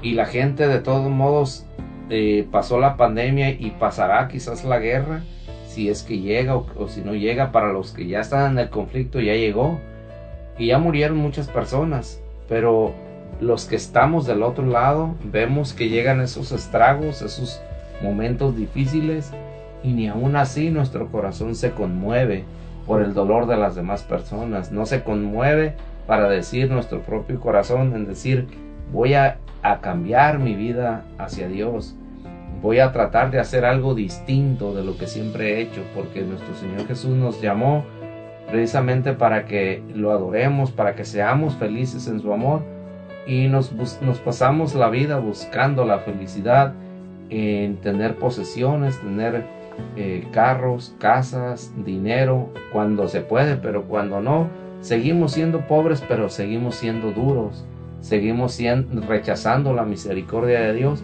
y 0.03 0.13
la 0.13 0.27
gente 0.27 0.69
de 0.69 0.81
todos 0.81 1.11
modos 1.11 1.67
eh, 2.09 2.47
pasó 2.51 2.79
la 2.79 2.97
pandemia 2.97 3.51
y 3.51 3.75
pasará 3.79 4.29
quizás 4.29 4.65
la 4.65 4.79
guerra 4.79 5.23
si 5.67 5.89
es 5.89 6.03
que 6.03 6.19
llega 6.19 6.57
o, 6.57 6.67
o, 6.79 6.89
si 6.89 7.03
no 7.03 7.15
llega 7.15 7.53
para 7.53 7.73
los 7.73 7.93
que 7.93 8.07
ya 8.07 8.21
están 8.21 8.53
en 8.53 8.59
el 8.59 8.71
conflicto 8.71 9.21
ya 9.21 9.35
llegó 9.35 9.79
y 10.59 10.69
ya 10.69 10.79
murieron 10.79 11.19
muchas 11.19 11.49
personas 11.49 12.23
pero 12.49 12.95
los 13.41 13.67
que 13.67 13.77
estamos 13.77 14.27
del 14.27 14.43
otro 14.43 14.65
lado 14.65 15.15
vemos 15.25 15.75
que 15.75 15.91
llegan 15.91 16.23
esos 16.23 16.51
estragos 16.53 17.21
esos 17.21 17.61
momentos 18.03 18.57
difíciles 18.57 19.31
y 19.83 19.93
ni 19.93 20.09
aún 20.09 20.37
así 20.37 20.71
nuestro 20.71 21.09
corazón 21.09 21.55
se 21.55 21.73
conmueve 21.73 22.45
por 22.87 23.03
el 23.03 23.15
dolor 23.15 23.47
de 23.47 23.57
las 23.57 23.75
demás 23.75 24.03
personas 24.03 24.73
no 24.73 24.87
se 24.87 25.03
conmueve 25.03 25.75
para 26.07 26.29
decir 26.29 26.71
nuestro 26.71 27.03
propio 27.03 27.41
corazón 27.41 27.95
en 27.95 28.07
decir 28.07 28.47
voy 28.93 29.15
a 29.15 29.39
a 29.63 29.81
cambiar 29.81 30.39
mi 30.39 30.55
vida 30.55 31.05
hacia 31.19 31.49
Dios. 31.49 31.95
Voy 32.63 32.79
a 32.79 32.93
tratar 32.93 33.31
de 33.31 33.39
hacer 33.39 33.65
algo 33.65 33.95
distinto 33.95 34.75
de 34.75 34.85
lo 34.85 34.97
que 34.97 35.07
siempre 35.07 35.55
he 35.55 35.61
hecho, 35.63 35.83
porque 35.95 36.23
nuestro 36.23 36.55
Señor 36.55 36.87
Jesús 36.87 37.11
nos 37.11 37.41
llamó 37.41 37.85
precisamente 38.51 39.13
para 39.13 39.47
que 39.47 39.83
lo 39.95 40.11
adoremos, 40.11 40.71
para 40.71 40.95
que 40.95 41.05
seamos 41.05 41.55
felices 41.55 42.07
en 42.09 42.21
su 42.21 42.33
amor 42.33 42.63
y 43.27 43.49
nos, 43.49 43.73
nos 44.03 44.19
pasamos 44.19 44.75
la 44.75 44.91
vida 44.91 45.19
buscando 45.19 45.85
la 45.85 46.01
felicidad 46.01 46.75
en 47.29 47.77
tener 47.77 48.17
posesiones, 48.17 48.99
tener 49.01 49.45
eh, 49.97 50.27
carros, 50.33 50.95
casas, 50.99 51.73
dinero, 51.85 52.51
cuando 52.73 53.09
se 53.09 53.21
puede, 53.21 53.57
pero 53.57 53.85
cuando 53.85 54.21
no, 54.21 54.49
seguimos 54.81 55.33
siendo 55.33 55.67
pobres, 55.67 56.03
pero 56.09 56.29
seguimos 56.29 56.77
siendo 56.77 57.13
duros 57.13 57.65
seguimos 58.01 58.53
siendo, 58.53 59.03
rechazando 59.03 59.73
la 59.73 59.85
misericordia 59.85 60.61
de 60.61 60.75
Dios 60.75 61.03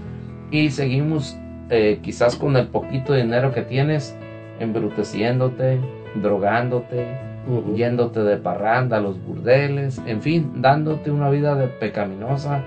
y 0.51 0.71
seguimos 0.71 1.37
eh, 1.71 1.99
quizás 2.03 2.37
con 2.37 2.57
el 2.57 2.69
poquito 2.69 3.15
dinero 3.15 3.53
que 3.53 3.63
tienes 3.63 4.17
embruteciéndote, 4.61 5.79
drogándote, 6.15 7.07
uh 7.49 7.59
-huh. 7.59 7.77
yéndote 7.77 8.21
de 8.21 8.37
parranda 8.37 8.99
a 8.99 9.01
los 9.01 9.23
burdeles, 9.23 10.01
en 10.07 10.23
fin, 10.23 10.63
dándote 10.63 11.11
una 11.11 11.29
vida 11.31 11.55
de 11.55 11.67
pecaminosa. 11.67 12.63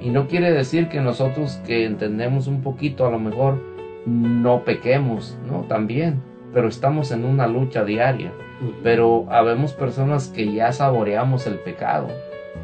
Y 0.00 0.10
no 0.10 0.26
quiere 0.28 0.52
decir 0.52 0.88
que 0.88 1.00
nosotros 1.00 1.60
que 1.66 1.84
entendemos 1.84 2.46
un 2.46 2.62
poquito 2.62 3.06
a 3.06 3.10
lo 3.10 3.18
mejor 3.18 3.60
no 4.06 4.64
pequemos, 4.64 5.36
¿no? 5.46 5.62
También, 5.62 6.20
pero 6.52 6.68
estamos 6.68 7.10
en 7.10 7.24
una 7.24 7.46
lucha 7.46 7.84
diaria. 7.84 8.32
Uh 8.60 8.66
-huh. 8.66 8.74
Pero 8.82 9.26
habemos 9.30 9.72
personas 9.72 10.28
que 10.28 10.52
ya 10.52 10.72
saboreamos 10.72 11.46
el 11.46 11.58
pecado 11.58 12.08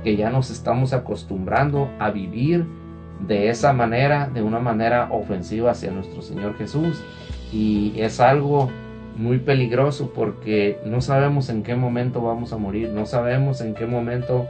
que 0.03 0.17
ya 0.17 0.31
nos 0.31 0.51
estamos 0.51 0.93
acostumbrando 0.93 1.91
a 1.99 2.11
vivir 2.11 2.65
de 3.27 3.51
esa 3.51 3.73
manera, 3.73 4.31
de 4.33 4.43
una 4.43 4.59
manera 4.59 5.09
ofensiva 5.11 5.73
hacia 5.73 5.91
nuestro 5.91 6.23
Señor 6.23 6.57
Jesús. 6.57 7.03
Y 7.53 7.93
es 7.97 8.21
algo 8.21 8.71
muy 9.17 9.39
peligroso 9.39 10.13
porque 10.15 10.79
no 10.87 11.01
sabemos 11.01 11.51
en 11.51 11.63
qué 11.63 11.75
momento 11.75 12.23
vamos 12.23 12.53
a 12.53 12.57
morir, 12.57 12.91
no 12.91 13.05
sabemos 13.07 13.61
en 13.61 13.75
qué 13.75 13.87
momento 13.87 14.47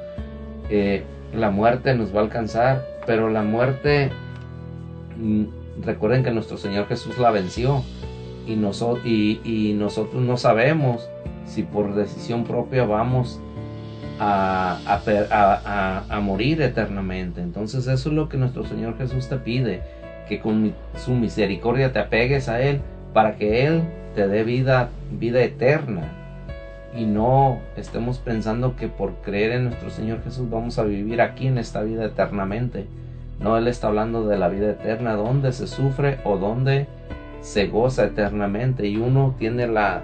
eh, 0.68 1.02
la 1.34 1.50
muerte 1.50 1.94
nos 1.94 2.14
va 2.14 2.20
a 2.20 2.24
alcanzar, 2.24 2.86
pero 3.06 3.28
la 3.28 3.42
muerte, 3.42 4.10
mm, 5.16 5.44
recuerden 5.82 6.22
que 6.22 6.30
nuestro 6.30 6.56
Señor 6.56 6.86
Jesús 6.86 7.18
la 7.18 7.30
venció 7.30 7.82
y, 8.46 8.56
noso 8.56 8.98
y, 9.04 9.40
y 9.44 9.74
nosotros 9.74 10.22
no 10.22 10.36
sabemos 10.36 11.08
si 11.44 11.62
por 11.62 11.94
decisión 11.94 12.44
propia 12.44 12.84
vamos 12.84 13.40
a, 14.20 16.04
a, 16.08 16.20
morir 16.20 16.60
eternamente. 16.62 17.40
Entonces 17.40 17.86
eso 17.86 18.08
es 18.10 18.14
lo 18.14 18.28
que 18.28 18.36
nuestro 18.36 18.64
Señor 18.64 18.96
Jesús 18.98 19.28
te 19.28 19.36
pide, 19.36 19.82
que 20.28 20.40
con 20.40 20.74
su 20.96 21.12
misericordia 21.12 21.92
te 21.92 21.98
apegues 21.98 22.48
a 22.48 22.60
Él 22.60 22.80
para 23.12 23.36
que 23.36 23.66
Él 23.66 23.82
te 24.14 24.28
dé 24.28 24.44
vida, 24.44 24.90
vida 25.10 25.42
eterna. 25.42 26.16
Y 26.94 27.04
no 27.04 27.60
estemos 27.76 28.18
pensando 28.18 28.74
que 28.76 28.88
por 28.88 29.14
creer 29.22 29.52
en 29.52 29.64
nuestro 29.66 29.90
Señor 29.90 30.22
Jesús 30.22 30.50
vamos 30.50 30.78
a 30.78 30.82
vivir 30.82 31.20
aquí 31.20 31.46
en 31.46 31.58
esta 31.58 31.82
vida 31.82 32.04
eternamente. 32.04 32.86
No, 33.40 33.56
Él 33.56 33.68
está 33.68 33.88
hablando 33.88 34.26
de 34.26 34.38
la 34.38 34.48
vida 34.48 34.70
eterna, 34.70 35.14
donde 35.14 35.52
se 35.52 35.66
sufre 35.66 36.18
o 36.24 36.36
donde 36.36 36.86
se 37.40 37.68
goza 37.68 38.04
eternamente. 38.04 38.86
Y 38.86 38.98
uno 38.98 39.34
tiene 39.38 39.66
la, 39.66 40.02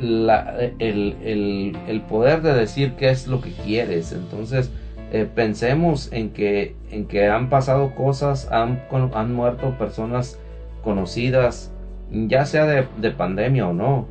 el, 0.00 1.74
el, 1.86 2.02
poder 2.08 2.42
de 2.42 2.52
decir 2.52 2.94
qué 2.94 3.10
es 3.10 3.28
lo 3.28 3.40
que 3.40 3.52
quieres. 3.52 4.12
Entonces, 4.12 4.70
eh, 5.12 5.28
pensemos 5.32 6.12
en 6.12 6.30
que, 6.30 6.74
en 6.90 7.06
que 7.06 7.28
han 7.28 7.48
pasado 7.50 7.94
cosas, 7.94 8.50
han, 8.50 8.82
han 9.14 9.32
muerto 9.32 9.78
personas 9.78 10.38
conocidas, 10.82 11.70
ya 12.10 12.46
sea 12.46 12.66
de, 12.66 12.86
de, 13.00 13.10
pandemia 13.12 13.68
o 13.68 13.72
no, 13.72 14.06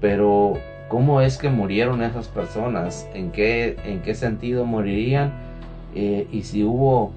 pero 0.00 0.54
cómo 0.88 1.20
es 1.20 1.36
que 1.36 1.50
murieron 1.50 2.02
esas 2.02 2.28
personas, 2.28 3.08
en 3.12 3.32
qué, 3.32 3.76
en 3.84 4.00
qué 4.02 4.14
sentido 4.14 4.64
morirían 4.64 5.32
eh, 5.94 6.26
y 6.30 6.42
si 6.42 6.64
hubo 6.64 7.12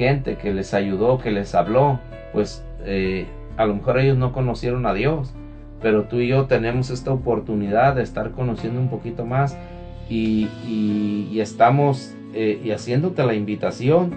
gente 0.00 0.36
que 0.36 0.54
les 0.54 0.72
ayudó, 0.72 1.18
que 1.18 1.30
les 1.30 1.54
habló, 1.54 2.00
pues 2.32 2.64
eh, 2.86 3.26
a 3.58 3.66
lo 3.66 3.74
mejor 3.74 3.98
ellos 3.98 4.16
no 4.16 4.32
conocieron 4.32 4.86
a 4.86 4.94
Dios, 4.94 5.34
pero 5.82 6.04
tú 6.04 6.20
y 6.20 6.28
yo 6.28 6.46
tenemos 6.46 6.88
esta 6.88 7.12
oportunidad 7.12 7.96
de 7.96 8.02
estar 8.02 8.30
conociendo 8.30 8.80
un 8.80 8.88
poquito 8.88 9.26
más 9.26 9.58
y, 10.08 10.48
estamos 11.38 12.14
eh, 12.32 12.62
y 12.64 12.70
haciéndote 12.70 13.24
la 13.24 13.34
invitación 13.34 14.14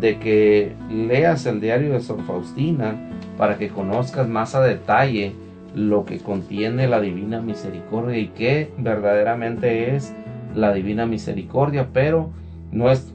de 0.00 0.18
que 0.18 0.72
leas 0.90 1.46
el 1.46 1.60
diario 1.60 1.92
de 1.92 2.00
Sor 2.00 2.22
Faustina 2.26 2.96
para 3.38 3.56
que 3.56 3.68
conozcas 3.68 4.26
más 4.26 4.56
a 4.56 4.62
detalle 4.62 5.32
lo 5.76 6.04
que 6.04 6.18
contiene 6.18 6.88
la 6.88 7.00
divina 7.00 7.40
misericordia 7.40 8.18
y 8.18 8.26
qué 8.28 8.72
verdaderamente 8.78 9.94
es 9.94 10.12
la 10.56 10.72
divina 10.72 11.06
misericordia, 11.06 11.88
pero 11.92 12.30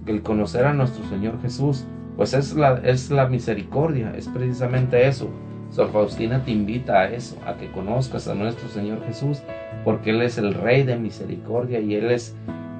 el 0.08 0.22
conocer 0.22 0.66
a 0.66 0.74
nuestro 0.74 1.04
Señor 1.10 1.42
Jesús, 1.42 1.86
pues 2.16 2.34
es 2.34 2.54
la, 2.56 2.82
es 2.84 3.12
la 3.12 3.28
misericordia, 3.28 4.14
es 4.18 4.28
precisamente 4.28 5.08
eso, 5.08 5.30
Sor 5.70 5.92
Faustina 5.92 6.44
te 6.44 6.52
invita 6.52 7.02
a 7.02 7.10
eso, 7.10 7.38
a 7.46 7.56
que 7.58 7.70
conozcas 7.72 8.28
a 8.28 8.36
nuestro 8.36 8.70
Señor 8.70 9.04
Jesús, 9.06 9.42
porque 9.84 10.12
Él 10.12 10.22
es 10.22 10.38
el 10.38 10.54
Rey 10.54 10.84
de 10.84 10.96
misericordia 10.96 11.80
y 11.80 11.96
Él 11.96 12.12
es 12.12 12.36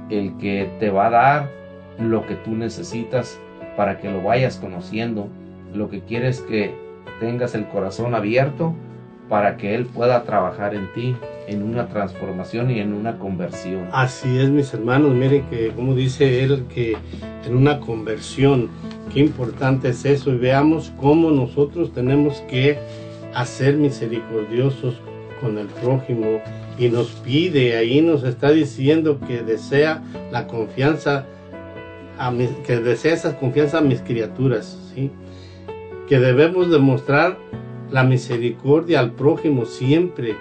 el 0.10 0.38
que 0.38 0.70
te 0.80 0.90
va 0.90 1.08
a 1.08 1.10
dar 1.10 1.52
lo 2.00 2.26
que 2.26 2.36
tú 2.36 2.52
necesitas 2.52 3.40
para 3.76 4.00
que 4.00 4.10
lo 4.10 4.24
vayas 4.24 4.58
conociendo. 4.58 5.28
Lo 5.74 5.90
que 5.90 6.02
quieres 6.02 6.42
que 6.42 6.74
tengas 7.20 7.54
el 7.56 7.68
corazón 7.68 8.16
abierto 8.16 8.74
para 9.30 9.58
que 9.58 9.76
Él 9.76 9.86
pueda 9.86 10.24
trabajar 10.24 10.74
en 10.74 10.92
ti 10.94 11.16
en 11.48 11.64
una 11.64 11.88
transformación 11.88 12.72
y 12.72 12.80
en 12.80 12.94
una 12.94 13.18
conversión. 13.18 13.88
Así 13.92 14.38
es, 14.38 14.50
mis 14.50 14.74
hermanos, 14.74 15.14
miren 15.14 15.46
que 15.50 15.70
como 15.70 15.94
dice 15.96 16.44
él, 16.44 16.66
que 16.74 16.98
en 17.46 17.56
una 17.56 17.80
conversión, 17.80 18.70
qué 19.14 19.20
importante 19.20 19.90
es 19.90 20.06
eso 20.06 20.32
y 20.32 20.38
veamos 20.38 20.92
cómo 21.00 21.32
nosotros 21.32 21.94
tenemos 21.94 22.42
que 22.50 22.80
hacer 23.34 23.76
misericordiosos 23.76 24.96
con 25.42 25.58
el 25.58 25.68
prójimo 25.68 26.42
y 26.78 26.90
nos 26.90 27.08
pide, 27.12 27.78
ahí 27.78 28.02
nos 28.02 28.24
está 28.24 28.52
diciendo 28.52 29.20
que 29.26 29.42
desea 29.44 30.04
la 30.32 30.48
confianza, 30.48 31.26
que 32.66 32.78
desea 32.78 33.14
esa 33.14 33.38
confianza 33.38 33.78
a 33.78 33.82
mis 33.82 34.02
criaturas, 34.02 34.78
¿sí? 34.94 35.12
que 36.08 36.20
debemos 36.20 36.70
demostrar 36.70 37.38
la 37.92 38.04
misericordia 38.04 39.00
al 39.00 39.12
prójimo 39.12 39.66
siempre 39.66 40.36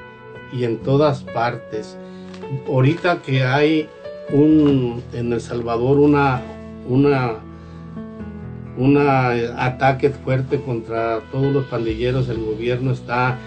y 0.55 0.65
en 0.65 0.79
todas 0.79 1.23
partes. 1.23 1.97
Ahorita 2.69 3.23
que 3.23 3.43
hay 3.43 3.89
un 4.33 5.03
en 5.13 5.33
El 5.33 5.41
Salvador 5.41 5.99
una 5.99 6.43
una 6.89 7.41
un 8.77 8.97
ataque 8.99 10.11
fuerte 10.11 10.61
contra 10.61 11.21
todos 11.31 11.53
los 11.53 11.67
pandilleros, 11.67 12.29
el 12.29 12.45
gobierno 12.45 12.91
está 12.91 13.39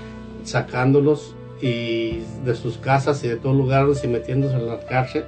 sacándolos 0.43 1.35
y 1.61 2.19
de 2.45 2.55
sus 2.55 2.77
casas 2.77 3.23
y 3.23 3.27
de 3.27 3.35
todos 3.35 3.55
lugares 3.55 4.03
y 4.03 4.07
metiéndose 4.07 4.55
en 4.55 4.67
la 4.67 4.79
cárcel. 4.79 5.25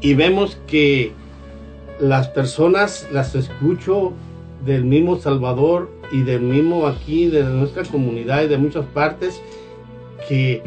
Y 0.00 0.14
vemos 0.14 0.58
que 0.66 1.12
las 2.00 2.28
personas 2.28 3.06
las 3.12 3.34
escucho 3.34 4.12
del 4.64 4.84
mismo 4.84 5.18
Salvador 5.18 5.90
y 6.10 6.22
del 6.22 6.40
mismo 6.40 6.86
aquí, 6.86 7.26
de 7.26 7.44
nuestra 7.44 7.84
comunidad 7.84 8.44
y 8.44 8.48
de 8.48 8.58
muchas 8.58 8.86
partes, 8.86 9.40
que 10.28 10.62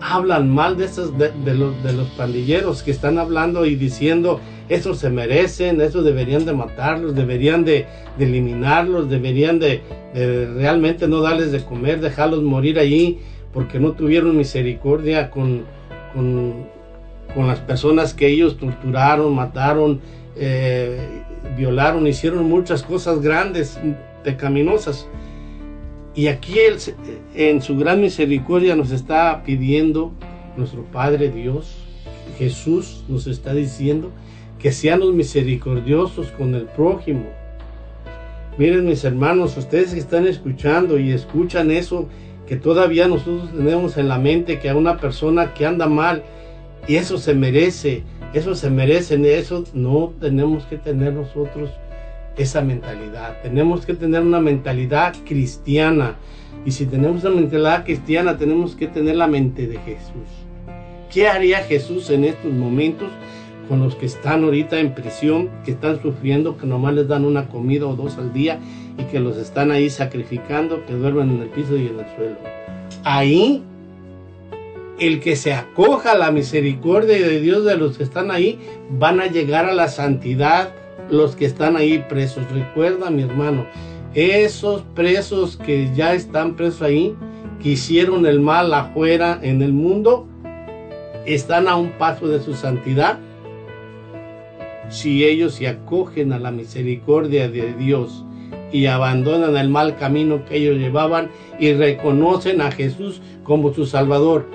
hablan 0.00 0.50
mal 0.50 0.76
de, 0.76 0.86
esos, 0.86 1.16
de, 1.16 1.54
los, 1.54 1.82
de 1.82 1.92
los 1.92 2.08
pandilleros 2.08 2.82
que 2.82 2.90
están 2.90 3.18
hablando 3.18 3.64
y 3.66 3.76
diciendo 3.76 4.40
eso 4.68 4.94
se 4.94 5.10
merecen, 5.10 5.80
eso 5.80 6.02
deberían 6.02 6.44
de 6.44 6.52
matarlos, 6.52 7.14
deberían 7.14 7.64
de, 7.64 7.86
eliminarlos, 8.18 9.08
deberían 9.08 9.58
de, 9.58 9.82
realmente 10.56 11.08
no 11.08 11.20
darles 11.20 11.52
de 11.52 11.62
comer, 11.64 12.00
dejarlos 12.00 12.42
morir 12.42 12.78
allí 12.78 13.20
porque 13.52 13.78
no 13.78 13.92
tuvieron 13.92 14.36
misericordia 14.36 15.30
con, 15.30 15.64
con, 16.14 16.70
las 17.46 17.60
personas 17.60 18.14
que 18.14 18.28
ellos 18.28 18.58
torturaron, 18.58 19.34
mataron, 19.34 20.00
eh, 20.36 20.98
violaron, 21.56 22.06
hicieron 22.06 22.48
muchas 22.48 22.82
cosas 22.82 23.20
grandes, 23.20 23.78
pecaminosas. 24.22 25.06
Y 26.14 26.26
aquí 26.26 26.58
Él, 26.58 26.76
en 27.34 27.62
su 27.62 27.76
gran 27.76 28.00
misericordia, 28.00 28.76
nos 28.76 28.90
está 28.90 29.42
pidiendo, 29.44 30.12
nuestro 30.56 30.84
Padre 30.84 31.30
Dios, 31.30 31.74
Jesús 32.38 33.04
nos 33.08 33.26
está 33.26 33.54
diciendo 33.54 34.10
que 34.58 34.72
seamos 34.72 35.12
misericordiosos 35.14 36.28
con 36.28 36.54
el 36.54 36.64
prójimo. 36.64 37.24
Miren 38.58 38.84
mis 38.84 39.02
hermanos, 39.04 39.56
ustedes 39.56 39.94
que 39.94 40.00
están 40.00 40.26
escuchando 40.26 40.98
y 40.98 41.10
escuchan 41.10 41.70
eso, 41.70 42.08
que 42.46 42.56
todavía 42.56 43.08
nosotros 43.08 43.50
tenemos 43.56 43.96
en 43.96 44.08
la 44.08 44.18
mente 44.18 44.58
que 44.58 44.68
a 44.68 44.76
una 44.76 44.98
persona 44.98 45.54
que 45.54 45.64
anda 45.64 45.86
mal, 45.86 46.22
y 46.86 46.96
eso 46.96 47.16
se 47.16 47.32
merece, 47.32 48.02
eso 48.34 48.54
se 48.54 48.68
merece, 48.68 49.38
eso 49.38 49.64
no 49.72 50.12
tenemos 50.20 50.64
que 50.64 50.76
tener 50.76 51.14
nosotros 51.14 51.70
esa 52.36 52.62
mentalidad. 52.62 53.40
Tenemos 53.42 53.84
que 53.84 53.94
tener 53.94 54.22
una 54.22 54.40
mentalidad 54.40 55.14
cristiana. 55.24 56.16
Y 56.64 56.70
si 56.70 56.86
tenemos 56.86 57.24
una 57.24 57.36
mentalidad 57.36 57.84
cristiana, 57.84 58.36
tenemos 58.36 58.74
que 58.74 58.86
tener 58.86 59.16
la 59.16 59.26
mente 59.26 59.66
de 59.66 59.78
Jesús. 59.78 60.28
¿Qué 61.12 61.28
haría 61.28 61.58
Jesús 61.58 62.08
en 62.10 62.24
estos 62.24 62.52
momentos 62.52 63.08
con 63.68 63.80
los 63.80 63.94
que 63.94 64.06
están 64.06 64.44
ahorita 64.44 64.78
en 64.80 64.94
prisión, 64.94 65.50
que 65.64 65.72
están 65.72 66.00
sufriendo, 66.00 66.56
que 66.56 66.66
nomás 66.66 66.94
les 66.94 67.08
dan 67.08 67.24
una 67.24 67.48
comida 67.48 67.86
o 67.86 67.94
dos 67.94 68.18
al 68.18 68.32
día 68.32 68.58
y 68.98 69.04
que 69.04 69.20
los 69.20 69.36
están 69.36 69.70
ahí 69.70 69.90
sacrificando, 69.90 70.84
que 70.86 70.94
duermen 70.94 71.30
en 71.30 71.42
el 71.42 71.48
piso 71.48 71.76
y 71.76 71.86
en 71.86 72.00
el 72.00 72.06
suelo? 72.16 72.36
Ahí, 73.04 73.62
el 74.98 75.20
que 75.20 75.36
se 75.36 75.52
acoja 75.52 76.12
a 76.12 76.18
la 76.18 76.30
misericordia 76.30 77.16
de 77.16 77.40
Dios 77.40 77.64
de 77.64 77.76
los 77.76 77.98
que 77.98 78.04
están 78.04 78.30
ahí, 78.30 78.58
van 78.90 79.20
a 79.20 79.26
llegar 79.26 79.66
a 79.66 79.72
la 79.72 79.88
santidad 79.88 80.72
los 81.12 81.36
que 81.36 81.44
están 81.44 81.76
ahí 81.76 82.04
presos. 82.08 82.50
Recuerda, 82.50 83.10
mi 83.10 83.22
hermano, 83.22 83.66
esos 84.14 84.82
presos 84.94 85.56
que 85.56 85.90
ya 85.94 86.14
están 86.14 86.56
presos 86.56 86.82
ahí, 86.82 87.14
que 87.62 87.70
hicieron 87.70 88.26
el 88.26 88.40
mal 88.40 88.72
afuera 88.74 89.38
en 89.42 89.62
el 89.62 89.72
mundo, 89.72 90.26
están 91.26 91.68
a 91.68 91.76
un 91.76 91.92
paso 91.92 92.26
de 92.26 92.40
su 92.40 92.54
santidad. 92.54 93.18
Si 94.88 95.24
ellos 95.24 95.54
se 95.54 95.68
acogen 95.68 96.32
a 96.32 96.38
la 96.38 96.50
misericordia 96.50 97.48
de 97.48 97.72
Dios 97.74 98.24
y 98.72 98.86
abandonan 98.86 99.56
el 99.56 99.68
mal 99.68 99.96
camino 99.96 100.44
que 100.44 100.56
ellos 100.56 100.78
llevaban 100.78 101.30
y 101.58 101.72
reconocen 101.74 102.60
a 102.60 102.70
Jesús 102.72 103.20
como 103.44 103.72
su 103.72 103.86
Salvador. 103.86 104.46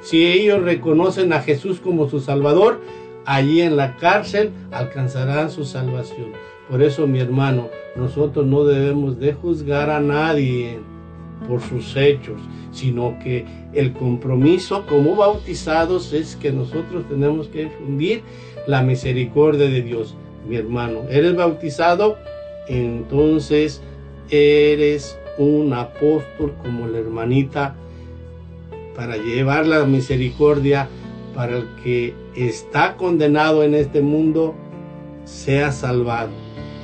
Si 0.00 0.26
ellos 0.26 0.62
reconocen 0.62 1.32
a 1.32 1.40
Jesús 1.40 1.80
como 1.80 2.08
su 2.08 2.20
Salvador, 2.20 2.80
allí 3.28 3.60
en 3.60 3.76
la 3.76 3.94
cárcel 3.96 4.52
alcanzarán 4.72 5.50
su 5.50 5.66
salvación. 5.66 6.32
Por 6.70 6.82
eso, 6.82 7.06
mi 7.06 7.20
hermano, 7.20 7.68
nosotros 7.94 8.46
no 8.46 8.64
debemos 8.64 9.20
de 9.20 9.34
juzgar 9.34 9.90
a 9.90 10.00
nadie 10.00 10.78
por 11.46 11.60
sus 11.60 11.94
hechos, 11.94 12.40
sino 12.72 13.18
que 13.22 13.44
el 13.74 13.92
compromiso 13.92 14.86
como 14.86 15.14
bautizados 15.14 16.14
es 16.14 16.36
que 16.36 16.52
nosotros 16.52 17.06
tenemos 17.06 17.48
que 17.48 17.64
difundir 17.64 18.22
la 18.66 18.80
misericordia 18.80 19.68
de 19.68 19.82
Dios. 19.82 20.16
Mi 20.48 20.56
hermano, 20.56 21.02
eres 21.10 21.36
bautizado, 21.36 22.16
entonces 22.66 23.82
eres 24.30 25.18
un 25.36 25.74
apóstol 25.74 26.54
como 26.62 26.86
la 26.86 26.98
hermanita 26.98 27.76
para 28.96 29.18
llevar 29.18 29.66
la 29.66 29.84
misericordia 29.84 30.88
para 31.34 31.58
el 31.58 31.66
que 31.84 32.14
está 32.46 32.96
condenado 32.96 33.62
en 33.62 33.74
este 33.74 34.02
mundo 34.02 34.54
sea 35.24 35.72
salvado. 35.72 36.30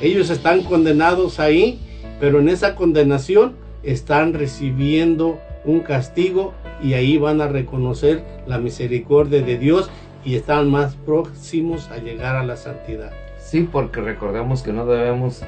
Ellos 0.01 0.31
están 0.31 0.65
condenados 0.65 1.39
ahí, 1.41 1.81
pero 2.21 2.41
en 2.41 2.49
esa 2.49 2.75
condenación 2.75 3.55
están 3.83 4.35
recibiendo 4.35 5.39
un 5.65 5.81
castigo 5.81 6.53
y 6.83 6.95
ahí 6.95 7.17
van 7.19 7.41
a 7.41 7.49
reconocer 7.49 8.25
la 8.47 8.59
misericordia 8.59 9.43
de 9.43 9.59
Dios 9.59 9.91
y 10.25 10.37
están 10.37 10.71
más 10.71 10.97
próximos 10.97 11.91
a 11.91 11.99
llegar 11.99 12.37
a 12.37 12.45
la 12.45 12.57
santidad. 12.57 13.13
Sí, 13.39 13.69
porque 13.71 14.01
recordemos 14.01 14.63
que 14.63 14.73
no 14.73 14.87
debemos 14.87 15.43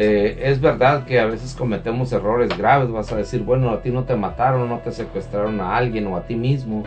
Eh, 0.00 0.38
es 0.44 0.60
verdad 0.60 1.06
que 1.06 1.18
a 1.18 1.26
veces 1.26 1.56
cometemos 1.56 2.12
errores 2.12 2.56
graves, 2.56 2.88
vas 2.88 3.10
a 3.12 3.16
decir, 3.16 3.42
bueno, 3.42 3.70
a 3.70 3.82
ti 3.82 3.90
no 3.90 4.04
te 4.04 4.14
mataron, 4.14 4.68
no 4.68 4.78
te 4.78 4.92
secuestraron 4.92 5.60
a 5.60 5.76
alguien 5.76 6.06
o 6.06 6.16
a 6.16 6.24
ti 6.24 6.36
mismo, 6.36 6.84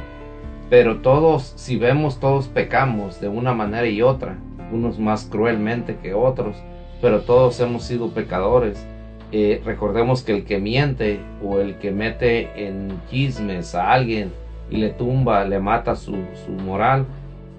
pero 0.71 0.99
todos, 1.01 1.51
si 1.57 1.75
vemos, 1.75 2.21
todos 2.21 2.47
pecamos 2.47 3.19
de 3.19 3.27
una 3.27 3.53
manera 3.53 3.87
y 3.87 4.01
otra, 4.01 4.37
unos 4.71 4.99
más 4.99 5.25
cruelmente 5.25 5.97
que 6.01 6.13
otros, 6.13 6.55
pero 7.01 7.23
todos 7.23 7.59
hemos 7.59 7.83
sido 7.83 8.11
pecadores. 8.11 8.87
Eh, 9.33 9.61
recordemos 9.65 10.23
que 10.23 10.31
el 10.31 10.45
que 10.45 10.59
miente 10.59 11.19
o 11.43 11.59
el 11.59 11.75
que 11.75 11.91
mete 11.91 12.67
en 12.69 13.01
chismes 13.09 13.75
a 13.75 13.91
alguien 13.91 14.31
y 14.69 14.77
le 14.77 14.91
tumba, 14.91 15.43
le 15.43 15.59
mata 15.59 15.97
su, 15.97 16.15
su 16.45 16.51
moral, 16.51 17.05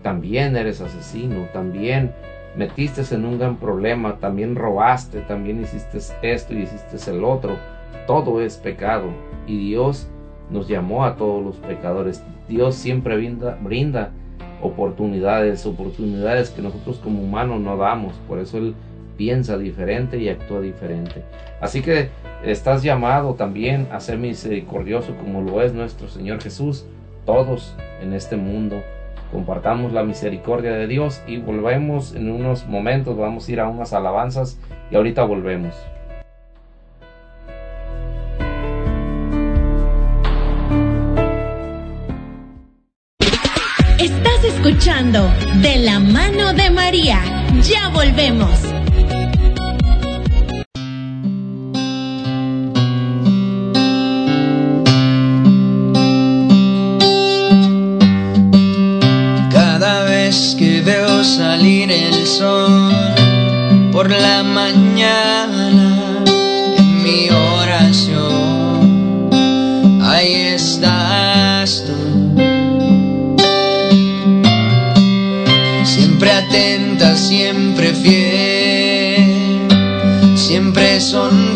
también 0.03 0.57
eres 0.57 0.81
asesino, 0.81 1.49
también 1.53 2.15
metiste 2.57 3.03
en 3.15 3.27
un 3.27 3.39
gran 3.39 3.57
problema, 3.57 4.21
también 4.21 4.57
robaste, 4.57 5.21
también 5.21 5.61
hiciste 5.61 5.99
esto 6.23 6.55
y 6.55 6.63
hiciste 6.63 7.11
el 7.11 7.25
otro. 7.25 7.59
Todo 8.07 8.41
es 8.41 8.57
pecado 8.57 9.11
y 9.47 9.59
Dios 9.69 10.09
nos 10.49 10.67
llamó 10.67 11.05
a 11.05 11.17
todos 11.17 11.45
los 11.45 11.57
pecadores. 11.57 12.25
Dios 12.49 12.75
siempre 12.75 13.17
brinda, 13.63 14.11
oportunidades, 14.61 15.67
oportunidades 15.67 16.51
que 16.51 16.63
nosotros 16.63 16.99
como 16.99 17.23
humanos 17.23 17.61
no 17.61 17.77
damos. 17.77 18.15
Por 18.29 18.39
eso 18.39 18.59
Él 18.59 18.75
piensa 19.17 19.59
diferente 19.59 20.19
y 20.19 20.29
actúa 20.29 20.61
diferente. 20.61 21.23
Así 21.61 21.83
que 21.83 22.09
estás 22.45 22.83
llamado 22.83 23.35
también 23.35 23.89
a 23.93 24.01
ser 24.01 24.19
misericordioso 24.19 25.15
como 25.17 25.43
lo 25.43 25.63
es 25.63 25.73
nuestro 25.73 26.09
Señor 26.09 26.41
Jesús. 26.43 26.87
Todos 27.25 27.75
en 28.03 28.13
este 28.15 28.37
mundo 28.37 28.83
compartamos 29.31 29.93
la 29.93 30.03
misericordia 30.03 30.73
de 30.73 30.87
Dios 30.87 31.23
y 31.27 31.39
volvemos 31.39 32.15
en 32.15 32.31
unos 32.31 32.67
momentos, 32.67 33.17
vamos 33.17 33.49
a 33.49 33.53
ir 33.53 33.61
a 33.61 33.69
unas 33.69 33.93
alabanzas 33.93 34.59
y 34.91 34.97
ahorita 34.97 35.25
volvemos. 35.25 35.75
De 44.75 45.77
la 45.77 46.01
mano 46.01 46.55
de 46.55 46.71
María. 46.71 47.21
Ya 47.63 47.89
volvemos. 47.89 48.51
Cada 59.53 60.05
vez 60.05 60.57
que 60.59 60.81
veo 60.81 61.23
salir 61.23 61.93
el 61.93 62.27
sol 62.27 62.93
por 63.93 64.11
la 64.11 64.43
mañana 64.43 64.82
siempre 80.93 81.01
sonriente, 81.01 81.52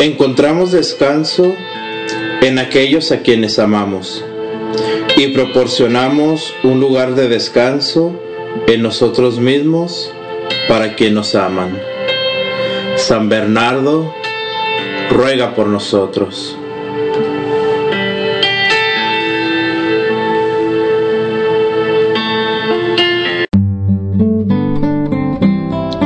Encontramos 0.00 0.70
descanso 0.70 1.52
en 2.40 2.60
aquellos 2.60 3.10
a 3.10 3.22
quienes 3.22 3.58
amamos 3.58 4.24
y 5.16 5.26
proporcionamos 5.28 6.54
un 6.62 6.78
lugar 6.78 7.16
de 7.16 7.28
descanso 7.28 8.14
en 8.68 8.82
nosotros 8.82 9.40
mismos 9.40 10.12
para 10.68 10.94
quienes 10.94 11.14
nos 11.14 11.34
aman. 11.34 11.76
San 12.94 13.28
Bernardo 13.28 14.14
ruega 15.10 15.56
por 15.56 15.66
nosotros. 15.66 16.56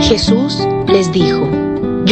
Jesús 0.01 0.64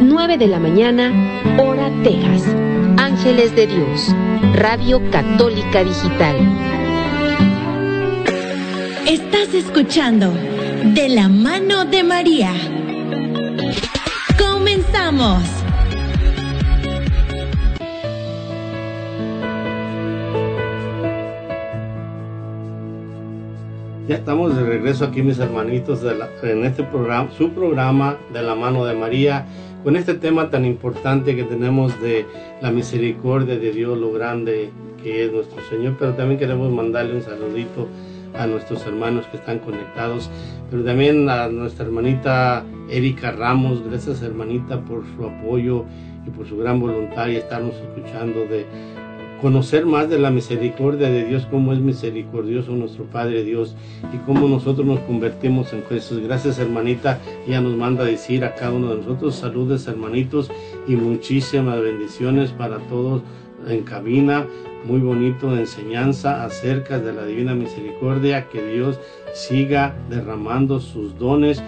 9 0.00 0.38
de 0.38 0.46
la 0.46 0.58
mañana, 0.58 1.12
hora 1.58 1.90
Texas. 2.02 2.44
Ángeles 2.96 3.54
de 3.54 3.66
Dios, 3.66 4.14
Radio 4.54 5.00
Católica 5.10 5.84
Digital. 5.84 6.36
Estás 9.06 9.54
escuchando 9.54 10.32
De 10.94 11.08
la 11.08 11.28
mano 11.28 11.84
de 11.84 12.02
María. 12.04 12.52
Comenzamos. 14.38 15.42
Ya 24.06 24.14
estamos 24.16 24.56
de 24.56 24.64
regreso 24.64 25.04
aquí, 25.04 25.22
mis 25.22 25.38
hermanitos, 25.38 26.00
de 26.02 26.14
la- 26.14 26.28
en 26.42 26.64
este 26.64 26.82
programa, 26.82 27.28
su 27.36 27.50
programa 27.50 28.16
de 28.32 28.42
la 28.42 28.54
mano 28.54 28.84
de 28.86 28.94
María, 28.94 29.44
con 29.84 29.96
este 29.96 30.14
tema 30.14 30.50
tan 30.50 30.64
importante 30.64 31.36
que 31.36 31.44
tenemos 31.44 32.00
de 32.00 32.26
la 32.60 32.70
misericordia 32.70 33.56
de 33.56 33.72
Dios, 33.72 33.98
lo 33.98 34.12
grande 34.12 34.70
que 35.02 35.24
es 35.24 35.32
nuestro 35.32 35.62
Señor, 35.68 35.96
pero 35.98 36.14
también 36.14 36.38
queremos 36.38 36.72
mandarle 36.72 37.16
un 37.16 37.22
saludito 37.22 37.88
a 38.36 38.46
nuestros 38.46 38.84
hermanos 38.86 39.26
que 39.26 39.36
están 39.36 39.58
conectados, 39.60 40.30
pero 40.70 40.84
también 40.84 41.28
a 41.28 41.48
nuestra 41.48 41.86
hermanita 41.86 42.64
Erika 42.90 43.30
Ramos, 43.32 43.82
gracias 43.88 44.22
hermanita 44.22 44.80
por 44.80 45.04
su 45.16 45.24
apoyo 45.24 45.84
y 46.26 46.30
por 46.30 46.46
su 46.46 46.58
gran 46.58 46.80
voluntad 46.80 47.28
y 47.28 47.36
estarnos 47.36 47.74
escuchando 47.74 48.40
de 48.46 48.66
conocer 49.40 49.86
más 49.86 50.08
de 50.08 50.18
la 50.18 50.30
misericordia 50.30 51.08
de 51.08 51.24
Dios, 51.24 51.46
cómo 51.50 51.72
es 51.72 51.78
misericordioso 51.78 52.72
nuestro 52.72 53.04
Padre 53.04 53.44
Dios 53.44 53.76
y 54.12 54.18
cómo 54.18 54.48
nosotros 54.48 54.86
nos 54.86 55.00
convertimos 55.00 55.72
en 55.72 55.84
Jesús. 55.84 56.20
Gracias 56.20 56.58
hermanita, 56.58 57.20
ella 57.46 57.60
nos 57.60 57.76
manda 57.76 58.04
decir 58.04 58.44
a 58.44 58.54
cada 58.54 58.72
uno 58.72 58.90
de 58.90 58.96
nosotros 58.98 59.36
saludes 59.36 59.86
hermanitos 59.86 60.50
y 60.86 60.96
muchísimas 60.96 61.80
bendiciones 61.80 62.50
para 62.50 62.78
todos 62.88 63.22
en 63.66 63.82
cabina. 63.82 64.46
Muy 64.84 65.00
bonito 65.00 65.52
de 65.54 65.62
enseñanza 65.62 66.44
acerca 66.44 67.00
de 67.00 67.12
la 67.12 67.24
divina 67.24 67.54
misericordia, 67.54 68.48
que 68.48 68.62
Dios 68.62 69.00
siga 69.34 69.96
derramando 70.08 70.78
sus 70.78 71.18
dones 71.18 71.62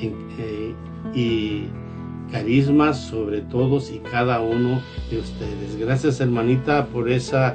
eh, 0.00 0.74
y 1.14 1.64
carismas 2.34 2.98
sobre 3.00 3.42
todos 3.42 3.92
y 3.92 3.98
cada 4.10 4.40
uno 4.40 4.82
de 5.08 5.18
ustedes. 5.18 5.76
Gracias 5.78 6.20
hermanita 6.20 6.86
por 6.86 7.08
ese 7.08 7.54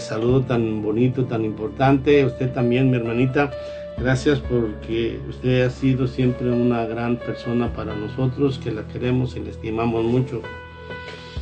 saludo 0.00 0.42
tan 0.42 0.82
bonito, 0.82 1.24
tan 1.24 1.46
importante. 1.46 2.26
Usted 2.26 2.52
también, 2.52 2.90
mi 2.90 2.98
hermanita, 2.98 3.50
gracias 3.96 4.40
porque 4.40 5.18
usted 5.30 5.64
ha 5.64 5.70
sido 5.70 6.06
siempre 6.06 6.50
una 6.50 6.84
gran 6.84 7.16
persona 7.16 7.72
para 7.72 7.96
nosotros, 7.96 8.60
que 8.62 8.70
la 8.70 8.86
queremos 8.86 9.34
y 9.34 9.40
la 9.40 9.50
estimamos 9.50 10.04
mucho. 10.04 10.42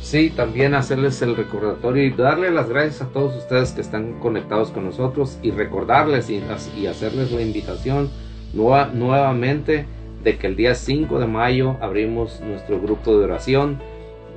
Sí, 0.01 0.29
también 0.29 0.75
hacerles 0.75 1.21
el 1.23 1.35
recordatorio 1.35 2.05
y 2.05 2.11
darle 2.11 2.51
las 2.51 2.69
gracias 2.69 3.01
a 3.01 3.07
todos 3.07 3.35
ustedes 3.35 3.73
que 3.73 3.81
están 3.81 4.13
conectados 4.19 4.69
con 4.69 4.85
nosotros 4.85 5.39
y 5.41 5.51
recordarles 5.51 6.29
y, 6.29 6.41
y 6.79 6.85
hacerles 6.85 7.33
la 7.33 7.41
invitación 7.41 8.09
nueva- 8.53 8.91
nuevamente 8.93 9.87
de 10.25 10.37
que 10.37 10.47
el 10.47 10.55
día 10.55 10.73
5 10.73 11.19
de 11.19 11.27
mayo 11.27 11.77
abrimos 11.81 12.41
nuestro 12.41 12.81
grupo 12.81 13.15
de 13.15 13.25
oración 13.25 13.77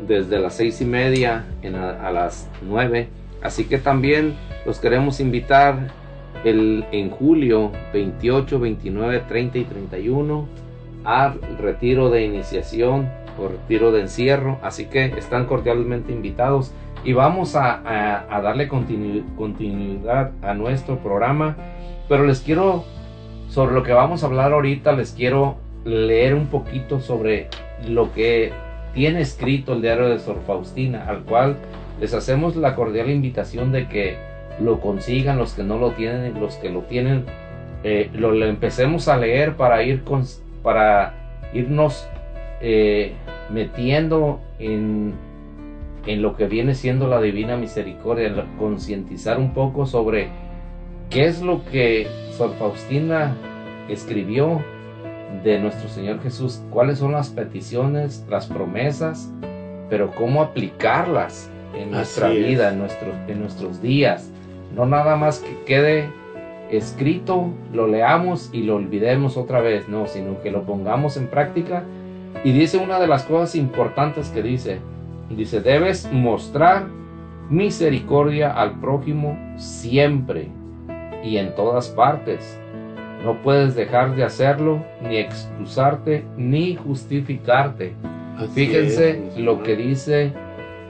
desde 0.07 0.39
las 0.39 0.55
seis 0.55 0.83
y 0.83 0.85
media 0.85 1.47
a, 1.65 2.13
las 2.13 2.49
9. 2.63 3.09
Así 3.43 3.65
que 3.65 3.79
también 3.79 4.35
los 4.67 4.79
queremos 4.81 5.19
invitar 5.19 5.89
el, 6.45 6.85
en 6.93 7.09
julio 7.09 7.73
28, 7.95 8.61
29, 8.61 9.23
30 9.29 9.59
y 9.59 9.65
31 9.65 10.47
al 11.05 11.41
retiro 11.59 12.11
de 12.11 12.23
iniciación 12.27 13.09
o 13.39 13.49
retiro 13.49 13.91
de 13.91 14.03
encierro. 14.03 14.59
Así 14.63 14.85
que 14.85 15.07
están 15.07 15.47
cordialmente 15.47 16.13
invitados 16.13 16.71
y 17.03 17.15
vamos 17.15 17.57
a, 17.57 18.27
darle 18.43 18.69
continu- 18.69 19.25
continuidad 19.37 20.33
a 20.43 20.53
nuestro 20.53 20.99
programa. 20.99 21.57
Pero 22.11 22.27
les 22.27 22.41
quiero, 22.41 22.85
sobre 23.49 23.75
lo 23.75 23.83
que 23.83 23.95
vamos 23.95 24.23
a 24.23 24.27
hablar 24.27 24.53
ahorita, 24.53 24.93
les 24.93 25.13
quiero 25.13 25.57
leer 25.89 26.35
un 26.35 26.47
poquito 26.47 27.01
sobre 27.01 27.49
lo 27.89 28.13
que 28.13 28.53
tiene 28.95 29.21
escrito 29.21 29.73
el 29.73 29.83
diario 29.83 30.09
de 30.09 30.19
Sor 30.19 30.41
Faustina, 30.47 31.07
al 31.09 31.23
cual 31.23 31.57
les 32.01 32.15
hacemos 32.15 32.57
la 32.57 32.75
cordial 32.75 33.11
invitación 33.11 33.73
de 33.73 33.89
que 33.89 34.17
lo 34.61 34.81
consigan 34.81 35.39
los 35.39 35.55
que 35.55 35.63
no 35.63 35.79
lo 35.79 35.93
tienen 35.93 36.41
los 36.41 36.57
que 36.57 36.69
lo 36.69 36.83
tienen 36.83 37.25
eh, 37.85 38.11
lo, 38.13 38.35
empecemos 38.45 39.07
a 39.07 39.17
leer 39.17 39.55
para 39.55 39.85
ir 39.85 40.03
para 40.63 41.15
irnos 41.55 42.09
eh, 42.61 43.13
metiendo 43.51 44.41
en, 44.59 45.15
en 46.07 46.23
lo 46.23 46.37
que 46.37 46.49
viene 46.49 46.75
siendo 46.75 47.07
la 47.07 47.21
divina 47.21 47.57
misericordia, 47.57 48.47
concientizar 48.59 49.39
un 49.39 49.55
poco 49.55 49.87
sobre 49.87 50.29
qué 51.09 51.27
es 51.27 51.41
lo 51.41 51.65
que 51.67 52.09
Sor 52.37 52.55
Faustina 52.59 53.37
escribió 53.89 54.61
de 55.43 55.59
nuestro 55.59 55.89
Señor 55.89 56.21
Jesús, 56.23 56.63
cuáles 56.71 56.99
son 56.99 57.13
las 57.13 57.31
peticiones, 57.31 58.25
las 58.29 58.47
promesas, 58.47 59.31
pero 59.89 60.11
cómo 60.15 60.43
aplicarlas 60.43 61.51
en 61.75 61.91
nuestra 61.91 62.29
Así 62.29 62.39
vida, 62.39 62.73
en 62.73 62.79
nuestros, 62.79 63.15
en 63.29 63.41
nuestros 63.41 63.83
días. 63.83 64.31
No 64.75 64.87
nada 64.87 65.17
más 65.17 65.41
que 65.41 65.65
quede 65.65 66.11
escrito, 66.71 67.51
lo 67.73 67.87
leamos 67.87 68.51
y 68.53 68.63
lo 68.63 68.77
olvidemos 68.77 69.37
otra 69.37 69.61
vez, 69.61 69.89
no, 69.89 70.07
sino 70.07 70.41
que 70.41 70.51
lo 70.51 70.65
pongamos 70.65 71.17
en 71.17 71.29
práctica. 71.29 71.85
Y 72.45 72.53
dice 72.53 72.79
una 72.79 72.99
de 73.01 73.07
las 73.07 73.25
cosas 73.25 73.55
importantes 73.55 74.29
que 74.29 74.43
dice, 74.43 74.81
dice, 75.31 75.61
debes 75.61 76.11
mostrar 76.13 76.87
misericordia 77.51 78.53
al 78.53 78.79
prójimo 78.81 79.39
siempre 79.57 80.49
y 81.25 81.39
en 81.39 81.55
todas 81.55 81.89
partes. 81.89 82.59
No 83.25 83.43
puedes 83.43 83.75
dejar 83.75 84.15
de 84.15 84.25
hacerlo, 84.25 84.85
ni 85.03 85.17
excusarte, 85.17 86.25
ni 86.37 86.77
justificarte. 86.77 87.95
Así 88.37 88.67
Fíjense 88.67 89.29
es, 89.29 89.39
lo 89.39 89.63
que 89.63 89.77
dice 89.77 90.33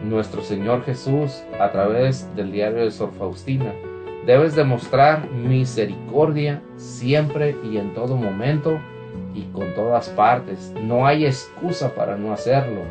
nuestro 0.05 0.43
Señor 0.43 0.85
Jesús 0.85 1.43
a 1.59 1.71
través 1.71 2.29
del 2.37 2.53
diario 2.53 2.85
de 2.85 2.91
Sor 2.91 3.13
Faustina. 3.19 3.73
Debes 4.27 4.55
demostrar 4.55 5.31
misericordia 5.31 6.63
siempre 6.77 7.57
y 7.65 7.79
en 7.79 7.95
todo 7.95 8.17
momento 8.17 8.79
y 9.35 9.45
con 9.53 9.75
todas 9.75 10.11
partes. 10.11 10.75
No 10.83 11.07
hay 11.07 11.25
excusa 11.25 11.95
para 11.95 12.17
no 12.17 12.33
hacerlo, 12.33 12.83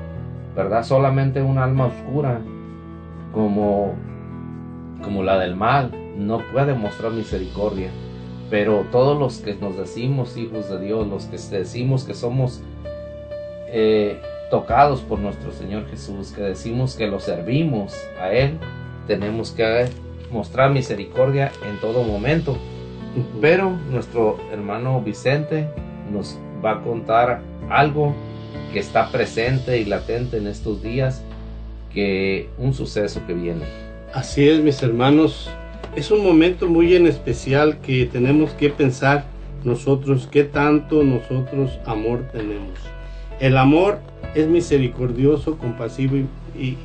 ¿verdad? 0.55 0.83
Solamente 0.83 1.41
un 1.41 1.59
alma 1.59 1.85
oscura 1.85 2.41
como, 3.33 3.93
como 5.03 5.21
la 5.21 5.37
del 5.37 5.55
mal 5.55 5.91
no 6.17 6.39
puede 6.51 6.73
mostrar 6.73 7.11
misericordia. 7.11 7.91
Pero 8.49 8.85
todos 8.91 9.19
los 9.19 9.39
que 9.39 9.55
nos 9.55 9.77
decimos 9.77 10.37
hijos 10.37 10.69
de 10.69 10.79
Dios, 10.79 11.07
los 11.07 11.25
que 11.25 11.37
decimos 11.57 12.03
que 12.05 12.13
somos 12.13 12.61
eh, 13.67 14.21
tocados 14.49 15.01
por 15.01 15.19
nuestro 15.19 15.51
Señor 15.51 15.87
Jesús, 15.89 16.31
que 16.31 16.41
decimos 16.41 16.95
que 16.95 17.07
lo 17.07 17.19
servimos 17.19 17.93
a 18.21 18.31
Él, 18.31 18.57
tenemos 19.05 19.51
que 19.51 19.87
mostrar 20.31 20.71
misericordia 20.71 21.51
en 21.69 21.79
todo 21.79 22.03
momento. 22.03 22.57
Pero 23.41 23.71
nuestro 23.91 24.37
hermano 24.51 25.01
Vicente 25.01 25.67
nos 26.11 26.37
va 26.63 26.73
a 26.73 26.81
contar 26.81 27.41
algo 27.69 28.13
que 28.71 28.79
está 28.79 29.09
presente 29.11 29.79
y 29.79 29.85
latente 29.85 30.37
en 30.37 30.47
estos 30.47 30.81
días 30.81 31.23
que 31.93 32.49
un 32.57 32.73
suceso 32.73 33.21
que 33.25 33.33
viene. 33.33 33.65
Así 34.13 34.47
es, 34.47 34.61
mis 34.61 34.81
hermanos. 34.83 35.49
Es 35.97 36.11
un 36.11 36.23
momento 36.23 36.69
muy 36.69 36.93
en 36.93 37.07
especial 37.07 37.79
que 37.79 38.05
tenemos 38.05 38.51
que 38.51 38.69
pensar 38.69 39.25
nosotros 39.63 40.29
qué 40.31 40.43
tanto 40.43 41.01
nosotros 41.01 41.79
amor 41.87 42.27
tenemos. 42.31 42.77
El 43.39 43.57
amor 43.57 43.97
es 44.35 44.47
misericordioso, 44.47 45.57
compasivo 45.57 46.17
y, 46.17 46.27
y, 46.55 46.77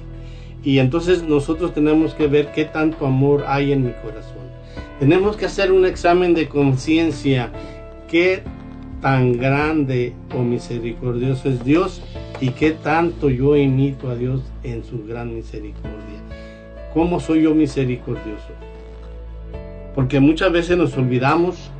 y 0.64 0.78
entonces 0.78 1.24
nosotros 1.24 1.74
tenemos 1.74 2.14
que 2.14 2.26
ver 2.26 2.52
qué 2.52 2.64
tanto 2.64 3.04
amor 3.04 3.44
hay 3.46 3.72
en 3.72 3.84
mi 3.84 3.92
corazón. 3.92 4.46
Tenemos 4.98 5.36
que 5.36 5.44
hacer 5.44 5.72
un 5.72 5.84
examen 5.84 6.32
de 6.32 6.48
conciencia. 6.48 7.52
¿Qué 8.08 8.42
tan 9.02 9.36
grande 9.36 10.14
o 10.34 10.38
misericordioso 10.38 11.50
es 11.50 11.62
Dios 11.62 12.00
y 12.40 12.48
qué 12.48 12.70
tanto 12.70 13.28
yo 13.28 13.58
imito 13.58 14.08
a 14.08 14.14
Dios 14.14 14.40
en 14.62 14.82
su 14.82 15.04
gran 15.04 15.34
misericordia? 15.34 16.22
¿Cómo 16.94 17.20
soy 17.20 17.42
yo 17.42 17.54
misericordioso? 17.54 18.71
Porque 19.94 20.20
muchas 20.20 20.52
veces 20.52 20.76
nos 20.76 20.96
olvidamos 20.96 21.70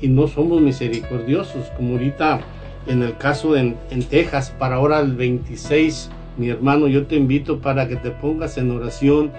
y 0.00 0.08
no 0.08 0.28
somos 0.28 0.60
misericordiosos, 0.60 1.66
como 1.76 1.92
ahorita 1.92 2.40
en 2.86 3.02
el 3.02 3.16
caso 3.16 3.56
en, 3.56 3.76
en 3.90 4.02
Texas, 4.02 4.54
para 4.58 4.76
ahora 4.76 5.00
el 5.00 5.16
26, 5.16 6.10
mi 6.38 6.48
hermano, 6.50 6.86
yo 6.86 7.06
te 7.06 7.16
invito 7.16 7.60
para 7.60 7.88
que 7.88 7.96
te 7.96 8.10
pongas 8.10 8.58
en 8.58 8.70
oración, 8.70 9.32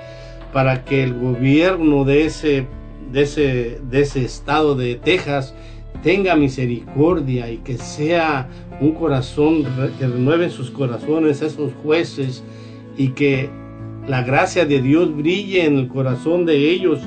para 0.51 0.83
que 0.83 1.03
el 1.03 1.13
gobierno 1.13 2.03
de 2.03 2.25
ese, 2.25 2.67
de 3.11 3.21
ese, 3.21 3.79
de 3.89 4.01
ese 4.01 4.25
estado 4.25 4.75
de 4.75 4.95
Texas 4.95 5.53
tenga 6.03 6.35
misericordia 6.35 7.49
y 7.49 7.57
que 7.57 7.77
sea 7.77 8.49
un 8.79 8.91
corazón, 8.91 9.63
que 9.97 10.07
renueven 10.07 10.51
sus 10.51 10.69
corazones 10.69 11.41
esos 11.41 11.71
jueces 11.83 12.43
y 12.97 13.09
que 13.09 13.49
la 14.07 14.23
gracia 14.23 14.65
de 14.65 14.81
Dios 14.81 15.15
brille 15.15 15.65
en 15.65 15.77
el 15.77 15.87
corazón 15.87 16.45
de 16.45 16.71
ellos 16.71 17.01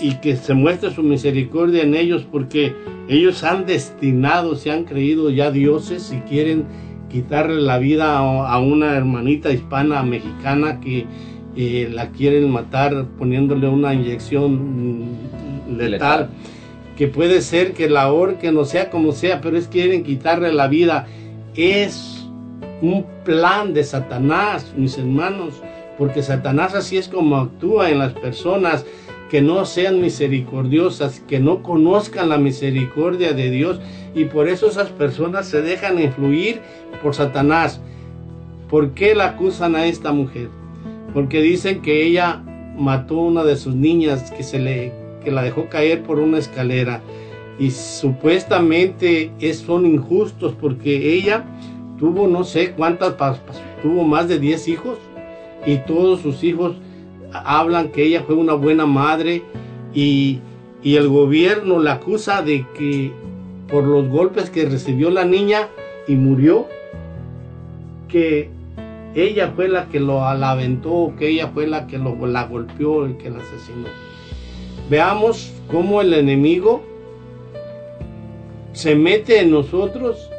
y 0.00 0.14
que 0.16 0.36
se 0.36 0.54
muestre 0.54 0.90
su 0.90 1.02
misericordia 1.02 1.82
en 1.82 1.94
ellos 1.94 2.26
porque 2.30 2.74
ellos 3.08 3.44
han 3.44 3.66
destinado, 3.66 4.56
se 4.56 4.70
han 4.70 4.84
creído 4.84 5.30
ya 5.30 5.50
dioses 5.50 6.12
y 6.12 6.20
quieren 6.28 6.64
quitarle 7.10 7.60
la 7.60 7.78
vida 7.78 8.18
a 8.18 8.58
una 8.58 8.96
hermanita 8.96 9.52
hispana 9.52 10.02
mexicana 10.02 10.80
que 10.80 11.06
eh, 11.54 11.90
la 11.92 12.10
quieren 12.10 12.50
matar 12.50 13.06
poniéndole 13.18 13.68
una 13.68 13.92
inyección 13.92 15.10
letal, 15.68 15.90
letal, 15.90 16.30
que 16.96 17.08
puede 17.08 17.42
ser 17.42 17.74
que 17.74 17.90
la 17.90 18.02
ahorquen 18.02 18.56
o 18.56 18.64
sea 18.64 18.88
como 18.88 19.12
sea, 19.12 19.42
pero 19.42 19.58
es 19.58 19.68
quieren 19.68 20.02
quitarle 20.02 20.52
la 20.52 20.68
vida. 20.68 21.06
Es 21.54 22.26
un 22.80 23.04
plan 23.24 23.74
de 23.74 23.84
Satanás, 23.84 24.72
mis 24.76 24.96
hermanos, 24.96 25.62
porque 25.98 26.22
Satanás 26.22 26.74
así 26.74 26.96
es 26.96 27.08
como 27.08 27.36
actúa 27.36 27.90
en 27.90 27.98
las 27.98 28.14
personas 28.14 28.86
que 29.32 29.40
no 29.40 29.64
sean 29.64 30.02
misericordiosas, 30.02 31.20
que 31.20 31.40
no 31.40 31.62
conozcan 31.62 32.28
la 32.28 32.36
misericordia 32.36 33.32
de 33.32 33.50
Dios 33.50 33.80
y 34.14 34.26
por 34.26 34.46
eso 34.46 34.66
esas 34.66 34.90
personas 34.90 35.48
se 35.48 35.62
dejan 35.62 35.98
influir 35.98 36.60
por 37.02 37.14
Satanás. 37.14 37.80
¿Por 38.68 38.90
qué 38.90 39.14
la 39.14 39.28
acusan 39.28 39.74
a 39.74 39.86
esta 39.86 40.12
mujer? 40.12 40.50
Porque 41.14 41.40
dicen 41.40 41.80
que 41.80 42.04
ella 42.04 42.42
mató 42.76 43.20
a 43.20 43.24
una 43.24 43.42
de 43.42 43.56
sus 43.56 43.74
niñas 43.74 44.30
que 44.32 44.42
se 44.42 44.58
le 44.58 44.92
que 45.24 45.30
la 45.30 45.42
dejó 45.42 45.70
caer 45.70 46.02
por 46.02 46.18
una 46.18 46.36
escalera 46.36 47.00
y 47.58 47.70
supuestamente 47.70 49.30
es, 49.40 49.60
son 49.60 49.86
injustos 49.86 50.54
porque 50.60 51.14
ella 51.14 51.46
tuvo 51.98 52.28
no 52.28 52.44
sé 52.44 52.72
cuántas 52.72 53.16
tuvo 53.80 54.04
más 54.04 54.28
de 54.28 54.38
10 54.38 54.68
hijos 54.68 54.98
y 55.64 55.78
todos 55.78 56.20
sus 56.20 56.44
hijos 56.44 56.76
hablan 57.32 57.88
que 57.88 58.04
ella 58.04 58.22
fue 58.26 58.34
una 58.34 58.54
buena 58.54 58.86
madre 58.86 59.42
y, 59.94 60.40
y 60.82 60.96
el 60.96 61.08
gobierno 61.08 61.78
la 61.78 61.94
acusa 61.94 62.42
de 62.42 62.66
que 62.76 63.12
por 63.68 63.84
los 63.84 64.08
golpes 64.08 64.50
que 64.50 64.66
recibió 64.66 65.10
la 65.10 65.24
niña 65.24 65.68
y 66.06 66.14
murió, 66.14 66.66
que 68.08 68.50
ella 69.14 69.52
fue 69.54 69.68
la 69.68 69.88
que 69.88 70.00
lo 70.00 70.18
la 70.34 70.50
aventó, 70.50 71.12
que 71.18 71.28
ella 71.28 71.48
fue 71.48 71.66
la 71.66 71.86
que 71.86 71.98
lo, 71.98 72.14
la 72.26 72.44
golpeó 72.44 73.08
y 73.08 73.14
que 73.14 73.30
la 73.30 73.38
asesinó. 73.38 73.88
Veamos 74.90 75.52
cómo 75.70 76.00
el 76.00 76.12
enemigo 76.12 76.82
se 78.72 78.94
mete 78.94 79.40
en 79.40 79.50
nosotros 79.50 80.30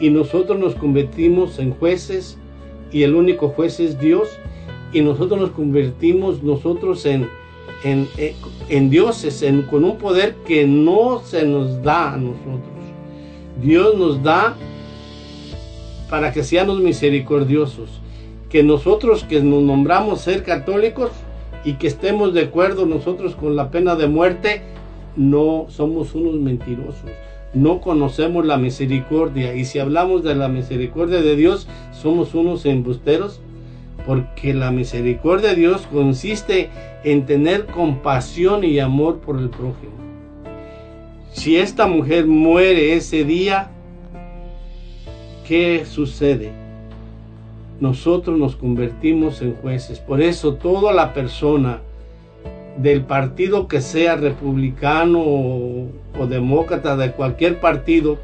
y 0.00 0.10
nosotros 0.10 0.58
nos 0.58 0.74
convertimos 0.74 1.58
en 1.58 1.72
jueces 1.72 2.38
y 2.92 3.02
el 3.02 3.14
único 3.14 3.48
juez 3.48 3.80
es 3.80 3.98
Dios 4.00 4.28
y 4.92 5.00
nosotros 5.00 5.40
nos 5.40 5.50
convertimos 5.50 6.42
nosotros 6.42 7.04
en, 7.06 7.28
en, 7.84 8.08
en 8.68 8.90
dioses, 8.90 9.42
en, 9.42 9.62
con 9.62 9.84
un 9.84 9.98
poder 9.98 10.34
que 10.46 10.66
no 10.66 11.20
se 11.24 11.44
nos 11.44 11.82
da 11.82 12.14
a 12.14 12.16
nosotros. 12.16 12.78
Dios 13.62 13.96
nos 13.96 14.22
da 14.22 14.56
para 16.08 16.32
que 16.32 16.42
seamos 16.42 16.80
misericordiosos, 16.80 18.00
que 18.48 18.62
nosotros 18.62 19.24
que 19.24 19.42
nos 19.42 19.62
nombramos 19.62 20.20
ser 20.20 20.42
católicos 20.42 21.10
y 21.64 21.74
que 21.74 21.86
estemos 21.86 22.32
de 22.32 22.42
acuerdo 22.42 22.86
nosotros 22.86 23.34
con 23.34 23.56
la 23.56 23.70
pena 23.70 23.94
de 23.94 24.06
muerte, 24.06 24.62
no 25.16 25.66
somos 25.68 26.14
unos 26.14 26.34
mentirosos. 26.34 27.10
No 27.54 27.80
conocemos 27.80 28.44
la 28.46 28.58
misericordia 28.58 29.54
y 29.54 29.64
si 29.64 29.78
hablamos 29.78 30.22
de 30.22 30.34
la 30.34 30.48
misericordia 30.48 31.20
de 31.20 31.34
Dios, 31.34 31.66
somos 31.92 32.34
unos 32.34 32.64
embusteros 32.66 33.40
porque 34.06 34.54
la 34.54 34.70
misericordia 34.70 35.50
de 35.50 35.56
Dios 35.56 35.86
consiste 35.92 36.70
en 37.04 37.26
tener 37.26 37.66
compasión 37.66 38.64
y 38.64 38.78
amor 38.78 39.18
por 39.18 39.38
el 39.38 39.50
prójimo. 39.50 39.92
Si 41.32 41.56
esta 41.56 41.86
mujer 41.86 42.26
muere 42.26 42.94
ese 42.94 43.24
día, 43.24 43.70
¿qué 45.46 45.84
sucede? 45.84 46.52
Nosotros 47.80 48.38
nos 48.38 48.56
convertimos 48.56 49.40
en 49.40 49.54
jueces. 49.54 50.00
Por 50.00 50.20
eso 50.20 50.54
toda 50.54 50.92
la 50.92 51.12
persona 51.12 51.80
del 52.78 53.02
partido 53.02 53.68
que 53.68 53.80
sea 53.80 54.16
republicano 54.16 55.20
o, 55.20 56.26
demócrata, 56.28 56.96
de 56.96 57.12
cualquier 57.12 57.60
partido, 57.60 58.18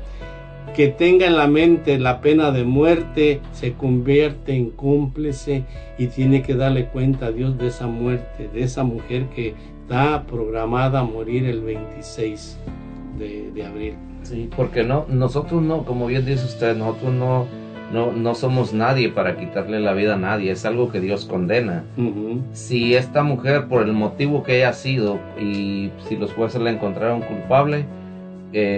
que 0.75 0.89
tenga 0.89 1.27
en 1.27 1.37
la 1.37 1.47
mente 1.47 1.99
la 1.99 2.21
pena 2.21 2.51
de 2.51 2.65
muerte 2.65 3.41
se 3.53 3.73
convierte 3.73 4.55
en 4.55 4.71
cómplice 4.71 5.65
y 5.97 6.09
tiene 6.09 6.43
que 6.43 6.55
darle 6.55 6.87
cuenta 6.87 7.27
a 7.27 7.31
Dios 7.33 7.57
de 7.57 7.69
esa 7.69 7.87
muerte, 7.87 8.51
de 8.53 8.63
esa 8.63 8.83
mujer 8.85 9.27
que 9.35 9.55
está 9.83 10.25
programada 10.25 11.01
a 11.01 11.05
morir 11.05 11.47
el 11.47 11.63
26 11.63 12.59
de, 13.19 13.51
de 13.53 13.65
abril. 13.65 13.95
Sí, 14.23 14.51
porque 14.57 14.83
no, 14.83 15.07
nosotros 15.09 15.63
no, 15.63 15.85
como 15.85 16.07
bien 16.07 16.27
dice 16.27 16.45
usted, 16.45 16.77
nosotros 16.77 17.13
no, 17.13 17.47
no, 17.93 18.13
no 18.13 18.35
somos 18.35 18.73
nadie 18.73 19.11
para 19.11 19.37
quitarle 19.37 19.81
la 19.81 19.93
vida 19.93 20.15
a 20.15 20.19
nadie, 20.19 20.51
es 20.51 20.65
algo 20.65 20.91
que 20.91 21.01
Dios 21.01 21.27
condena. 21.27 21.85
Uh 21.97 22.03
-huh. 22.03 22.43
Si 22.53 22.95
esta 22.95 23.23
mujer, 23.23 23.69
por 23.69 23.83
el 23.83 23.93
motivo 23.93 24.43
que 24.43 24.55
haya 24.55 24.73
sido, 24.73 25.21
y 25.41 25.91
si 26.09 26.17
los 26.17 26.33
jueces 26.33 26.61
la 26.61 26.71
encontraron 26.71 27.21
culpable, 27.21 27.85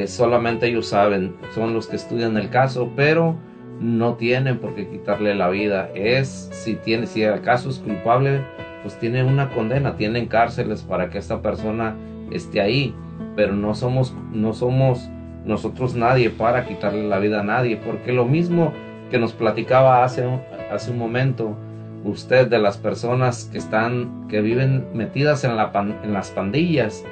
solamente 0.06 0.68
ellos 0.68 0.88
saben, 0.88 1.34
son 1.54 1.74
los 1.74 1.86
que 1.86 1.96
estudian 1.96 2.36
el 2.36 2.48
caso, 2.48 2.90
pero 2.96 3.36
no 3.80 4.14
tienen 4.14 4.58
por 4.58 4.74
qué 4.74 4.88
quitarle 4.88 5.34
la 5.34 5.50
vida. 5.50 5.90
Es, 5.94 6.48
si 6.52 6.76
tiene, 6.76 7.06
si 7.06 7.22
el 7.22 7.42
caso 7.42 7.68
es 7.68 7.78
culpable, 7.78 8.40
pues 8.82 8.98
tiene 8.98 9.22
una 9.24 9.50
condena, 9.50 9.96
tienen 9.96 10.26
cárceles 10.26 10.82
para 10.82 11.10
que 11.10 11.18
esta 11.18 11.42
persona 11.42 11.94
esté 12.30 12.60
ahí, 12.60 12.94
pero 13.34 13.52
no 13.52 13.74
somos, 13.74 14.14
no 14.32 14.54
somos 14.54 15.10
nosotros 15.44 15.94
nadie 15.94 16.30
para 16.30 16.66
quitarle 16.66 17.06
la 17.06 17.18
vida 17.18 17.40
a 17.40 17.44
nadie, 17.44 17.76
porque 17.76 18.12
lo 18.12 18.24
mismo 18.24 18.72
que 19.10 19.18
nos 19.18 19.32
platicaba 19.32 20.04
hace 20.04 20.24
hace 20.70 20.90
un 20.90 20.98
momento 20.98 21.56
usted 22.04 22.48
de 22.48 22.58
las 22.58 22.76
personas 22.76 23.48
que 23.52 23.58
están, 23.58 24.26
que 24.28 24.40
viven 24.40 24.86
metidas 24.94 25.44
en 25.44 25.56
las 25.56 26.30
pandillas, 26.30 27.04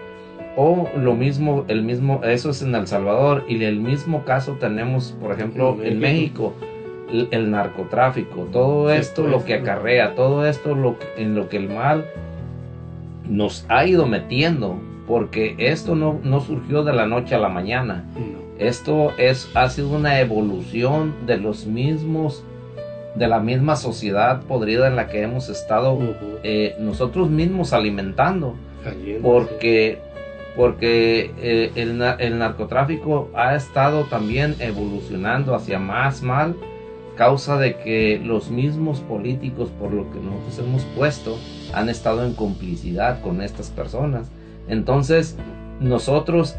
o 0.56 0.88
lo 0.96 1.14
mismo, 1.14 1.64
el 1.68 1.82
mismo, 1.82 2.20
eso 2.24 2.50
es 2.50 2.62
en 2.62 2.74
El 2.74 2.86
Salvador, 2.86 3.44
y 3.48 3.62
el 3.64 3.80
mismo 3.80 4.24
caso 4.24 4.56
tenemos, 4.60 5.14
por 5.20 5.32
ejemplo, 5.32 5.76
en 5.82 5.98
México, 5.98 6.54
el, 7.12 7.28
el 7.30 7.50
narcotráfico, 7.50 8.48
todo 8.52 8.90
esto 8.90 9.26
lo 9.26 9.44
que 9.44 9.54
acarrea, 9.54 10.14
todo 10.14 10.46
esto 10.46 10.74
lo, 10.74 10.96
en 11.16 11.34
lo 11.34 11.48
que 11.48 11.56
el 11.58 11.68
mal 11.68 12.04
nos 13.28 13.64
ha 13.68 13.86
ido 13.86 14.06
metiendo, 14.06 14.76
porque 15.06 15.54
esto 15.58 15.94
no, 15.94 16.18
no 16.22 16.40
surgió 16.40 16.82
de 16.84 16.92
la 16.92 17.06
noche 17.06 17.34
a 17.34 17.38
la 17.38 17.48
mañana. 17.48 18.04
Esto 18.58 19.12
es, 19.18 19.50
ha 19.54 19.68
sido 19.68 19.90
una 19.90 20.20
evolución 20.20 21.14
de 21.26 21.38
los 21.38 21.66
mismos, 21.66 22.44
de 23.14 23.26
la 23.28 23.40
misma 23.40 23.76
sociedad 23.76 24.42
podrida 24.42 24.86
en 24.86 24.96
la 24.96 25.08
que 25.08 25.22
hemos 25.22 25.48
estado 25.48 25.94
Uh 25.94 26.00
-huh. 26.02 26.14
eh, 26.42 26.76
nosotros 26.78 27.28
mismos 27.30 27.72
alimentando. 27.72 28.54
Cayendo, 28.82 29.22
Porque 29.22 29.98
porque 30.56 31.32
eh, 31.38 31.72
el, 31.74 31.98
na- 31.98 32.16
el 32.18 32.38
narcotráfico 32.38 33.28
ha 33.34 33.54
estado 33.54 34.04
también 34.04 34.54
evolucionando 34.60 35.54
hacia 35.54 35.78
más 35.78 36.22
mal, 36.22 36.56
causa 37.16 37.56
de 37.58 37.76
que 37.76 38.20
los 38.24 38.50
mismos 38.50 39.00
políticos, 39.00 39.70
por 39.78 39.92
lo 39.92 40.10
que 40.10 40.18
nosotros 40.20 40.58
hemos 40.58 40.82
puesto, 40.96 41.36
han 41.72 41.88
estado 41.88 42.24
en 42.24 42.34
complicidad 42.34 43.20
con 43.20 43.40
estas 43.42 43.70
personas. 43.70 44.28
Entonces, 44.68 45.36
nosotros 45.80 46.56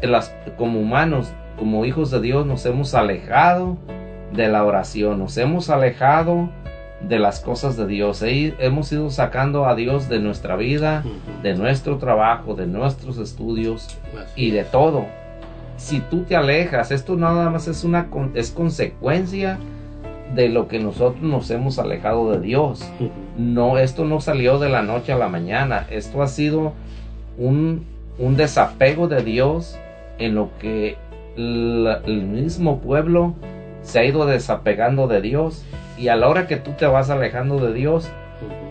como 0.56 0.80
humanos, 0.80 1.32
como 1.58 1.84
hijos 1.84 2.10
de 2.10 2.20
Dios, 2.20 2.46
nos 2.46 2.64
hemos 2.66 2.94
alejado 2.94 3.76
de 4.32 4.48
la 4.48 4.64
oración, 4.64 5.18
nos 5.18 5.36
hemos 5.38 5.70
alejado 5.70 6.50
de 7.00 7.18
las 7.18 7.40
cosas 7.40 7.76
de 7.76 7.86
Dios. 7.86 8.22
He- 8.22 8.54
hemos 8.58 8.90
ido 8.92 9.10
sacando 9.10 9.66
a 9.66 9.74
Dios 9.74 10.08
de 10.08 10.18
nuestra 10.18 10.56
vida, 10.56 11.02
de 11.42 11.54
nuestro 11.54 11.98
trabajo, 11.98 12.54
de 12.54 12.66
nuestros 12.66 13.18
estudios 13.18 13.88
y 14.36 14.50
de 14.50 14.64
todo. 14.64 15.04
Si 15.76 16.00
tú 16.00 16.22
te 16.22 16.36
alejas, 16.36 16.90
esto 16.90 17.16
nada 17.16 17.50
más 17.50 17.68
es 17.68 17.84
una 17.84 18.08
es 18.34 18.50
consecuencia 18.50 19.58
de 20.34 20.48
lo 20.48 20.68
que 20.68 20.78
nosotros 20.80 21.22
nos 21.22 21.50
hemos 21.50 21.78
alejado 21.78 22.32
de 22.32 22.40
Dios. 22.40 22.82
No, 23.36 23.78
esto 23.78 24.04
no 24.06 24.20
salió 24.20 24.58
de 24.58 24.68
la 24.70 24.82
noche 24.82 25.12
a 25.12 25.16
la 25.16 25.28
mañana. 25.28 25.86
Esto 25.90 26.22
ha 26.22 26.26
sido 26.28 26.72
un, 27.38 27.84
un 28.18 28.36
desapego 28.36 29.06
de 29.06 29.22
Dios 29.22 29.78
en 30.18 30.34
lo 30.34 30.48
que 30.58 30.96
la- 31.36 32.00
el 32.06 32.22
mismo 32.22 32.78
pueblo 32.80 33.34
se 33.82 33.98
ha 33.98 34.04
ido 34.06 34.24
desapegando 34.26 35.06
de 35.06 35.20
Dios. 35.20 35.62
Y 35.98 36.08
a 36.08 36.16
la 36.16 36.28
hora 36.28 36.46
que 36.46 36.56
tú 36.56 36.72
te 36.72 36.86
vas 36.86 37.10
alejando 37.10 37.58
de 37.58 37.72
Dios, 37.72 38.08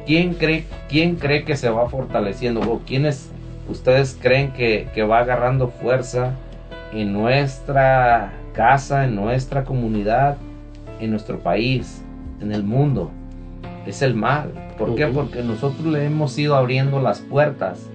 ¿quién 0.06 0.36
cree, 0.36 0.66
quién 0.90 1.16
cree 1.16 1.44
que 1.44 1.58
se 1.58 1.70
va 1.70 1.90
fortaleciendo? 1.90 2.62
¿O 2.62 2.80
quiénes 2.80 3.30
ustedes 3.70 4.18
creen 4.20 4.52
que, 4.52 4.88
que 4.94 5.04
va 5.04 5.20
agarrando 5.20 5.70
fuerza 5.70 6.36
en 6.94 7.14
nuestra 7.14 8.34
casa, 8.54 9.06
en 9.06 9.16
nuestra 9.16 9.64
comunidad, 9.64 10.38
en 11.00 11.12
nuestro 11.12 11.40
país, 11.40 12.04
en 12.42 12.52
el 12.52 12.64
mundo? 12.64 13.12
Es 13.88 14.02
el 14.02 14.14
mal. 14.14 14.52
¿Por 14.78 14.96
qué? 14.96 15.08
Porque 15.08 15.42
nosotros 15.42 15.86
le 15.86 16.06
hemos 16.06 16.38
ido 16.38 16.56
abriendo 16.56 17.00
las 17.02 17.20
puertas. 17.20 17.90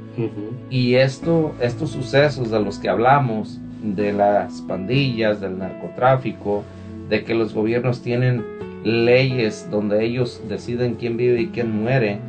Y 0.69 0.97
esto, 0.97 1.55
estos 1.61 1.90
sucesos 1.90 2.51
de 2.51 2.61
los 2.61 2.78
que 2.78 2.90
hablamos, 2.90 3.59
de 3.82 4.12
las 4.12 4.61
pandillas, 4.62 5.40
del 5.40 5.59
narcotráfico, 5.59 6.62
de 7.09 7.24
que 7.24 7.35
los 7.35 7.55
gobiernos 7.55 8.02
tienen 8.02 8.44
leyes 8.85 9.69
donde 9.70 10.05
ellos 10.05 10.43
deciden 10.48 10.94
quién 10.94 11.16
vive 11.16 11.40
y 11.40 11.47
quién 11.48 11.82
muere, 11.82 12.20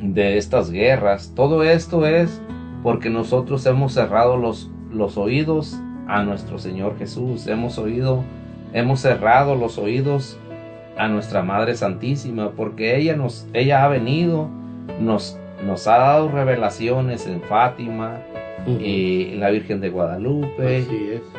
de 0.00 0.38
estas 0.38 0.70
guerras, 0.70 1.32
todo 1.36 1.62
esto 1.62 2.06
es 2.06 2.40
porque 2.82 3.10
nosotros 3.10 3.66
hemos 3.66 3.92
cerrado 3.92 4.36
los, 4.38 4.70
los 4.90 5.18
oídos 5.18 5.78
a 6.08 6.22
nuestro 6.22 6.58
Señor 6.58 6.96
Jesús, 6.98 7.46
hemos 7.46 7.76
oído, 7.78 8.24
hemos 8.72 9.00
cerrado 9.00 9.54
los 9.56 9.76
oídos 9.76 10.38
a 10.96 11.06
nuestra 11.08 11.42
Madre 11.42 11.74
Santísima, 11.76 12.50
porque 12.52 12.96
ella 12.96 13.14
nos, 13.14 13.46
ella 13.52 13.84
ha 13.84 13.88
venido, 13.88 14.48
nos, 15.00 15.38
nos 15.66 15.86
ha 15.86 15.98
dado 15.98 16.30
revelaciones 16.30 17.26
en 17.26 17.42
Fátima, 17.42 18.20
eh, 18.66 19.30
en 19.34 19.40
la 19.40 19.50
Virgen 19.50 19.80
de 19.82 19.90
Guadalupe, 19.90 20.78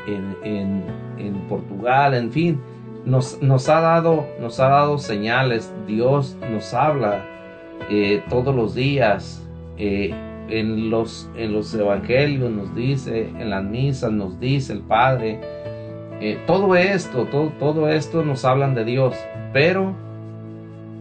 en, 0.08 0.36
en- 0.44 0.84
en 1.18 1.34
Portugal, 1.50 2.14
en 2.14 2.32
fin, 2.32 2.60
nos, 3.06 3.41
nos 3.41 3.69
ha 3.69 3.82
dado, 3.82 4.26
nos 4.40 4.60
ha 4.60 4.69
dado 4.69 4.98
señales, 4.98 5.73
Dios 5.88 6.38
nos 6.52 6.73
habla 6.73 7.26
eh, 7.90 8.23
todos 8.30 8.56
los 8.56 8.76
días, 8.76 9.44
eh, 9.78 10.14
en 10.49 10.90
los, 10.90 11.30
en 11.36 11.53
los 11.53 11.73
evangelios 11.73 12.52
nos 12.52 12.76
dice, 12.76 13.30
en 13.30 13.49
las 13.49 13.64
misas 13.64 14.11
nos 14.11 14.40
dice 14.40 14.73
el 14.73 14.82
Padre, 14.82 15.40
eh, 16.19 16.40
todo 16.45 16.76
esto, 16.76 17.26
todo, 17.26 17.52
todo 17.57 17.90
esto 17.90 18.23
nos 18.23 18.45
hablan 18.45 18.76
de 18.76 18.86
Dios, 18.86 19.15
pero 19.53 19.95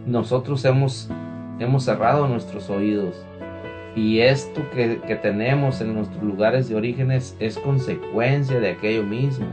nosotros 0.07 0.65
hemos, 0.65 1.11
hemos 1.59 1.85
cerrado 1.85 2.27
nuestros 2.27 2.71
oídos. 2.71 3.23
Y 3.97 4.21
esto 4.21 4.63
que, 4.73 5.01
que 5.07 5.17
tenemos 5.17 5.81
en 5.81 5.95
nuestros 5.95 6.23
lugares 6.23 6.69
de 6.69 6.77
orígenes 6.77 7.37
es 7.41 7.59
consecuencia 7.59 8.61
de 8.61 8.71
aquello 8.71 9.03
mismo. 9.03 9.47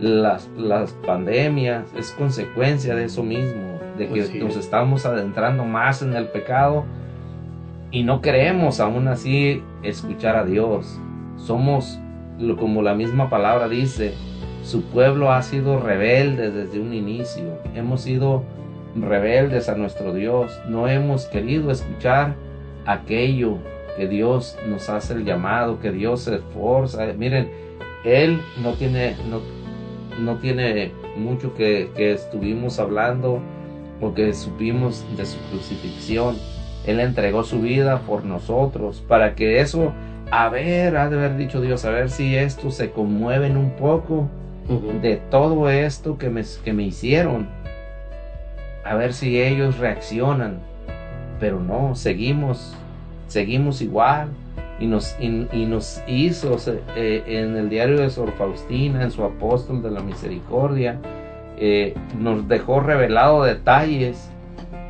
Las, 0.00 0.48
las 0.56 0.92
pandemias 0.92 1.92
es 1.96 2.12
consecuencia 2.12 2.94
de 2.94 3.04
eso 3.04 3.22
mismo, 3.22 3.78
de 3.96 4.08
que 4.08 4.22
Así 4.22 4.38
nos 4.38 4.52
es. 4.52 4.58
estamos 4.58 5.04
adentrando 5.06 5.64
más 5.64 6.02
en 6.02 6.14
el 6.14 6.28
pecado 6.28 6.84
y 7.90 8.02
no 8.02 8.20
queremos 8.20 8.80
aún 8.80 9.08
así 9.08 9.62
escuchar 9.82 10.36
a 10.36 10.44
Dios. 10.44 11.00
Somos, 11.36 11.98
como 12.58 12.82
la 12.82 12.94
misma 12.94 13.30
palabra 13.30 13.68
dice, 13.68 14.14
su 14.62 14.82
pueblo 14.82 15.32
ha 15.32 15.42
sido 15.42 15.80
rebelde 15.80 16.50
desde 16.50 16.80
un 16.80 16.92
inicio. 16.92 17.58
Hemos 17.74 18.02
sido 18.02 18.44
rebeldes 18.94 19.68
a 19.68 19.74
nuestro 19.76 20.12
Dios. 20.12 20.52
No 20.68 20.86
hemos 20.88 21.26
querido 21.26 21.70
escuchar 21.70 22.34
aquello 22.84 23.56
que 23.96 24.06
Dios 24.06 24.56
nos 24.68 24.88
hace 24.90 25.14
el 25.14 25.24
llamado, 25.24 25.80
que 25.80 25.90
Dios 25.90 26.20
se 26.20 26.36
esforza. 26.36 27.06
Miren, 27.16 27.50
Él 28.04 28.40
no 28.62 28.72
tiene, 28.74 29.16
no, 29.30 29.40
no 30.18 30.36
tiene 30.36 30.92
mucho 31.16 31.54
que, 31.54 31.90
que 31.96 32.12
estuvimos 32.12 32.78
hablando 32.78 33.40
o 34.00 34.14
que 34.14 34.32
supimos 34.34 35.04
de 35.16 35.26
su 35.26 35.38
crucifixión. 35.50 36.36
Él 36.86 37.00
entregó 37.00 37.42
su 37.44 37.60
vida 37.60 38.00
por 38.00 38.24
nosotros 38.24 39.02
para 39.06 39.34
que 39.34 39.60
eso, 39.60 39.92
a 40.30 40.48
ver, 40.48 40.96
ha 40.96 41.08
de 41.08 41.16
haber 41.16 41.36
dicho 41.36 41.60
Dios, 41.60 41.84
a 41.84 41.90
ver 41.90 42.10
si 42.10 42.36
estos 42.36 42.74
se 42.74 42.90
conmueven 42.90 43.56
un 43.56 43.72
poco 43.72 44.28
de 45.02 45.16
todo 45.30 45.70
esto 45.70 46.18
que 46.18 46.28
me, 46.30 46.42
que 46.64 46.72
me 46.72 46.84
hicieron. 46.84 47.48
A 48.84 48.94
ver 48.94 49.12
si 49.12 49.40
ellos 49.40 49.78
reaccionan. 49.78 50.60
Pero 51.40 51.60
no, 51.60 51.94
seguimos, 51.94 52.74
seguimos 53.28 53.80
igual. 53.80 54.28
Y 54.80 54.86
nos, 54.86 55.16
y, 55.20 55.28
nos 55.28 56.02
hizo 56.06 56.56
eh, 56.94 57.24
en 57.26 57.56
el 57.56 57.68
diario 57.68 57.98
de 57.98 58.10
Sor 58.10 58.32
Faustina, 58.32 59.02
en 59.02 59.10
su 59.10 59.24
apóstol 59.24 59.82
de 59.82 59.90
la 59.90 60.00
misericordia, 60.00 61.00
eh, 61.56 61.94
nos 62.16 62.46
dejó 62.46 62.78
revelado 62.78 63.42
detalles 63.42 64.30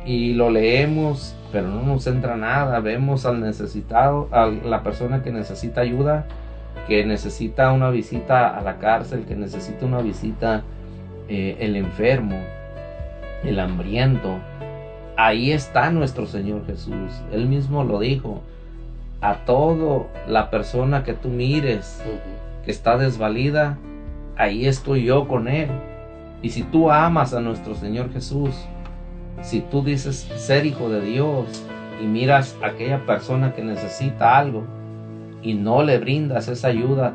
y 0.05 0.33
lo 0.33 0.51
leemos, 0.51 1.35
pero 1.51 1.67
no 1.67 1.81
nos 1.81 2.05
entra 2.05 2.37
nada. 2.37 2.79
Vemos 2.79 3.25
al 3.25 3.41
necesitado, 3.41 4.29
a 4.31 4.45
la 4.47 4.83
persona 4.83 5.23
que 5.23 5.31
necesita 5.31 5.81
ayuda, 5.81 6.27
que 6.87 7.05
necesita 7.05 7.71
una 7.71 7.89
visita 7.89 8.55
a 8.55 8.61
la 8.61 8.77
cárcel, 8.77 9.25
que 9.25 9.35
necesita 9.35 9.85
una 9.85 10.01
visita 10.01 10.63
eh, 11.27 11.57
el 11.59 11.75
enfermo, 11.75 12.39
el 13.43 13.59
hambriento. 13.59 14.37
Ahí 15.17 15.51
está 15.51 15.89
nuestro 15.89 16.27
Señor 16.27 16.65
Jesús. 16.65 17.21
Él 17.31 17.47
mismo 17.47 17.83
lo 17.83 17.99
dijo. 17.99 18.41
A 19.21 19.45
todo 19.45 20.07
la 20.27 20.49
persona 20.49 21.03
que 21.03 21.13
tú 21.13 21.27
mires 21.29 22.01
que 22.63 22.71
está 22.71 22.97
desvalida, 22.97 23.77
ahí 24.37 24.65
estoy 24.65 25.03
yo 25.03 25.27
con 25.27 25.47
Él. 25.47 25.69
Y 26.41 26.51
si 26.51 26.63
tú 26.63 26.89
amas 26.89 27.33
a 27.33 27.41
nuestro 27.41 27.75
Señor 27.75 28.13
Jesús, 28.13 28.55
si 29.41 29.59
tú 29.59 29.83
dices 29.83 30.19
ser 30.37 30.65
hijo 30.65 30.89
de 30.89 31.01
Dios 31.01 31.65
y 32.01 32.05
miras 32.05 32.55
a 32.63 32.67
aquella 32.67 33.05
persona 33.05 33.53
que 33.53 33.63
necesita 33.63 34.37
algo 34.37 34.63
y 35.41 35.53
no 35.53 35.83
le 35.83 35.97
brindas 35.97 36.47
esa 36.47 36.69
ayuda, 36.69 37.13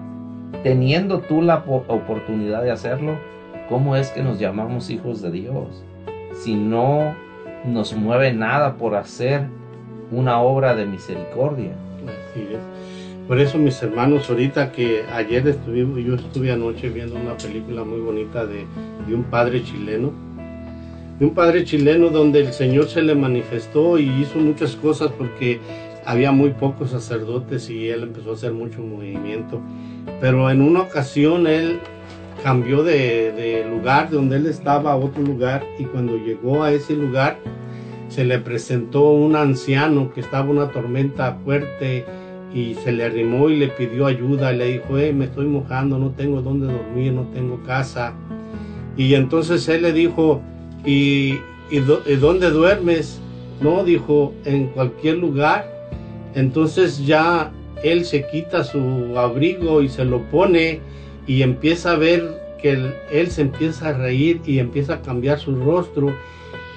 teniendo 0.62 1.20
tú 1.20 1.40
la 1.40 1.64
po- 1.64 1.84
oportunidad 1.88 2.62
de 2.62 2.70
hacerlo, 2.70 3.16
¿cómo 3.68 3.96
es 3.96 4.10
que 4.10 4.22
nos 4.22 4.38
llamamos 4.38 4.90
hijos 4.90 5.22
de 5.22 5.30
Dios? 5.30 5.82
Si 6.34 6.54
no 6.54 7.14
nos 7.64 7.94
mueve 7.94 8.32
nada 8.34 8.74
por 8.76 8.94
hacer 8.94 9.46
una 10.10 10.40
obra 10.40 10.74
de 10.74 10.84
misericordia. 10.84 11.72
Por 13.26 13.40
eso, 13.40 13.58
mis 13.58 13.82
hermanos, 13.82 14.28
ahorita 14.28 14.70
que 14.70 15.02
ayer 15.10 15.48
estuvimos, 15.48 15.98
yo 16.04 16.14
estuve 16.14 16.52
anoche 16.52 16.90
viendo 16.90 17.16
una 17.16 17.36
película 17.36 17.82
muy 17.82 18.00
bonita 18.00 18.44
de, 18.44 18.66
de 19.08 19.14
un 19.14 19.24
padre 19.24 19.62
chileno, 19.64 20.12
de 21.18 21.24
un 21.24 21.34
padre 21.34 21.64
chileno 21.64 22.10
donde 22.10 22.40
el 22.40 22.52
Señor 22.52 22.88
se 22.88 23.00
le 23.00 23.14
manifestó 23.14 23.98
y 23.98 24.10
hizo 24.20 24.38
muchas 24.38 24.76
cosas 24.76 25.10
porque 25.16 25.58
había 26.04 26.32
muy 26.32 26.50
pocos 26.50 26.90
sacerdotes 26.90 27.70
y 27.70 27.88
él 27.88 28.02
empezó 28.02 28.32
a 28.32 28.34
hacer 28.34 28.52
mucho 28.52 28.80
movimiento. 28.80 29.60
Pero 30.20 30.50
en 30.50 30.60
una 30.60 30.82
ocasión 30.82 31.46
él 31.46 31.78
cambió 32.42 32.82
de, 32.82 33.32
de 33.32 33.66
lugar 33.70 34.10
de 34.10 34.16
donde 34.16 34.36
él 34.36 34.46
estaba 34.46 34.92
a 34.92 34.96
otro 34.96 35.22
lugar 35.22 35.64
y 35.78 35.84
cuando 35.84 36.18
llegó 36.18 36.62
a 36.62 36.72
ese 36.72 36.94
lugar 36.94 37.38
se 38.14 38.24
le 38.24 38.38
presentó 38.38 39.10
un 39.10 39.34
anciano 39.34 40.12
que 40.14 40.20
estaba 40.20 40.48
una 40.48 40.68
tormenta 40.68 41.36
fuerte 41.44 42.04
y 42.54 42.74
se 42.74 42.92
le 42.92 43.04
arrimó 43.04 43.50
y 43.50 43.56
le 43.56 43.68
pidió 43.68 44.06
ayuda 44.06 44.52
y 44.52 44.56
le 44.58 44.66
dijo, 44.74 44.98
"Eh, 44.98 45.12
me 45.12 45.24
estoy 45.24 45.46
mojando, 45.46 45.98
no 45.98 46.10
tengo 46.10 46.40
dónde 46.40 46.66
dormir, 46.72 47.12
no 47.12 47.22
tengo 47.34 47.60
casa. 47.64 48.14
Y 48.96 49.14
entonces 49.14 49.68
él 49.68 49.82
le 49.82 49.92
dijo, 49.92 50.40
¿y, 50.86 51.38
y, 51.70 51.78
dó- 51.80 52.02
y 52.06 52.14
dónde 52.14 52.50
duermes? 52.50 53.20
No, 53.60 53.82
dijo, 53.82 54.32
en 54.44 54.68
cualquier 54.68 55.16
lugar. 55.16 55.68
Entonces 56.36 57.04
ya 57.04 57.50
él 57.82 58.04
se 58.04 58.24
quita 58.28 58.62
su 58.62 59.18
abrigo 59.18 59.82
y 59.82 59.88
se 59.88 60.04
lo 60.04 60.20
pone 60.30 60.78
y 61.26 61.42
empieza 61.42 61.92
a 61.92 61.96
ver 61.96 62.40
que 62.62 62.78
él 63.10 63.30
se 63.30 63.42
empieza 63.42 63.88
a 63.88 63.92
reír 63.94 64.40
y 64.46 64.60
empieza 64.60 64.94
a 64.94 65.02
cambiar 65.02 65.38
su 65.40 65.56
rostro 65.56 66.12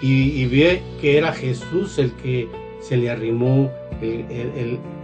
y, 0.01 0.45
ve 0.45 0.81
que 1.01 1.17
era 1.17 1.33
Jesús 1.33 1.97
el 1.97 2.11
que 2.13 2.47
se 2.81 2.97
le 2.97 3.09
arrimó, 3.09 3.71
el, 4.01 4.25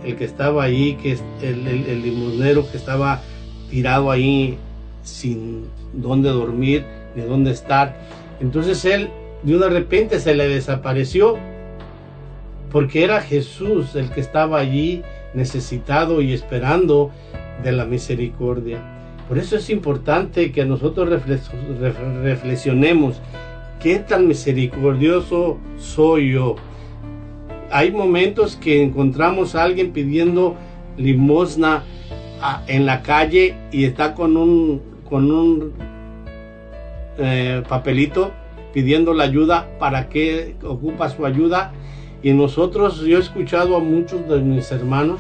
el- 0.06 0.16
que 0.18 0.26
estaba 0.26 0.64
ahí, 0.64 0.96
que 1.02 1.18
el, 1.42 2.02
limonero 2.04 2.70
que 2.70 2.78
estaba 2.78 3.22
tirado 3.70 4.12
ahí 4.12 4.58
sin 5.04 5.66
dónde 5.94 6.30
dormir, 6.30 6.84
ni 7.16 7.24
dónde 7.24 7.52
estar. 7.52 7.96
Entonces 8.42 8.84
él 8.86 9.10
de 9.44 9.56
una 9.56 9.68
repente 9.70 10.20
se 10.20 10.36
le 10.36 10.48
desapareció 10.48 11.38
porque 12.72 13.04
era 13.04 13.22
Jesús 13.22 13.96
el 13.96 14.10
que 14.10 14.20
estaba 14.22 14.60
allí 14.60 15.04
necesitado 15.34 16.22
y 16.22 16.34
esperando 16.34 17.12
de 17.64 17.72
la 17.72 17.86
misericordia. 17.86 18.80
Por 19.28 19.38
eso 19.38 19.56
es 19.56 19.70
importante 19.70 20.52
que 20.52 20.66
nosotros 20.66 21.10
reflex- 21.10 21.50
ref- 21.80 22.22
reflexionemos 22.24 23.16
qué 23.84 24.00
tan 24.00 24.28
misericordioso 24.28 25.58
soy 25.78 26.32
yo. 26.32 26.56
Hay 27.70 27.92
momentos 27.92 28.56
que 28.56 28.82
encontramos 28.82 29.56
a 29.56 29.64
alguien 29.64 29.92
pidiendo 29.92 30.56
limosna 30.98 31.84
a- 32.42 32.64
en 32.68 32.86
la 32.86 33.02
calle 33.02 33.56
y 33.72 33.84
está 33.84 34.14
con 34.16 34.38
un, 34.38 34.82
con 35.10 35.30
un 35.32 35.74
eh, 37.18 37.62
papelito 37.68 38.32
pidiendo 38.74 39.14
la 39.14 39.26
ayuda, 39.26 39.68
para 39.80 40.10
qué 40.10 40.56
ocupa 40.64 41.10
su 41.10 41.26
ayuda. 41.26 41.74
Y 42.24 42.32
nosotros, 42.32 43.02
yo 43.02 43.18
he 43.18 43.22
escuchado 43.22 43.76
a 43.76 43.80
muchos 43.80 44.28
de 44.30 44.40
mis 44.40 44.72
hermanos 44.72 45.20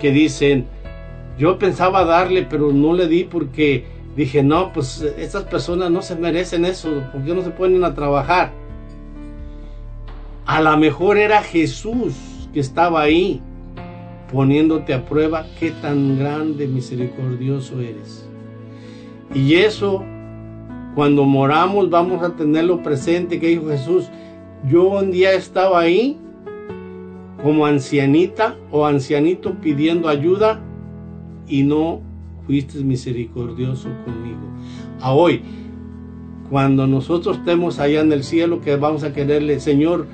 que 0.00 0.12
dicen, 0.12 0.66
yo 1.38 1.58
pensaba 1.58 2.04
darle, 2.04 2.46
pero 2.48 2.72
no 2.72 2.92
le 2.92 3.08
di 3.08 3.24
porque 3.24 3.84
dije, 4.20 4.42
no, 4.42 4.72
pues 4.72 5.00
estas 5.16 5.44
personas 5.44 5.90
no 5.90 6.02
se 6.02 6.16
merecen 6.16 6.64
eso, 6.64 7.02
porque 7.12 7.34
no 7.34 7.42
se 7.42 7.50
ponen 7.50 7.84
a 7.84 7.94
trabajar. 7.94 8.52
A 10.46 10.60
lo 10.60 10.76
mejor 10.76 11.16
era 11.16 11.42
Jesús 11.42 12.14
que 12.52 12.60
estaba 12.60 13.02
ahí 13.02 13.40
poniéndote 14.32 14.94
a 14.94 15.04
prueba 15.04 15.46
qué 15.58 15.70
tan 15.70 16.18
grande, 16.18 16.66
misericordioso 16.66 17.80
eres. 17.80 18.28
Y 19.34 19.54
eso, 19.54 20.04
cuando 20.94 21.24
moramos, 21.24 21.88
vamos 21.88 22.22
a 22.22 22.36
tenerlo 22.36 22.82
presente, 22.82 23.40
que 23.40 23.48
dijo 23.48 23.68
Jesús, 23.68 24.10
yo 24.68 24.88
un 24.88 25.10
día 25.10 25.32
estaba 25.32 25.80
ahí 25.80 26.18
como 27.42 27.64
ancianita 27.64 28.56
o 28.70 28.84
ancianito 28.84 29.54
pidiendo 29.54 30.08
ayuda 30.08 30.60
y 31.48 31.62
no 31.62 32.02
fuiste 32.50 32.80
misericordioso 32.80 33.88
conmigo. 34.04 34.40
A 35.00 35.12
hoy, 35.12 35.40
cuando 36.50 36.88
nosotros 36.88 37.36
estemos 37.38 37.78
allá 37.78 38.00
en 38.00 38.10
el 38.12 38.24
cielo, 38.24 38.60
que 38.60 38.74
vamos 38.74 39.04
a 39.04 39.12
quererle, 39.12 39.60
Señor, 39.60 40.08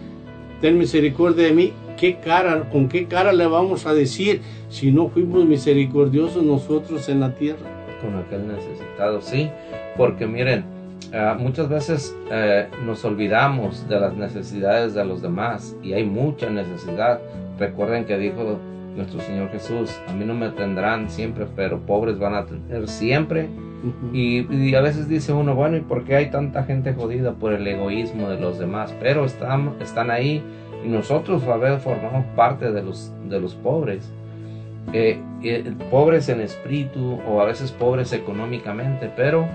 ten 0.60 0.76
misericordia 0.76 1.46
de 1.46 1.52
mí, 1.54 1.72
¿qué 1.96 2.20
cara, 2.20 2.68
con 2.68 2.88
qué 2.88 3.06
cara 3.06 3.32
le 3.32 3.46
vamos 3.46 3.86
a 3.86 3.94
decir 3.94 4.42
si 4.68 4.92
no 4.92 5.08
fuimos 5.08 5.46
misericordiosos 5.46 6.42
nosotros 6.42 7.08
en 7.08 7.20
la 7.20 7.34
tierra? 7.34 7.72
con 8.02 8.14
aquel 8.14 8.46
necesitado, 8.46 9.22
sí, 9.22 9.50
porque 9.96 10.26
miren, 10.26 10.66
ah, 11.14 11.34
muchas 11.40 11.70
veces 11.70 12.14
eh, 12.30 12.68
nos 12.84 13.02
olvidamos 13.06 13.88
de 13.88 13.98
las 13.98 14.14
necesidades 14.14 14.92
de 14.92 15.02
los 15.06 15.22
demás 15.22 15.74
y 15.82 15.94
hay 15.94 16.04
mucha 16.04 16.50
necesidad. 16.50 17.18
Recuerden 17.58 18.04
que 18.04 18.18
dijo 18.18 18.58
nuestro 18.96 19.20
Señor 19.20 19.50
Jesús, 19.50 19.90
a 20.08 20.12
mí 20.12 20.24
no 20.24 20.34
me 20.34 20.48
tendrán 20.50 21.10
siempre, 21.10 21.46
pero 21.54 21.80
pobres 21.80 22.18
van 22.18 22.34
a 22.34 22.46
tener 22.46 22.88
siempre. 22.88 23.48
Y, 24.12 24.52
y 24.52 24.74
a 24.74 24.80
veces 24.80 25.08
dice 25.08 25.32
uno, 25.32 25.54
bueno, 25.54 25.76
¿y 25.76 25.80
por 25.80 26.04
qué 26.04 26.16
hay 26.16 26.30
tanta 26.30 26.64
gente 26.64 26.94
jodida 26.94 27.34
por 27.34 27.52
el 27.52 27.66
egoísmo 27.66 28.28
de 28.28 28.40
los 28.40 28.58
demás? 28.58 28.94
Pero 29.00 29.24
están, 29.24 29.74
están 29.80 30.10
ahí 30.10 30.42
y 30.84 30.88
nosotros 30.88 31.42
a 31.44 31.56
veces 31.56 31.82
formamos 31.82 32.24
parte 32.34 32.72
de 32.72 32.82
los, 32.82 33.12
de 33.28 33.40
los 33.40 33.54
pobres. 33.54 34.10
Eh, 34.92 35.18
eh, 35.42 35.72
pobres 35.90 36.28
en 36.28 36.40
espíritu 36.40 37.20
o 37.28 37.40
a 37.40 37.44
veces 37.44 37.72
pobres 37.72 38.12
económicamente, 38.12 39.10
pero 39.16 39.46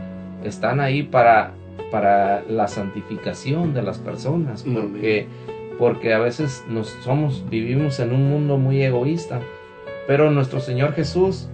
están 0.44 0.80
ahí 0.80 1.04
para, 1.04 1.52
para 1.90 2.44
la 2.44 2.68
santificación 2.68 3.74
de 3.74 3.82
las 3.82 3.98
personas, 3.98 4.64
porque, 4.64 5.28
porque 5.82 6.14
a 6.14 6.20
veces 6.20 6.64
nos 6.70 6.90
somos, 7.04 7.44
vivimos 7.50 8.00
en 8.00 8.14
un 8.14 8.30
mundo 8.30 8.60
muy 8.60 8.84
egoísta, 8.84 9.40
pero 10.06 10.30
nuestro 10.30 10.60
Señor 10.60 10.94
Jesús, 10.94 11.48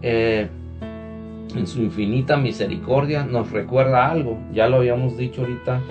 eh, 0.00 0.48
en 1.54 1.66
su 1.66 1.82
infinita 1.82 2.38
misericordia, 2.38 3.24
nos 3.24 3.50
recuerda 3.50 4.10
algo, 4.10 4.38
ya 4.50 4.66
lo 4.66 4.78
habíamos 4.78 5.18
dicho 5.18 5.42
ahorita 5.42 5.82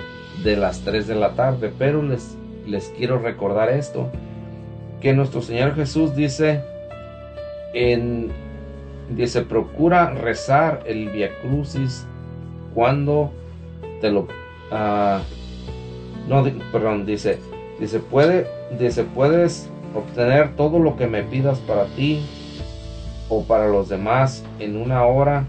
de 0.43 0.57
las 0.57 0.81
3 0.81 1.05
de 1.05 1.13
la 1.13 1.35
tarde, 1.35 1.71
pero 1.77 2.01
les, 2.01 2.35
les 2.65 2.91
quiero 2.97 3.19
recordar 3.19 3.69
esto, 3.69 4.09
que 4.99 5.13
nuestro 5.13 5.43
Señor 5.43 5.75
Jesús 5.75 6.15
dice, 6.15 6.63
dice, 9.11 9.41
procura 9.43 10.09
rezar 10.09 10.81
el 10.87 11.09
Via 11.09 11.29
Crucis 11.39 12.07
cuando 12.73 13.31
te 14.01 14.09
lo, 14.09 14.27
ah, 14.71 15.21
no, 16.27 16.43
perdón, 16.71 17.05
dice, 17.05 17.37
dice, 17.79 17.99
puede, 17.99 18.47
dice, 18.79 19.03
puedes 19.03 19.69
obtener 19.93 20.55
todo 20.55 20.79
lo 20.79 20.97
que 20.97 21.07
me 21.07 21.23
pidas 21.23 21.59
para 21.59 21.85
ti 21.85 22.25
o 23.29 23.43
para 23.43 23.67
los 23.67 23.89
demás 23.89 24.43
en 24.59 24.77
una 24.77 25.05
hora 25.05 25.45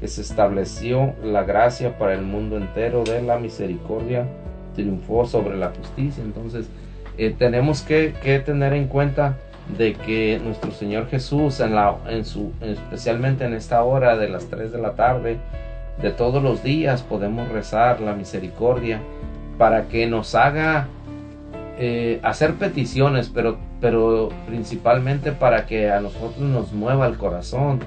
que 0.00 0.08
se 0.08 0.20
estableció 0.20 1.14
la 1.22 1.44
gracia 1.44 1.98
para 1.98 2.14
el 2.14 2.22
mundo 2.22 2.56
entero 2.56 3.04
de 3.04 3.22
la 3.22 3.38
misericordia 3.38 4.26
triunfó 4.74 5.26
sobre 5.26 5.56
la 5.56 5.70
justicia. 5.70 6.22
Entonces, 6.22 6.68
eh, 7.16 7.34
tenemos 7.36 7.80
que, 7.80 8.14
que 8.22 8.38
tener 8.40 8.74
en 8.74 8.88
cuenta 8.88 9.38
de 9.78 9.94
que 9.94 10.40
nuestro 10.44 10.70
Señor 10.70 11.08
Jesús, 11.08 11.60
en 11.60 11.74
la, 11.74 11.96
en 12.08 12.24
su, 12.24 12.52
especialmente 12.60 13.44
en 13.44 13.54
esta 13.54 13.82
hora 13.82 14.16
de 14.16 14.28
las 14.28 14.46
3 14.46 14.70
de 14.70 14.78
la 14.78 14.92
tarde, 14.92 15.38
de 16.00 16.10
todos 16.10 16.42
los 16.42 16.62
días, 16.62 17.02
podemos 17.02 17.48
rezar 17.48 18.00
la 18.00 18.12
misericordia 18.14 19.00
para 19.58 19.88
que 19.88 20.06
nos 20.06 20.34
haga 20.34 20.88
eh, 21.78 22.20
hacer 22.22 22.54
peticiones, 22.54 23.30
pero, 23.32 23.58
pero 23.80 24.30
principalmente 24.46 25.32
para 25.32 25.66
que 25.66 25.90
a 25.90 26.00
nosotros 26.00 26.38
nos 26.38 26.72
mueva 26.72 27.06
el 27.06 27.18
corazón 27.18 27.80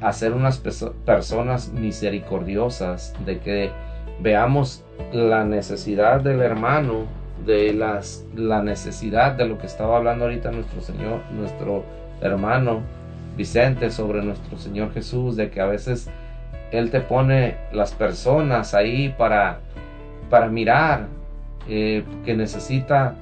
a 0.00 0.12
ser 0.12 0.32
unas 0.32 0.58
personas 0.58 1.68
misericordiosas, 1.68 3.14
de 3.24 3.38
que 3.38 3.70
veamos 4.20 4.84
la 5.12 5.44
necesidad 5.44 6.20
del 6.20 6.40
hermano, 6.40 7.06
de 7.46 7.72
las, 7.72 8.24
la 8.34 8.62
necesidad 8.62 9.32
de 9.32 9.46
lo 9.46 9.58
que 9.58 9.66
estaba 9.66 9.96
hablando 9.96 10.24
ahorita 10.24 10.50
nuestro 10.50 10.80
Señor, 10.80 11.20
nuestro 11.32 11.84
hermano 12.20 12.80
Vicente 13.36 13.90
sobre 13.90 14.22
nuestro 14.22 14.58
Señor 14.58 14.92
Jesús, 14.92 15.36
de 15.36 15.50
que 15.50 15.60
a 15.60 15.66
veces 15.66 16.10
Él 16.72 16.90
te 16.90 17.00
pone 17.00 17.56
las 17.72 17.92
personas 17.92 18.74
ahí 18.74 19.14
para, 19.16 19.60
para 20.28 20.48
mirar 20.48 21.06
eh, 21.68 22.04
que 22.24 22.34
necesita 22.34 23.14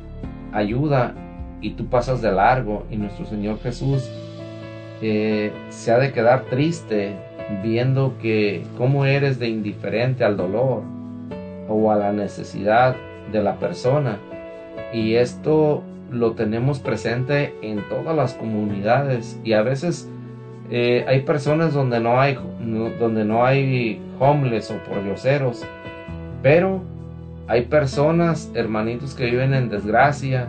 ayuda 0.53 1.15
y 1.61 1.71
tú 1.71 1.87
pasas 1.87 2.23
de 2.23 2.33
largo 2.33 2.87
y 2.91 2.97
nuestro 2.97 3.27
Señor 3.27 3.59
Jesús 3.61 4.11
eh, 5.03 5.53
se 5.69 5.93
ha 5.93 5.99
de 5.99 6.13
quedar 6.13 6.43
triste 6.51 7.15
viendo 7.63 8.17
que 8.21 8.63
cómo 8.77 9.05
eres 9.05 9.39
de 9.39 9.49
indiferente 9.49 10.25
al 10.25 10.37
dolor 10.37 10.83
o 11.69 11.91
a 11.91 11.97
la 11.97 12.13
necesidad 12.13 12.97
de 13.33 13.43
la 13.43 13.57
persona. 13.57 14.19
Y 14.93 15.15
esto 15.15 15.83
lo 16.11 16.33
tenemos 16.33 16.81
presente 16.81 17.55
en 17.63 17.83
todas 17.89 18.15
las 18.17 18.35
comunidades. 18.35 19.39
Y 19.45 19.53
a 19.53 19.63
veces 19.63 20.09
eh, 20.71 21.05
hay 21.09 21.21
personas 21.23 21.73
donde 21.75 22.01
no 22.01 22.21
hay 22.21 22.39
no- 22.61 22.91
donde 22.91 23.25
no 23.25 23.45
hay 23.45 24.01
homeless 24.19 24.71
o 24.71 24.77
pordioseros 24.89 25.65
pero 26.43 26.83
hay 27.51 27.63
personas 27.63 28.49
hermanitos 28.55 29.15
que 29.15 29.25
viven 29.27 29.55
en 29.55 29.69
desgracia 29.69 30.47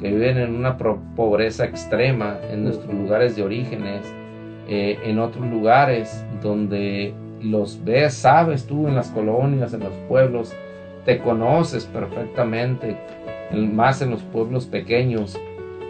que 0.00 0.10
viven 0.10 0.38
en 0.38 0.54
una 0.54 0.76
pobreza 0.78 1.64
extrema 1.64 2.36
en 2.52 2.64
nuestros 2.64 2.92
lugares 2.94 3.34
de 3.34 3.42
orígenes 3.42 4.02
eh, 4.68 4.98
en 5.04 5.18
otros 5.18 5.44
lugares 5.46 6.24
donde 6.42 7.14
los 7.40 7.82
ves 7.84 8.14
sabes 8.14 8.66
tú 8.66 8.86
en 8.88 8.94
las 8.94 9.10
colonias 9.10 9.74
en 9.74 9.80
los 9.80 9.94
pueblos 10.08 10.54
te 11.04 11.18
conoces 11.18 11.84
perfectamente, 11.86 12.96
en- 13.50 13.76
más 13.76 14.02
en 14.02 14.10
los 14.10 14.22
pueblos 14.24 14.66
pequeños. 14.66 15.38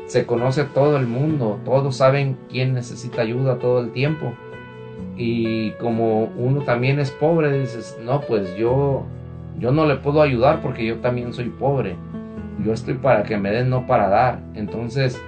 Se 0.05 0.27
conoce 0.27 0.65
todo 0.65 0.99
el 0.99 1.07
mundo, 1.07 1.59
todos 1.65 1.97
saben 1.97 2.37
quién 2.51 2.75
necesita 2.75 3.23
ayuda 3.23 3.59
todo 3.59 3.81
el 3.81 3.93
tiempo. 3.93 4.35
Y 5.17 5.71
como 5.81 6.25
uno 6.37 6.61
también 6.65 7.01
es 7.01 7.11
pobre, 7.13 7.59
dices, 7.61 7.99
no, 8.05 8.21
pues 8.21 8.55
yo, 8.59 9.07
yo 9.59 9.73
no 9.73 9.87
le 9.87 9.97
puedo 9.97 10.23
ayudar 10.23 10.61
porque 10.61 10.85
yo 10.85 10.97
también 10.97 11.33
soy 11.33 11.49
pobre. 11.49 11.97
Yo 12.65 12.73
estoy 12.73 12.95
para 12.95 13.23
que 13.23 13.37
me 13.37 13.51
den, 13.51 13.71
no 13.71 13.87
para 13.87 14.09
dar. 14.09 14.41
Entonces, 14.55 15.21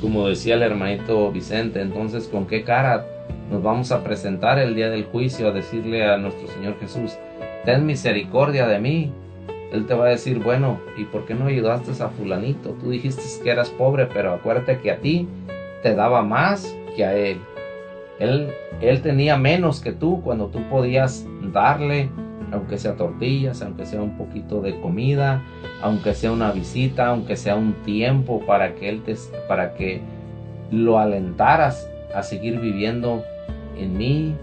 como 0.00 0.28
decía 0.28 0.54
el 0.54 0.62
hermanito 0.62 1.30
Vicente, 1.30 1.80
entonces 1.80 2.28
con 2.28 2.46
qué 2.46 2.62
cara 2.62 3.06
nos 3.50 3.62
vamos 3.62 3.92
a 3.92 4.02
presentar 4.04 4.58
el 4.58 4.74
día 4.74 4.90
del 4.90 5.04
juicio 5.04 5.48
a 5.48 5.52
decirle 5.52 6.06
a 6.06 6.16
nuestro 6.16 6.48
Señor 6.48 6.78
Jesús, 6.78 7.16
ten 7.64 7.84
misericordia 7.84 8.66
de 8.66 8.78
mí. 8.78 9.12
Él 9.72 9.86
te 9.86 9.94
va 9.94 10.06
a 10.06 10.10
decir, 10.10 10.40
bueno, 10.40 10.80
¿y 10.96 11.04
por 11.04 11.26
qué 11.26 11.34
no 11.34 11.46
ayudaste 11.46 12.02
a 12.02 12.08
fulanito? 12.08 12.70
Tú 12.80 12.90
dijiste 12.90 13.22
que 13.42 13.50
eras 13.50 13.70
pobre, 13.70 14.06
pero 14.06 14.34
acuérdate 14.34 14.78
que 14.80 14.90
a 14.90 14.98
ti 14.98 15.28
te 15.82 15.94
daba 15.94 16.22
más 16.22 16.76
que 16.96 17.04
a 17.04 17.14
él. 17.14 17.38
Él, 18.18 18.48
él 18.80 19.00
tenía 19.00 19.36
menos 19.36 19.80
que 19.80 19.92
tú 19.92 20.22
cuando 20.22 20.46
tú 20.46 20.60
podías 20.68 21.26
darle, 21.52 22.10
aunque 22.52 22.78
sea 22.78 22.96
tortillas, 22.96 23.62
aunque 23.62 23.86
sea 23.86 24.02
un 24.02 24.16
poquito 24.16 24.60
de 24.60 24.80
comida, 24.80 25.42
aunque 25.82 26.14
sea 26.14 26.32
una 26.32 26.52
visita, 26.52 27.08
aunque 27.08 27.36
sea 27.36 27.56
un 27.56 27.74
tiempo 27.84 28.40
para 28.46 28.74
que 28.74 28.88
él 28.88 29.02
te, 29.02 29.16
para 29.48 29.74
que 29.74 30.00
lo 30.70 30.98
alentaras 30.98 31.88
a 32.14 32.22
seguir 32.22 32.60
viviendo 32.60 33.24
en 33.78 33.96
mí. 33.96 34.34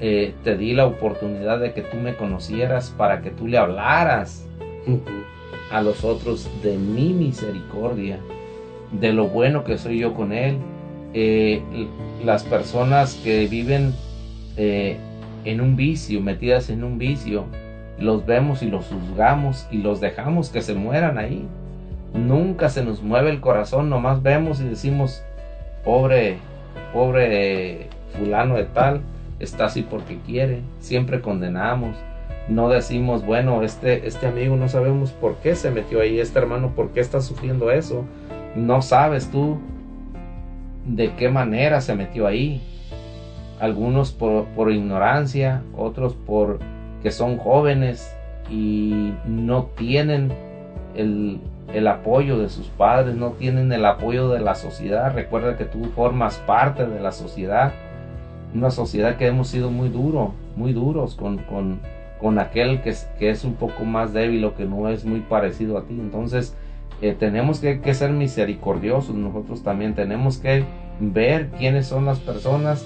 Eh, 0.00 0.34
te 0.42 0.56
di 0.56 0.72
la 0.72 0.86
oportunidad 0.86 1.60
de 1.60 1.72
que 1.72 1.82
tú 1.82 1.96
me 1.96 2.16
conocieras 2.16 2.92
para 2.96 3.22
que 3.22 3.30
tú 3.30 3.46
le 3.46 3.56
hablaras 3.56 4.48
a 5.70 5.80
los 5.80 6.02
otros 6.02 6.50
de 6.62 6.76
mi 6.76 7.12
misericordia, 7.12 8.18
de 8.90 9.12
lo 9.12 9.28
bueno 9.28 9.62
que 9.62 9.78
soy 9.78 10.00
yo 10.00 10.14
con 10.14 10.32
él. 10.32 10.58
Eh, 11.14 11.62
las 12.24 12.42
personas 12.42 13.14
que 13.22 13.46
viven 13.46 13.94
eh, 14.56 14.96
en 15.44 15.60
un 15.60 15.76
vicio, 15.76 16.20
metidas 16.20 16.70
en 16.70 16.84
un 16.84 16.98
vicio, 16.98 17.44
los 17.98 18.26
vemos 18.26 18.62
y 18.62 18.70
los 18.70 18.86
juzgamos 18.86 19.66
y 19.70 19.78
los 19.78 20.00
dejamos 20.00 20.50
que 20.50 20.62
se 20.62 20.74
mueran 20.74 21.18
ahí. 21.18 21.46
Nunca 22.14 22.68
se 22.68 22.84
nos 22.84 23.02
mueve 23.02 23.30
el 23.30 23.40
corazón, 23.40 23.88
nomás 23.88 24.22
vemos 24.22 24.60
y 24.60 24.64
decimos, 24.64 25.22
pobre, 25.84 26.36
pobre 26.92 27.88
fulano 28.16 28.56
de 28.56 28.64
tal, 28.64 29.00
está 29.38 29.66
así 29.66 29.82
porque 29.82 30.18
quiere. 30.26 30.60
Siempre 30.80 31.20
condenamos. 31.20 31.96
No 32.48 32.68
decimos, 32.68 33.24
bueno, 33.24 33.62
este, 33.62 34.06
este 34.06 34.26
amigo 34.26 34.56
no 34.56 34.68
sabemos 34.68 35.12
por 35.12 35.36
qué 35.36 35.54
se 35.54 35.70
metió 35.70 36.00
ahí, 36.00 36.18
este 36.18 36.38
hermano, 36.38 36.72
por 36.74 36.90
qué 36.90 37.00
está 37.00 37.20
sufriendo 37.20 37.70
eso. 37.70 38.04
No 38.56 38.82
sabes 38.82 39.30
tú 39.30 39.58
de 40.84 41.12
qué 41.14 41.28
manera 41.28 41.80
se 41.80 41.94
metió 41.94 42.26
ahí. 42.26 42.60
Algunos 43.62 44.10
por, 44.10 44.46
por 44.46 44.72
ignorancia, 44.72 45.62
otros 45.76 46.14
por 46.14 46.58
que 47.00 47.12
son 47.12 47.38
jóvenes 47.38 48.12
y 48.50 49.14
no 49.24 49.66
tienen 49.76 50.32
el, 50.96 51.38
el 51.72 51.86
apoyo 51.86 52.38
de 52.38 52.48
sus 52.48 52.66
padres, 52.66 53.14
no 53.14 53.30
tienen 53.30 53.70
el 53.70 53.84
apoyo 53.84 54.30
de 54.30 54.40
la 54.40 54.56
sociedad. 54.56 55.14
Recuerda 55.14 55.56
que 55.56 55.64
tú 55.64 55.84
formas 55.94 56.38
parte 56.38 56.86
de 56.86 56.98
la 56.98 57.12
sociedad, 57.12 57.72
una 58.52 58.72
sociedad 58.72 59.16
que 59.16 59.28
hemos 59.28 59.46
sido 59.46 59.70
muy 59.70 59.90
duro, 59.90 60.32
muy 60.56 60.72
duros 60.72 61.14
con, 61.14 61.38
con, 61.38 61.78
con 62.20 62.40
aquel 62.40 62.82
que 62.82 62.90
es, 62.90 63.08
que 63.16 63.30
es 63.30 63.44
un 63.44 63.54
poco 63.54 63.84
más 63.84 64.12
débil 64.12 64.44
o 64.44 64.56
que 64.56 64.64
no 64.64 64.88
es 64.88 65.04
muy 65.04 65.20
parecido 65.20 65.78
a 65.78 65.84
ti. 65.84 65.94
Entonces, 66.00 66.56
eh, 67.00 67.14
tenemos 67.16 67.60
que, 67.60 67.80
que, 67.80 67.94
ser 67.94 68.10
misericordiosos 68.10 69.14
nosotros 69.14 69.62
también, 69.62 69.94
tenemos 69.94 70.38
que 70.38 70.64
ver 70.98 71.50
quiénes 71.50 71.86
son 71.86 72.06
las 72.06 72.18
personas 72.18 72.84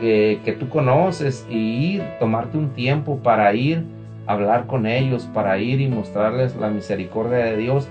que, 0.00 0.56
tú 0.58 0.68
conoces 0.68 1.46
y 1.50 1.94
ir, 1.94 2.02
tomarte 2.18 2.58
un 2.58 2.70
tiempo 2.70 3.18
para 3.18 3.54
ir 3.54 3.84
hablar 4.26 4.66
con 4.66 4.86
ellos, 4.86 5.28
para 5.34 5.58
ir 5.58 5.80
y 5.80 5.88
mostrarles 5.88 6.54
la 6.56 6.70
misericordia 6.70 7.38
de 7.38 7.56
Dios 7.56 7.88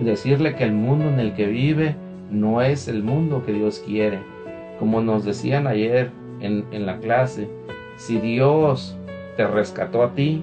y 0.00 0.04
decirle 0.04 0.54
que 0.54 0.64
el 0.64 0.72
mundo 0.72 1.08
en 1.08 1.20
el 1.20 1.34
que 1.34 1.46
vive 1.46 1.96
no 2.30 2.62
es 2.62 2.88
el 2.88 3.02
mundo 3.02 3.42
que 3.44 3.52
Dios 3.52 3.82
quiere. 3.84 4.20
Como 4.78 5.02
nos 5.02 5.24
decían 5.24 5.66
ayer 5.66 6.10
en, 6.40 6.64
en 6.72 6.86
la 6.86 6.98
clase, 6.98 7.48
si 7.96 8.18
Dios 8.18 8.96
te 9.36 9.46
rescató 9.46 10.02
a 10.02 10.14
ti, 10.14 10.42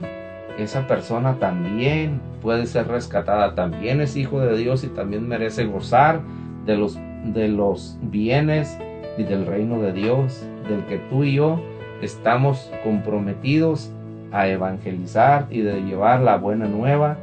esa 0.60 0.88
persona 0.88 1.36
también 1.40 2.22
puede 2.42 2.66
ser 2.66 2.88
rescatada, 2.88 3.56
también 3.56 4.02
es 4.02 4.16
hijo 4.16 4.40
de 4.40 4.58
Dios 4.58 4.84
y 4.84 4.88
también 4.88 5.28
merece 5.28 5.66
gozar 5.66 6.22
de 6.66 6.78
los, 6.78 6.98
de 7.26 7.48
los 7.48 7.98
bienes 8.04 8.78
y 9.18 9.24
del 9.24 9.46
reino 9.46 9.82
de 9.82 9.94
Dios, 9.94 10.46
del 10.70 10.86
que 10.86 10.98
tú 11.10 11.24
y 11.24 11.34
yo 11.34 11.60
estamos 12.02 12.72
comprometidos 12.84 13.92
a 14.32 14.48
evangelizar 14.48 15.48
y 15.50 15.62
de 15.62 15.82
llevar 15.82 16.22
la 16.22 16.38
buena 16.38 16.68
nueva 16.68 17.18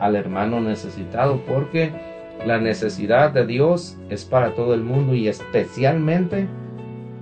al 0.00 0.16
hermano 0.16 0.60
necesitado, 0.60 1.40
porque 1.48 1.92
la 2.46 2.58
necesidad 2.58 3.32
de 3.32 3.46
Dios 3.46 3.96
es 4.10 4.24
para 4.24 4.54
todo 4.54 4.74
el 4.74 4.82
mundo 4.82 5.14
y 5.14 5.28
especialmente 5.28 6.46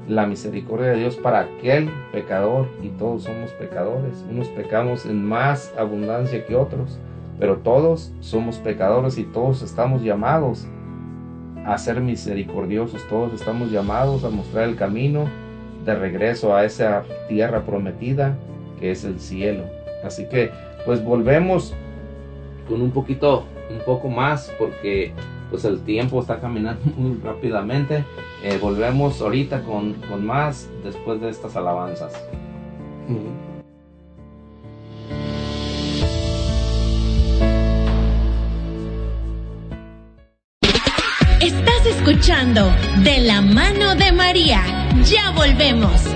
la 0.09 0.27
misericordia 0.27 0.89
de 0.89 0.99
Dios 0.99 1.17
para 1.17 1.41
aquel 1.41 1.91
pecador 2.13 2.69
y 2.83 2.89
todos 2.91 3.25
somos 3.25 3.51
pecadores. 3.53 4.25
Unos 4.31 4.49
pecamos 4.49 5.07
en 5.07 5.25
más 5.25 5.73
abundancia 5.79 6.45
que 6.47 6.55
otros, 6.55 6.99
pero 7.39 7.57
todos 7.57 8.13
somos 8.21 8.59
pecadores 8.59 9.19
y 9.19 9.25
todos 9.25 9.63
estamos 9.63 10.03
llamados 10.03 10.67
a 11.65 11.77
ser 11.79 12.01
misericordiosos, 12.01 13.03
todos 13.09 13.33
estamos 13.35 13.73
llamados 13.73 14.23
a 14.23 14.31
mostrar 14.31 14.69
el 14.69 14.77
camino 14.77 15.25
de 15.87 15.95
regreso 15.95 16.55
a 16.55 16.65
esa 16.65 17.05
tierra 17.29 17.65
prometida 17.65 18.37
que 18.79 18.91
es 18.91 19.05
el 19.05 19.19
cielo. 19.21 19.65
Así 20.05 20.27
que 20.27 20.51
pues 20.85 21.03
volvemos 21.03 21.73
con 22.69 22.83
un 22.83 22.91
poquito, 22.91 23.45
un 23.71 23.79
poco 23.85 24.09
más 24.09 24.53
porque 24.59 25.13
pues 25.51 25.65
el 25.65 25.81
tiempo 25.83 26.21
está 26.21 26.39
caminando 26.39 26.81
muy 26.97 27.19
rápidamente. 27.23 28.05
Eh, 28.43 28.59
volvemos 28.61 29.21
ahorita 29.21 29.63
con, 29.63 29.95
con, 29.95 30.27
más 30.27 30.69
después 30.85 31.21
de 31.21 31.31
estas 31.31 31.57
alabanzas. 31.57 32.13
Estás 41.41 41.87
escuchando 41.87 42.69
De 43.03 43.21
la 43.21 43.41
mano 43.41 43.95
de 43.95 44.13
María. 44.13 44.76
Ya 45.05 45.31
volvemos. 45.31 46.16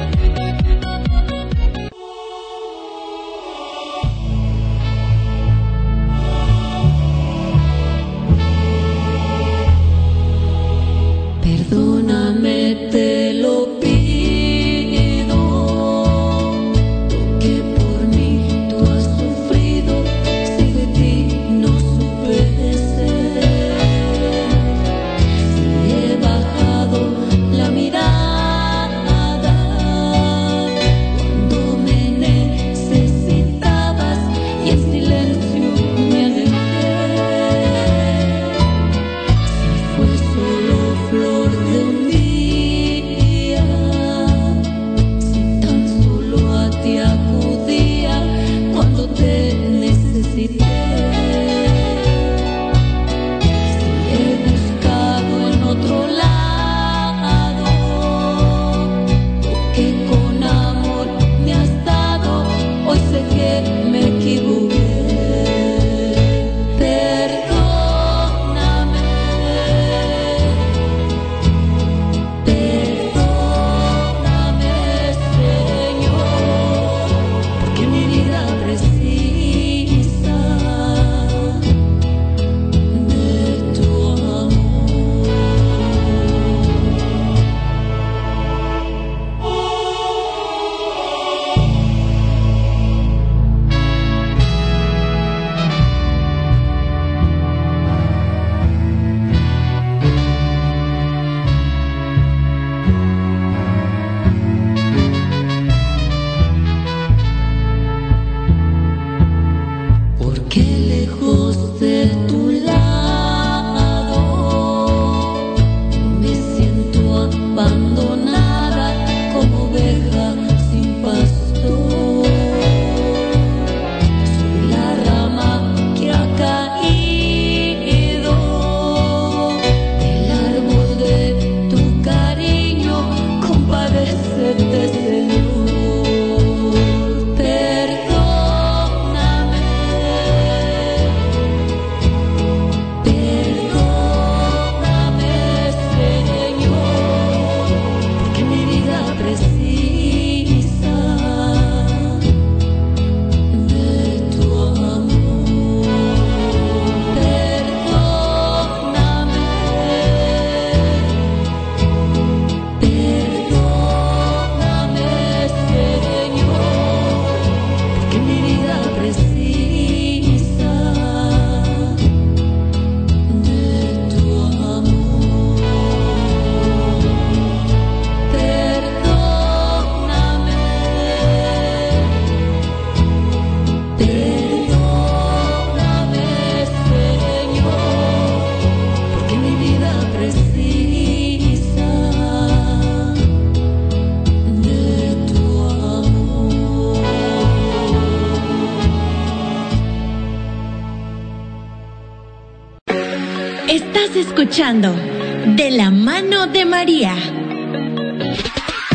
De 204.70 205.68
la 205.72 205.90
mano 205.90 206.46
de 206.46 206.64
María. 206.64 207.16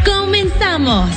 Comenzamos. 0.06 1.10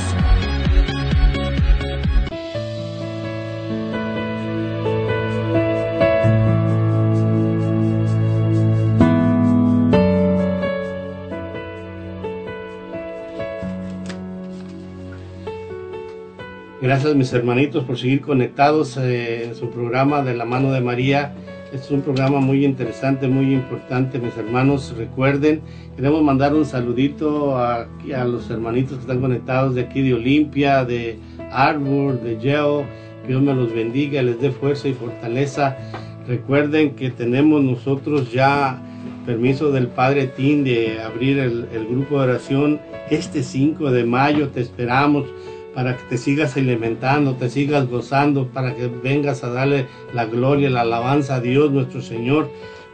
Gracias 16.81 17.15
mis 17.15 17.31
hermanitos 17.31 17.85
por 17.85 17.97
seguir 17.97 18.19
conectados 18.19 18.97
eh, 18.97 19.45
en 19.45 19.55
su 19.55 19.69
programa 19.69 20.21
de 20.21 20.33
la 20.33 20.43
mano 20.43 20.73
de 20.73 20.81
María. 20.81 21.33
Este 21.71 21.85
es 21.85 21.91
un 21.91 22.01
programa 22.01 22.39
muy 22.39 22.65
interesante, 22.65 23.27
muy 23.27 23.53
importante. 23.53 24.17
Mis 24.17 24.35
hermanos, 24.35 24.91
recuerden, 24.97 25.61
queremos 25.95 26.23
mandar 26.23 26.55
un 26.55 26.65
saludito 26.65 27.59
a, 27.59 27.85
los 28.25 28.49
hermanitos 28.49 28.93
que 28.93 29.01
están 29.01 29.21
conectados 29.21 29.75
de 29.75 29.81
aquí 29.81 30.01
de 30.01 30.15
Olimpia, 30.15 30.83
de 30.83 31.19
Arbor, 31.51 32.19
de 32.21 32.39
Yale. 32.39 32.87
Dios 33.27 33.43
me 33.43 33.53
los 33.53 33.71
bendiga, 33.71 34.23
les 34.23 34.41
dé 34.41 34.49
fuerza 34.49 34.87
y 34.87 34.93
fortaleza. 34.93 35.77
Recuerden 36.27 36.95
que 36.95 37.11
tenemos 37.11 37.61
nosotros 37.63 38.31
ya 38.31 38.81
permiso 39.27 39.71
del 39.71 39.89
Padre 39.89 40.25
Tim 40.25 40.63
de 40.63 40.99
abrir 40.99 41.37
el, 41.37 41.67
el 41.71 41.85
grupo 41.85 42.17
de 42.17 42.31
oración 42.31 42.79
este 43.11 43.43
5 43.43 43.91
de 43.91 44.05
mayo. 44.05 44.49
Te 44.49 44.61
esperamos 44.61 45.25
para 45.79 45.95
que 45.95 46.03
te 46.09 46.17
sigas 46.17 46.57
alimentando, 46.57 47.35
te 47.35 47.49
sigas 47.49 47.87
gozando, 47.87 48.47
para 48.47 48.75
que 48.75 48.87
vengas 48.87 49.45
a 49.45 49.49
darle 49.49 49.85
la 50.13 50.25
gloria, 50.25 50.69
la 50.69 50.81
alabanza 50.81 51.35
a 51.35 51.39
Dios 51.39 51.71
nuestro 51.71 52.01
Señor, 52.01 52.49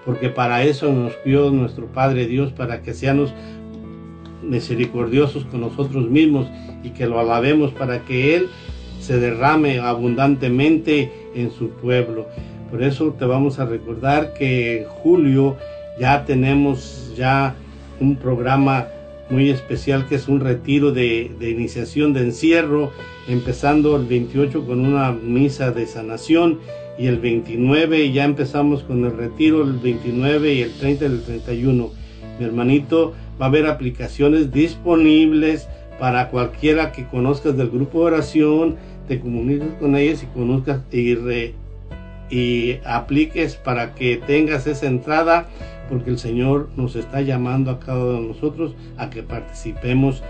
porque 0.06 0.30
para 0.30 0.62
eso 0.62 0.94
nos 0.94 1.14
dio 1.26 1.50
nuestro 1.50 1.88
Padre 1.88 2.28
Dios, 2.28 2.52
para 2.52 2.84
que 2.84 2.94
seamos 2.94 3.34
misericordiosos 4.44 5.46
con 5.46 5.62
nosotros 5.62 6.08
mismos 6.12 6.46
y 6.84 6.92
que 6.92 7.08
lo 7.08 7.20
alabemos 7.20 7.72
para 7.72 8.06
que 8.06 8.36
Él 8.36 8.50
se 9.00 9.18
derrame 9.18 9.80
abundantemente 9.80 11.12
en 11.34 11.50
su 11.50 11.70
pueblo. 11.70 12.28
Por 12.70 12.84
eso 12.84 13.16
te 13.18 13.26
vamos 13.26 13.58
a 13.58 13.66
recordar 13.66 14.36
que 14.36 14.84
en 14.84 14.88
julio 14.88 15.58
ya 16.00 16.24
tenemos 16.24 17.16
ya 17.18 17.56
un 18.00 18.16
programa 18.16 18.86
muy 19.30 19.50
especial 19.50 20.08
que 20.08 20.16
es 20.16 20.28
un 20.28 20.40
retiro 20.40 20.92
de, 20.92 21.32
de, 21.40 21.50
iniciación 21.50 22.14
de 22.14 22.22
encierro, 22.22 22.92
empezando 23.28 23.96
el 23.96 24.06
28 24.06 24.66
con 24.66 24.86
una 24.86 25.12
misa 25.12 25.72
de 25.72 25.88
sanación 25.88 26.60
y 26.98 27.08
el 27.08 27.20
29 27.20 28.12
ya 28.12 28.24
empezamos 28.24 28.84
con 28.84 29.04
el 29.06 29.18
retiro, 29.18 29.64
el 29.64 29.74
29 29.74 30.54
y 30.54 30.62
el 30.62 30.74
30 30.74 31.04
y 31.04 31.08
el 31.08 31.24
31. 31.24 31.90
Mi 32.40 32.46
hermanito, 32.46 33.14
va 33.40 33.46
a 33.46 33.50
haber 33.50 33.68
aplicaciones 33.68 34.52
disponibles 34.52 35.68
para 36.00 36.30
cualquiera 36.30 36.92
que 36.92 37.06
conozcas 37.06 37.58
del 37.58 37.70
grupo 37.70 38.00
de 38.00 38.06
oración, 38.06 38.76
te 39.08 39.20
comuniques 39.20 39.74
con 39.80 39.96
ellos 39.96 40.24
y 40.24 40.26
conozcas 40.28 40.82
y, 40.92 41.16
re, 41.16 41.54
y 42.30 42.78
apliques 42.86 43.56
para 43.56 43.94
que 43.94 44.18
tengas 44.18 44.68
esa 44.68 44.88
entrada 44.88 45.48
porque 45.90 46.10
el 46.10 46.20
Señor 46.20 46.70
nos 46.76 46.96
está 46.96 47.22
llamando 47.22 47.72
a 47.72 47.80
cada 47.80 48.04
uno 48.04 48.22
de 48.22 48.28
nosotros 48.28 48.76
a 48.98 49.10
que 49.10 49.24
participemos 49.24 50.24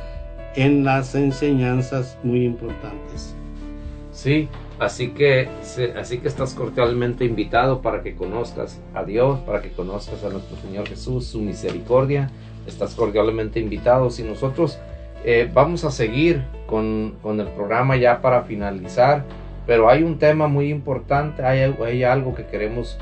en 0.56 0.84
las 0.84 1.15
enseñanzas 1.15 2.18
muy 2.23 2.45
importantes. 2.45 3.36
Sí, 4.11 4.48
así 4.80 5.10
que, 5.10 5.49
así 5.98 6.19
que 6.19 6.27
estás 6.27 6.53
cordialmente 6.53 7.26
invitado 7.26 7.82
para 7.82 8.02
que 8.02 8.15
conozcas 8.15 8.82
a 8.94 9.03
Dios, 9.03 9.40
para 9.40 9.61
que 9.61 9.72
conozcas 9.72 10.23
a 10.23 10.30
nuestro 10.30 10.56
Señor 10.57 10.88
Jesús, 10.88 11.26
su 11.27 11.41
misericordia. 11.41 12.32
Estás 12.65 12.95
cordialmente 12.95 13.60
invitado. 13.60 14.10
Y 14.18 14.23
nosotros 14.23 14.80
eh, 15.26 15.49
vamos 15.53 15.84
a 15.84 15.91
seguir 15.91 16.44
con, 16.65 17.15
con, 17.22 17.40
el 17.40 17.48
programa 17.48 17.98
ya 17.98 18.22
para 18.22 18.44
finalizar, 18.44 19.26
pero 19.68 19.90
hay 19.90 20.03
un 20.03 20.18
tema 20.18 20.48
muy 20.48 20.69
importante, 20.69 21.44
hay, 21.44 21.76
hay 21.84 22.03
algo 22.03 22.34
que 22.34 22.45
queremos 22.45 22.98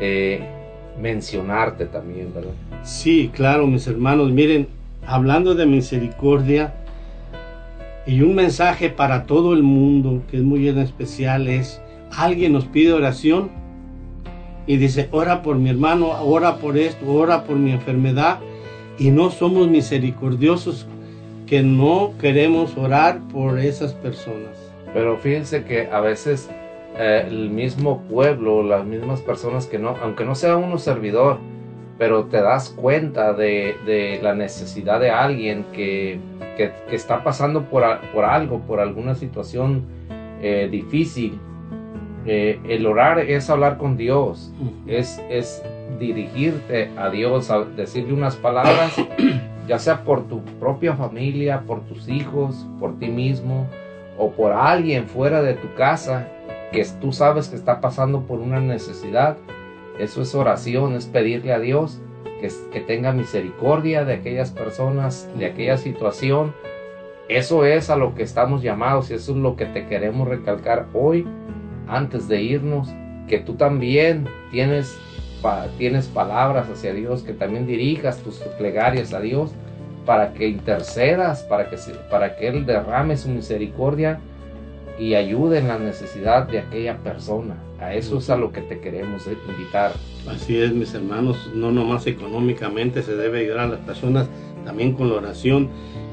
eh, 0.00 0.63
mencionarte 1.00 1.86
también, 1.86 2.32
¿verdad? 2.34 2.52
Sí, 2.82 3.30
claro, 3.32 3.66
mis 3.66 3.86
hermanos, 3.86 4.30
miren, 4.30 4.68
hablando 5.06 5.54
de 5.54 5.66
misericordia 5.66 6.74
y 8.06 8.20
un 8.20 8.34
mensaje 8.34 8.90
para 8.90 9.24
todo 9.24 9.54
el 9.54 9.62
mundo 9.62 10.22
que 10.30 10.38
es 10.38 10.42
muy 10.42 10.68
en 10.68 10.78
especial 10.78 11.48
es, 11.48 11.80
alguien 12.16 12.52
nos 12.52 12.66
pide 12.66 12.92
oración 12.92 13.50
y 14.66 14.76
dice, 14.76 15.08
ora 15.10 15.42
por 15.42 15.56
mi 15.56 15.70
hermano, 15.70 16.10
ora 16.22 16.56
por 16.56 16.78
esto, 16.78 17.10
ora 17.10 17.44
por 17.44 17.56
mi 17.56 17.72
enfermedad 17.72 18.38
y 18.98 19.10
no 19.10 19.30
somos 19.30 19.68
misericordiosos 19.68 20.86
que 21.46 21.62
no 21.62 22.12
queremos 22.20 22.76
orar 22.76 23.20
por 23.32 23.58
esas 23.58 23.92
personas. 23.92 24.56
Pero 24.94 25.18
fíjense 25.18 25.64
que 25.64 25.88
a 25.88 26.00
veces 26.00 26.48
eh, 26.96 27.24
el 27.26 27.50
mismo 27.50 28.02
pueblo, 28.02 28.62
las 28.62 28.84
mismas 28.84 29.20
personas 29.20 29.66
que 29.66 29.78
no, 29.78 29.96
aunque 30.02 30.24
no 30.24 30.34
sea 30.34 30.56
uno 30.56 30.78
servidor, 30.78 31.38
pero 31.98 32.26
te 32.26 32.40
das 32.40 32.70
cuenta 32.70 33.32
de, 33.32 33.76
de 33.84 34.20
la 34.22 34.34
necesidad 34.34 35.00
de 35.00 35.10
alguien 35.10 35.64
que, 35.72 36.20
que, 36.56 36.72
que 36.88 36.96
está 36.96 37.24
pasando 37.24 37.64
por, 37.64 37.82
por, 38.12 38.24
algo, 38.24 38.60
por 38.60 38.80
alguna 38.80 39.14
situación 39.14 39.84
eh, 40.40 40.68
difícil. 40.70 41.38
Eh, 42.26 42.60
el 42.68 42.86
orar 42.86 43.18
es 43.18 43.50
hablar 43.50 43.76
con 43.76 43.96
Dios, 43.96 44.52
es, 44.86 45.20
es 45.28 45.62
dirigirte 45.98 46.90
a 46.96 47.10
Dios, 47.10 47.50
a 47.50 47.64
decirle 47.64 48.12
unas 48.12 48.36
palabras, 48.36 48.94
ya 49.68 49.78
sea 49.78 50.04
por 50.04 50.28
tu 50.28 50.42
propia 50.60 50.94
familia, 50.94 51.62
por 51.66 51.80
tus 51.82 52.08
hijos, 52.08 52.66
por 52.78 52.98
ti 52.98 53.08
mismo 53.08 53.66
o 54.16 54.30
por 54.30 54.52
alguien 54.52 55.06
fuera 55.06 55.42
de 55.42 55.54
tu 55.54 55.74
casa 55.74 56.28
que 56.74 56.84
tú 57.00 57.12
sabes 57.12 57.48
que 57.48 57.56
está 57.56 57.80
pasando 57.80 58.22
por 58.22 58.40
una 58.40 58.60
necesidad. 58.60 59.36
Eso 59.98 60.22
es 60.22 60.34
oración, 60.34 60.94
es 60.94 61.06
pedirle 61.06 61.52
a 61.52 61.60
Dios 61.60 62.00
que, 62.40 62.50
que 62.72 62.80
tenga 62.80 63.12
misericordia 63.12 64.04
de 64.04 64.14
aquellas 64.14 64.50
personas, 64.50 65.28
de 65.38 65.46
aquella 65.46 65.78
situación. 65.78 66.52
Eso 67.28 67.64
es 67.64 67.90
a 67.90 67.96
lo 67.96 68.14
que 68.16 68.24
estamos 68.24 68.62
llamados 68.62 69.10
y 69.10 69.14
eso 69.14 69.32
es 69.32 69.38
lo 69.38 69.54
que 69.54 69.66
te 69.66 69.86
queremos 69.86 70.28
recalcar 70.28 70.86
hoy 70.92 71.26
antes 71.86 72.26
de 72.28 72.42
irnos, 72.42 72.88
que 73.28 73.38
tú 73.38 73.54
también 73.54 74.26
tienes, 74.50 74.98
tienes 75.78 76.08
palabras 76.08 76.68
hacia 76.68 76.92
Dios, 76.92 77.22
que 77.22 77.34
también 77.34 77.66
dirijas 77.66 78.18
tus 78.18 78.38
plegarias 78.58 79.14
a 79.14 79.20
Dios 79.20 79.52
para 80.04 80.32
que 80.34 80.48
intercedas, 80.48 81.44
para 81.44 81.70
que, 81.70 81.76
para 82.10 82.36
que 82.36 82.48
Él 82.48 82.66
derrame 82.66 83.16
su 83.16 83.28
misericordia 83.28 84.20
y 84.98 85.14
ayude 85.14 85.58
en 85.58 85.68
la 85.68 85.78
necesidad 85.78 86.46
de 86.48 86.60
aquella 86.60 86.98
persona. 86.98 87.56
A 87.80 87.94
eso 87.94 88.18
es 88.18 88.30
a 88.30 88.36
lo 88.36 88.52
que 88.52 88.60
te 88.60 88.80
queremos 88.80 89.26
invitar. 89.26 89.92
Así 90.28 90.56
es, 90.56 90.72
mis 90.72 90.94
hermanos, 90.94 91.50
no 91.54 91.72
nomás 91.72 92.06
económicamente 92.06 93.02
se 93.02 93.16
debe 93.16 93.40
ayudar 93.40 93.60
a 93.60 93.68
las 93.68 93.80
personas, 93.80 94.28
también 94.64 94.94
con 94.94 95.08
la 95.08 95.16
oración. 95.16 95.68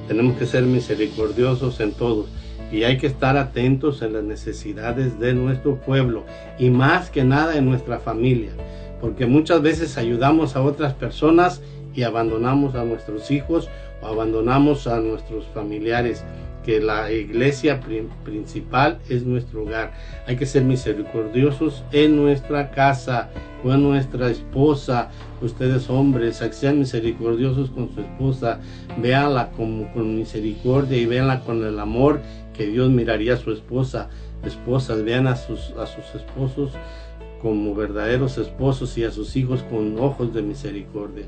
Tenemos 0.07 0.37
que 0.37 0.45
ser 0.45 0.63
misericordiosos 0.63 1.79
en 1.79 1.93
todo 1.93 2.25
y 2.71 2.83
hay 2.83 2.97
que 2.97 3.07
estar 3.07 3.37
atentos 3.37 4.01
en 4.01 4.13
las 4.13 4.23
necesidades 4.23 5.19
de 5.19 5.33
nuestro 5.33 5.75
pueblo 5.75 6.23
y 6.57 6.69
más 6.69 7.09
que 7.09 7.23
nada 7.23 7.57
en 7.57 7.65
nuestra 7.65 7.99
familia, 7.99 8.51
porque 8.99 9.25
muchas 9.25 9.61
veces 9.61 9.97
ayudamos 9.97 10.55
a 10.55 10.61
otras 10.61 10.93
personas 10.93 11.61
y 11.93 12.03
abandonamos 12.03 12.75
a 12.75 12.85
nuestros 12.85 13.29
hijos 13.29 13.69
o 14.01 14.07
abandonamos 14.07 14.87
a 14.87 14.99
nuestros 14.99 15.45
familiares 15.47 16.23
que 16.63 16.79
la 16.79 17.11
iglesia 17.11 17.79
principal 18.23 18.99
es 19.09 19.23
nuestro 19.23 19.63
hogar. 19.63 19.93
Hay 20.27 20.35
que 20.35 20.45
ser 20.45 20.63
misericordiosos 20.63 21.83
en 21.91 22.15
nuestra 22.15 22.71
casa, 22.71 23.29
con 23.63 23.81
nuestra 23.83 24.29
esposa. 24.29 25.09
Ustedes 25.41 25.89
hombres, 25.89 26.43
sean 26.51 26.79
misericordiosos 26.79 27.69
con 27.71 27.93
su 27.93 28.01
esposa. 28.01 28.59
Véanla 28.97 29.51
como 29.51 29.91
con 29.93 30.15
misericordia 30.15 30.97
y 30.97 31.05
véanla 31.05 31.41
con 31.41 31.65
el 31.65 31.79
amor 31.79 32.21
que 32.53 32.67
Dios 32.67 32.89
miraría 32.89 33.33
a 33.33 33.37
su 33.37 33.51
esposa. 33.51 34.09
Esposas, 34.45 35.03
vean 35.03 35.27
a 35.27 35.35
sus, 35.35 35.71
a 35.71 35.85
sus 35.85 36.15
esposos 36.15 36.71
como 37.41 37.73
verdaderos 37.73 38.37
esposos 38.37 38.97
y 38.97 39.03
a 39.03 39.11
sus 39.11 39.35
hijos 39.35 39.63
con 39.63 39.99
ojos 39.99 40.33
de 40.33 40.43
misericordia. 40.43 41.25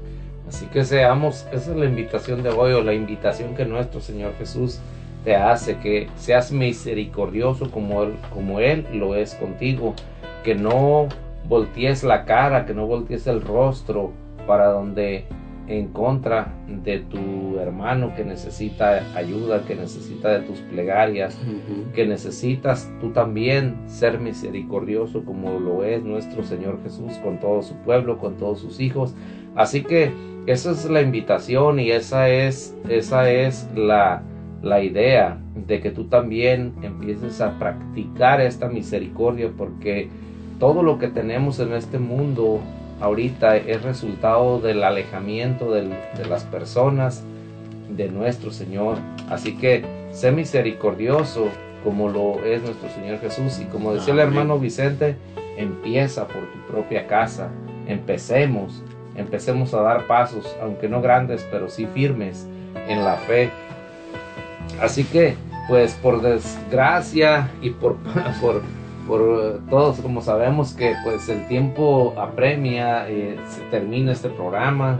Así 0.48 0.66
que 0.68 0.86
seamos, 0.86 1.48
esa 1.52 1.72
es 1.72 1.78
la 1.78 1.86
invitación 1.86 2.44
de 2.44 2.50
hoy 2.50 2.74
o 2.74 2.84
la 2.84 2.94
invitación 2.94 3.56
que 3.56 3.66
nuestro 3.66 4.02
Señor 4.02 4.34
Jesús 4.38 4.80
te 5.24 5.36
hace 5.36 5.78
que 5.78 6.08
seas 6.16 6.52
misericordioso 6.52 7.72
como 7.72 8.04
él, 8.04 8.14
como 8.34 8.60
él 8.60 8.86
lo 8.94 9.16
es 9.16 9.36
contigo, 9.36 9.94
que 10.44 10.56
no 10.56 11.08
voltees 11.48 12.04
la 12.04 12.26
cara, 12.26 12.66
que 12.66 12.74
no 12.74 12.88
voltees 12.88 13.28
el 13.28 13.42
rostro 13.42 14.12
para 14.46 14.68
donde 14.68 15.26
en 15.68 15.88
contra 15.88 16.54
de 16.68 17.00
tu 17.00 17.58
hermano 17.58 18.14
que 18.16 18.26
necesita 18.26 19.02
ayuda, 19.16 19.64
que 19.66 19.76
necesita 19.76 20.30
de 20.30 20.42
tus 20.42 20.60
plegarias, 20.60 21.38
uh 21.48 21.52
-huh. 21.52 21.92
que 21.94 22.06
necesitas 22.06 22.92
tú 23.00 23.12
también 23.12 23.76
ser 23.88 24.20
misericordioso 24.20 25.24
como 25.24 25.60
lo 25.60 25.86
es 25.86 26.04
nuestro 26.04 26.44
Señor 26.44 26.80
Jesús 26.84 27.14
con 27.24 27.40
todo 27.40 27.62
su 27.62 27.76
pueblo, 27.76 28.18
con 28.18 28.36
todos 28.36 28.60
sus 28.60 28.82
hijos. 28.82 29.16
Así 29.56 29.84
que 29.84 30.12
esa 30.48 30.72
es 30.72 30.90
la 30.90 31.02
invitación 31.02 31.80
y 31.80 31.92
esa 31.92 32.28
es, 32.28 32.76
esa 32.90 33.32
es 33.32 33.70
la, 33.74 34.22
la 34.64 34.82
idea 34.82 35.38
de 35.68 35.80
que 35.82 35.92
tú 35.92 36.06
también 36.06 36.74
empieces 36.82 37.42
a 37.42 37.60
practicar 37.60 38.42
esta 38.42 38.70
misericordia 38.70 39.52
porque 39.56 40.08
todo 40.60 40.82
lo 40.82 40.98
que 40.98 41.10
tenemos 41.10 41.60
en 41.60 41.74
este 41.74 42.00
mundo 42.00 42.60
ahorita 43.02 43.58
es 43.58 43.82
resultado 43.84 44.60
del 44.62 44.84
alejamiento 44.84 45.72
del- 45.74 45.90
de 46.18 46.26
las 46.30 46.46
personas 46.46 47.24
de 47.96 48.08
nuestro 48.10 48.52
Señor. 48.52 48.98
Así 49.30 49.58
que 49.58 49.84
sé 50.12 50.32
misericordioso 50.32 51.48
como 51.84 52.08
lo 52.08 52.44
es 52.46 52.62
nuestro 52.64 52.88
Señor 52.90 53.20
Jesús. 53.20 53.60
Y 53.60 53.66
como 53.66 53.94
decía 53.94 54.14
el 54.14 54.20
hermano 54.22 54.58
Vicente, 54.58 55.18
empieza 55.58 56.26
por 56.26 56.42
tu 56.54 56.72
propia 56.72 57.06
casa. 57.08 57.50
Empecemos, 57.88 58.82
empecemos 59.18 59.74
a 59.74 59.82
dar 59.82 60.08
pasos, 60.08 60.56
aunque 60.62 60.88
no 60.88 61.02
grandes, 61.02 61.46
pero 61.52 61.68
sí 61.70 61.86
firmes 61.94 62.48
en 62.88 63.04
la 63.04 63.16
fe. 63.16 63.50
Así 64.82 65.04
que, 65.04 65.36
pues 65.68 65.94
por 65.96 66.22
desgracia 66.22 67.50
y 67.62 67.70
por, 67.72 67.96
por, 68.42 68.62
por 69.08 69.22
eh, 69.22 69.60
todos, 69.70 70.00
como 70.00 70.22
sabemos 70.22 70.74
que 70.74 70.96
pues 71.04 71.30
el 71.30 71.48
tiempo 71.48 72.14
apremia, 72.18 73.10
eh, 73.10 73.38
se 73.50 73.62
termina 73.72 74.12
este 74.12 74.30
programa, 74.30 75.00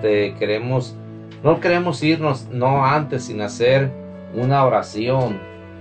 te, 0.00 0.34
queremos, 0.34 0.94
no 1.42 1.60
queremos 1.60 2.02
irnos, 2.02 2.48
no 2.50 2.84
antes 2.84 3.24
sin 3.24 3.40
hacer 3.40 3.90
una 4.34 4.64
oración 4.64 5.38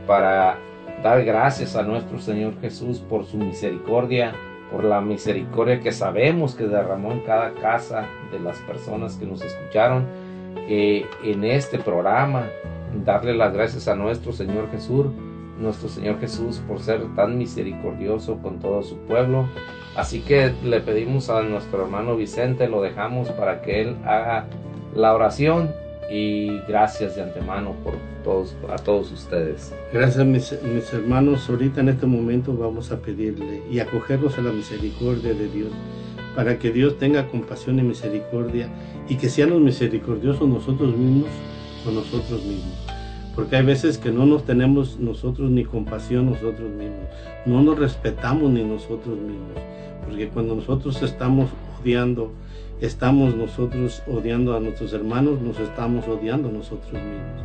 para 0.07 0.57
dar 1.01 1.23
gracias 1.23 1.75
a 1.75 1.83
nuestro 1.83 2.19
Señor 2.19 2.53
Jesús 2.61 2.99
por 2.99 3.25
su 3.25 3.37
misericordia, 3.37 4.33
por 4.71 4.83
la 4.83 5.01
misericordia 5.01 5.79
que 5.79 5.91
sabemos 5.91 6.55
que 6.55 6.65
derramó 6.65 7.11
en 7.11 7.19
cada 7.21 7.53
casa 7.53 8.05
de 8.31 8.39
las 8.39 8.57
personas 8.59 9.15
que 9.17 9.25
nos 9.25 9.41
escucharon 9.41 10.07
eh, 10.67 11.05
en 11.23 11.43
este 11.43 11.77
programa. 11.77 12.47
Darle 13.05 13.35
las 13.35 13.53
gracias 13.53 13.87
a 13.87 13.95
nuestro 13.95 14.33
Señor 14.33 14.69
Jesús, 14.71 15.07
nuestro 15.59 15.89
Señor 15.89 16.19
Jesús 16.19 16.61
por 16.67 16.79
ser 16.79 17.01
tan 17.15 17.37
misericordioso 17.37 18.37
con 18.37 18.59
todo 18.59 18.83
su 18.83 18.97
pueblo. 18.99 19.47
Así 19.95 20.21
que 20.21 20.53
le 20.63 20.79
pedimos 20.79 21.29
a 21.29 21.41
nuestro 21.43 21.83
hermano 21.83 22.15
Vicente, 22.15 22.67
lo 22.67 22.81
dejamos 22.81 23.29
para 23.29 23.61
que 23.61 23.81
él 23.81 23.97
haga 24.05 24.47
la 24.95 25.13
oración 25.13 25.71
y 26.11 26.59
gracias 26.67 27.15
de 27.15 27.23
antemano 27.23 27.75
por 27.83 27.95
todos, 28.23 28.55
a 28.69 28.75
todos 28.75 29.11
ustedes. 29.11 29.73
Gracias 29.91 30.25
mis, 30.25 30.51
hermanos, 30.93 31.49
ahorita 31.49 31.81
en 31.81 31.89
este 31.89 32.05
momento 32.05 32.55
vamos 32.55 32.91
a 32.91 32.99
pedirle 32.99 33.63
y 33.69 33.79
acogernos 33.79 34.37
a 34.37 34.41
la 34.41 34.51
misericordia 34.51 35.33
de 35.33 35.47
Dios, 35.47 35.71
para 36.35 36.57
que 36.57 36.71
Dios 36.71 36.97
tenga 36.97 37.27
compasión 37.27 37.79
y 37.79 37.83
misericordia 37.83 38.69
y 39.07 39.15
que 39.15 39.29
seamos 39.29 39.59
misericordiosos 39.61 40.47
nosotros 40.47 40.95
mismos 40.95 41.29
con 41.83 41.95
nosotros 41.95 42.43
mismos. 42.43 42.82
Porque 43.35 43.55
hay 43.55 43.65
veces 43.65 43.97
que 43.97 44.11
no 44.11 44.25
nos 44.25 44.45
tenemos 44.45 44.99
nosotros 44.99 45.49
ni 45.49 45.65
compasión 45.65 46.27
nosotros 46.27 46.69
mismos, 46.69 47.07
no 47.45 47.61
nos 47.61 47.79
respetamos 47.79 48.51
ni 48.51 48.63
nosotros 48.63 49.17
mismos. 49.17 49.57
Porque 50.05 50.27
cuando 50.27 50.55
nosotros 50.55 51.01
estamos 51.01 51.49
odiando, 51.81 52.31
estamos 52.81 53.35
nosotros 53.35 54.03
odiando 54.07 54.55
a 54.55 54.59
nuestros 54.59 54.93
hermanos, 54.93 55.41
nos 55.41 55.59
estamos 55.59 56.07
odiando 56.07 56.49
nosotros 56.49 56.93
mismos. 56.93 57.43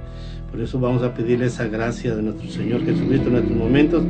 Por 0.51 0.61
eso 0.61 0.81
vamos 0.81 1.03
a 1.03 1.13
pedirle 1.13 1.47
esa 1.47 1.67
gracia 1.67 2.15
de 2.15 2.23
nuestro 2.23 2.49
Señor 2.51 2.85
Jesucristo 2.85 3.29
en 3.29 3.37
estos 3.37 3.57
momentos, 3.57 4.03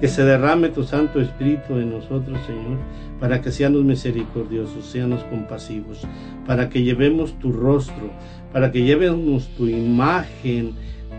que 0.00 0.08
se 0.08 0.24
derrame 0.24 0.68
tu 0.68 0.82
Santo 0.82 1.20
Espíritu 1.20 1.74
en 1.78 1.90
nosotros, 1.90 2.38
Señor, 2.46 2.78
para 3.20 3.40
que 3.40 3.52
seamos 3.52 3.84
misericordiosos, 3.84 4.84
seamos 4.86 5.22
compasivos, 5.24 6.00
para 6.46 6.68
que 6.68 6.82
llevemos 6.82 7.38
tu 7.38 7.52
rostro, 7.52 8.10
para 8.52 8.72
que 8.72 8.82
llevemos 8.82 9.46
tu 9.56 9.66
imagen 9.68 10.74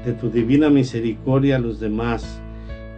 de 0.06 0.14
tu 0.14 0.30
divina 0.30 0.69
misericordia 0.69 1.56
a 1.56 1.60
los 1.60 1.80
demás. 1.80 2.40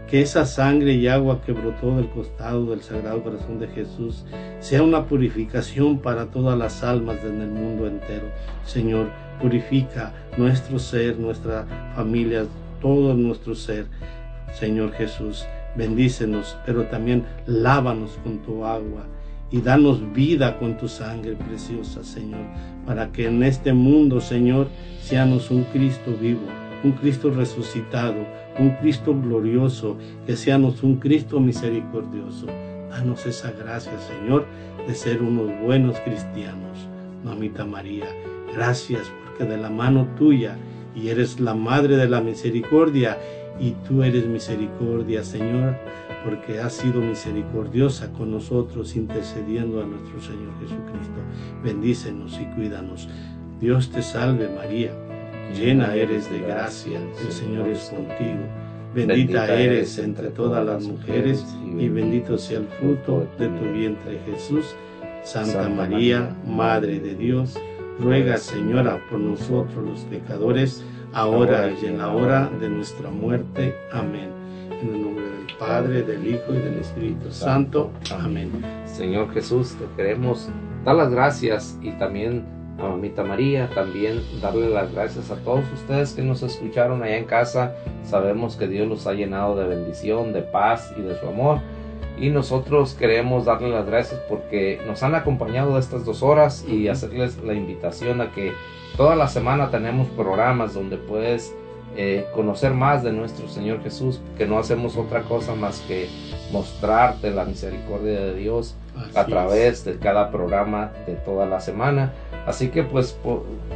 Que 0.07 0.21
esa 0.21 0.45
sangre 0.45 0.93
y 0.93 1.07
agua 1.07 1.41
que 1.41 1.51
brotó 1.51 1.95
del 1.97 2.09
costado 2.09 2.67
del 2.67 2.81
Sagrado 2.81 3.23
Corazón 3.23 3.59
de 3.59 3.67
Jesús 3.67 4.23
sea 4.59 4.83
una 4.83 5.05
purificación 5.05 5.99
para 5.99 6.27
todas 6.27 6.57
las 6.57 6.83
almas 6.83 7.17
en 7.23 7.41
el 7.41 7.49
mundo 7.49 7.87
entero. 7.87 8.27
Señor, 8.63 9.09
purifica 9.41 10.13
nuestro 10.37 10.79
ser, 10.79 11.17
nuestra 11.17 11.65
familia, 11.95 12.45
todo 12.81 13.13
nuestro 13.13 13.53
ser. 13.55 13.87
Señor 14.53 14.93
Jesús, 14.93 15.45
bendícenos, 15.75 16.57
pero 16.65 16.83
también 16.85 17.25
lávanos 17.45 18.17
con 18.23 18.39
tu 18.39 18.63
agua 18.63 19.05
y 19.51 19.61
danos 19.61 20.01
vida 20.13 20.57
con 20.57 20.77
tu 20.77 20.87
sangre 20.87 21.33
preciosa, 21.33 22.03
Señor, 22.03 22.41
para 22.85 23.11
que 23.11 23.27
en 23.27 23.43
este 23.43 23.73
mundo, 23.73 24.19
Señor, 24.19 24.67
seamos 25.01 25.51
un 25.51 25.63
Cristo 25.65 26.15
vivo, 26.19 26.47
un 26.87 26.93
Cristo 26.93 27.31
resucitado, 27.31 28.15
un 28.57 28.69
Cristo 28.79 29.13
glorioso, 29.13 29.97
que 30.25 30.37
seamos 30.37 30.83
un 30.83 30.95
Cristo 30.95 31.41
misericordioso. 31.41 32.47
Danos 32.89 33.25
esa 33.25 33.51
gracia, 33.51 33.91
Señor, 33.99 34.45
de 34.87 34.95
ser 34.95 35.21
unos 35.21 35.51
buenos 35.61 35.99
cristianos. 35.99 36.87
Mamita 37.25 37.65
María, 37.65 38.05
gracias 38.55 39.11
porque 39.25 39.43
de 39.43 39.57
la 39.57 39.69
mano 39.69 40.07
tuya 40.17 40.57
y 40.95 41.09
eres 41.09 41.41
la 41.41 41.55
Madre 41.55 41.97
de 41.97 42.07
la 42.07 42.21
Misericordia 42.21 43.17
y 43.59 43.71
tú 43.85 44.01
eres 44.01 44.25
misericordia, 44.25 45.25
Señor, 45.25 45.75
porque 46.23 46.61
has 46.61 46.73
sido 46.73 47.01
misericordiosa 47.01 48.13
con 48.13 48.31
nosotros 48.31 48.95
intercediendo 48.95 49.81
a 49.81 49.85
nuestro 49.85 50.21
Señor 50.21 50.53
Jesucristo. 50.61 51.19
Bendícenos 51.63 52.39
y 52.39 52.45
cuídanos. 52.55 53.09
Dios 53.59 53.89
te 53.89 54.01
salve 54.01 54.47
María, 54.47 54.93
llena 55.53 55.95
eres 55.95 56.29
de 56.31 56.39
gracia, 56.39 56.99
el 57.25 57.31
Señor 57.31 57.67
es 57.67 57.89
contigo. 57.89 58.45
Bendita 58.93 59.53
eres 59.53 59.97
entre 59.99 60.29
todas 60.29 60.65
las 60.65 60.83
mujeres 60.83 61.45
y 61.77 61.87
bendito 61.87 62.37
sea 62.37 62.59
el 62.59 62.67
fruto 62.79 63.27
de 63.37 63.47
tu 63.47 63.71
vientre 63.71 64.19
Jesús. 64.25 64.75
Santa 65.23 65.67
María, 65.69 66.35
Madre 66.45 66.99
de 66.99 67.13
Dios, 67.13 67.59
ruega 67.99 68.37
Señora 68.37 68.99
por 69.09 69.19
nosotros 69.19 69.85
los 69.85 69.99
pecadores, 70.05 70.83
ahora 71.13 71.69
y 71.69 71.85
en 71.85 71.97
la 71.97 72.09
hora 72.09 72.49
de 72.59 72.69
nuestra 72.69 73.09
muerte. 73.09 73.75
Amén. 73.91 74.29
En 74.81 74.95
el 74.95 75.01
nombre 75.01 75.25
del 75.25 75.57
Padre, 75.59 76.03
del 76.03 76.25
Hijo 76.25 76.53
y 76.53 76.57
del 76.57 76.79
Espíritu 76.79 77.31
Santo. 77.31 77.91
Amén. 78.11 78.51
Señor 78.85 79.33
Jesús, 79.33 79.75
te 79.75 79.85
queremos 79.95 80.49
dar 80.85 80.95
las 80.95 81.11
gracias 81.11 81.77
y 81.81 81.91
también 81.91 82.56
Mamita 82.77 83.23
María, 83.23 83.69
también 83.73 84.21
darle 84.41 84.69
las 84.69 84.93
gracias 84.93 85.31
a 85.31 85.35
todos 85.37 85.63
ustedes 85.73 86.13
que 86.13 86.21
nos 86.21 86.43
escucharon 86.43 87.01
allá 87.03 87.17
en 87.17 87.25
casa. 87.25 87.75
Sabemos 88.03 88.55
que 88.55 88.67
Dios 88.67 88.87
los 88.87 89.07
ha 89.07 89.13
llenado 89.13 89.55
de 89.55 89.67
bendición, 89.67 90.33
de 90.33 90.41
paz 90.41 90.93
y 90.97 91.01
de 91.01 91.19
su 91.19 91.27
amor. 91.27 91.59
Y 92.19 92.29
nosotros 92.29 92.93
queremos 92.93 93.45
darle 93.45 93.69
las 93.69 93.85
gracias 93.85 94.19
porque 94.27 94.81
nos 94.87 95.03
han 95.03 95.15
acompañado 95.15 95.77
estas 95.77 96.05
dos 96.05 96.23
horas 96.23 96.65
y 96.67 96.87
hacerles 96.87 97.37
la 97.43 97.53
invitación 97.53 98.21
a 98.21 98.31
que 98.31 98.53
toda 98.95 99.15
la 99.15 99.27
semana 99.27 99.69
tenemos 99.69 100.07
programas 100.09 100.73
donde 100.73 100.97
puedes 100.97 101.53
eh, 101.95 102.27
conocer 102.35 102.73
más 102.73 103.01
de 103.03 103.11
nuestro 103.11 103.47
Señor 103.47 103.81
Jesús, 103.81 104.19
que 104.37 104.45
no 104.45 104.59
hacemos 104.59 104.97
otra 104.97 105.23
cosa 105.23 105.55
más 105.55 105.79
que 105.87 106.07
mostrarte 106.51 107.31
la 107.31 107.45
misericordia 107.45 108.19
de 108.19 108.35
Dios 108.35 108.75
a 109.15 109.25
través 109.25 109.83
de 109.83 109.97
cada 109.97 110.31
programa 110.31 110.91
de 111.05 111.13
toda 111.15 111.45
la 111.45 111.59
semana. 111.59 112.13
Así 112.47 112.69
que 112.69 112.81
pues 112.83 113.15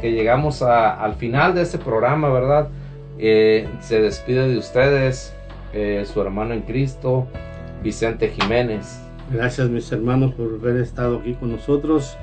que 0.00 0.10
llegamos 0.12 0.62
a- 0.62 1.00
al 1.00 1.14
final 1.14 1.54
de 1.54 1.62
este 1.62 1.78
programa, 1.78 2.28
¿verdad? 2.30 2.68
Eh, 3.18 3.68
se 3.80 4.00
despide 4.00 4.48
de 4.48 4.56
ustedes 4.58 5.32
eh, 5.74 6.04
su 6.10 6.20
hermano 6.20 6.52
en 6.54 6.62
Cristo, 6.62 7.26
Vicente 7.82 8.28
Jiménez. 8.30 8.98
Gracias 9.30 9.68
mis 9.68 9.90
hermanos 9.92 10.34
por 10.34 10.58
haber 10.60 10.78
estado 10.82 11.18
aquí 11.18 11.34
con 11.34 11.52
nosotros. 11.52 12.16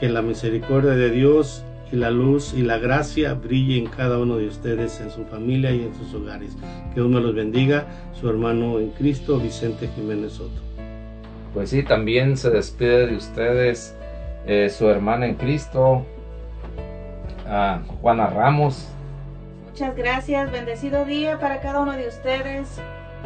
Que 0.00 0.08
la 0.08 0.22
misericordia 0.22 0.92
de 0.92 1.10
Dios 1.10 1.62
y 1.92 1.96
la 1.96 2.10
luz 2.10 2.54
y 2.54 2.62
la 2.62 2.78
gracia 2.78 3.34
brille 3.34 3.78
en 3.78 3.86
cada 3.86 4.18
uno 4.18 4.36
de 4.38 4.46
ustedes, 4.48 5.00
en 5.00 5.10
su 5.10 5.24
familia 5.26 5.70
y 5.72 5.82
en 5.82 5.94
sus 5.94 6.14
hogares. 6.14 6.56
Que 6.94 7.00
Dios 7.00 7.08
me 7.10 7.20
los 7.20 7.34
bendiga. 7.34 7.86
Su 8.18 8.28
hermano 8.30 8.78
en 8.78 8.90
Cristo, 8.90 9.38
Vicente 9.38 9.88
Jiménez 9.94 10.32
Soto. 10.32 10.60
Pues 11.54 11.70
sí, 11.70 11.82
también 11.82 12.36
se 12.36 12.50
despide 12.50 13.06
de 13.08 13.16
ustedes 13.16 13.94
eh, 14.46 14.68
su 14.70 14.88
hermana 14.88 15.26
en 15.26 15.34
Cristo, 15.34 16.04
Juana 18.00 18.26
Ramos. 18.28 18.88
Muchas 19.66 19.96
gracias, 19.96 20.50
bendecido 20.52 21.04
día 21.04 21.38
para 21.38 21.60
cada 21.60 21.80
uno 21.80 21.92
de 21.92 22.08
ustedes. 22.08 22.68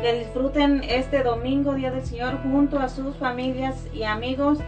Que 0.00 0.12
disfruten 0.12 0.82
este 0.88 1.22
domingo, 1.22 1.74
Día 1.74 1.90
del 1.90 2.04
Señor, 2.04 2.38
junto 2.42 2.78
a 2.78 2.88
sus 2.88 3.16
familias 3.16 3.86
y 3.92 4.02
amigos. 4.02 4.58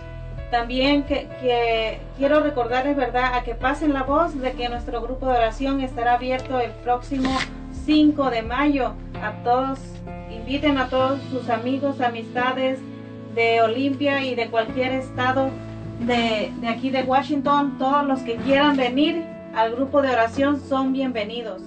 También 0.51 1.03
que, 1.03 1.29
que 1.41 2.01
quiero 2.17 2.41
recordarles, 2.41 2.97
¿verdad?, 2.97 3.35
a 3.35 3.43
que 3.43 3.55
pasen 3.55 3.93
la 3.93 4.05
voz 4.05 4.41
de 4.41 4.53
que 4.53 4.69
nuestro 4.69 5.01
grupo 5.03 5.27
de 5.27 5.39
oración 5.39 5.81
estará 5.81 6.15
abierto 6.15 6.61
el 6.61 6.71
próximo 6.71 7.31
5 7.85 8.31
de 8.31 8.43
mayo. 8.43 8.93
A 9.23 9.33
todos, 9.43 9.79
inviten 10.31 10.79
a 10.79 10.89
todos 10.89 11.21
sus 11.31 11.51
amigos, 11.51 12.01
amistades 12.01 12.79
de 13.35 13.61
Olimpia 13.63 14.25
y 14.25 14.35
de 14.35 14.49
cualquier 14.49 14.93
estado 14.93 15.51
de, 16.01 16.53
de 16.61 16.69
aquí 16.69 16.91
de 16.91 17.03
Washington, 17.03 17.77
todos 17.79 18.05
los 18.05 18.21
que 18.21 18.37
quieran 18.37 18.77
venir 18.77 19.25
al 19.55 19.75
grupo 19.75 20.03
de 20.03 20.11
oración 20.11 20.61
son 20.61 20.93
bienvenidos. 20.93 21.63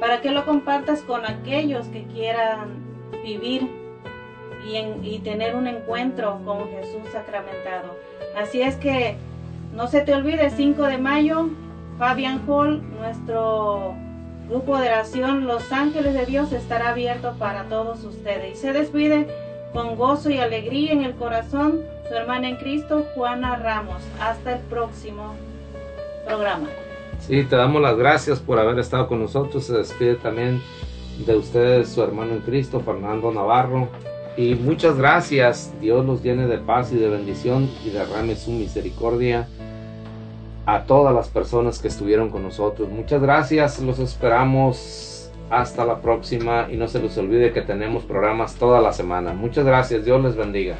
para 0.00 0.20
que 0.20 0.30
lo 0.30 0.44
compartas 0.44 1.02
con 1.02 1.24
aquellos 1.26 1.86
que 1.88 2.04
quieran 2.04 2.82
vivir 3.24 3.68
y, 5.02 5.18
tener 5.18 5.56
un 5.56 5.66
encuentro 5.66 6.40
con 6.44 6.68
Jesús 6.70 7.02
sacramentado. 7.12 7.96
Así 8.36 8.62
es 8.62 8.76
que 8.76 9.16
no 9.74 9.88
se 9.88 10.02
te 10.02 10.14
olvide, 10.14 10.50
5 10.50 10.82
de 10.84 10.98
mayo, 10.98 11.48
Fabian 11.98 12.42
Hall, 12.48 12.82
nuestro 12.98 13.94
grupo 14.48 14.78
de 14.78 14.88
oración 14.88 15.46
Los 15.46 15.72
Ángeles 15.72 16.14
de 16.14 16.26
Dios 16.26 16.52
estará 16.52 16.90
abierto 16.90 17.34
para 17.38 17.64
todos 17.64 18.04
ustedes. 18.04 18.52
Y 18.52 18.56
se 18.56 18.72
despide 18.72 19.26
con 19.72 19.96
gozo 19.96 20.30
y 20.30 20.38
alegría 20.38 20.92
en 20.92 21.04
el 21.04 21.14
corazón 21.14 21.80
su 22.08 22.14
hermana 22.14 22.48
en 22.48 22.56
Cristo, 22.56 23.06
Juana 23.14 23.56
Ramos. 23.56 24.02
Hasta 24.20 24.56
el 24.56 24.60
próximo 24.60 25.34
programa. 26.26 26.68
Sí, 27.20 27.44
te 27.44 27.56
damos 27.56 27.80
las 27.80 27.96
gracias 27.96 28.40
por 28.40 28.58
haber 28.58 28.78
estado 28.78 29.06
con 29.08 29.20
nosotros. 29.20 29.64
Se 29.64 29.74
despide 29.74 30.16
también 30.16 30.60
de 31.24 31.36
ustedes 31.36 31.88
su 31.88 32.02
hermano 32.02 32.34
en 32.34 32.40
Cristo, 32.40 32.80
Fernando 32.80 33.32
Navarro. 33.32 33.88
Y 34.36 34.54
muchas 34.54 34.96
gracias. 34.96 35.72
Dios 35.80 36.04
los 36.04 36.22
llene 36.22 36.46
de 36.46 36.58
paz 36.58 36.92
y 36.92 36.96
de 36.96 37.08
bendición 37.08 37.70
y 37.84 37.90
derrame 37.90 38.34
su 38.34 38.50
misericordia 38.50 39.48
a 40.66 40.84
todas 40.84 41.14
las 41.14 41.28
personas 41.28 41.78
que 41.78 41.88
estuvieron 41.88 42.30
con 42.30 42.42
nosotros. 42.42 42.88
Muchas 42.88 43.22
gracias. 43.22 43.78
Los 43.80 43.98
esperamos 43.98 45.11
hasta 45.52 45.84
la 45.84 46.00
próxima 46.00 46.68
y 46.70 46.76
no 46.76 46.88
se 46.88 46.98
les 46.98 47.16
olvide 47.18 47.52
que 47.52 47.60
tenemos 47.60 48.04
programas 48.04 48.54
toda 48.54 48.80
la 48.80 48.92
semana. 48.92 49.34
Muchas 49.34 49.66
gracias. 49.66 50.02
Dios 50.02 50.22
les 50.24 50.34
bendiga. 50.34 50.76